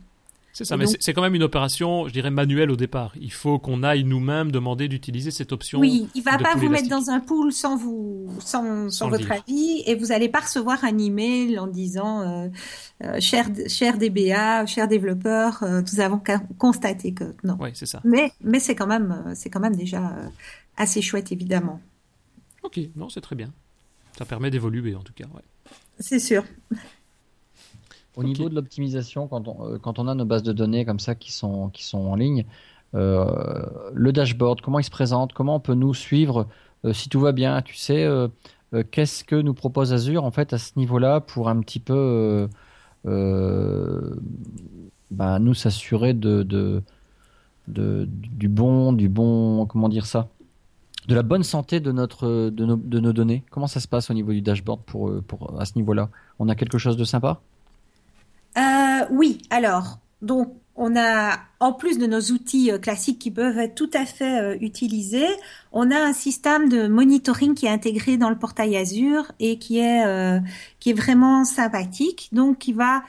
C'est 0.57 0.65
ça, 0.65 0.79
mais 0.79 0.87
c'est 0.87 1.13
quand 1.13 1.21
même 1.21 1.35
une 1.35 1.43
opération, 1.43 2.09
je 2.09 2.15
dirais, 2.15 2.31
manuelle 2.31 2.71
au 2.71 2.77
départ. 2.77 3.13
Il 3.21 3.31
faut 3.31 3.59
qu'on 3.59 3.83
aille 3.83 4.05
nous-mêmes 4.05 4.51
demander 4.51 4.89
d'utiliser 4.89 5.31
cette 5.31 5.53
option. 5.53 5.79
Oui, 5.79 6.09
il 6.15 6.23
va 6.23 6.39
pas 6.39 6.55
vous 6.55 6.71
mettre 6.71 6.89
dans 6.89 7.11
un 7.11 7.21
pool 7.21 7.53
sans 7.53 7.77
vous, 7.77 8.31
sans, 8.41 8.89
sans, 8.89 9.11
votre 9.11 9.31
avis, 9.31 9.83
et 9.85 9.95
vous 9.97 10.07
n'allez 10.07 10.31
pas 10.31 10.41
recevoir 10.41 10.83
un 10.83 10.97
email 10.97 11.59
en 11.59 11.67
disant, 11.67 12.23
euh, 12.23 12.49
euh, 13.05 13.21
cher, 13.21 13.51
cher 13.69 13.99
DBA, 13.99 14.65
cher 14.65 14.89
développeur, 14.89 15.63
euh, 15.63 15.83
nous 15.83 16.01
avons 16.01 16.23
constaté 16.57 17.13
que 17.13 17.35
non. 17.45 17.59
Oui, 17.61 17.69
c'est 17.75 17.85
ça. 17.85 18.01
Mais, 18.03 18.33
mais 18.41 18.59
c'est 18.59 18.75
quand 18.75 18.87
même, 18.87 19.35
c'est 19.35 19.51
quand 19.51 19.61
même 19.61 19.77
déjà 19.77 20.07
euh, 20.07 20.27
assez 20.79 21.03
chouette, 21.03 21.33
évidemment. 21.33 21.83
Ok, 22.63 22.81
non, 22.97 23.11
c'est 23.11 23.21
très 23.21 23.37
bien. 23.37 23.53
Ça 24.17 24.25
permet 24.25 24.51
d'évoluer 24.51 24.95
en 24.95 25.03
tout 25.03 25.13
cas. 25.13 25.27
Ouais. 25.35 25.43
C'est 26.01 26.19
sûr. 26.19 26.45
Au 28.17 28.25
niveau 28.25 28.49
de 28.49 28.55
l'optimisation, 28.55 29.29
quand 29.29 29.47
on, 29.47 29.67
euh, 29.67 29.79
quand 29.79 29.99
on 29.99 30.09
a 30.09 30.15
nos 30.15 30.25
bases 30.25 30.43
de 30.43 30.55
données 30.55 30.87
comme 30.87 31.01
ça 31.01 31.15
qui 31.15 31.33
sont, 31.33 31.69
qui 31.69 31.85
sont 31.85 31.99
en 31.99 32.17
ligne, 32.17 32.47
euh, 32.95 33.67
le 33.93 34.11
dashboard, 34.11 34.63
comment 34.63 34.79
il 34.79 34.85
se 34.85 34.91
présente, 34.91 35.35
comment 35.35 35.57
on 35.57 35.61
peut 35.61 35.75
nous 35.75 35.93
suivre 35.93 36.47
euh, 36.87 36.95
si 36.95 37.11
tout 37.11 37.21
va 37.21 37.33
bien, 37.33 37.61
tu 37.61 37.75
sais, 37.75 38.09
qu'est-ce 38.91 39.23
que 39.23 39.37
nous 39.37 39.55
propose 39.55 39.93
Azure 39.93 40.25
en 40.25 40.31
fait 40.31 40.53
à 40.53 40.59
ce 40.59 40.73
niveau-là 40.77 41.21
pour 41.21 41.49
un 41.49 41.61
petit 41.61 41.81
peu 41.81 42.49
bah, 43.05 43.09
nous 45.39 45.55
s'assurer 45.55 46.15
de, 46.15 46.43
de, 46.43 46.83
de, 47.69 48.09
du 48.09 48.49
bon, 48.49 48.93
du 48.93 49.09
bon, 49.09 49.67
comment 49.67 49.89
dire 49.89 50.07
ça, 50.07 50.29
de 51.07 51.15
la 51.15 51.23
bonne 51.23 51.45
santé 51.45 51.81
de 51.81 51.93
notre, 51.93 52.51
de 52.51 52.65
nos, 52.65 52.77
de 52.77 52.99
nos 52.99 53.13
données. 53.13 53.45
Comment 53.51 53.69
ça 53.69 53.81
se 53.81 53.89
passe 53.89 54.11
au 54.11 54.15
niveau 54.15 54.33
du 54.33 54.43
dashboard 54.43 54.83
pour, 54.85 55.23
pour 55.23 55.61
à 55.61 55.65
ce 55.65 55.75
niveau-là? 55.77 56.11
On 56.39 56.49
a 56.49 56.55
quelque 56.55 56.79
chose 56.79 56.97
de 56.97 57.05
sympa? 57.05 57.41
Euh, 58.57 59.07
oui, 59.11 59.43
alors, 59.51 59.99
donc 60.23 60.55
on 60.75 60.97
a, 60.97 61.39
en 61.61 61.73
plus 61.73 61.99
de 61.99 62.07
nos 62.07 62.21
outils 62.21 62.71
euh, 62.71 62.79
classiques 62.79 63.19
qui 63.19 63.31
peuvent 63.31 63.59
être 63.59 63.75
tout 63.75 63.91
à 63.95 64.05
fait 64.05 64.41
euh, 64.41 64.57
utilisés, 64.61 65.29
on 65.73 65.91
a 65.91 65.99
un 65.99 66.13
système 66.13 66.69
de 66.69 66.87
monitoring 66.87 67.55
qui 67.55 67.67
est 67.67 67.71
intégré 67.71 68.17
dans 68.17 68.31
le 68.31 68.39
portail 68.39 68.77
Azure 68.77 69.33
et 69.41 69.59
qui 69.59 69.79
est, 69.79 70.05
qui 70.81 70.91
est 70.91 70.95
vraiment 70.95 71.45
sympathique. 71.45 72.29
Donc, 72.33 72.59
qui 72.59 72.73
va 72.73 73.03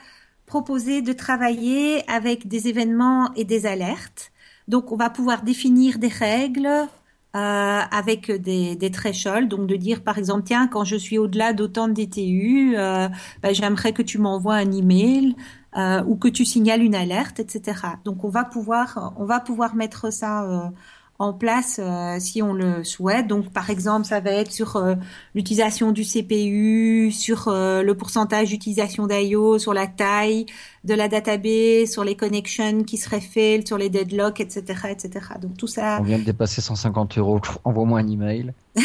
proposer 0.46 1.02
de 1.02 1.12
travailler 1.12 2.08
avec 2.10 2.48
des 2.48 2.68
événements 2.68 3.32
et 3.34 3.44
des 3.44 3.66
alertes. 3.66 4.32
Donc, 4.66 4.92
on 4.92 4.96
va 4.96 5.10
pouvoir 5.10 5.42
définir 5.42 5.98
des 5.98 6.08
règles, 6.08 6.88
euh, 7.36 7.80
avec 7.90 8.30
des, 8.30 8.74
des 8.74 8.90
thresholds, 8.90 9.48
donc 9.48 9.66
de 9.66 9.76
dire 9.76 10.02
par 10.02 10.16
exemple 10.16 10.44
tiens 10.46 10.66
quand 10.66 10.84
je 10.84 10.96
suis 10.96 11.18
au-delà 11.18 11.52
d'autant 11.52 11.86
de 11.86 11.92
DTU, 11.92 12.74
euh, 12.76 13.08
ben, 13.42 13.54
j'aimerais 13.54 13.92
que 13.92 14.00
tu 14.00 14.16
m'envoies 14.16 14.54
un 14.54 14.72
email 14.72 15.36
euh, 15.76 16.02
ou 16.06 16.16
que 16.16 16.28
tu 16.28 16.46
signales 16.46 16.82
une 16.82 16.94
alerte, 16.94 17.38
etc. 17.38 17.80
Donc 18.04 18.24
on 18.24 18.30
va 18.30 18.44
pouvoir 18.44 19.14
on 19.18 19.26
va 19.26 19.40
pouvoir 19.40 19.74
mettre 19.74 20.10
ça 20.10 20.44
euh, 20.44 20.70
en 21.18 21.34
place 21.34 21.78
euh, 21.82 22.18
si 22.18 22.40
on 22.42 22.54
le 22.54 22.82
souhaite. 22.82 23.26
Donc 23.26 23.52
par 23.52 23.68
exemple, 23.68 24.06
ça 24.06 24.20
va 24.20 24.30
être 24.30 24.50
sur 24.50 24.76
euh, 24.76 24.94
l'utilisation 25.34 25.92
du 25.92 26.04
CPU, 26.04 27.12
sur 27.12 27.50
le 27.50 27.92
pourcentage 27.92 28.48
d'utilisation 28.48 29.06
d'IO, 29.06 29.58
sur 29.58 29.74
la 29.74 29.86
taille 29.86 30.46
de 30.88 30.94
la 30.94 31.06
database, 31.08 31.90
sur 31.90 32.02
les 32.02 32.16
connections 32.16 32.82
qui 32.82 32.96
seraient 32.96 33.20
faites, 33.20 33.66
sur 33.66 33.78
les 33.78 33.90
deadlocks, 33.90 34.40
etc., 34.40 34.88
etc. 34.90 35.26
Donc 35.40 35.56
tout 35.56 35.66
ça. 35.66 35.98
On 36.00 36.04
vient 36.04 36.18
de 36.18 36.24
dépasser 36.24 36.60
150 36.60 37.18
euros. 37.18 37.40
Envoie-moi 37.64 38.00
un 38.00 38.08
email. 38.08 38.52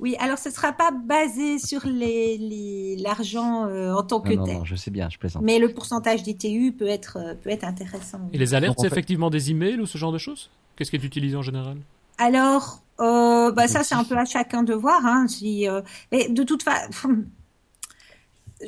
oui, 0.00 0.16
alors 0.20 0.38
ce 0.38 0.50
sera 0.50 0.72
pas 0.72 0.90
basé 0.92 1.58
sur 1.58 1.86
les 1.86 2.96
l'argent 3.00 3.68
en 3.68 4.02
tant 4.02 4.20
que 4.20 4.32
non, 4.32 4.44
tel. 4.44 4.54
Non, 4.58 4.64
je 4.64 4.76
sais 4.76 4.90
bien, 4.90 5.08
je 5.10 5.18
plaisante. 5.18 5.42
Mais 5.42 5.58
le 5.58 5.72
pourcentage 5.72 6.22
d'ITU 6.22 6.72
peut 6.72 6.88
être 6.88 7.18
peut 7.42 7.50
être 7.50 7.64
intéressant. 7.64 8.20
Et 8.32 8.38
les 8.38 8.54
alertes, 8.54 8.78
c'est 8.80 8.86
effectivement 8.86 9.30
des 9.30 9.50
emails 9.50 9.80
ou 9.80 9.86
ce 9.86 9.98
genre 9.98 10.12
de 10.12 10.18
choses? 10.18 10.50
Qu'est-ce 10.76 10.90
qui 10.90 10.96
est 10.96 11.04
utilisé 11.04 11.36
en 11.36 11.42
général? 11.42 11.78
Alors, 12.18 12.82
euh, 13.00 13.50
bah 13.50 13.66
ça 13.66 13.82
c'est 13.82 13.94
un 13.94 14.04
peu 14.04 14.16
à 14.16 14.24
chacun 14.24 14.62
de 14.62 14.72
voir. 14.72 15.04
Hein, 15.04 15.26
si, 15.28 15.68
euh, 15.68 15.80
mais 16.12 16.28
de 16.28 16.42
toute 16.42 16.62
façon, 16.62 17.24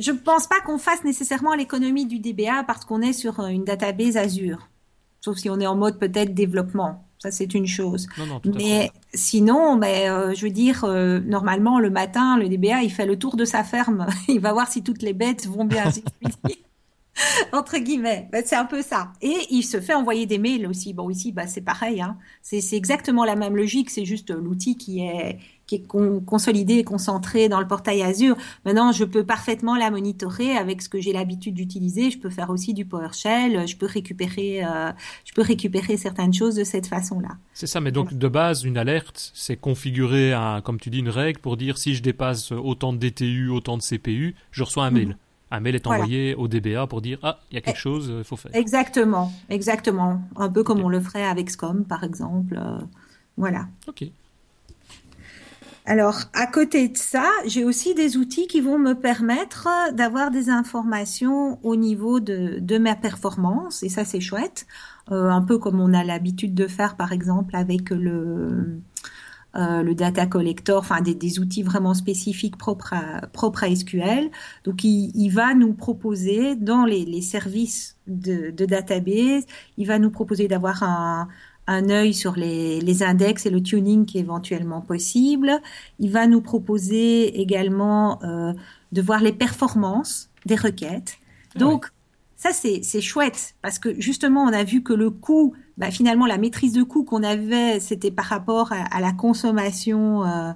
je 0.00 0.12
pense 0.12 0.46
pas 0.46 0.60
qu'on 0.60 0.78
fasse 0.78 1.04
nécessairement 1.04 1.54
l'économie 1.54 2.06
du 2.06 2.18
DBA 2.18 2.64
parce 2.64 2.84
qu'on 2.84 3.02
est 3.02 3.12
sur 3.12 3.40
une 3.46 3.64
database 3.64 4.16
Azure. 4.16 4.68
Sauf 5.20 5.38
si 5.38 5.50
on 5.50 5.58
est 5.60 5.66
en 5.66 5.76
mode 5.76 5.98
peut-être 5.98 6.34
développement. 6.34 7.02
Ça, 7.18 7.30
c'est 7.30 7.54
une 7.54 7.66
chose. 7.66 8.06
Non, 8.18 8.26
non, 8.26 8.40
mais 8.44 8.90
sinon, 9.14 9.76
mais, 9.76 10.08
euh, 10.08 10.34
je 10.34 10.42
veux 10.44 10.52
dire, 10.52 10.84
euh, 10.84 11.18
normalement, 11.20 11.80
le 11.80 11.88
matin, 11.88 12.36
le 12.36 12.48
DBA, 12.48 12.82
il 12.82 12.92
fait 12.92 13.06
le 13.06 13.18
tour 13.18 13.36
de 13.36 13.44
sa 13.44 13.64
ferme. 13.64 14.06
il 14.28 14.40
va 14.40 14.52
voir 14.52 14.70
si 14.70 14.82
toutes 14.82 15.02
les 15.02 15.14
bêtes 15.14 15.46
vont 15.46 15.64
bien. 15.64 15.84
entre 17.52 17.78
guillemets. 17.78 18.28
Ben, 18.30 18.42
c'est 18.44 18.56
un 18.56 18.66
peu 18.66 18.82
ça. 18.82 19.12
Et 19.22 19.34
il 19.50 19.62
se 19.62 19.80
fait 19.80 19.94
envoyer 19.94 20.26
des 20.26 20.38
mails 20.38 20.66
aussi. 20.66 20.92
Bon, 20.92 21.08
ici, 21.10 21.32
bah, 21.32 21.46
c'est 21.46 21.62
pareil. 21.62 22.00
Hein. 22.00 22.16
C'est 22.42 22.60
exactement 22.74 23.24
la 23.24 23.36
même 23.36 23.56
logique. 23.56 23.90
C'est 23.90 24.04
juste 24.04 24.30
l'outil 24.30 24.76
qui 24.76 25.00
est 25.00 25.38
qui 25.66 25.76
est 25.76 25.86
consolidé 25.86 26.74
et 26.74 26.84
concentré 26.84 27.48
dans 27.48 27.60
le 27.60 27.66
portail 27.66 28.02
Azure. 28.02 28.36
Maintenant, 28.64 28.92
je 28.92 29.04
peux 29.04 29.24
parfaitement 29.24 29.76
la 29.76 29.90
monitorer 29.90 30.56
avec 30.56 30.80
ce 30.80 30.88
que 30.88 31.00
j'ai 31.00 31.12
l'habitude 31.12 31.54
d'utiliser. 31.54 32.10
Je 32.10 32.18
peux 32.18 32.30
faire 32.30 32.50
aussi 32.50 32.72
du 32.72 32.84
PowerShell. 32.84 33.66
Je 33.66 33.76
peux 33.76 33.86
récupérer, 33.86 34.64
euh, 34.64 34.92
je 35.24 35.32
peux 35.32 35.42
récupérer 35.42 35.96
certaines 35.96 36.32
choses 36.32 36.54
de 36.54 36.64
cette 36.64 36.86
façon-là. 36.86 37.36
C'est 37.52 37.66
ça. 37.66 37.80
Mais 37.80 37.90
donc, 37.90 38.14
de 38.14 38.28
base, 38.28 38.62
une 38.64 38.78
alerte, 38.78 39.32
c'est 39.34 39.56
configurer, 39.56 40.32
un, 40.32 40.60
comme 40.60 40.78
tu 40.78 40.88
dis, 40.90 41.00
une 41.00 41.08
règle 41.08 41.40
pour 41.40 41.56
dire 41.56 41.78
si 41.78 41.94
je 41.94 42.02
dépasse 42.02 42.52
autant 42.52 42.92
de 42.92 42.98
DTU, 42.98 43.50
autant 43.50 43.76
de 43.76 43.82
CPU, 43.82 44.36
je 44.52 44.62
reçois 44.62 44.84
un 44.84 44.90
mail. 44.90 45.08
Mhm. 45.08 45.16
Un 45.50 45.60
mail 45.60 45.74
est 45.76 45.86
envoyé 45.86 46.34
au 46.34 46.48
DBA 46.48 46.88
pour 46.88 47.00
dire 47.00 47.18
ah 47.22 47.38
il 47.50 47.54
y 47.54 47.58
a 47.58 47.60
quelque 47.60 47.78
chose 47.78 48.12
il 48.18 48.24
faut 48.24 48.34
faire. 48.34 48.50
Exactement, 48.52 49.32
exactement, 49.48 50.20
un 50.34 50.48
peu 50.48 50.64
comme 50.64 50.80
on 50.80 50.88
le 50.88 51.00
ferait 51.00 51.24
avec 51.24 51.50
SCOM 51.50 51.84
par 51.84 52.02
exemple, 52.02 52.58
euh, 52.60 52.80
voilà. 53.36 53.68
Ok. 53.86 54.06
Alors, 55.88 56.22
à 56.32 56.48
côté 56.48 56.88
de 56.88 56.96
ça, 56.98 57.30
j'ai 57.46 57.64
aussi 57.64 57.94
des 57.94 58.16
outils 58.16 58.48
qui 58.48 58.60
vont 58.60 58.76
me 58.76 58.94
permettre 58.94 59.68
d'avoir 59.92 60.32
des 60.32 60.50
informations 60.50 61.60
au 61.62 61.76
niveau 61.76 62.18
de, 62.18 62.58
de 62.60 62.78
ma 62.78 62.96
performance, 62.96 63.84
et 63.84 63.88
ça 63.88 64.04
c'est 64.04 64.20
chouette, 64.20 64.66
euh, 65.12 65.30
un 65.30 65.42
peu 65.42 65.58
comme 65.58 65.80
on 65.80 65.94
a 65.94 66.02
l'habitude 66.02 66.54
de 66.54 66.66
faire 66.66 66.96
par 66.96 67.12
exemple 67.12 67.54
avec 67.54 67.90
le 67.90 68.80
euh, 69.54 69.82
le 69.82 69.94
data 69.94 70.26
collector, 70.26 70.80
enfin 70.80 71.00
des, 71.00 71.14
des, 71.14 71.38
outils 71.38 71.62
vraiment 71.62 71.94
spécifiques 71.94 72.58
propres 72.58 72.92
à, 72.92 73.26
propres 73.28 73.64
à 73.64 73.74
SQL. 73.74 74.30
Donc 74.64 74.84
il, 74.84 75.12
il 75.14 75.30
va 75.30 75.54
nous 75.54 75.72
proposer 75.72 76.56
dans 76.56 76.84
les, 76.84 77.06
les 77.06 77.22
services 77.22 77.96
de, 78.06 78.50
de, 78.50 78.66
database, 78.66 79.46
il 79.78 79.86
va 79.86 79.98
nous 79.98 80.10
proposer 80.10 80.46
d'avoir 80.46 80.82
un, 80.82 81.28
un 81.66 81.88
œil 81.90 82.14
sur 82.14 82.36
les, 82.36 82.80
les, 82.80 83.02
index 83.02 83.46
et 83.46 83.50
le 83.50 83.62
tuning 83.62 84.06
qui 84.06 84.18
est 84.18 84.20
éventuellement 84.20 84.80
possible. 84.80 85.60
Il 85.98 86.10
va 86.10 86.26
nous 86.26 86.40
proposer 86.40 87.40
également 87.40 88.22
euh, 88.22 88.52
de 88.92 89.02
voir 89.02 89.20
les 89.20 89.32
performances 89.32 90.30
des 90.44 90.56
requêtes. 90.56 91.18
Donc 91.56 91.90
ça 92.36 92.50
c'est 92.52 93.00
chouette 93.00 93.54
parce 93.62 93.78
que 93.78 93.98
justement 94.00 94.44
on 94.44 94.52
a 94.52 94.62
vu 94.62 94.82
que 94.82 94.92
le 94.92 95.10
coût 95.10 95.54
bah, 95.78 95.90
finalement 95.90 96.26
la 96.26 96.38
maîtrise 96.38 96.72
de 96.72 96.82
coût 96.82 97.04
qu'on 97.04 97.22
avait, 97.22 97.80
c'était 97.80 98.10
par 98.10 98.26
rapport 98.26 98.72
à, 98.72 99.00
la 99.00 99.12
consommation, 99.12 100.24
euh, 100.24 100.52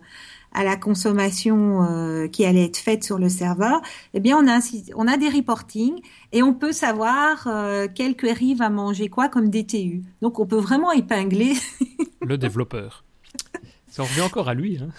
à 0.53 0.65
la 0.65 0.77
consommation 0.77 1.83
euh, 1.83 2.29
qui 2.29 2.45
allait 2.45 2.65
être 2.65 2.77
faite 2.77 3.05
sur 3.05 3.19
le 3.19 3.29
serveur. 3.29 3.81
Eh 4.15 4.21
bien, 4.21 4.37
on 4.37 4.49
a 4.49 4.61
on 4.97 5.07
a 5.07 5.17
des 5.17 5.29
reporting 5.29 6.01
et 6.33 6.43
on 6.43 6.55
peut 6.55 6.73
savoir 6.73 7.47
euh, 7.47 7.87
quelle 7.93 8.17
query 8.17 8.55
va 8.55 8.71
manger 8.71 9.09
quoi 9.09 9.29
comme 9.29 9.51
DTU. 9.51 10.03
Donc, 10.23 10.39
on 10.39 10.47
peut 10.47 10.59
vraiment 10.59 10.93
épingler 10.93 11.55
le 12.23 12.39
développeur. 12.39 13.05
Ça 13.91 14.05
revient 14.05 14.21
encore 14.21 14.49
à 14.49 14.55
lui. 14.55 14.79
Hein. 14.79 14.91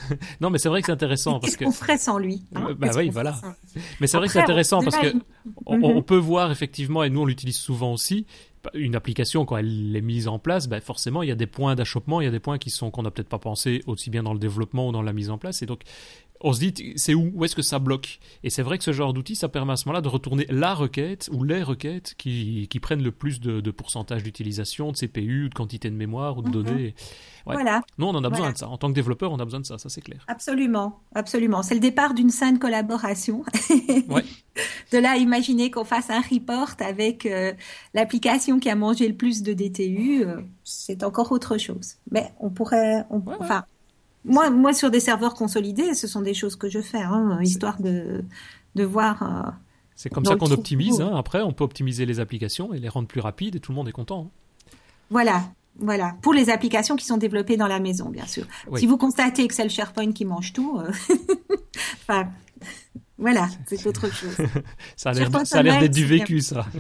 Non, 0.42 0.50
mais 0.50 0.60
c'est 0.60 0.68
vrai 0.68 0.82
que 0.82 0.88
c'est 0.88 0.92
intéressant 0.92 1.40
parce 1.40 1.56
que. 1.56 1.64
qu'on 1.64 1.72
ferait 1.72 1.98
sans 1.98 2.18
lui 2.18 2.44
hein? 2.56 2.76
Bah 2.78 2.90
oui, 2.98 3.10
voilà. 3.10 3.40
Mais 4.02 4.08
c'est 4.08 4.18
vrai 4.18 4.28
que 4.28 4.34
c'est 4.34 4.42
intéressant 4.42 4.82
parce 4.84 4.98
que 4.98 5.14
on, 5.66 5.96
mhm. 5.96 6.04
peut 6.04 6.18
voir 6.18 6.52
effectivement, 6.52 7.04
et 7.04 7.10
nous 7.10 7.22
on 7.22 7.26
l'utilise 7.26 7.56
souvent 7.56 7.94
aussi, 7.94 8.26
une 8.74 8.96
application 8.96 9.46
quand 9.46 9.58
elle 9.58 9.96
est 9.96 10.02
mise 10.02 10.28
en 10.28 10.40
place, 10.40 10.68
ben 10.68 10.80
forcément 10.82 11.24
il 11.24 11.30
y 11.30 11.32
a 11.32 11.36
des 11.36 11.48
points 11.48 11.76
d'achoppement, 11.76 12.22
il 12.22 12.26
y 12.26 12.28
a 12.28 12.32
des 12.32 12.40
points 12.40 12.58
qui 12.58 12.70
sont 12.70 12.92
qu'on 12.92 13.04
n'a 13.04 13.12
peut-être 13.12 13.30
pas 13.30 13.40
pensé 13.40 13.84
aussi 13.88 14.10
bien 14.10 14.24
dans 14.24 14.34
le 14.34 14.40
développement 14.40 14.90
ou 14.90 14.92
dans 14.92 15.02
la 15.02 15.14
mise 15.14 15.30
en 15.30 15.38
place, 15.38 15.62
et 15.62 15.66
donc 15.66 15.82
on 16.44 16.54
se 16.54 16.60
dit 16.60 16.94
c'est 16.96 17.14
où, 17.14 17.32
où 17.34 17.46
est-ce 17.46 17.56
que 17.56 17.62
ça 17.62 17.80
bloque? 17.80 18.20
Et 18.44 18.50
c'est 18.50 18.62
vrai 18.62 18.78
que 18.78 18.84
ce 18.84 18.92
genre 18.92 19.14
d'outil, 19.14 19.36
ça 19.36 19.50
permet 19.50 19.74
à 19.74 19.76
ce 19.76 19.88
moment-là 19.88 20.02
de 20.02 20.08
retourner 20.08 20.46
la 20.50 20.74
requête 20.74 21.30
ou 21.32 21.44
les 21.44 21.64
requêtes 21.64 22.16
qui, 22.18 22.68
qui 22.70 22.80
prennent 22.80 23.04
le 23.04 23.12
plus 23.12 23.40
de, 23.40 23.62
de 23.62 23.72
pourcentage 23.72 24.24
d'utilisation, 24.24 24.92
de 24.92 24.98
CPU, 24.98 25.50
de 25.50 25.54
quantité 25.54 25.90
de 25.90 25.96
mémoire 25.96 26.38
ou 26.38 26.42
de 26.42 26.48
mhm. 26.48 26.54
données. 26.54 26.96
Voilà. 27.46 27.82
Nous, 27.98 28.06
on 28.06 28.16
en 28.16 28.24
a 28.24 28.30
besoin 28.30 28.52
de 28.52 28.58
ça. 28.58 28.68
En 28.68 28.78
tant 28.78 28.90
que 28.90 28.94
développeur, 28.94 29.32
on 29.32 29.40
a 29.40 29.46
besoin 29.46 29.60
de 29.60 29.66
ça, 29.66 29.78
ça 29.78 29.90
c'est 29.90 30.02
clair. 30.02 30.24
Absolument, 30.28 31.00
absolument. 31.16 31.64
C'est 31.64 31.74
le 31.74 31.80
départ 31.80 32.14
d'une 32.14 32.30
saine 32.30 32.60
collaboration. 32.60 33.44
ouais. 34.10 34.24
De 34.92 34.98
là, 34.98 35.18
imaginer 35.18 35.72
qu'on 35.72 35.86
fasse 35.86 36.10
un 36.10 36.22
report 36.22 36.72
avec 36.80 37.26
euh, 37.26 37.54
l'application 37.94 38.60
qui 38.60 38.70
a 38.70 38.76
mangé 38.76 39.08
le 39.08 39.16
plus 39.16 39.42
de 39.44 39.54
DTU, 39.54 40.24
euh, 40.24 40.42
c'est 40.64 41.04
encore 41.04 41.32
autre 41.32 41.58
chose. 41.58 41.96
Mais 42.12 42.32
on 42.40 42.50
pourrait, 42.50 43.06
on, 43.10 43.22
enfin, 43.40 43.64
moi, 44.26 44.50
moi, 44.50 44.74
sur 44.74 44.92
des 44.92 45.00
serveurs 45.00 45.34
consolidés, 45.34 45.94
ce 45.94 46.08
sont 46.08 46.22
des 46.22 46.34
choses 46.34 46.56
que 46.56 46.70
je 46.70 46.80
fais, 46.80 47.02
hein, 47.02 47.40
histoire 47.42 47.82
de, 47.82 48.24
de 48.76 48.84
voir. 48.84 49.24
Euh, 49.24 49.52
c'est 49.96 50.10
comme 50.10 50.26
ça 50.26 50.36
qu'on 50.36 50.52
optimise. 50.52 51.02
Hein. 51.02 51.12
Après, 51.16 51.42
on 51.42 51.54
peut 51.54 51.64
optimiser 51.64 52.06
les 52.06 52.20
applications 52.20 52.74
et 52.74 52.80
les 52.80 52.90
rendre 52.90 53.08
plus 53.08 53.22
rapides 53.22 53.56
et 53.56 53.60
tout 53.60 53.72
le 53.72 53.76
monde 53.76 53.88
est 53.88 53.94
content. 53.94 54.28
Hein. 54.28 54.76
Voilà, 55.10 55.44
voilà. 55.78 56.16
Pour 56.22 56.34
les 56.34 56.50
applications 56.50 56.96
qui 56.96 57.06
sont 57.06 57.18
développées 57.18 57.58
dans 57.58 57.68
la 57.68 57.80
maison, 57.80 58.10
bien 58.10 58.26
sûr. 58.26 58.46
Si 58.76 58.88
vous 58.88 58.98
constatez 58.98 59.48
que 59.48 59.54
c'est 59.54 59.64
le 59.64 59.70
SharePoint 59.70 60.12
qui 60.12 60.26
mange 60.26 60.54
tout, 60.54 60.80
euh, 60.80 60.92
enfin, 62.02 62.30
voilà, 63.22 63.48
c'est 63.68 63.86
autre 63.86 64.12
chose. 64.12 64.36
ça 64.98 65.12
a 65.12 65.64
l'air 65.64 65.80
d'être 65.80 65.94
du 65.94 66.06
vécu, 66.06 66.42
ça. 66.42 66.66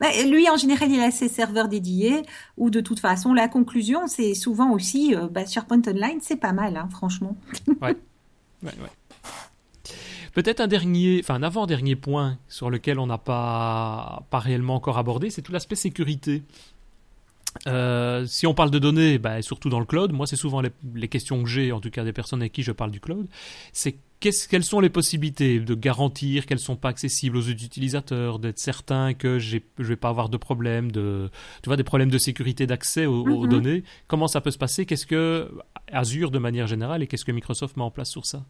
Bah, 0.00 0.08
lui, 0.26 0.48
en 0.48 0.56
général, 0.56 0.90
il 0.90 1.00
a 1.00 1.10
ses 1.10 1.28
serveurs 1.28 1.68
dédiés, 1.68 2.22
ou 2.56 2.70
de 2.70 2.80
toute 2.80 2.98
façon, 2.98 3.34
la 3.34 3.46
conclusion, 3.46 4.06
c'est 4.06 4.34
souvent 4.34 4.70
aussi, 4.70 5.14
euh, 5.14 5.28
bah, 5.28 5.44
SharePoint 5.44 5.82
Online, 5.86 6.18
c'est 6.22 6.36
pas 6.36 6.52
mal, 6.52 6.76
hein, 6.76 6.88
franchement. 6.90 7.36
ouais. 7.82 7.96
ouais, 8.62 8.74
ouais. 8.80 9.92
Peut-être 10.32 10.60
un 10.60 10.66
dernier, 10.66 11.20
enfin 11.22 11.34
un 11.34 11.42
avant-dernier 11.42 11.96
point 11.96 12.38
sur 12.48 12.70
lequel 12.70 12.98
on 12.98 13.06
n'a 13.06 13.18
pas, 13.18 14.26
pas 14.30 14.38
réellement 14.38 14.74
encore 14.74 14.98
abordé, 14.98 15.30
c'est 15.30 15.42
tout 15.42 15.52
l'aspect 15.52 15.76
sécurité. 15.76 16.42
Euh, 17.66 18.26
si 18.26 18.46
on 18.46 18.54
parle 18.54 18.70
de 18.70 18.78
données, 18.78 19.18
bah, 19.18 19.40
surtout 19.42 19.70
dans 19.70 19.80
le 19.80 19.86
cloud, 19.86 20.12
moi 20.12 20.26
c'est 20.26 20.36
souvent 20.36 20.60
les, 20.60 21.08
questions 21.08 21.42
que 21.42 21.48
j'ai, 21.48 21.72
en 21.72 21.80
tout 21.80 21.90
cas 21.90 22.04
des 22.04 22.12
personnes 22.12 22.40
avec 22.40 22.52
qui 22.52 22.62
je 22.62 22.72
parle 22.72 22.90
du 22.90 23.00
cloud, 23.00 23.26
c'est 23.72 23.96
quelles 24.20 24.64
sont 24.64 24.80
les 24.80 24.88
possibilités 24.88 25.60
de 25.60 25.74
garantir 25.74 26.46
qu'elles 26.46 26.58
sont 26.58 26.76
pas 26.76 26.88
accessibles 26.88 27.36
aux 27.36 27.42
utilisateurs, 27.42 28.38
d'être 28.38 28.58
certain 28.58 29.14
que 29.14 29.38
je 29.38 29.58
ne 29.78 29.84
vais 29.84 29.96
pas 29.96 30.08
avoir 30.08 30.28
de 30.28 30.36
problèmes, 30.36 30.90
de, 30.90 31.30
tu 31.62 31.68
vois, 31.68 31.76
des 31.76 31.84
problèmes 31.84 32.10
de 32.10 32.18
sécurité 32.18 32.66
d'accès 32.66 33.06
aux, 33.06 33.26
aux, 33.26 33.44
mhm. 33.44 33.48
données? 33.48 33.84
Comment 34.08 34.28
ça 34.28 34.40
peut 34.40 34.50
se 34.50 34.58
passer? 34.58 34.86
Qu'est-ce 34.86 35.06
que 35.06 35.50
Azure 35.92 36.30
de 36.30 36.38
manière 36.38 36.66
générale 36.66 37.02
et 37.02 37.06
qu'est-ce 37.06 37.24
que 37.24 37.32
Microsoft 37.32 37.76
met 37.76 37.82
en 37.82 37.90
place 37.90 38.10
sur 38.10 38.26
ça? 38.26 38.42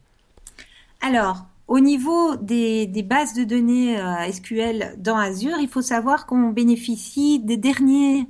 Alors, 1.00 1.46
au 1.68 1.80
niveau 1.80 2.36
des, 2.36 2.86
des, 2.86 3.02
bases 3.02 3.34
de 3.34 3.44
données 3.44 3.98
euh, 4.00 4.30
SQL 4.30 4.94
dans 4.98 5.16
Azure, 5.16 5.58
il 5.60 5.68
faut 5.68 5.82
savoir 5.82 6.26
qu'on 6.26 6.50
bénéficie 6.50 7.40
des 7.40 7.56
derniers 7.56 8.26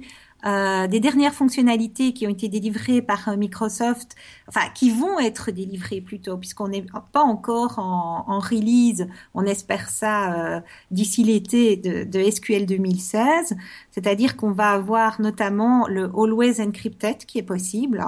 euh, 0.47 0.87
des 0.87 1.01
dernières 1.01 1.35
fonctionnalités 1.35 2.13
qui 2.13 2.27
ont 2.27 2.31
été 2.31 2.49
délivrées 2.49 3.03
par 3.03 3.29
euh, 3.29 3.37
Microsoft, 3.37 4.15
enfin 4.49 4.69
qui 4.75 4.91
vont 4.91 5.19
être 5.19 5.51
délivrées 5.51 6.01
plutôt, 6.01 6.37
puisqu'on 6.37 6.69
n'est 6.69 6.85
pas 7.13 7.23
encore 7.23 7.81
en, 7.81 8.25
en, 8.29 8.39
release, 8.39 9.09
on 9.35 9.45
espère 9.45 9.91
ça 9.91 10.35
euh, 10.35 10.61
d'ici 10.93 11.25
l'été 11.25 11.77
de, 11.77 12.05
de, 12.05 12.31
SQL 12.31 12.65
2016, 12.65 13.57
c'est-à-dire 13.91 14.37
qu'on 14.37 14.53
va 14.53 14.71
avoir 14.71 15.21
notamment 15.21 15.89
le 15.89 16.05
Always 16.17 16.63
Encrypted 16.63 17.19
qui 17.27 17.39
est 17.39 17.43
possible. 17.43 18.05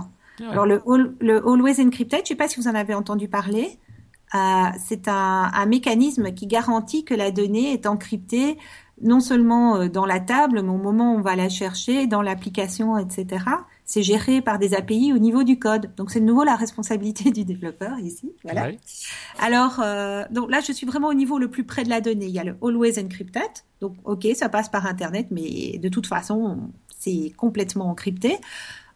Alors 0.52 0.66
le, 0.66 0.80
le 1.20 1.38
Always 1.38 1.84
Encrypted, 1.84 2.20
je 2.20 2.22
ne 2.22 2.28
sais 2.28 2.34
pas 2.36 2.46
si 2.46 2.60
vous 2.60 2.68
en 2.68 2.74
avez 2.76 2.94
entendu 2.94 3.26
parler. 3.26 3.80
Euh, 4.34 4.64
c'est 4.78 5.08
un, 5.08 5.50
un, 5.52 5.66
mécanisme 5.66 6.32
qui 6.34 6.46
garantit 6.46 7.02
que 7.04 7.14
la 7.14 7.30
donnée 7.30 7.72
est 7.72 7.86
encryptée 7.86 8.58
non 9.00 9.20
seulement 9.20 9.76
euh, 9.76 9.88
dans 9.88 10.06
la 10.06 10.20
table, 10.20 10.62
mais 10.62 10.70
au 10.70 10.76
moment 10.76 11.14
où 11.14 11.18
on 11.18 11.20
va 11.20 11.36
la 11.36 11.48
chercher, 11.48 12.06
dans 12.06 12.22
l'application, 12.22 12.98
etc. 12.98 13.44
C'est 13.84 14.02
géré 14.02 14.42
par 14.42 14.58
des 14.58 14.74
API 14.74 15.12
au 15.12 15.18
niveau 15.18 15.44
du 15.44 15.58
code. 15.58 15.90
Donc 15.96 16.10
c'est 16.10 16.20
de 16.20 16.24
nouveau 16.24 16.44
la 16.44 16.56
responsabilité 16.56 17.30
du 17.32 17.44
développeur 17.44 17.98
ici. 17.98 18.32
Voilà. 18.42 18.70
Alors 19.38 19.80
euh, 19.82 20.24
donc 20.30 20.50
là, 20.50 20.60
je 20.60 20.72
suis 20.72 20.86
vraiment 20.86 21.08
au 21.08 21.14
niveau 21.14 21.38
le 21.38 21.48
plus 21.48 21.64
près 21.64 21.84
de 21.84 21.88
la 21.88 22.00
donnée. 22.00 22.26
Il 22.26 22.32
y 22.32 22.38
a 22.38 22.44
le 22.44 22.56
Always 22.62 22.98
Encrypted. 22.98 23.42
Donc 23.80 23.94
ok, 24.04 24.26
ça 24.34 24.48
passe 24.48 24.68
par 24.68 24.86
Internet, 24.86 25.28
mais 25.30 25.78
de 25.78 25.88
toute 25.88 26.06
façon, 26.06 26.58
c'est 26.98 27.32
complètement 27.36 27.90
encrypté. 27.90 28.36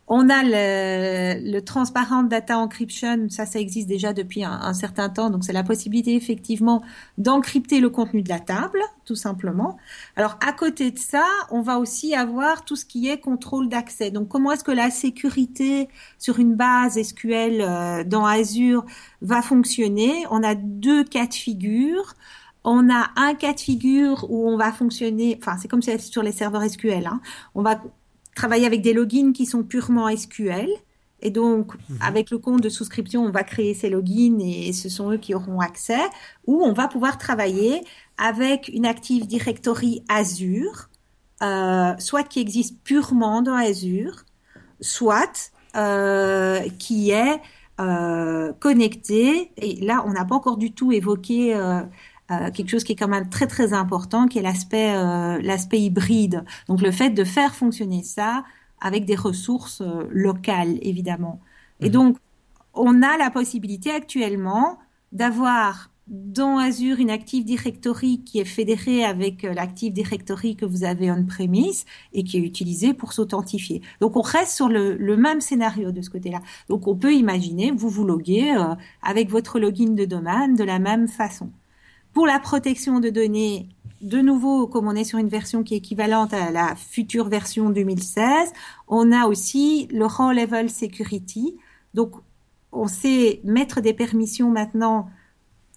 On 0.08 0.28
a 0.28 0.42
le, 0.44 1.60
Transparent 1.60 2.24
Data 2.24 2.58
Encryption, 2.58 3.28
ça, 3.30 3.46
ça 3.46 3.60
existe 3.60 3.88
déjà 3.88 4.12
depuis 4.12 4.44
un, 4.44 4.74
certain 4.74 5.08
temps. 5.08 5.30
Donc, 5.30 5.44
c'est 5.44 5.52
la 5.52 5.62
possibilité 5.62 6.14
effectivement 6.14 6.82
d'encrypter 7.18 7.80
le 7.80 7.88
contenu 7.88 8.22
de 8.22 8.28
la 8.28 8.40
table, 8.40 8.80
tout 9.04 9.14
simplement. 9.14 9.78
Alors, 10.16 10.38
à 10.46 10.52
côté 10.52 10.90
de 10.90 10.98
ça, 10.98 11.24
on 11.50 11.62
va 11.62 11.78
aussi 11.78 12.14
avoir 12.14 12.64
tout 12.64 12.76
ce 12.76 12.84
qui 12.84 13.08
est 13.08 13.18
contrôle 13.18 13.68
d'accès. 13.68 14.10
Donc, 14.10 14.28
comment 14.28 14.52
est-ce 14.52 14.64
que 14.64 14.72
la 14.72 14.90
sécurité 14.90 15.88
sur 16.18 16.38
une 16.38 16.56
base 16.56 17.00
SQL 17.00 17.60
euh, 17.60 18.04
dans 18.04 18.26
Azure 18.26 18.84
va 19.22 19.40
fonctionner? 19.40 20.26
On 20.30 20.42
a 20.42 20.54
deux 20.54 21.04
cas 21.04 21.26
de 21.26 21.34
figure. 21.34 22.14
On 22.64 22.90
a 22.90 23.10
un 23.16 23.34
cas 23.34 23.52
de 23.54 23.60
figure 23.60 24.26
où 24.30 24.48
on 24.48 24.56
va 24.56 24.72
fonctionner, 24.72 25.36
enfin 25.40 25.56
c'est 25.60 25.66
comme 25.66 25.82
sur 25.82 26.22
les 26.22 26.30
serveurs 26.30 26.62
SQL, 26.62 27.06
hein. 27.06 27.20
on 27.56 27.62
va 27.62 27.82
travailler 28.34 28.66
avec 28.66 28.82
des 28.82 28.92
logins 28.92 29.32
qui 29.32 29.46
sont 29.46 29.62
purement 29.62 30.14
SQL 30.14 30.68
Et 31.20 31.30
donc, 31.30 31.74
mhm. 31.74 31.98
avec 32.00 32.30
le 32.30 32.38
compte 32.38 32.60
de 32.60 32.68
souscription, 32.68 33.24
on 33.24 33.30
va 33.30 33.44
créer 33.44 33.74
ces 33.74 33.90
logins 33.90 34.38
et 34.40 34.72
ce 34.72 34.88
sont 34.88 35.12
eux 35.12 35.18
qui 35.18 35.34
auront 35.34 35.60
accès. 35.60 36.02
Ou 36.46 36.62
on 36.62 36.72
va 36.72 36.88
pouvoir 36.88 37.18
travailler 37.18 37.82
avec 38.18 38.68
une 38.68 38.86
Active 38.86 39.26
Directory 39.26 40.02
Azure, 40.08 40.88
euh, 41.42 41.92
soit 41.98 42.22
qui 42.24 42.40
existe 42.40 42.82
purement 42.82 43.42
dans 43.42 43.54
Azure, 43.54 44.24
soit 44.80 45.52
euh, 45.76 46.60
qui 46.78 47.10
est 47.10 47.40
euh, 47.80 48.52
connecté. 48.60 49.52
Et 49.56 49.76
là, 49.84 50.04
on 50.06 50.12
n'a 50.12 50.24
pas 50.24 50.34
encore 50.34 50.56
du 50.56 50.72
tout 50.72 50.92
évoqué 50.92 51.54
euh, 52.32 52.50
quelque 52.50 52.70
chose 52.70 52.84
qui 52.84 52.92
est 52.92 52.96
quand 52.96 53.08
même 53.08 53.28
très 53.28 53.46
très 53.46 53.72
important, 53.72 54.26
qui 54.26 54.38
est 54.38 54.42
l'aspect 54.42 54.94
euh, 54.94 55.40
l'aspect 55.42 55.80
hybride. 55.80 56.44
Donc 56.68 56.80
le 56.80 56.90
fait 56.90 57.10
de 57.10 57.24
faire 57.24 57.54
fonctionner 57.54 58.02
ça 58.02 58.44
avec 58.80 59.04
des 59.04 59.16
ressources 59.16 59.80
euh, 59.80 60.06
locales, 60.10 60.78
évidemment. 60.82 61.40
Et 61.80 61.86
mhm. 61.86 61.92
donc, 61.92 62.16
on 62.74 63.02
a 63.02 63.16
la 63.18 63.30
possibilité 63.30 63.90
actuellement 63.90 64.78
d'avoir 65.12 65.90
dans 66.08 66.58
Azure 66.58 66.98
une 66.98 67.10
Active 67.10 67.44
Directory 67.44 68.22
qui 68.24 68.40
est 68.40 68.44
fédérée 68.44 69.04
avec 69.04 69.42
l'Active 69.42 69.92
Directory 69.92 70.56
que 70.56 70.66
vous 70.66 70.84
avez 70.84 71.10
on-premise 71.12 71.84
et 72.12 72.24
qui 72.24 72.38
est 72.38 72.40
utilisée 72.40 72.92
pour 72.92 73.12
s'authentifier. 73.12 73.82
Donc 74.00 74.16
on 74.16 74.20
reste 74.20 74.52
sur 74.52 74.68
le, 74.68 74.96
le, 74.96 75.16
même 75.16 75.40
scénario 75.40 75.92
de 75.92 76.02
ce 76.02 76.10
côté-là. 76.10 76.40
Donc 76.68 76.88
on 76.88 76.96
peut 76.96 77.14
imaginer, 77.14 77.70
vous 77.70 77.88
vous 77.88 78.04
loguez 78.04 78.52
euh, 78.52 78.74
avec 79.02 79.30
votre 79.30 79.60
login 79.60 79.94
de 79.94 80.04
domaine 80.04 80.56
de 80.56 80.64
la 80.64 80.78
même 80.78 81.06
façon. 81.08 81.50
Pour 82.12 82.26
la 82.26 82.38
protection 82.38 83.00
de 83.00 83.10
données, 83.10 83.68
de 84.02 84.18
nouveau, 84.18 84.66
comme 84.66 84.88
on 84.88 84.94
est 84.94 85.04
sur 85.04 85.18
une 85.18 85.28
version 85.28 85.62
qui 85.62 85.74
est 85.74 85.78
équivalente 85.78 86.34
à 86.34 86.50
la 86.50 86.74
future 86.74 87.28
version 87.28 87.70
2016, 87.70 88.52
on 88.88 89.12
a 89.12 89.26
aussi 89.26 89.88
le 89.92 90.06
Raw 90.06 90.32
Level 90.32 90.68
Security. 90.68 91.54
Donc, 91.94 92.12
on 92.72 92.88
sait 92.88 93.40
mettre 93.44 93.80
des 93.80 93.94
permissions 93.94 94.50
maintenant 94.50 95.08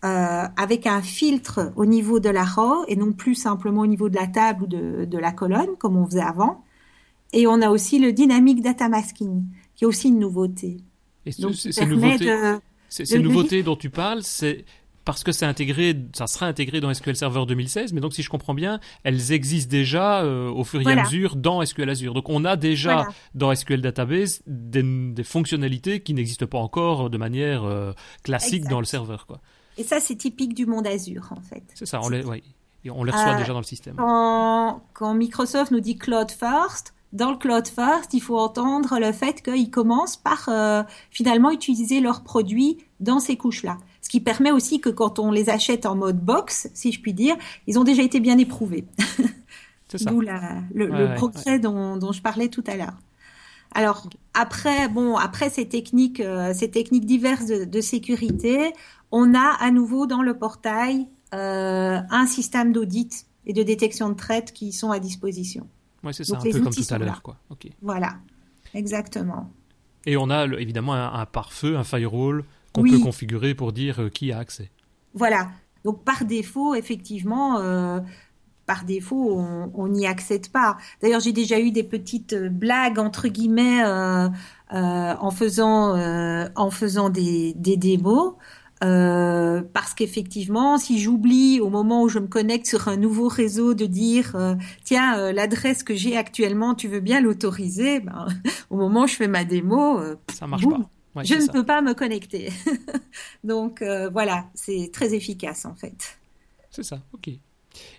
euh, 0.03 0.43
avec 0.57 0.87
un 0.87 1.01
filtre 1.01 1.71
au 1.75 1.85
niveau 1.85 2.19
de 2.19 2.29
la 2.29 2.43
RAW 2.43 2.85
et 2.87 2.95
non 2.95 3.11
plus 3.11 3.35
simplement 3.35 3.81
au 3.81 3.87
niveau 3.87 4.09
de 4.09 4.15
la 4.15 4.27
table 4.27 4.63
ou 4.63 4.67
de, 4.67 5.05
de 5.05 5.17
la 5.17 5.31
colonne 5.31 5.75
comme 5.77 5.95
on 5.95 6.05
faisait 6.05 6.21
avant. 6.21 6.63
Et 7.33 7.47
on 7.47 7.61
a 7.61 7.69
aussi 7.69 7.99
le 7.99 8.11
Dynamic 8.13 8.61
Data 8.61 8.87
Masking, 8.87 9.43
qui 9.75 9.83
est 9.83 9.87
aussi 9.87 10.09
une 10.09 10.19
nouveauté. 10.19 10.77
Et 11.25 11.31
Donc, 11.39 11.55
ces 11.55 11.85
nouveautés, 11.85 12.37
ces 12.89 13.19
nouveautés 13.19 13.63
dont 13.63 13.75
tu 13.75 13.89
parles, 13.89 14.23
c'est 14.23 14.63
parce 15.05 15.23
que 15.23 15.31
c'est 15.31 15.45
intégré, 15.45 15.95
ça 16.13 16.25
sera 16.25 16.47
intégré 16.47 16.81
dans 16.81 16.91
SQL 16.91 17.15
Server 17.15 17.45
2016, 17.47 17.93
mais 17.93 18.01
donc 18.01 18.13
si 18.13 18.23
je 18.23 18.29
comprends 18.29 18.55
bien, 18.55 18.79
elles 19.03 19.31
existent 19.31 19.69
déjà 19.69 20.23
euh, 20.23 20.49
au 20.49 20.63
fur 20.63 20.81
et 20.81 20.91
à 20.91 21.03
mesure 21.03 21.35
dans 21.35 21.63
SQL 21.63 21.89
Azure. 21.89 22.13
Donc 22.15 22.27
on 22.27 22.43
a 22.43 22.55
déjà 22.55 23.07
dans 23.35 23.53
SQL 23.53 23.81
Database 23.81 24.41
des, 24.47 25.23
fonctionnalités 25.23 26.01
qui 26.01 26.13
n'existent 26.13 26.47
pas 26.47 26.57
encore 26.57 27.09
de 27.11 27.17
manière 27.17 27.63
euh, 27.63 27.93
classique 28.23 28.67
dans 28.67 28.79
le 28.79 28.85
serveur. 28.85 29.27
Quoi. 29.27 29.39
Et 29.77 29.83
ça, 29.83 29.99
c'est 29.99 30.15
typique 30.15 30.55
du 30.55 30.65
monde 30.65 30.87
Azure, 30.87 31.27
en 31.31 31.41
fait. 31.41 31.63
C'est 31.75 31.85
ça, 31.85 32.01
on 32.01 32.09
les, 32.09 32.23
ouais, 32.23 32.41
on 32.89 33.03
les 33.03 33.11
reçoit 33.11 33.35
euh, 33.35 33.37
déjà 33.37 33.53
dans 33.53 33.59
le 33.59 33.65
système. 33.65 33.95
Quand, 33.97 34.81
quand 34.93 35.13
Microsoft 35.13 35.71
nous 35.71 35.81
dit 35.81 35.97
Cloud 35.97 36.31
First, 36.31 36.93
dans 37.13 37.31
le 37.31 37.37
Cloud 37.37 37.67
First, 37.67 38.13
il 38.13 38.21
faut 38.21 38.39
entendre 38.39 38.97
le 38.99 39.11
fait 39.11 39.41
qu'ils 39.43 39.69
commencent 39.69 40.17
par 40.17 40.49
finalement 41.11 41.51
utiliser 41.51 42.01
leurs 42.01 42.23
produits 42.23 42.77
dans 42.99 43.19
ces 43.19 43.37
couches-là. 43.37 43.77
Ce 44.05 44.09
qui 44.11 44.19
permet 44.19 44.51
aussi 44.51 44.79
que 44.79 44.91
quand 44.91 45.17
on 45.17 45.31
les 45.31 45.49
achète 45.49 45.87
en 45.87 45.95
mode 45.95 46.19
box, 46.19 46.69
si 46.75 46.91
je 46.91 47.01
puis 47.01 47.11
dire, 47.11 47.35
ils 47.65 47.79
ont 47.79 47.83
déjà 47.83 48.03
été 48.03 48.19
bien 48.19 48.37
éprouvés. 48.37 48.85
D'où 50.05 50.21
le, 50.21 51.15
progrès 51.15 51.57
Dont, 51.57 52.11
je 52.11 52.21
parlais 52.21 52.49
tout 52.49 52.63
à 52.67 52.75
l'heure. 52.75 52.93
Alors 53.73 54.07
après, 54.35 54.89
bon, 54.89 55.15
après 55.15 55.49
ces 55.49 55.67
techniques, 55.67 56.19
euh, 56.19 56.53
ces 56.53 56.69
techniques 56.69 57.07
diverses 57.07 57.47
de, 57.47 57.81
sécurité, 57.81 58.73
on 59.11 59.33
a 59.33 59.57
à 59.59 59.71
nouveau 59.71 60.05
dans 60.05 60.21
le 60.21 60.37
portail 60.37 61.07
euh, 61.33 61.99
un 62.07 62.27
système 62.27 62.73
d'audit 62.73 63.25
et 63.47 63.53
de 63.53 63.63
détection 63.63 64.09
de 64.09 64.13
traite 64.13 64.53
qui 64.53 64.71
sont 64.71 64.91
à 64.91 64.99
disposition. 64.99 65.67
Oui, 66.03 66.13
c'est 66.13 66.25
ça, 66.25 66.37
un 66.37 66.41
peu 66.41 66.61
comme 66.61 66.71
tout 66.71 66.83
à 66.91 66.99
l'heure, 66.99 67.23
quoi. 67.23 67.37
Voilà, 67.81 68.17
exactement. 68.75 69.49
Et 70.05 70.15
on 70.15 70.29
a 70.29 70.45
évidemment 70.45 70.93
un, 70.93 71.11
un 71.11 71.25
pare-feu, 71.25 71.75
un 71.75 71.83
firewall 71.83 72.45
qu'on 72.75 72.89
peut 72.89 72.99
configurer 72.99 73.55
pour 73.55 73.73
dire 73.73 74.01
euh, 74.01 74.09
qui 74.09 74.31
a 74.31 74.39
accès. 74.39 74.69
Voilà. 75.13 75.49
Donc 75.83 76.03
par 76.03 76.25
défaut, 76.25 76.75
effectivement, 76.75 77.59
euh, 77.59 77.99
par 78.65 78.83
défaut, 78.85 79.39
on 79.73 79.87
n'y 79.87 80.07
accède 80.07 80.49
pas. 80.49 80.77
D'ailleurs, 81.01 81.19
j'ai 81.19 81.31
déjà 81.31 81.59
eu 81.59 81.71
des 81.71 81.83
petites 81.83 82.33
euh, 82.33 82.49
blagues 82.49 82.97
entre 82.97 83.27
guillemets 83.27 83.83
en 84.71 85.31
faisant 85.31 85.95
en 86.55 86.71
faisant 86.71 87.09
des, 87.09 87.53
des 87.53 87.77
démos. 87.77 88.33
parce 88.79 89.93
qu'effectivement, 89.95 90.79
si 90.79 90.99
j'oublie 90.99 91.59
au 91.59 91.69
moment 91.69 92.01
où 92.01 92.09
je 92.09 92.17
me 92.17 92.27
connecte 92.27 92.65
sur 92.65 92.87
un 92.87 92.97
nouveau 92.97 93.27
réseau 93.27 93.75
de 93.75 93.85
dire 93.85 94.35
tiens 94.83 95.31
l'adresse 95.31 95.83
que 95.83 95.93
j'ai 95.93 96.17
actuellement, 96.17 96.73
tu 96.73 96.87
veux 96.87 96.99
bien 96.99 97.21
l'autoriser, 97.21 97.99
ben, 97.99 98.27
au 98.71 98.77
moment 98.77 99.03
où 99.03 99.07
je 99.07 99.15
fais 99.15 99.27
ma 99.27 99.45
démo, 99.45 99.99
ça 100.33 100.47
marche 100.47 100.67
pas 100.67 100.89
je 101.23 101.35
ne 101.35 101.51
peux 101.51 101.65
pas 101.65 101.81
me 101.81 101.93
connecter. 101.93 102.51
Donc 103.43 103.81
euh, 103.81 104.09
voilà, 104.09 104.47
c'est 104.53 104.89
très 104.91 105.13
efficace 105.13 105.65
en 105.65 105.75
fait. 105.75 106.17
C'est 106.71 106.83
ça, 106.83 107.01
ok. 107.13 107.29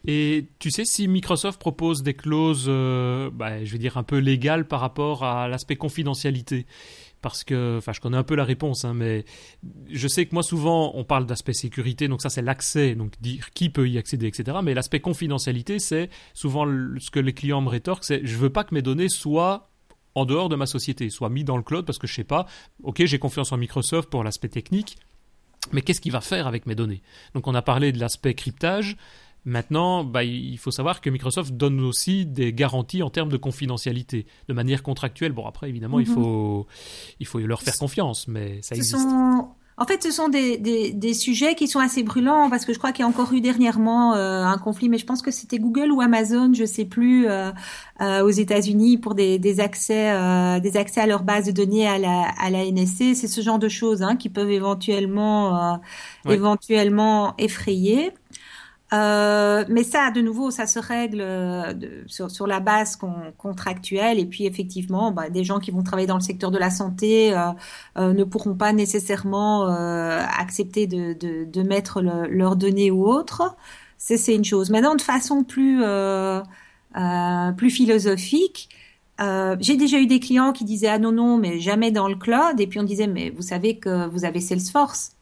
Et 0.06 0.46
tu 0.58 0.70
sais 0.70 0.84
si 0.84 1.06
Microsoft 1.06 1.60
propose 1.60 2.02
des 2.02 2.14
clauses, 2.14 2.66
euh, 2.68 3.30
bah, 3.30 3.62
je 3.64 3.72
vais 3.72 3.78
dire 3.78 3.96
un 3.98 4.02
peu 4.02 4.16
légales 4.16 4.66
par 4.66 4.80
rapport 4.80 5.24
à 5.24 5.48
l'aspect 5.48 5.76
confidentialité 5.76 6.66
parce 7.22 7.44
que, 7.44 7.78
enfin, 7.78 7.92
je 7.92 8.00
connais 8.00 8.16
un 8.16 8.22
peu 8.22 8.36
la 8.36 8.44
réponse, 8.44 8.84
hein, 8.84 8.94
mais 8.94 9.24
je 9.90 10.06
sais 10.06 10.26
que 10.26 10.34
moi 10.34 10.44
souvent 10.44 10.92
on 10.94 11.02
parle 11.02 11.26
d'aspect 11.26 11.54
sécurité, 11.54 12.08
donc 12.08 12.22
ça 12.22 12.28
c'est 12.28 12.42
l'accès, 12.42 12.94
donc 12.94 13.20
dire 13.20 13.50
qui 13.50 13.68
peut 13.68 13.88
y 13.88 13.98
accéder, 13.98 14.26
etc. 14.26 14.58
Mais 14.62 14.74
l'aspect 14.74 15.00
confidentialité, 15.00 15.78
c'est 15.78 16.08
souvent 16.34 16.66
ce 16.98 17.10
que 17.10 17.18
les 17.18 17.32
clients 17.32 17.62
me 17.62 17.68
rétorquent, 17.68 18.04
c'est 18.04 18.24
je 18.24 18.36
veux 18.36 18.50
pas 18.50 18.64
que 18.64 18.74
mes 18.74 18.82
données 18.82 19.08
soient 19.08 19.70
en 20.16 20.24
dehors 20.24 20.48
de 20.48 20.56
ma 20.56 20.66
société, 20.66 21.10
soit 21.10 21.28
mis 21.28 21.44
dans 21.44 21.56
le 21.56 21.62
cloud 21.62 21.84
parce 21.84 21.98
que 21.98 22.06
je 22.06 22.14
sais 22.14 22.24
pas, 22.24 22.46
ok, 22.82 23.04
j'ai 23.04 23.18
confiance 23.18 23.52
en 23.52 23.58
Microsoft 23.58 24.08
pour 24.08 24.24
l'aspect 24.24 24.48
technique, 24.48 24.96
mais 25.72 25.82
qu'est-ce 25.82 26.00
qu'il 26.00 26.10
va 26.10 26.22
faire 26.22 26.46
avec 26.46 26.66
mes 26.66 26.74
données? 26.74 27.02
Donc 27.34 27.46
on 27.46 27.54
a 27.54 27.62
parlé 27.62 27.92
de 27.92 28.00
l'aspect 28.00 28.34
cryptage. 28.34 28.96
Maintenant, 29.44 30.02
bah, 30.02 30.24
il 30.24 30.58
faut 30.58 30.72
savoir 30.72 31.00
que 31.00 31.08
Microsoft 31.08 31.52
donne 31.52 31.80
aussi 31.80 32.26
des 32.26 32.52
garanties 32.52 33.02
en 33.02 33.10
termes 33.10 33.28
de 33.28 33.36
confidentialité, 33.36 34.26
de 34.48 34.54
manière 34.54 34.82
contractuelle. 34.82 35.30
Bon, 35.32 35.46
après, 35.46 35.68
évidemment, 35.68 36.00
il, 36.00 36.08
mhm. 36.08 36.14
faut, 36.14 36.66
il 37.20 37.26
faut 37.26 37.38
leur 37.38 37.62
faire 37.62 37.76
confiance, 37.76 38.26
mais 38.26 38.60
ça 38.62 38.74
existe. 38.74 39.06
En 39.78 39.84
fait, 39.84 40.02
ce 40.02 40.10
sont 40.10 40.30
des, 40.30 40.56
des, 40.56 40.92
des, 40.92 41.12
sujets 41.12 41.54
qui 41.54 41.68
sont 41.68 41.80
assez 41.80 42.02
brûlants 42.02 42.48
parce 42.48 42.64
que 42.64 42.72
je 42.72 42.78
crois 42.78 42.92
qu'il 42.92 43.02
y 43.02 43.04
a 43.04 43.08
encore 43.08 43.34
eu 43.34 43.42
dernièrement 43.42 44.14
euh, 44.14 44.42
un 44.42 44.56
conflit, 44.56 44.88
mais 44.88 44.96
je 44.96 45.04
pense 45.04 45.20
que 45.20 45.30
c'était 45.30 45.58
Google 45.58 45.92
ou 45.92 46.00
Amazon, 46.00 46.50
je 46.54 46.64
sais 46.64 46.86
plus, 46.86 47.28
euh, 47.28 47.50
euh, 48.00 48.22
aux 48.22 48.30
États-Unis 48.30 48.96
pour 48.96 49.14
des, 49.14 49.38
des 49.38 49.60
accès, 49.60 50.12
euh, 50.12 50.60
des 50.60 50.78
accès 50.78 51.02
à 51.02 51.06
leur 51.06 51.24
base 51.24 51.44
de 51.46 51.52
données 51.52 51.86
à 51.86 51.98
la, 51.98 52.26
à 52.38 52.48
la 52.48 52.64
NSC. 52.64 53.14
C'est 53.14 53.28
ce 53.28 53.42
genre 53.42 53.58
de 53.58 53.68
choses 53.68 54.02
hein, 54.02 54.16
qui 54.16 54.30
peuvent 54.30 54.50
éventuellement, 54.50 55.74
euh, 55.74 55.76
éventuellement 56.30 57.34
effrayer. 57.36 58.12
Euh, 58.92 59.64
mais 59.68 59.82
ça, 59.82 60.12
de 60.12 60.20
nouveau, 60.20 60.52
ça 60.52 60.66
se 60.66 60.78
règle 60.78 61.20
euh, 61.20 61.72
de, 61.72 62.04
sur, 62.06 62.30
sur, 62.30 62.46
la 62.46 62.60
base 62.60 62.96
contractuelle. 63.36 64.18
Et 64.20 64.26
puis, 64.26 64.46
effectivement, 64.46 65.10
bah, 65.10 65.28
des 65.28 65.42
gens 65.42 65.58
qui 65.58 65.72
vont 65.72 65.82
travailler 65.82 66.06
dans 66.06 66.16
le 66.16 66.22
secteur 66.22 66.52
de 66.52 66.58
la 66.58 66.70
santé 66.70 67.36
euh, 67.36 67.50
euh 67.98 68.12
ne 68.12 68.22
pourront 68.22 68.54
pas 68.54 68.72
nécessairement 68.72 69.68
euh, 69.68 70.22
accepter 70.38 70.86
de, 70.86 71.14
de, 71.14 71.44
de 71.44 71.62
mettre 71.62 72.00
le, 72.00 72.28
leurs 72.28 72.54
données 72.54 72.90
ou 72.92 73.06
autres. 73.06 73.56
C'est 73.98 74.34
une 74.34 74.44
chose. 74.44 74.70
Maintenant, 74.70 74.94
de 74.94 75.02
façon 75.02 75.42
plus 75.42 75.82
plus 77.56 77.70
philosophique, 77.70 78.68
j'ai 79.18 79.76
déjà 79.76 79.98
eu 79.98 80.06
des 80.06 80.20
clients 80.20 80.52
qui 80.52 80.64
disaient 80.64 80.88
ah 80.88 80.98
non 80.98 81.12
non 81.12 81.38
mais 81.38 81.58
jamais 81.58 81.90
dans 81.90 82.06
le 82.06 82.14
cloud. 82.14 82.60
Et 82.60 82.66
puis 82.66 82.78
on 82.78 82.84
disait 82.84 83.06
mais 83.06 83.30
vous 83.30 83.42
savez 83.42 83.78
que 83.78 84.06
vous 84.08 84.24
avez 84.24 84.40
Salesforce 84.40 85.12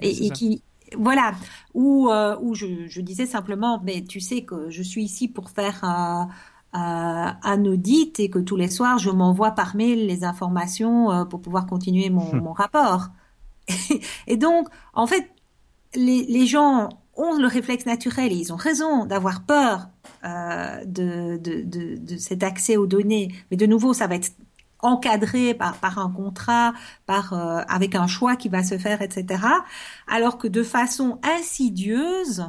et, 0.00 0.26
et 0.26 0.30
qui 0.30 0.62
voilà, 0.98 1.32
où, 1.74 2.08
euh, 2.10 2.36
où 2.40 2.54
je, 2.54 2.86
je, 2.86 3.00
disais 3.00 3.26
simplement, 3.26 3.80
mais 3.84 4.02
tu 4.02 4.20
sais 4.20 4.42
que 4.42 4.70
je 4.70 4.82
suis 4.82 5.04
ici 5.04 5.28
pour 5.28 5.50
faire 5.50 5.82
un, 5.84 6.28
un 6.74 7.64
audit 7.64 8.18
et 8.18 8.28
que 8.28 8.38
tous 8.38 8.56
les 8.56 8.68
soirs, 8.68 8.98
je 8.98 9.10
m'envoie 9.10 9.52
par 9.52 9.76
mail 9.76 10.06
les 10.06 10.24
informations 10.24 11.12
euh, 11.12 11.24
pour 11.24 11.40
pouvoir 11.40 11.66
continuer 11.66 12.10
mon, 12.10 12.34
mon 12.34 12.52
rapport. 12.52 13.08
et 14.26 14.36
donc, 14.36 14.68
en 14.92 15.06
fait, 15.06 15.30
les, 15.94 16.24
les, 16.24 16.46
gens 16.46 16.88
ont 17.16 17.38
le 17.38 17.46
réflexe 17.46 17.86
naturel 17.86 18.32
et 18.32 18.34
ils 18.34 18.52
ont 18.52 18.56
raison 18.56 19.06
d'avoir 19.06 19.44
peur 19.44 19.88
euh, 20.24 20.84
de, 20.84 21.38
de, 21.38 21.62
de, 21.62 21.96
de, 21.96 22.16
cet 22.16 22.42
accès 22.42 22.76
aux 22.76 22.86
données. 22.86 23.32
Mais 23.50 23.56
de 23.56 23.66
nouveau, 23.66 23.94
ça 23.94 24.08
va 24.08 24.16
être 24.16 24.32
encadré 24.84 25.54
par, 25.54 25.78
par 25.78 25.98
un 25.98 26.10
contrat, 26.10 26.74
par 27.06 27.32
euh, 27.32 27.62
avec 27.68 27.94
un 27.94 28.06
choix 28.06 28.36
qui 28.36 28.48
va 28.48 28.62
se 28.62 28.78
faire, 28.78 29.02
etc. 29.02 29.42
Alors 30.06 30.38
que 30.38 30.46
de 30.46 30.62
façon 30.62 31.18
insidieuse, 31.22 32.44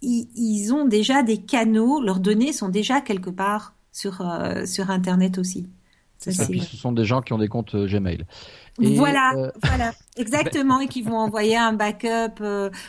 ils, 0.00 0.28
ils 0.34 0.72
ont 0.72 0.86
déjà 0.86 1.22
des 1.22 1.38
canaux, 1.38 2.02
leurs 2.02 2.20
données 2.20 2.52
sont 2.52 2.68
déjà 2.68 3.00
quelque 3.00 3.30
part 3.30 3.74
sur 3.92 4.22
euh, 4.22 4.64
sur 4.64 4.90
Internet 4.90 5.38
aussi. 5.38 5.68
Et 6.24 6.30
puis 6.48 6.60
ce 6.60 6.76
sont 6.76 6.92
des 6.92 7.04
gens 7.04 7.20
qui 7.20 7.32
ont 7.32 7.38
des 7.38 7.48
comptes 7.48 7.74
Gmail. 7.74 8.24
voilà, 8.78 9.50
voilà, 9.60 9.92
exactement, 10.16 10.78
et 10.78 10.86
qui 10.86 11.02
vont 11.02 11.18
envoyer 11.18 11.56
un 11.56 11.72
backup 11.72 12.40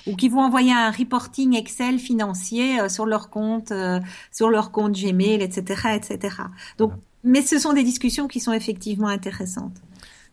ou 0.05 0.15
qui 0.15 0.29
vont 0.29 0.41
envoyer 0.41 0.71
un 0.71 0.91
reporting 0.91 1.55
Excel 1.55 1.97
financier 1.97 2.87
sur 2.89 3.07
leur 3.07 3.31
compte, 3.31 3.73
sur 4.31 4.51
leur 4.51 4.71
compte 4.71 4.91
Gmail, 4.91 5.41
etc., 5.41 5.95
etc. 5.95 6.43
Donc, 6.77 6.93
mais 7.23 7.41
ce 7.41 7.59
sont 7.59 7.73
des 7.73 7.83
discussions 7.83 8.27
qui 8.27 8.39
sont 8.39 8.53
effectivement 8.53 9.07
intéressantes. 9.07 9.81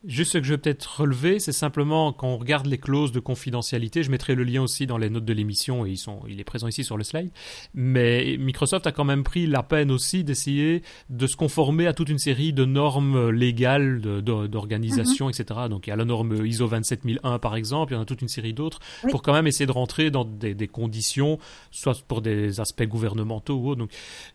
Juste 0.06 0.32
ce 0.32 0.38
que 0.38 0.44
je 0.44 0.54
vais 0.54 0.58
peut-être 0.58 1.00
relever, 1.00 1.40
c'est 1.40 1.52
simplement 1.52 2.14
quand 2.14 2.28
on 2.28 2.38
regarde 2.38 2.64
les 2.64 2.78
clauses 2.78 3.12
de 3.12 3.20
confidentialité, 3.20 4.02
je 4.02 4.10
mettrai 4.10 4.34
le 4.34 4.44
lien 4.44 4.62
aussi 4.62 4.86
dans 4.86 4.96
les 4.96 5.10
notes 5.10 5.26
de 5.26 5.32
l'émission 5.34 5.84
et 5.84 5.90
ils 5.90 5.98
sont, 5.98 6.20
il 6.26 6.40
est 6.40 6.44
présent 6.44 6.68
ici 6.68 6.84
sur 6.84 6.96
le 6.96 7.04
slide. 7.04 7.30
Mais 7.74 8.38
Microsoft 8.38 8.86
a 8.86 8.92
quand 8.92 9.04
même 9.04 9.24
pris 9.24 9.46
la 9.46 9.62
peine 9.62 9.90
aussi 9.90 10.24
d'essayer 10.24 10.82
de 11.10 11.26
se 11.26 11.36
conformer 11.36 11.86
à 11.86 11.92
toute 11.92 12.08
une 12.08 12.18
série 12.18 12.54
de 12.54 12.64
normes 12.64 13.28
légales 13.28 14.00
d'organisation, 14.00 15.26
mhm. 15.26 15.32
etc. 15.32 15.60
Donc 15.68 15.86
il 15.86 15.90
y 15.90 15.92
a 15.92 15.96
la 15.96 16.06
norme 16.06 16.46
ISO 16.46 16.66
27001 16.66 17.38
par 17.38 17.54
exemple, 17.54 17.92
il 17.92 17.96
y 17.96 17.98
en 17.98 18.02
a 18.02 18.06
toute 18.06 18.22
une 18.22 18.28
série 18.28 18.54
d'autres 18.54 18.78
pour 19.10 19.20
quand 19.20 19.34
même 19.34 19.46
essayer 19.46 19.66
de 19.66 19.72
rentrer 19.72 20.10
dans 20.10 20.24
des, 20.24 20.54
des, 20.54 20.68
conditions, 20.68 21.38
soit 21.70 22.02
pour 22.08 22.22
des 22.22 22.58
aspects 22.58 22.84
gouvernementaux 22.84 23.56
ou 23.56 23.68
autres. 23.68 23.80
Donc 23.80 23.90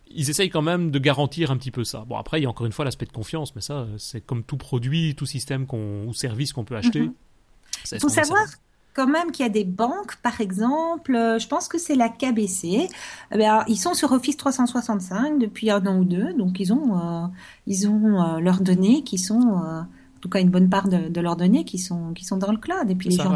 ils 0.07 0.30
essayent 0.30 0.49
quand 0.49 0.61
même 0.61 0.91
de 0.91 0.99
garantir 0.99 1.52
un 1.52 1.57
petit 1.57 1.72
peu 1.72 1.84
ça. 1.84 2.06
Bon, 2.07 2.18
après, 2.18 2.40
il 2.40 2.44
y 2.44 2.45
a 2.45 2.49
encore 2.49 2.65
une 2.65 2.72
fois 2.72 2.86
l'aspect 2.86 3.06
de 3.06 3.11
confiance, 3.11 3.56
mais 3.56 3.61
ça, 3.61 3.88
c'est 3.98 4.22
comme 4.22 4.44
tout 4.44 4.57
produit, 4.57 5.15
tout 5.15 5.26
système 5.26 5.65
ou 5.72 6.14
service 6.14 6.53
qu'on 6.53 6.64
peut 6.64 6.76
acheter. 6.76 6.99
Il 6.99 7.94
mhm. 7.94 7.99
faut 7.99 8.10
savoir 8.10 8.45
quand 8.94 9.07
même 9.07 9.32
qu'il 9.32 9.45
y 9.45 9.49
a 9.49 9.52
des 9.52 9.65
banques, 9.65 10.15
par 10.23 10.40
exemple, 10.40 11.15
euh, 11.15 11.38
je 11.38 11.48
pense 11.48 11.68
que 11.68 11.77
c'est 11.77 11.95
la 11.95 12.07
KBC. 12.07 12.88
Eh 13.34 13.48
ils 13.68 13.77
sont 13.77 13.94
sur 13.94 14.14
Office 14.14 14.38
365 14.38 15.38
depuis 15.38 15.69
un 15.69 15.86
an 15.86 15.98
ou 15.98 16.06
deux, 16.06 16.34
donc 16.34 16.60
ils 16.61 16.72
ont, 16.72 16.98
euh, 16.98 17.27
ils 17.68 17.90
ont 17.90 18.22
euh, 18.22 18.40
leurs 18.40 18.61
données 18.61 19.03
qui 19.03 19.18
sont, 19.18 19.41
en 19.41 19.86
tout 20.22 20.30
cas 20.30 20.40
une 20.40 20.49
bonne 20.49 20.69
part 20.69 20.88
de, 20.88 21.19
leurs 21.19 21.36
données 21.36 21.65
qui 21.65 21.77
sont, 21.77 22.14
qui 22.14 22.23
sont 22.23 22.38
dans 22.38 22.53
le 22.53 22.57
cloud. 22.57 22.90
Et 22.90 22.95
puis 22.95 23.10
les 23.10 23.18
gens 23.18 23.36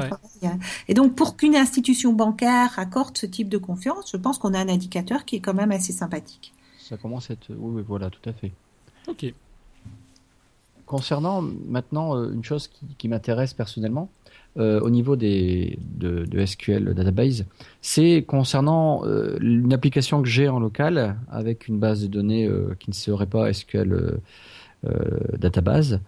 Et 0.88 0.94
donc 0.94 1.16
pour 1.16 1.36
qu'une 1.36 1.58
institution 1.58 2.14
bancaire 2.14 2.80
accorde 2.80 3.18
ce 3.18 3.26
type 3.26 3.50
de 3.50 3.58
confiance, 3.58 4.10
je 4.14 4.18
pense 4.18 4.38
qu'on 4.38 4.54
a 4.54 4.60
un 4.60 4.70
indicateur 4.70 5.26
qui 5.26 5.36
est 5.36 5.41
quand 5.41 5.54
même 5.54 5.72
assez 5.72 5.91
sympathique 5.91 6.54
ça 6.90 6.98
commence 6.98 7.30
à 7.30 7.34
être. 7.34 7.52
Oui, 7.56 7.84
voilà, 7.88 8.10
tout 8.10 8.28
à 8.28 8.34
fait. 8.34 8.52
Ok. 9.07 9.32
Concernant 10.88 11.41
maintenant 11.41 12.18
euh, 12.18 12.32
une 12.32 12.44
chose 12.44 12.68
qui, 12.98 13.07
m'intéresse 13.07 13.53
personnellement, 13.53 14.10
euh, 14.57 14.80
au 14.82 14.90
niveau 14.90 15.16
des, 15.16 15.78
de, 15.80 16.26
SQL 16.44 16.95
Database, 16.95 17.45
c'est 17.82 18.24
concernant 18.28 19.06
euh, 19.06 19.38
une 19.40 19.72
application 19.72 20.24
que 20.24 20.28
j'ai 20.28 20.49
en 20.49 20.60
local 20.60 21.16
avec 21.30 21.68
une 21.68 21.78
base 21.78 22.02
de 22.02 22.07
données 22.07 22.49
qui 22.80 22.90
ne 22.90 22.95
serait 22.95 23.28
pas 23.28 23.53
SQL 23.53 24.20
Database. 25.38 25.99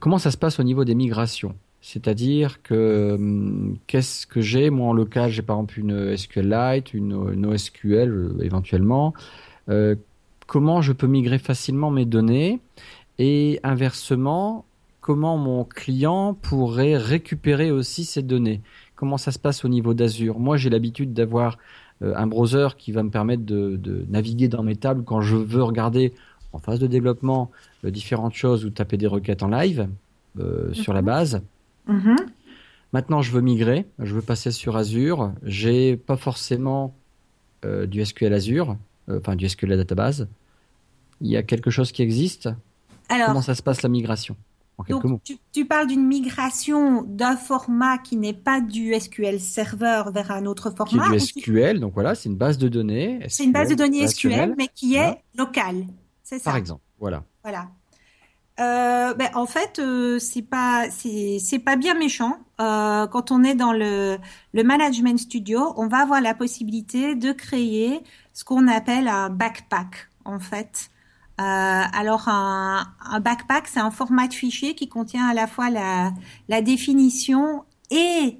comment 0.00 0.18
ça 0.18 0.30
se 0.30 0.38
passe 0.38 0.58
au 0.58 0.62
niveau 0.62 0.84
des 0.84 0.94
migrations? 0.94 1.54
C'est-à-dire 1.86 2.62
que 2.62 3.12
hum, 3.12 3.76
qu'est-ce 3.86 4.26
que 4.26 4.40
j'ai? 4.40 4.70
Moi 4.70 4.88
en 4.88 4.94
local 4.94 5.30
J'ai 5.30 5.42
par 5.42 5.56
exemple 5.56 5.78
une 5.78 6.16
SQLite, 6.16 6.94
une, 6.94 7.12
une 7.34 7.44
OSQL 7.44 8.08
euh, 8.08 8.38
éventuellement. 8.40 9.12
Euh, 9.68 9.94
comment 10.46 10.80
je 10.80 10.94
peux 10.94 11.06
migrer 11.06 11.38
facilement 11.38 11.90
mes 11.90 12.06
données? 12.06 12.60
Et 13.18 13.60
inversement, 13.62 14.64
comment 15.02 15.36
mon 15.36 15.64
client 15.64 16.32
pourrait 16.32 16.96
récupérer 16.96 17.70
aussi 17.70 18.06
ces 18.06 18.22
données? 18.22 18.62
Comment 18.96 19.18
ça 19.18 19.30
se 19.30 19.38
passe 19.38 19.62
au 19.66 19.68
niveau 19.68 19.92
d'Azure? 19.92 20.38
Moi, 20.38 20.56
j'ai 20.56 20.70
l'habitude 20.70 21.12
d'avoir 21.12 21.58
euh, 22.00 22.14
un 22.16 22.26
browser 22.26 22.68
qui 22.78 22.92
va 22.92 23.02
me 23.02 23.10
permettre 23.10 23.44
de, 23.44 24.06
naviguer 24.08 24.48
dans 24.48 24.62
mes 24.62 24.76
tables 24.76 25.04
quand 25.04 25.20
je 25.20 25.36
veux 25.36 25.62
regarder 25.62 26.14
en 26.54 26.58
phase 26.60 26.78
de 26.78 26.86
développement 26.86 27.50
différentes 27.84 28.32
choses 28.34 28.64
ou 28.64 28.70
taper 28.70 28.96
des 28.96 29.06
requêtes 29.06 29.42
en 29.42 29.48
live 29.48 29.86
sur 30.72 30.94
la 30.94 31.02
mhm. 31.02 31.06
base. 31.06 31.42
Mhm. 31.86 32.16
Maintenant, 32.92 33.22
je 33.22 33.32
veux 33.32 33.40
migrer, 33.40 33.86
je 33.98 34.14
veux 34.14 34.22
passer 34.22 34.52
sur 34.52 34.76
Azure. 34.76 35.32
J'ai 35.42 35.96
pas 35.96 36.16
forcément 36.16 36.94
euh, 37.64 37.86
du 37.86 38.04
SQL 38.04 38.32
Azure, 38.32 38.76
euh, 39.08 39.18
enfin 39.18 39.34
du 39.34 39.48
SQL 39.48 39.76
database. 39.76 40.28
Il 41.20 41.28
y 41.28 41.36
a 41.36 41.42
quelque 41.42 41.70
chose 41.70 41.90
qui 41.90 42.02
existe. 42.02 42.48
Alors, 43.08 43.28
Comment 43.28 43.42
ça 43.42 43.54
se 43.54 43.62
passe 43.62 43.82
la 43.82 43.88
migration 43.88 44.36
en 44.78 45.08
mots? 45.08 45.20
Tu, 45.52 45.64
parles 45.64 45.88
d'une 45.88 46.06
migration 46.06 47.02
d'un 47.02 47.36
format 47.36 47.98
qui 47.98 48.16
n'est 48.16 48.32
pas 48.32 48.60
du 48.60 48.94
SQL 48.94 49.40
Server 49.40 50.04
vers 50.12 50.30
un 50.30 50.46
autre 50.46 50.70
format. 50.70 51.08
Qui 51.08 51.14
est 51.14 51.18
du 51.18 51.42
SQL, 51.42 51.80
donc 51.80 51.94
voilà, 51.94 52.14
c'est 52.14 52.28
une 52.28 52.36
base 52.36 52.58
de 52.58 52.68
données. 52.68 53.20
C'est 53.28 53.44
une 53.44 53.52
base 53.52 53.70
de 53.70 53.74
données 53.74 54.06
SQL, 54.06 54.54
mais 54.56 54.68
qui 54.72 54.94
est 54.94 55.16
locale. 55.36 55.84
C'est 56.22 56.38
ça. 56.38 56.50
Par 56.50 56.56
exemple, 56.56 56.82
voilà. 56.98 57.24
Voilà 57.42 57.68
euh, 58.60 59.14
ben, 59.14 59.30
en 59.34 59.46
fait, 59.46 59.80
euh, 59.80 60.18
c'est 60.20 60.42
pas 60.42 60.88
c'est 60.90 61.58
pas 61.58 61.76
bien 61.76 61.94
méchant. 61.94 62.38
Euh, 62.60 63.06
quand 63.08 63.32
on 63.32 63.42
est 63.42 63.56
dans 63.56 63.72
le 63.72 64.18
le 64.52 64.62
management 64.62 65.18
studio, 65.18 65.72
on 65.76 65.88
va 65.88 65.98
avoir 66.02 66.20
la 66.20 66.34
possibilité 66.34 67.16
de 67.16 67.32
créer 67.32 68.00
ce 68.32 68.44
qu'on 68.44 68.68
appelle 68.68 69.08
un 69.08 69.28
backpack. 69.28 70.08
En 70.24 70.38
fait, 70.38 70.90
euh, 71.40 71.44
alors 71.44 72.28
un, 72.28 72.86
un 73.04 73.20
backpack, 73.20 73.66
c'est 73.66 73.80
un 73.80 73.90
format 73.90 74.28
de 74.28 74.34
fichier 74.34 74.74
qui 74.76 74.88
contient 74.88 75.26
à 75.28 75.34
la 75.34 75.48
fois 75.48 75.68
la 75.70 76.12
la 76.48 76.62
définition 76.62 77.64
et 77.90 78.38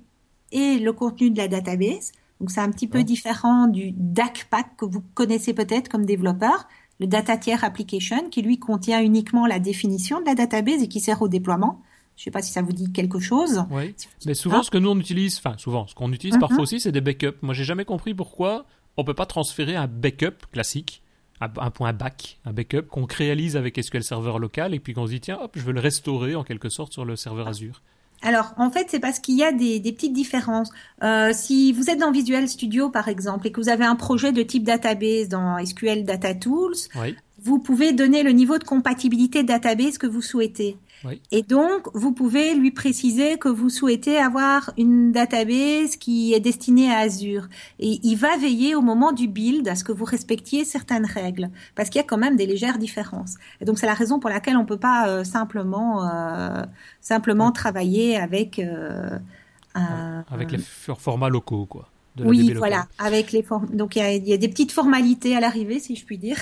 et 0.53 0.79
le 0.79 0.93
contenu 0.93 1.31
de 1.31 1.39
la 1.39 1.49
database. 1.49 2.13
Donc 2.41 2.51
c'est 2.51 2.61
un 2.61 2.71
petit 2.71 2.89
peu 2.89 3.03
différent 3.05 3.67
du 3.69 3.93
DACpack 3.93 4.77
que 4.77 4.85
vous 4.85 5.03
connaissez 5.15 5.55
peut-être 5.55 5.89
comme 5.89 6.05
développeur 6.05 6.69
le 7.01 7.07
Data 7.07 7.37
Tier 7.37 7.57
Application, 7.63 8.29
qui 8.31 8.43
lui 8.43 8.59
contient 8.59 9.03
uniquement 9.03 9.47
la 9.47 9.59
définition 9.59 10.21
de 10.21 10.27
la 10.27 10.35
database 10.35 10.83
et 10.83 10.89
qui 10.89 11.01
sert 11.01 11.23
au 11.23 11.29
déploiement. 11.29 11.83
Je 12.17 12.21
ne 12.21 12.25
sais 12.25 12.31
pas 12.31 12.43
si 12.43 12.53
ça 12.53 12.63
vous 12.63 12.73
dit 12.73 12.93
quelque 12.93 13.19
chose. 13.19 13.65
Oui. 13.71 13.95
Mais 14.25 14.35
souvent, 14.35 14.63
ce 14.63 14.71
que 14.71 14.79
nous 14.79 14.91
on 14.91 14.99
utilise, 14.99 15.39
enfin 15.39 15.57
souvent, 15.59 15.87
ce 15.89 15.95
qu'on 15.95 16.13
utilise 16.13 16.39
parfois 16.39 16.59
mhm. 16.59 16.63
aussi, 16.63 16.81
c'est 16.81 16.93
des 16.93 17.01
backups. 17.01 17.39
Moi, 17.43 17.55
j'ai 17.55 17.65
jamais 17.65 17.85
compris 17.85 18.15
pourquoi 18.15 18.67
on 18.97 19.03
peut 19.03 19.15
pas 19.15 19.27
transférer 19.27 19.75
un 19.75 19.89
backup 19.89 20.47
classique, 20.53 21.03
un, 21.41 21.71
point 21.71 21.93
back, 21.93 22.39
un 22.45 22.53
backup 22.53 22.83
qu'on 22.83 23.07
réalise 23.07 23.57
avec 23.57 23.83
SQL 23.83 24.05
Server 24.05 24.39
local 24.39 24.73
et 24.73 24.79
puis 24.79 24.95
qu'on 24.95 25.07
se 25.07 25.13
dit 25.13 25.21
tiens, 25.21 25.39
hop, 25.43 25.53
je 25.57 25.63
veux 25.63 25.73
le 25.73 25.81
restaurer 25.81 26.37
en 26.37 26.45
quelque 26.45 26.69
sorte 26.69 26.93
sur 26.93 27.05
le 27.05 27.17
serveur 27.17 27.49
Azure. 27.49 27.83
Alors, 28.25 28.55
en 28.57 28.71
fait, 28.71 28.87
c'est 28.89 29.01
parce 29.01 29.19
qu'il 29.19 29.37
y 29.37 29.45
a 29.45 29.53
des, 29.53 29.81
petites 29.81 30.15
différences. 30.15 30.71
Euh, 31.03 31.33
si 31.35 31.73
vous 31.73 31.91
êtes 31.91 31.99
dans 31.99 32.11
Visual 32.11 32.49
Studio, 32.49 32.89
par 32.89 33.09
exemple, 33.09 33.47
et 33.47 33.53
que 33.53 33.61
vous 33.61 33.69
avez 33.69 33.85
un 33.85 33.97
projet 33.97 34.33
de 34.33 34.43
type 34.43 34.65
database 34.65 35.29
dans 35.29 35.63
SQL 35.65 36.05
Data 36.05 36.35
Tools, 36.35 36.75
vous 37.45 37.59
pouvez 37.59 37.93
donner 37.93 38.23
le 38.23 38.31
niveau 38.31 38.59
de 38.59 38.65
compatibilité 38.65 39.43
database 39.43 39.99
que 39.99 40.07
vous 40.07 40.23
souhaitez. 40.23 40.79
Et 41.31 41.43
donc, 41.43 41.89
vous 41.93 42.13
pouvez 42.13 42.55
lui 42.55 42.71
préciser 42.71 43.37
que 43.37 43.51
vous 43.51 43.69
souhaitez 43.69 44.17
avoir 44.17 44.73
une 44.79 45.13
database 45.13 45.97
qui 45.97 46.33
est 46.33 46.41
destinée 46.41 46.91
à 46.91 47.01
Azure. 47.01 47.49
Et 47.79 48.01
il 48.03 48.17
va 48.17 48.39
veiller 48.39 48.75
au 48.75 48.81
moment 48.81 49.13
du 49.13 49.29
build 49.29 49.69
à 49.69 49.75
ce 49.75 49.85
que 49.85 49.93
vous 49.93 50.07
respectiez 50.07 50.65
certaines 50.65 51.05
règles, 51.05 51.51
parce 51.75 51.91
qu'il 51.91 52.01
y 52.01 52.05
a 52.05 52.07
quand 52.07 52.17
même 52.17 52.37
des 52.37 52.47
légères 52.47 52.79
différences. 52.79 53.35
Et 53.61 53.67
donc, 53.67 53.79
c'est 53.79 53.87
la 53.87 53.93
raison 53.93 54.19
pour 54.19 54.31
laquelle 54.31 54.57
on 54.57 54.65
peut 54.65 54.79
pas 54.79 55.09
euh, 55.09 55.25
simplement 55.25 56.09
euh, 56.09 56.65
simplement 57.03 57.53
travailler 57.53 58.17
avec 58.17 58.59
euh, 58.59 59.19
un, 59.75 60.25
avec 60.31 60.53
les 60.53 60.59
formats 60.59 61.29
locaux, 61.29 61.67
quoi 61.67 61.91
oui, 62.21 62.53
voilà, 62.53 62.87
avec 62.99 63.33
les 63.33 63.43
formes. 63.43 63.75
Donc 63.75 63.97
il 63.97 64.27
y, 64.27 64.33
a, 64.33 64.37
des 64.37 64.49
petites 64.49 64.73
formalités 64.73 65.37
à 65.37 65.41
l'arrivée, 65.41 65.81
si 65.81 65.97
je 65.97 66.05
puis 66.05 66.19
dire. 66.19 66.37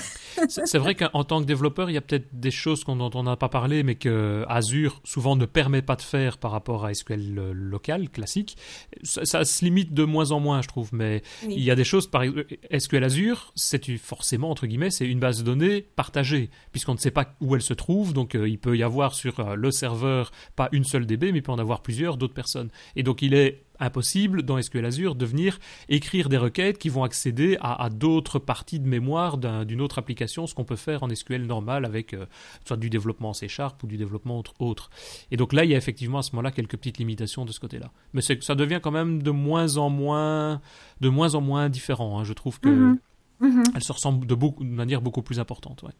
c'est 0.47 0.77
vrai 0.77 0.95
qu'en 0.95 1.23
tant 1.23 1.41
que 1.41 1.45
développeur, 1.45 1.89
il 1.89 1.93
y 1.93 1.97
a 1.97 2.01
peut-être 2.01 2.27
des 2.31 2.51
choses 2.51 2.83
dont 2.85 3.11
on 3.13 3.23
n'a 3.23 3.35
pas 3.35 3.49
parlé, 3.49 3.83
mais 3.83 3.95
que 3.95 4.45
Azure 4.47 5.01
souvent 5.03 5.35
ne 5.35 5.45
permet 5.45 5.81
pas 5.81 5.95
de 5.95 6.01
faire 6.01 6.37
par 6.37 6.51
rapport 6.51 6.85
à 6.85 6.93
SQL 6.93 7.37
euh, 7.37 7.53
local 7.53 8.09
classique. 8.09 8.57
Ça, 9.03 9.45
se 9.45 9.65
limite 9.65 9.93
de 9.93 10.03
moins 10.03 10.31
en 10.31 10.39
moins, 10.39 10.61
je 10.61 10.67
trouve. 10.67 10.89
Mais 10.93 11.23
il 11.47 11.61
y 11.61 11.71
a 11.71 11.75
des 11.75 11.83
choses, 11.83 12.07
par 12.07 12.23
exemple, 12.23 12.45
SQL 12.77 13.03
Azure, 13.03 13.51
c'est 13.55 13.83
forcément 13.97 14.49
entre 14.49 14.67
guillemets, 14.67 14.91
c'est 14.91 15.07
une 15.07 15.19
base 15.19 15.39
de 15.39 15.43
données 15.43 15.81
partagée, 15.81 16.49
puisqu'on 16.71 16.93
ne 16.93 16.99
sait 16.99 17.11
pas 17.11 17.33
où 17.41 17.55
elle 17.55 17.61
se 17.61 17.73
trouve. 17.73 18.13
Donc 18.13 18.35
euh, 18.35 18.47
il 18.47 18.59
peut 18.59 18.77
y 18.77 18.83
avoir 18.83 19.13
sur 19.13 19.39
euh, 19.39 19.55
le 19.55 19.71
serveur 19.71 20.31
pas 20.55 20.69
une 20.71 20.83
seule 20.83 21.05
DB, 21.05 21.31
mais 21.31 21.39
il 21.39 21.41
peut 21.41 21.51
en 21.51 21.59
avoir 21.59 21.81
plusieurs 21.81 22.17
d'autres 22.17 22.33
personnes. 22.33 22.69
Et 22.95 23.03
donc 23.03 23.21
il 23.21 23.33
est 23.33 23.63
impossible 23.83 24.43
dans 24.43 24.61
SQL 24.61 24.85
Azure 24.85 25.15
de 25.15 25.25
venir 25.25 25.59
écrire 25.89 26.29
des 26.29 26.37
requêtes 26.37 26.77
qui 26.77 26.89
vont 26.89 27.03
accéder 27.03 27.57
à, 27.61 27.89
d'autres 27.89 28.39
parties 28.39 28.79
de 28.79 28.87
mémoire 28.87 29.37
d'une 29.37 29.81
autre 29.81 29.99
application, 29.99 30.47
ce 30.47 30.55
qu'on 30.55 30.63
peut 30.63 30.75
faire 30.75 31.03
en 31.03 31.13
SQL 31.13 31.45
normal 31.45 31.85
avec 31.85 32.13
euh, 32.13 32.25
soit 32.65 32.77
du 32.77 32.89
développement 32.89 33.33
C 33.33 33.47
Sharp 33.47 33.81
ou 33.83 33.87
du 33.87 33.97
développement 33.97 34.41
autre, 34.59 34.89
Et 35.31 35.37
donc 35.37 35.53
là, 35.53 35.65
il 35.65 35.71
y 35.71 35.75
a 35.75 35.77
effectivement 35.77 36.19
à 36.19 36.21
ce 36.21 36.31
moment-là 36.33 36.51
quelques 36.51 36.77
petites 36.77 36.97
limitations 36.97 37.45
de 37.45 37.51
ce 37.51 37.59
côté-là. 37.59 37.91
Mais 38.13 38.21
ça 38.21 38.55
devient 38.55 38.79
quand 38.81 38.91
même 38.91 39.21
de 39.21 39.31
moins 39.31 39.77
en 39.77 39.89
moins, 39.89 40.61
de 41.01 41.09
moins 41.09 41.35
en 41.35 41.41
moins 41.41 41.69
différent. 41.69 42.19
Hein. 42.19 42.23
Je 42.23 42.33
trouve 42.33 42.59
que 42.59 42.69
mm-hmm. 42.69 42.97
Mm-hmm. 43.41 43.71
elle 43.75 43.83
se 43.83 43.91
ressemble 43.91 44.25
de, 44.25 44.35
beaucoup, 44.35 44.63
de 44.63 44.69
manière 44.69 45.01
beaucoup 45.01 45.21
plus 45.21 45.39
importante. 45.39 45.83
Ouais. 45.83 45.93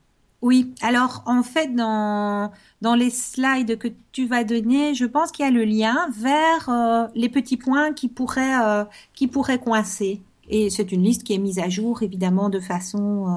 Oui, 0.43 0.73
alors 0.81 1.23
en 1.25 1.41
fait, 1.41 1.73
dans, 1.73 2.51
dans 2.81 2.95
les 2.95 3.09
slides 3.09 3.77
que 3.77 3.87
tu 4.11 4.27
vas 4.27 4.43
donner, 4.43 4.93
je 4.93 5.05
pense 5.05 5.31
qu'il 5.31 5.45
y 5.45 5.47
a 5.47 5.51
le 5.51 5.63
lien 5.63 6.09
vers 6.11 6.67
euh, 6.67 7.07
les 7.15 7.29
petits 7.29 7.55
points 7.55 7.93
qui 7.93 8.09
pourraient, 8.09 8.61
euh, 8.61 8.83
qui 9.13 9.27
pourraient 9.27 9.57
coincer. 9.57 10.21
Et 10.49 10.69
c'est 10.69 10.91
une 10.91 11.01
liste 11.01 11.23
qui 11.23 11.33
est 11.33 11.37
mise 11.37 11.59
à 11.59 11.69
jour, 11.69 12.03
évidemment, 12.03 12.49
de 12.49 12.59
façon... 12.59 13.33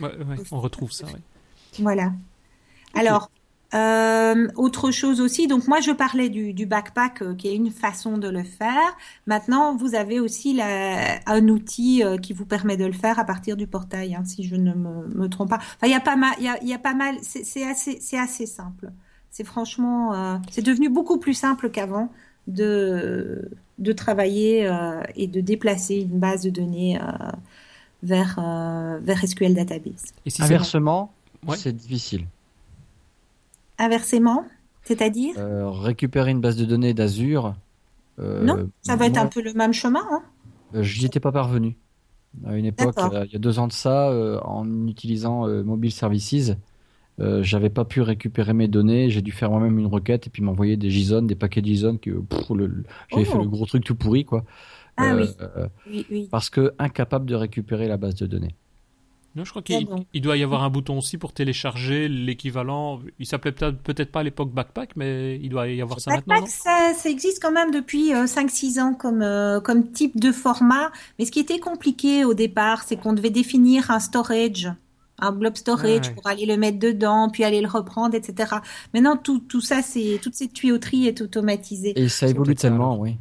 Euh, 0.00 0.06
ouais, 0.06 0.12
on 0.52 0.60
retrouve 0.60 0.90
ça, 0.90 1.04
oui. 1.12 1.20
Voilà. 1.80 2.14
Alors, 2.94 3.30
euh, 3.76 4.48
autre 4.56 4.90
chose 4.90 5.20
aussi, 5.20 5.48
donc 5.48 5.68
moi 5.68 5.80
je 5.80 5.90
parlais 5.90 6.30
du, 6.30 6.54
du 6.54 6.64
backpack 6.66 7.20
euh, 7.20 7.34
qui 7.34 7.48
est 7.48 7.54
une 7.54 7.70
façon 7.70 8.16
de 8.16 8.28
le 8.28 8.42
faire. 8.42 8.96
Maintenant, 9.26 9.76
vous 9.76 9.94
avez 9.94 10.18
aussi 10.18 10.54
la, 10.54 11.18
un 11.26 11.48
outil 11.48 12.02
euh, 12.02 12.16
qui 12.16 12.32
vous 12.32 12.46
permet 12.46 12.76
de 12.76 12.86
le 12.86 12.92
faire 12.92 13.18
à 13.18 13.24
partir 13.24 13.56
du 13.56 13.66
portail, 13.66 14.14
hein, 14.14 14.24
si 14.24 14.44
je 14.44 14.56
ne 14.56 14.72
me, 14.72 15.06
me 15.08 15.28
trompe 15.28 15.50
pas. 15.50 15.56
Enfin, 15.56 15.86
il 15.86 15.90
y 15.90 15.94
a 15.94 16.00
pas 16.00 16.16
mal, 16.16 16.34
il 16.38 16.44
y 16.44 16.48
a, 16.48 16.62
y 16.64 16.72
a 16.72 16.78
pas 16.78 16.94
mal, 16.94 17.16
c'est 17.20 17.64
assez, 17.64 17.98
c'est 18.00 18.18
assez 18.18 18.46
simple. 18.46 18.90
C'est 19.30 19.44
franchement, 19.44 20.14
euh, 20.14 20.38
c'est 20.50 20.62
devenu 20.64 20.88
beaucoup 20.88 21.18
plus 21.18 21.34
simple 21.34 21.70
qu'avant 21.70 22.10
de 22.46 23.50
de 23.78 23.92
travailler 23.92 24.72
et 25.16 25.26
de 25.26 25.42
déplacer 25.42 25.96
une 25.96 26.18
base 26.18 26.40
de 26.40 26.48
données 26.48 26.98
vers 28.02 28.40
vers 29.02 29.28
SQL 29.28 29.52
Database. 29.52 30.14
Et 30.24 30.30
si 30.30 30.42
Inversement, 30.42 31.12
ouais. 31.46 31.58
c'est 31.58 31.74
difficile. 31.74 32.26
Inversement, 33.78 34.44
c'est-à-dire 34.84 35.34
euh, 35.38 35.68
Récupérer 35.70 36.30
une 36.30 36.40
base 36.40 36.56
de 36.56 36.64
données 36.64 36.94
d'Azure. 36.94 37.54
Euh, 38.18 38.42
non, 38.42 38.70
ça 38.82 38.96
va 38.96 39.06
être 39.06 39.18
un 39.18 39.26
peu 39.26 39.42
le 39.42 39.52
même 39.52 39.72
chemin. 39.72 40.02
Hein 40.10 40.22
euh, 40.74 40.82
J'y 40.82 41.04
étais 41.04 41.20
pas 41.20 41.32
parvenu. 41.32 41.76
À 42.46 42.56
une 42.56 42.66
époque, 42.66 42.94
il 43.26 43.32
y 43.32 43.36
a 43.36 43.38
deux 43.38 43.58
ans 43.58 43.66
de 43.66 43.72
ça, 43.72 44.12
en 44.44 44.86
utilisant 44.86 45.46
Mobile 45.64 45.90
Services, 45.90 46.52
j'avais 47.18 47.70
pas 47.70 47.86
pu 47.86 48.02
récupérer 48.02 48.52
mes 48.52 48.68
données. 48.68 49.08
J'ai 49.08 49.22
dû 49.22 49.32
faire 49.32 49.50
moi-même 49.50 49.78
une 49.78 49.86
requête 49.86 50.26
et 50.26 50.30
puis 50.30 50.42
m'envoyer 50.42 50.76
des 50.76 50.90
JSON, 50.90 51.22
des 51.22 51.34
paquets 51.34 51.62
JSON 51.64 51.96
que 51.96 52.10
j'avais 53.10 53.24
fait 53.24 53.38
le 53.38 53.44
oh. 53.44 53.48
gros 53.48 53.64
truc 53.64 53.84
tout 53.84 53.94
pourri, 53.94 54.26
quoi. 54.26 54.44
Ah 54.98 55.14
oui. 55.16 55.28
oui, 55.90 56.06
oui. 56.10 56.28
Parce 56.30 56.50
que 56.50 56.74
incapable 56.78 57.24
de 57.24 57.34
récupérer 57.34 57.88
la 57.88 57.96
base 57.96 58.16
de 58.16 58.26
données. 58.26 58.54
Non, 59.36 59.44
je 59.44 59.50
crois 59.50 59.60
qu'il 59.60 60.22
doit 60.22 60.36
y 60.38 60.42
avoir 60.42 60.62
un 60.62 60.70
bouton 60.70 60.96
aussi 60.96 61.18
pour 61.18 61.34
télécharger 61.34 62.08
l'équivalent. 62.08 63.00
Il 63.18 63.26
s'appelait 63.26 63.52
peut-être 63.52 64.10
pas 64.10 64.20
à 64.20 64.22
l'époque 64.22 64.50
Backpack, 64.50 64.96
mais 64.96 65.38
il 65.42 65.50
doit 65.50 65.68
y 65.68 65.82
avoir 65.82 66.00
ça 66.00 66.10
maintenant. 66.10 66.36
Backpack, 66.36 66.50
ça, 66.50 66.92
ça, 66.96 67.10
existe 67.10 67.42
quand 67.42 67.52
même 67.52 67.70
depuis 67.70 68.12
5-6 68.12 68.78
euh, 68.78 68.82
ans 68.82 68.94
comme, 68.94 69.20
euh, 69.20 69.60
comme 69.60 69.92
type 69.92 70.18
de 70.18 70.32
format. 70.32 70.90
Mais 71.18 71.26
ce 71.26 71.30
qui 71.30 71.40
était 71.40 71.58
compliqué 71.58 72.24
au 72.24 72.32
départ, 72.32 72.84
c'est 72.84 72.96
qu'on 72.96 73.12
devait 73.12 73.30
définir 73.30 73.90
un 73.90 74.00
storage 74.00 74.70
un 75.18 75.32
blob 75.32 75.56
storage 75.56 76.14
pour 76.14 76.26
aller 76.26 76.44
le 76.44 76.58
mettre 76.58 76.78
dedans, 76.78 77.30
puis 77.30 77.42
aller 77.42 77.62
le 77.62 77.68
reprendre, 77.68 78.14
etc. 78.14 78.56
Maintenant, 78.92 79.16
tout, 79.16 79.38
tout 79.38 79.62
ça, 79.62 79.80
c'est 79.80 80.18
toute 80.22 80.34
cette 80.34 80.52
tuyauterie 80.52 81.06
est 81.06 81.22
automatisée. 81.22 81.94
Et 81.96 82.10
ça 82.10 82.28
évolue 82.28 82.54
tellement, 82.54 82.98
oui. 82.98 83.16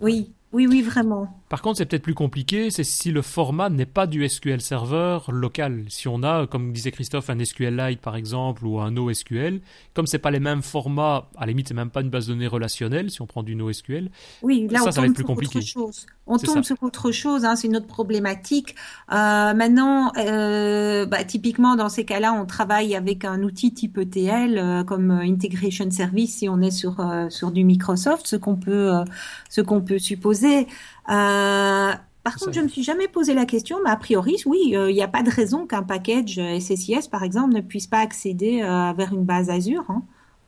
Oui, 0.00 0.30
oui, 0.52 0.66
oui, 0.66 0.80
vraiment. 0.80 1.28
Par 1.50 1.60
contre, 1.60 1.78
c'est 1.78 1.86
peut-être 1.86 2.02
plus 2.02 2.14
compliqué, 2.14 2.70
c'est 2.70 2.84
si 2.84 3.10
le 3.10 3.20
format 3.20 3.68
n'est 3.68 3.86
pas 3.86 4.06
du 4.06 4.26
SQL 4.26 4.62
Server 4.62 5.18
local. 5.28 5.84
Si 5.88 6.08
on 6.08 6.22
a, 6.22 6.46
comme 6.46 6.72
disait 6.72 6.90
Christophe, 6.90 7.28
un 7.28 7.44
SQLite 7.44 8.00
par 8.00 8.16
exemple 8.16 8.64
ou 8.64 8.80
un 8.80 8.90
NoSQL, 8.90 9.60
comme 9.92 10.06
c'est 10.06 10.18
pas 10.18 10.30
les 10.30 10.40
mêmes 10.40 10.62
formats, 10.62 11.28
à 11.36 11.40
la 11.40 11.48
limite 11.48 11.68
c'est 11.68 11.74
même 11.74 11.90
pas 11.90 12.00
une 12.00 12.08
base 12.08 12.28
de 12.28 12.32
données 12.32 12.46
relationnelle 12.46 13.10
si 13.10 13.20
on 13.20 13.26
prend 13.26 13.42
du 13.42 13.54
NoSQL. 13.56 14.10
Oui, 14.42 14.66
là 14.70 14.78
ça, 14.78 14.88
on 14.88 14.92
ça 14.92 15.00
va 15.02 15.06
être 15.06 15.14
plus 15.14 15.24
compliqué. 15.24 15.60
Chose. 15.60 16.06
On 16.28 16.38
tombe 16.38 16.62
sur 16.62 16.76
autre 16.82 17.10
chose, 17.10 17.44
hein, 17.44 17.56
c'est 17.56 17.66
une 17.66 17.76
autre 17.76 17.86
problématique. 17.86 18.74
Euh, 19.12 19.54
maintenant, 19.54 20.12
euh, 20.18 21.06
bah, 21.06 21.24
typiquement 21.24 21.74
dans 21.74 21.88
ces 21.88 22.04
cas-là, 22.04 22.32
on 22.34 22.44
travaille 22.44 22.94
avec 22.94 23.24
un 23.24 23.42
outil 23.42 23.72
type 23.72 23.98
ETL 23.98 24.58
euh, 24.58 24.84
comme 24.84 25.10
Integration 25.10 25.90
Service 25.90 26.36
si 26.36 26.48
on 26.48 26.60
est 26.60 26.70
sur 26.70 27.00
euh, 27.00 27.30
sur 27.30 27.50
du 27.50 27.64
Microsoft, 27.64 28.26
ce 28.26 28.36
qu'on 28.36 28.56
peut 28.56 28.94
euh, 28.94 29.04
ce 29.48 29.60
qu'on 29.62 29.80
peut 29.80 29.98
supposer. 29.98 30.66
Euh, 31.10 31.92
par 32.28 32.36
contre, 32.36 32.52
je 32.52 32.60
ne 32.60 32.64
me 32.64 32.68
suis 32.68 32.82
jamais 32.82 33.08
posé 33.08 33.32
la 33.32 33.46
question, 33.46 33.78
mais 33.82 33.90
a 33.90 33.96
priori, 33.96 34.36
oui, 34.44 34.58
il 34.66 34.76
euh, 34.76 34.92
n'y 34.92 35.02
a 35.02 35.08
pas 35.08 35.22
de 35.22 35.30
raison 35.30 35.66
qu'un 35.66 35.82
package 35.82 36.38
SSIS, 36.60 37.08
par 37.10 37.22
exemple, 37.22 37.54
ne 37.54 37.62
puisse 37.62 37.86
pas 37.86 38.00
accéder 38.00 38.60
euh, 38.62 38.92
vers 38.92 39.14
une 39.14 39.24
base 39.24 39.48
Azure. 39.48 39.86
Hein. 39.88 40.02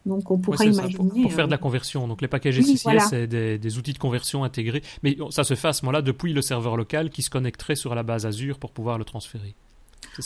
Donc, 0.07 0.31
on 0.31 0.39
pourrait 0.39 0.67
imaginer. 0.67 0.95
pour, 0.95 1.09
pour, 1.09 1.33
faire 1.33 1.47
de 1.47 1.51
la 1.51 1.59
conversion. 1.59 2.09
Donc, 2.09 2.23
les 2.23 2.29
packages 2.29 2.61
SSIS, 2.61 2.87
c'est 3.09 3.27
des, 3.27 3.59
des, 3.59 3.79
outils 3.79 3.93
de 3.93 3.99
conversion 3.99 4.45
intégrés. 4.45 4.83
Mais 5.03 5.17
ça 5.31 5.45
se 5.45 5.55
fait 5.55 5.69
à 5.69 5.73
ce 5.73 5.85
moment-là 5.85 6.03
depuis 6.03 6.33
le 6.33 6.43
serveur 6.43 6.77
local 6.77 7.11
qui 7.11 7.23
se 7.23 7.31
connecterait 7.31 7.77
sur 7.77 7.95
la 7.95 8.03
base 8.03 8.27
Azure 8.27 8.59
pour 8.59 8.73
pouvoir 8.73 8.99
le 8.99 9.05
transférer. 9.05 9.55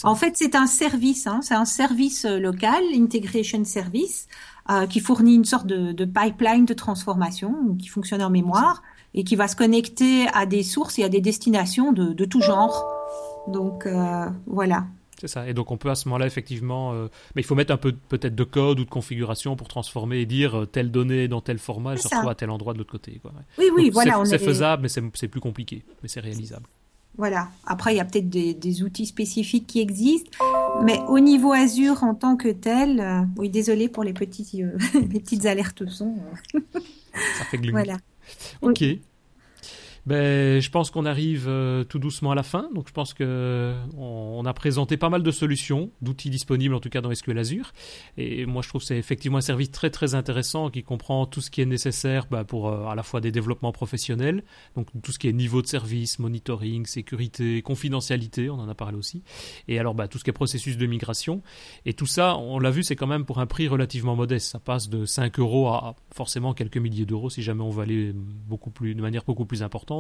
En 0.02 0.14
fait, 0.14 0.32
c'est 0.36 0.54
un 0.54 0.66
service, 0.66 1.26
hein, 1.26 1.40
c'est 1.42 1.54
un 1.54 1.64
service 1.64 2.24
local, 2.24 2.82
Integration 2.94 3.64
Service, 3.64 4.28
euh, 4.70 4.86
qui 4.86 5.00
fournit 5.00 5.34
une 5.34 5.44
sorte 5.44 5.66
de, 5.66 5.92
de, 5.92 6.04
pipeline 6.04 6.64
de 6.64 6.72
transformation 6.72 7.76
qui 7.78 7.88
fonctionne 7.88 8.22
en 8.22 8.30
mémoire 8.30 8.82
et 9.12 9.22
qui 9.22 9.36
va 9.36 9.46
se 9.46 9.56
connecter 9.56 10.26
à 10.32 10.46
des 10.46 10.62
sources 10.62 10.98
et 10.98 11.04
à 11.04 11.08
des 11.08 11.20
destinations 11.20 11.92
de, 11.92 12.12
de 12.12 12.24
tout 12.24 12.40
genre. 12.40 12.84
Donc 13.48 13.86
euh, 13.86 14.26
voilà. 14.46 14.86
C'est 15.20 15.28
ça. 15.28 15.48
Et 15.48 15.54
donc 15.54 15.70
on 15.70 15.76
peut 15.76 15.90
à 15.90 15.94
ce 15.94 16.08
moment-là 16.08 16.26
effectivement, 16.26 16.92
euh, 16.92 17.08
mais 17.34 17.42
il 17.42 17.44
faut 17.44 17.54
mettre 17.54 17.72
un 17.72 17.76
peu 17.76 17.92
peut-être 17.92 18.34
de 18.34 18.44
code 18.44 18.80
ou 18.80 18.84
de 18.84 18.90
configuration 18.90 19.56
pour 19.56 19.68
transformer 19.68 20.18
et 20.18 20.26
dire 20.26 20.60
euh, 20.60 20.66
telle 20.66 20.90
donnée 20.90 21.28
dans 21.28 21.40
tel 21.40 21.58
format, 21.58 21.92
elle 21.92 22.00
se 22.00 22.08
retrouve 22.08 22.28
à 22.30 22.34
tel 22.34 22.50
endroit 22.50 22.72
de 22.72 22.78
l'autre 22.78 22.92
côté. 22.92 23.20
Quoi. 23.22 23.32
Oui, 23.58 23.70
oui, 23.74 23.90
voilà. 23.90 24.24
C'est 24.24 24.38
faisable, 24.38 24.82
mais 24.82 24.88
c'est 24.88 25.28
plus 25.28 25.40
compliqué, 25.40 25.84
mais 26.02 26.08
c'est 26.08 26.20
réalisable. 26.20 26.66
Voilà. 27.16 27.48
Après, 27.64 27.94
il 27.94 27.96
y 27.96 28.00
a 28.00 28.04
peut-être 28.04 28.28
des, 28.28 28.54
des, 28.54 28.82
outils 28.82 29.06
spécifiques 29.06 29.66
qui 29.66 29.80
existent, 29.80 30.30
mais 30.82 30.98
au 31.08 31.20
niveau 31.20 31.52
Azure 31.52 32.02
en 32.02 32.14
tant 32.14 32.36
que 32.36 32.48
tel, 32.48 33.00
euh, 33.00 33.20
oui, 33.36 33.50
désolé 33.50 33.88
pour 33.88 34.02
les 34.02 34.12
petits, 34.12 34.64
euh, 34.64 34.76
les 34.94 35.20
petites 35.20 35.46
alertes 35.46 35.88
son. 35.88 36.16
Ça 37.38 37.44
fait 37.44 37.58
gloomy. 37.58 37.70
Voilà. 37.72 37.98
Ok. 38.62 38.78
Oui. 38.80 39.02
Ben, 40.06 40.60
je 40.60 40.70
pense 40.70 40.90
qu'on 40.90 41.06
arrive 41.06 41.46
euh, 41.48 41.82
tout 41.82 41.98
doucement 41.98 42.32
à 42.32 42.34
la 42.34 42.42
fin. 42.42 42.68
Donc, 42.74 42.88
je 42.88 42.92
pense 42.92 43.14
que 43.14 43.74
on, 43.96 44.34
on 44.38 44.44
a 44.44 44.52
présenté 44.52 44.98
pas 44.98 45.08
mal 45.08 45.22
de 45.22 45.30
solutions, 45.30 45.90
d'outils 46.02 46.28
disponibles 46.28 46.74
en 46.74 46.80
tout 46.80 46.90
cas 46.90 47.00
dans 47.00 47.14
SQL 47.14 47.38
Azure. 47.38 47.72
Et 48.18 48.44
moi, 48.44 48.60
je 48.60 48.68
trouve 48.68 48.82
que 48.82 48.86
c'est 48.86 48.98
effectivement 48.98 49.38
un 49.38 49.42
service 49.42 49.70
très 49.70 49.88
très 49.88 50.14
intéressant 50.14 50.68
qui 50.68 50.82
comprend 50.82 51.24
tout 51.24 51.40
ce 51.40 51.50
qui 51.50 51.62
est 51.62 51.66
nécessaire 51.66 52.26
bah, 52.30 52.44
pour 52.44 52.68
euh, 52.68 52.86
à 52.86 52.94
la 52.94 53.02
fois 53.02 53.22
des 53.22 53.32
développements 53.32 53.72
professionnels, 53.72 54.44
donc 54.76 54.88
tout 55.02 55.10
ce 55.10 55.18
qui 55.18 55.28
est 55.28 55.32
niveau 55.32 55.62
de 55.62 55.66
service, 55.66 56.18
monitoring, 56.18 56.84
sécurité, 56.84 57.62
confidentialité, 57.62 58.50
on 58.50 58.54
en 58.54 58.68
a 58.68 58.74
parlé 58.74 58.98
aussi. 58.98 59.22
Et 59.68 59.78
alors, 59.78 59.94
bah, 59.94 60.06
tout 60.06 60.18
ce 60.18 60.24
qui 60.24 60.30
est 60.30 60.34
processus 60.34 60.76
de 60.76 60.86
migration. 60.86 61.42
Et 61.86 61.94
tout 61.94 62.06
ça, 62.06 62.36
on 62.36 62.58
l'a 62.58 62.70
vu, 62.70 62.82
c'est 62.82 62.96
quand 62.96 63.06
même 63.06 63.24
pour 63.24 63.38
un 63.38 63.46
prix 63.46 63.68
relativement 63.68 64.16
modeste. 64.16 64.50
Ça 64.50 64.58
passe 64.58 64.90
de 64.90 65.06
5 65.06 65.38
euros 65.38 65.68
à 65.68 65.96
forcément 66.14 66.52
quelques 66.52 66.76
milliers 66.76 67.06
d'euros 67.06 67.30
si 67.30 67.42
jamais 67.42 67.62
on 67.62 67.70
veut 67.70 67.82
aller 67.82 68.12
beaucoup 68.14 68.70
plus 68.70 68.94
de 68.94 69.00
manière 69.00 69.24
beaucoup 69.24 69.46
plus 69.46 69.62
importante 69.62 69.93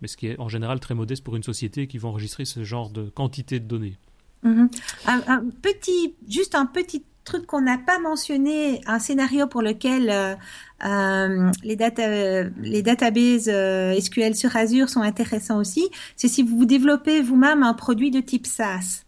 mais 0.00 0.08
ce 0.08 0.16
qui 0.16 0.26
est 0.28 0.38
en 0.38 0.48
général 0.48 0.80
très 0.80 0.94
modeste 0.94 1.24
pour 1.24 1.36
une 1.36 1.42
société 1.42 1.86
qui 1.86 1.98
va 1.98 2.08
enregistrer 2.08 2.44
ce 2.44 2.64
genre 2.64 2.90
de 2.90 3.04
quantité 3.10 3.60
de 3.60 3.66
données. 3.66 3.96
-hmm. 4.44 4.68
un, 5.06 5.22
un, 5.26 5.42
petit, 5.62 6.14
juste 6.28 6.54
un 6.54 6.66
petit 6.66 7.02
truc 7.28 7.46
qu'on 7.46 7.60
n'a 7.60 7.78
pas 7.78 7.98
mentionné, 7.98 8.80
un 8.86 8.98
scénario 8.98 9.46
pour 9.46 9.62
lequel 9.62 10.08
euh, 10.10 10.34
euh, 10.84 11.50
les, 11.62 11.76
data, 11.76 12.44
les 12.74 12.82
databases 12.82 13.48
euh, 13.48 14.00
SQL 14.00 14.34
sur 14.34 14.56
Azure 14.56 14.88
sont 14.88 15.02
intéressants 15.02 15.58
aussi, 15.58 15.84
c'est 16.16 16.28
si 16.28 16.42
vous 16.42 16.64
développez 16.64 17.20
vous-même 17.20 17.62
un 17.62 17.74
produit 17.74 18.10
de 18.10 18.20
type 18.20 18.46
SaaS. 18.46 19.04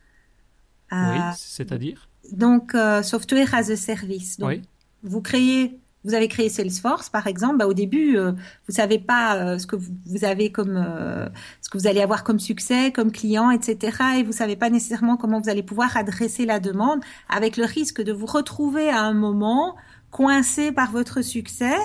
oui, 0.92 1.18
c'est-à-dire? 1.36 2.08
Donc, 2.32 2.76
software 3.02 3.54
as 3.54 3.70
a 3.70 3.76
service. 3.76 4.38
Donc, 4.38 4.50
oui. 4.50 4.62
Vous 5.02 5.22
créez 5.22 5.80
vous 6.05 6.14
avez 6.14 6.28
créé 6.28 6.48
Salesforce, 6.48 7.10
par 7.10 7.27
exemple, 7.27 7.59
bah, 7.59 7.66
au 7.66 7.74
début, 7.74 8.16
euh, 8.16 8.32
vous 8.68 8.74
savez 8.74 8.98
pas 8.98 9.36
euh, 9.36 9.59
ce 9.59 9.66
que 9.66 9.77
vous, 9.77 10.24
avez 10.24 10.51
comme, 10.51 10.77
euh, 10.77 11.28
ce 11.60 11.68
que 11.68 11.77
vous 11.77 11.86
allez 11.86 12.01
avoir 12.01 12.24
comme 12.24 12.40
succès, 12.40 12.90
comme 12.90 13.12
client, 13.12 13.51
etc. 13.51 13.98
Et 14.18 14.22
vous 14.22 14.32
savez 14.32 14.56
pas 14.56 14.70
nécessairement 14.70 15.16
comment 15.16 15.40
vous 15.40 15.51
allez 15.51 15.62
pouvoir 15.62 15.97
adresser 15.97 16.47
la 16.47 16.59
demande, 16.59 17.01
avec 17.28 17.56
le 17.56 17.64
risque 17.64 18.01
de 18.01 18.12
vous 18.12 18.27
retrouver 18.27 18.89
à 18.89 19.02
un 19.02 19.12
moment 19.12 19.77
coincé 20.10 20.72
par 20.72 20.90
votre 20.90 21.22
succès 21.22 21.77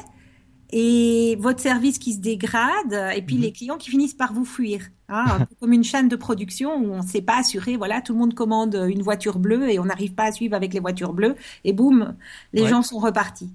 et 0.72 1.38
votre 1.40 1.60
service 1.60 2.00
qui 2.00 2.14
se 2.14 2.20
dégrade, 2.20 3.14
et 3.16 3.22
puis 3.22 3.38
mmh. 3.38 3.42
les 3.42 3.52
clients 3.52 3.78
qui 3.78 3.92
finissent 3.92 4.16
par 4.16 4.34
vous 4.34 4.46
fuir. 4.46 4.82
Hein, 5.08 5.26
un 5.28 5.46
peu 5.46 5.56
comme 5.60 5.74
une 5.74 5.84
chaîne 5.84 6.08
de 6.08 6.16
production 6.16 6.76
où 6.78 6.92
on 6.92 7.04
ne 7.04 7.08
s'est 7.08 7.22
pas 7.22 7.38
assuré, 7.38 7.78
voilà, 7.78 8.02
tout 8.02 8.14
le 8.14 8.20
monde 8.20 8.34
commande 8.34 8.74
une 8.90 9.04
voiture 9.04 9.38
bleue 9.38 9.70
et 9.70 9.78
on 9.78 9.86
n'arrive 9.86 10.16
pas 10.16 10.24
à 10.24 10.32
suivre 10.32 10.56
avec 10.56 10.74
les 10.74 10.80
voitures 10.80 11.14
bleues, 11.14 11.36
et 11.64 11.74
boum, 11.74 12.16
les 12.54 12.64
ouais. 12.64 12.70
gens 12.70 12.82
sont 12.82 12.98
repartis. 12.98 13.52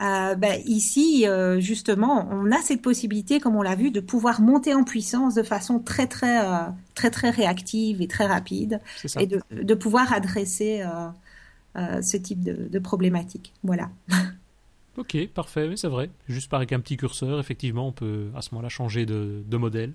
Euh, 0.00 0.34
ben, 0.36 0.62
ici, 0.64 1.26
euh, 1.26 1.58
justement, 1.60 2.28
on 2.30 2.52
a 2.52 2.60
cette 2.62 2.82
possibilité, 2.82 3.40
comme 3.40 3.56
on 3.56 3.62
l'a 3.62 3.74
vu, 3.74 3.90
de 3.90 4.00
pouvoir 4.00 4.40
monter 4.40 4.72
en 4.74 4.84
puissance 4.84 5.34
de 5.34 5.42
façon 5.42 5.80
très 5.80 6.06
très 6.06 6.44
euh, 6.44 6.68
très 6.94 7.10
très 7.10 7.30
réactive 7.30 8.00
et 8.00 8.06
très 8.06 8.26
rapide, 8.26 8.80
et 9.18 9.26
de, 9.26 9.42
de, 9.50 9.74
pouvoir 9.74 10.12
adresser 10.12 10.84
ce 11.74 12.16
type 12.16 12.42
de, 12.42 12.68
de 12.68 12.78
problématique. 12.78 13.52
Voilà. 13.62 13.90
Ok, 14.98 15.16
parfait, 15.28 15.70
c'est 15.76 15.86
vrai. 15.86 16.10
Juste 16.28 16.50
par 16.50 16.58
avec 16.58 16.72
un 16.72 16.80
petit 16.80 16.96
curseur, 16.96 17.38
effectivement, 17.38 17.86
on 17.86 17.92
peut 17.92 18.30
à 18.34 18.42
ce 18.42 18.52
moment-là 18.52 18.68
changer 18.68 19.06
de, 19.06 19.44
de 19.46 19.56
modèle. 19.56 19.92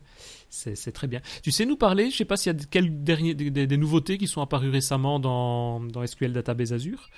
C'est 0.49 0.93
très 0.93 1.07
bien. 1.07 1.19
Tu 1.41 1.51
sais 1.51 1.65
nous 1.65 1.75
parler, 1.75 2.09
je 2.09 2.15
sais 2.15 2.23
pas 2.23 2.37
s'il 2.37 2.53
y 2.53 2.55
a 2.55 2.65
quelles 2.71 3.03
derniers, 3.03 3.33
des, 3.33 3.51
des, 3.51 3.77
nouveautés 3.77 4.17
qui 4.17 4.27
sont 4.27 4.41
apparues 4.41 4.69
récemment 4.69 5.19
dans, 5.19 5.81
dans 5.81 6.07
SQL 6.07 6.31
Database 6.31 6.71
Azure 6.71 7.09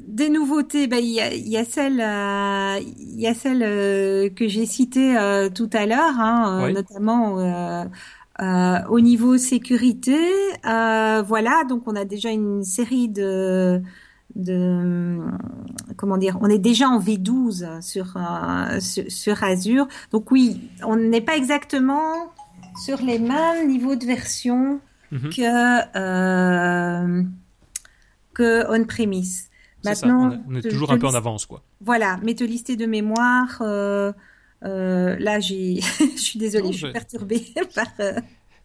des 0.00 0.28
nouveautés, 0.28 0.86
ben, 0.86 0.98
il, 0.98 1.10
y 1.10 1.20
a, 1.20 1.32
il 1.32 1.48
y 1.48 1.56
a 1.56 1.64
celle, 1.64 2.00
euh, 2.00 2.78
il 2.98 3.20
y 3.20 3.26
a 3.26 3.34
celle 3.34 3.62
euh, 3.62 4.28
que 4.28 4.46
j'ai 4.46 4.66
citée 4.66 5.16
euh, 5.16 5.48
tout 5.48 5.70
à 5.72 5.86
l'heure, 5.86 6.18
hein, 6.18 6.64
oui. 6.66 6.74
notamment 6.74 7.38
euh, 7.38 8.78
au 8.88 9.00
niveau 9.00 9.38
sécurité. 9.38 10.18
voilà, 10.64 11.64
donc 11.68 11.84
on 11.86 11.96
a 11.96 12.04
déjà 12.04 12.30
une 12.30 12.64
série 12.64 13.08
de 13.08 13.82
de 14.34 15.18
comment 15.96 16.16
dire, 16.16 16.38
on 16.40 16.48
est 16.48 16.58
déjà 16.58 16.88
en 16.88 17.00
V12 17.00 17.82
sur, 17.82 18.16
euh, 18.16 18.80
sur, 18.80 19.42
Azure. 19.42 19.88
Donc 20.12 20.30
oui, 20.30 20.70
on 20.84 20.96
n'est 20.96 21.20
pas 21.20 21.36
exactement 21.36 22.32
sur 22.84 23.02
les 23.02 23.18
mêmes 23.18 23.68
niveaux 23.68 23.96
de 23.96 24.04
version 24.06 24.80
mhm. 25.10 25.30
que 25.30 25.98
euh, 25.98 27.22
que 28.34 28.64
on-premise. 28.72 29.48
Maintenant, 29.84 30.42
on 30.48 30.54
est, 30.56 30.68
toujours 30.68 30.90
un 30.90 30.98
peu 30.98 31.06
en 31.06 31.14
avance, 31.14 31.46
quoi. 31.46 31.62
Voilà, 31.80 32.18
mais 32.22 32.34
te 32.34 32.44
lister 32.44 32.76
de 32.76 32.86
mémoire. 32.86 33.58
Euh, 33.62 34.12
là, 34.62 35.40
j'ai, 35.40 35.80
je 36.00 36.20
suis 36.20 36.38
désolée, 36.38 36.72
je 36.72 36.86
suis 36.86 36.92
perturbée 36.92 37.46
par. 37.74 37.86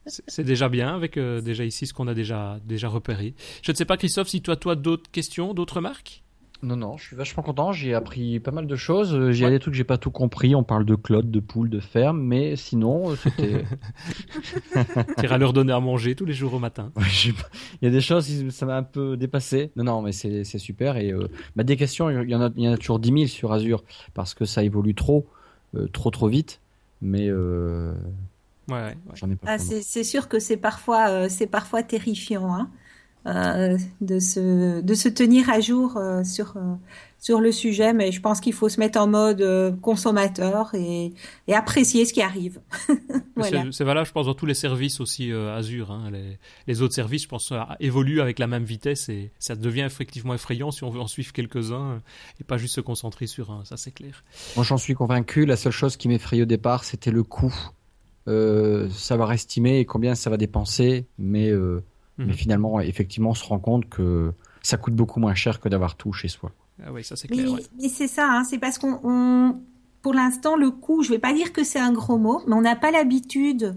C'est 0.06 0.44
déjà 0.44 0.68
bien 0.68 0.95
avec 0.95 1.18
déjà 1.18 1.64
ici 1.64 1.88
ce 1.88 1.94
qu'on 1.94 2.07
a 2.07 2.14
déjà 2.14 2.60
déjà 2.65 2.90
repéré. 2.90 3.35
Je 3.61 3.72
ne 3.72 3.77
sais 3.77 3.85
pas 3.85 3.95
Christophe 3.95 4.27
si 4.27 4.41
toi 4.41 4.57
toi 4.57 4.76
d'autres 4.76 5.10
questions, 5.10 5.53
d'autres 5.53 5.77
remarques? 5.77 6.23
Non, 6.64 6.77
non, 6.77 6.98
je 6.98 7.03
suis 7.03 7.15
vachement 7.15 7.44
content. 7.44 7.73
J'ai 7.73 7.94
appris 7.94 8.40
pas 8.40 8.52
mal 8.52 8.68
de 8.68 8.76
choses. 8.76 9.14
Euh, 9.14 9.34
j'ai 9.34 9.44
ouais. 9.44 9.52
des 9.52 9.60
trucs 9.60 9.73
que 9.73 9.77
j'ai 9.77 9.84
pas 9.84 9.98
tout 9.98 10.11
compris. 10.11 10.56
On 10.56 10.64
parle 10.64 10.85
de 10.85 10.95
clotte, 10.95 11.30
de 11.30 11.40
poule, 11.41 11.69
de 11.69 11.81
ferme, 11.81 12.22
mais 12.22 12.56
sinon, 12.56 13.11
euh, 13.11 13.15
c'était. 13.18 13.65
tu 15.18 15.26
iras 15.26 15.38
leur 15.38 15.52
donner 15.52 15.73
à 15.73 15.81
manger 15.81 16.15
tous 16.15 16.23
les 16.23 16.34
jours 16.34 16.53
au 16.53 16.60
matin. 16.60 16.94
Il 17.26 17.85
y 17.85 17.88
a 17.88 17.91
des 17.91 17.99
choses, 17.99 18.49
ça 18.49 18.65
m'a 18.65 18.77
un 18.77 18.84
peu 18.84 19.18
dépassé. 19.18 19.72
Non, 19.76 19.84
non, 19.84 20.02
mais 20.02 20.14
c'est 20.14 20.44
super. 20.57 20.95
Et 20.95 21.11
euh, 21.11 21.27
bah, 21.57 21.64
des 21.64 21.76
questions, 21.76 22.10
il 22.10 22.30
y, 22.30 22.35
en 22.35 22.41
a, 22.41 22.49
il 22.56 22.64
y 22.64 22.68
en 22.68 22.73
a 22.73 22.77
toujours 22.77 22.99
10 22.99 23.10
000 23.10 23.26
sur 23.27 23.52
Azure 23.52 23.84
parce 24.14 24.34
que 24.34 24.45
ça 24.45 24.64
évolue 24.64 24.95
trop, 24.95 25.27
trop, 25.91 26.11
trop 26.11 26.27
vite. 26.30 26.61
Mais. 27.02 27.30
Ouais, 27.30 28.76
ouais, 28.76 28.95
J'en 29.15 29.30
ai 29.30 29.35
pas. 29.35 29.52
Ah, 29.52 29.57
c'est 29.57 30.03
sûr 30.06 30.30
que 30.30 30.40
c'est 30.40 30.56
parfois, 30.56 31.27
c'est 31.27 31.48
parfois 31.48 31.84
terrifiant. 31.84 32.56
Hein 32.56 32.69
euh, 33.26 33.78
de, 34.02 34.20
se, 34.20 34.82
de 34.82 34.94
se 34.94 35.08
tenir 35.08 35.50
à 35.50 35.62
jour 35.62 35.95
euh, 35.95 36.26
sur, 36.26 36.58
euh, 36.58 36.76
sur 37.20 37.40
le 37.40 37.54
sujet, 37.54 37.94
mais 37.94 38.12
je 38.12 38.20
pense 38.20 38.41
qu'il 38.41 38.52
faut 38.52 38.68
se 38.68 38.82
mettre 38.82 39.00
en 39.00 39.08
mode 39.08 39.80
consommateur 39.82 40.76
et, 40.76 41.14
et, 41.48 41.54
apprécier 41.54 42.04
ce 42.04 42.12
qui 42.12 42.22
arrive. 42.22 42.60
voilà. 43.38 43.64
C'est 43.72 43.86
valable, 43.86 44.06
je 44.08 44.12
pense, 44.12 44.26
dans 44.26 44.34
tous 44.34 44.45
les 44.45 44.54
services 44.54 45.00
aussi 45.00 45.32
Azure. 45.32 45.91
Hein. 45.91 46.10
Les, 46.12 46.38
les, 46.68 46.82
autres 46.82 46.95
services, 46.95 47.24
je 47.24 47.30
pense, 47.30 47.54
évoluent 47.80 48.20
avec 48.20 48.40
la 48.40 48.48
même 48.48 48.66
vitesse 48.66 49.08
et 49.08 49.32
ça 49.40 49.56
devient 49.56 49.84
effectivement 49.86 50.34
effrayant 50.34 50.72
si 50.72 50.84
on 50.84 50.90
veut 50.90 51.00
en 51.00 51.08
suivre 51.08 51.32
quelques-uns 51.32 52.02
et 52.41 52.44
pas 52.44 52.58
juste 52.58 52.76
se 52.76 52.82
concentrer 52.82 53.28
sur 53.28 53.52
un, 53.52 53.64
ça 53.64 53.78
c'est 53.78 53.91
clair. 53.91 54.26
Moi 54.58 54.66
j'en 54.66 54.78
suis 54.78 54.95
convaincu, 54.95 55.45
la 55.45 55.56
seule 55.56 55.72
chose 55.72 55.95
qui 55.95 56.10
m'effraie 56.10 56.41
au 56.41 56.45
départ, 56.45 56.84
c'était 56.84 57.12
le 57.12 57.24
coût. 57.24 57.56
savoir 58.90 59.32
estimer 59.32 59.86
combien 59.86 60.14
ça 60.16 60.30
va 60.30 60.36
dépenser, 60.36 61.08
mais 61.18 61.54
mais 62.18 62.26
mhm. 62.26 62.34
finalement, 62.34 62.80
effectivement, 62.80 63.31
on 63.31 63.35
se 63.35 63.45
rend 63.45 63.60
compte 63.60 63.90
que 63.90 64.34
ça 64.61 64.77
coûte 64.77 64.95
beaucoup 64.95 65.19
moins 65.19 65.35
cher 65.35 65.60
que 65.60 65.69
d'avoir 65.69 65.95
tout 65.95 66.14
chez 66.14 66.27
soi. 66.27 66.52
Ah 66.84 66.91
oui, 66.91 67.03
ça 67.03 67.15
c'est 67.15 67.27
clair. 67.27 67.48
Mais, 67.80 67.90
c'est 67.90 68.07
ça, 68.07 68.31
hein, 68.31 68.44
c'est 68.44 68.57
parce 68.57 68.77
qu'on, 68.77 69.60
pour 70.02 70.14
l'instant, 70.14 70.56
le 70.56 70.72
coût, 70.72 71.03
je 71.03 71.10
vais 71.10 71.19
pas 71.19 71.34
dire 71.34 71.53
que 71.53 71.64
c'est 71.64 71.80
un 71.80 71.91
gros 71.91 72.18
mot, 72.18 72.41
mais 72.48 72.53
on 72.53 72.61
n'a 72.61 72.76
pas 72.76 72.91
l'habitude 72.91 73.76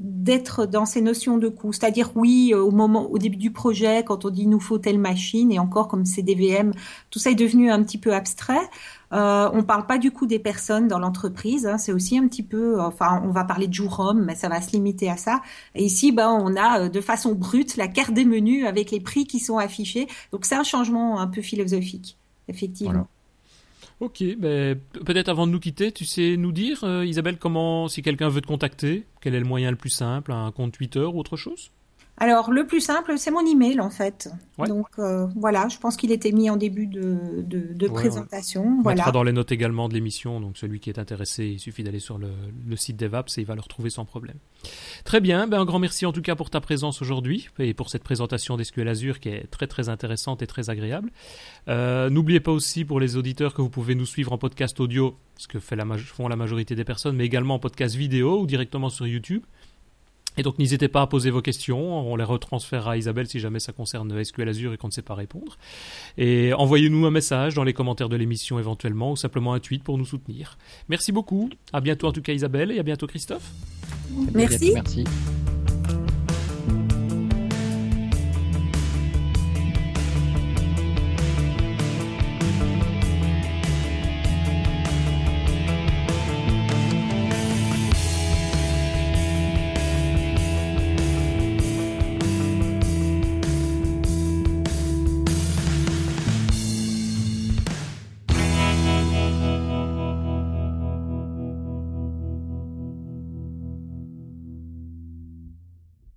d'être 0.00 0.66
dans 0.66 0.86
ces 0.86 1.00
notions 1.00 1.38
de 1.38 1.48
coût. 1.48 1.72
C'est-à-dire, 1.72 2.10
oui, 2.14 2.52
au 2.54 2.70
moment, 2.70 3.10
au 3.10 3.18
début 3.18 3.36
du 3.36 3.52
projet, 3.52 4.02
quand 4.04 4.24
on 4.24 4.30
dit 4.30 4.46
nous 4.46 4.60
faut 4.60 4.78
telle 4.78 4.98
machine, 4.98 5.52
et 5.52 5.58
encore 5.58 5.88
comme 5.88 6.04
c'est 6.04 6.22
tout 7.10 7.18
ça 7.18 7.30
est 7.30 7.34
devenu 7.34 7.70
un 7.70 7.82
petit 7.82 7.98
peu 7.98 8.14
abstrait. 8.14 8.68
Euh, 9.12 9.50
on 9.52 9.62
parle 9.62 9.86
pas 9.86 9.98
du 9.98 10.10
coût 10.10 10.26
des 10.26 10.38
personnes 10.38 10.88
dans 10.88 10.98
l'entreprise. 10.98 11.66
Hein, 11.66 11.78
c'est 11.78 11.92
aussi 11.92 12.18
un 12.18 12.26
petit 12.26 12.42
peu, 12.42 12.80
enfin, 12.80 13.22
on 13.24 13.30
va 13.30 13.44
parler 13.44 13.66
de 13.66 13.74
jour 13.74 14.14
mais 14.14 14.34
ça 14.34 14.48
va 14.48 14.60
se 14.60 14.72
limiter 14.72 15.10
à 15.10 15.16
ça. 15.16 15.42
Et 15.74 15.84
ici, 15.84 16.12
ben, 16.12 16.28
on 16.28 16.56
a 16.56 16.82
euh, 16.82 16.88
de 16.88 17.00
façon 17.00 17.34
brute 17.34 17.76
la 17.76 17.88
carte 17.88 18.14
des 18.14 18.24
menus 18.24 18.66
avec 18.66 18.90
les 18.90 19.00
prix 19.00 19.26
qui 19.26 19.38
sont 19.38 19.58
affichés. 19.58 20.06
Donc 20.32 20.44
c'est 20.46 20.54
un 20.54 20.64
changement 20.64 21.20
un 21.20 21.26
peu 21.26 21.42
philosophique, 21.42 22.16
effectivement. 22.48 23.06
Ok, 24.02 24.24
ben, 24.36 24.80
peut-être 25.06 25.28
avant 25.28 25.46
de 25.46 25.52
nous 25.52 25.60
quitter, 25.60 25.92
tu 25.92 26.04
sais 26.04 26.36
nous 26.36 26.50
dire, 26.50 26.82
euh, 26.82 27.06
Isabelle, 27.06 27.38
comment, 27.38 27.86
si 27.86 28.02
quelqu'un 28.02 28.28
veut 28.28 28.40
te 28.40 28.48
contacter, 28.48 29.06
quel 29.20 29.32
est 29.36 29.38
le 29.38 29.44
moyen 29.46 29.70
le 29.70 29.76
plus 29.76 29.90
simple, 29.90 30.32
un 30.32 30.50
compte 30.50 30.72
Twitter 30.72 31.04
ou 31.04 31.20
autre 31.20 31.36
chose? 31.36 31.70
Alors, 32.18 32.52
le 32.52 32.66
plus 32.66 32.80
simple, 32.80 33.14
c'est 33.16 33.30
mon 33.30 33.44
email, 33.44 33.80
en 33.80 33.90
fait. 33.90 34.28
Donc, 34.58 34.86
euh, 34.98 35.26
voilà, 35.34 35.68
je 35.68 35.78
pense 35.78 35.96
qu'il 35.96 36.12
était 36.12 36.30
mis 36.30 36.50
en 36.50 36.56
début 36.56 36.86
de, 36.86 37.42
de, 37.42 37.88
présentation. 37.88 38.64
On 38.78 38.82
voilà. 38.82 38.96
mettra 38.96 39.12
dans 39.12 39.22
les 39.22 39.32
notes 39.32 39.50
également 39.50 39.88
de 39.88 39.94
l'émission. 39.94 40.40
Donc, 40.40 40.56
celui 40.56 40.78
qui 40.78 40.90
est 40.90 40.98
intéressé, 40.98 41.46
il 41.46 41.58
suffit 41.58 41.82
d'aller 41.82 41.98
sur 41.98 42.18
le, 42.18 42.28
le, 42.68 42.76
site 42.76 42.96
d'Evaps 42.96 43.38
et 43.38 43.40
il 43.40 43.46
va 43.46 43.54
le 43.54 43.60
retrouver 43.60 43.90
sans 43.90 44.04
problème. 44.04 44.36
Très 45.04 45.20
bien. 45.20 45.48
Ben, 45.48 45.60
un 45.60 45.64
grand 45.64 45.78
merci 45.78 46.06
en 46.06 46.12
tout 46.12 46.22
cas 46.22 46.36
pour 46.36 46.50
ta 46.50 46.60
présence 46.60 47.02
aujourd'hui 47.02 47.48
et 47.58 47.74
pour 47.74 47.90
cette 47.90 48.04
présentation 48.04 48.56
d'SQL 48.56 48.86
Azure 48.86 49.18
qui 49.18 49.30
est 49.30 49.50
très, 49.50 49.66
très 49.66 49.88
intéressante 49.88 50.42
et 50.42 50.46
très 50.46 50.70
agréable. 50.70 51.10
Euh, 51.68 52.10
n'oubliez 52.10 52.40
pas 52.40 52.52
aussi 52.52 52.84
pour 52.84 53.00
les 53.00 53.16
auditeurs 53.16 53.54
que 53.54 53.62
vous 53.62 53.70
pouvez 53.70 53.94
nous 53.94 54.06
suivre 54.06 54.32
en 54.32 54.38
podcast 54.38 54.78
audio, 54.80 55.16
ce 55.38 55.48
que 55.48 55.58
fait 55.58 55.76
la, 55.76 55.84
font 55.98 56.28
la 56.28 56.36
majorité 56.36 56.74
des 56.76 56.84
personnes, 56.84 57.16
mais 57.16 57.24
également 57.24 57.54
en 57.54 57.58
podcast 57.58 57.96
vidéo 57.96 58.40
ou 58.40 58.46
directement 58.46 58.90
sur 58.90 59.06
YouTube. 59.06 59.42
Et 60.36 60.42
donc 60.42 60.58
n'hésitez 60.58 60.88
pas 60.88 61.02
à 61.02 61.06
poser 61.06 61.30
vos 61.30 61.42
questions, 61.42 62.10
on 62.10 62.16
les 62.16 62.24
retransférera 62.24 62.92
à 62.92 62.96
Isabelle 62.96 63.26
si 63.26 63.38
jamais 63.38 63.58
ça 63.58 63.72
concerne 63.72 64.22
SQL 64.22 64.48
Azure 64.48 64.72
et 64.72 64.76
qu'on 64.78 64.86
ne 64.88 64.92
sait 64.92 65.02
pas 65.02 65.14
répondre. 65.14 65.58
Et 66.16 66.52
envoyez-nous 66.54 67.04
un 67.06 67.10
message 67.10 67.54
dans 67.54 67.64
les 67.64 67.74
commentaires 67.74 68.08
de 68.08 68.16
l'émission 68.16 68.58
éventuellement 68.58 69.12
ou 69.12 69.16
simplement 69.16 69.52
un 69.52 69.60
tweet 69.60 69.84
pour 69.84 69.98
nous 69.98 70.06
soutenir. 70.06 70.58
Merci 70.88 71.12
beaucoup, 71.12 71.50
à 71.72 71.80
bientôt 71.80 72.06
en 72.06 72.12
tout 72.12 72.22
cas 72.22 72.32
Isabelle 72.32 72.70
et 72.70 72.78
à 72.78 72.82
bientôt 72.82 73.06
Christophe. 73.06 73.52
Merci. 74.34 74.72
Merci. 74.74 75.04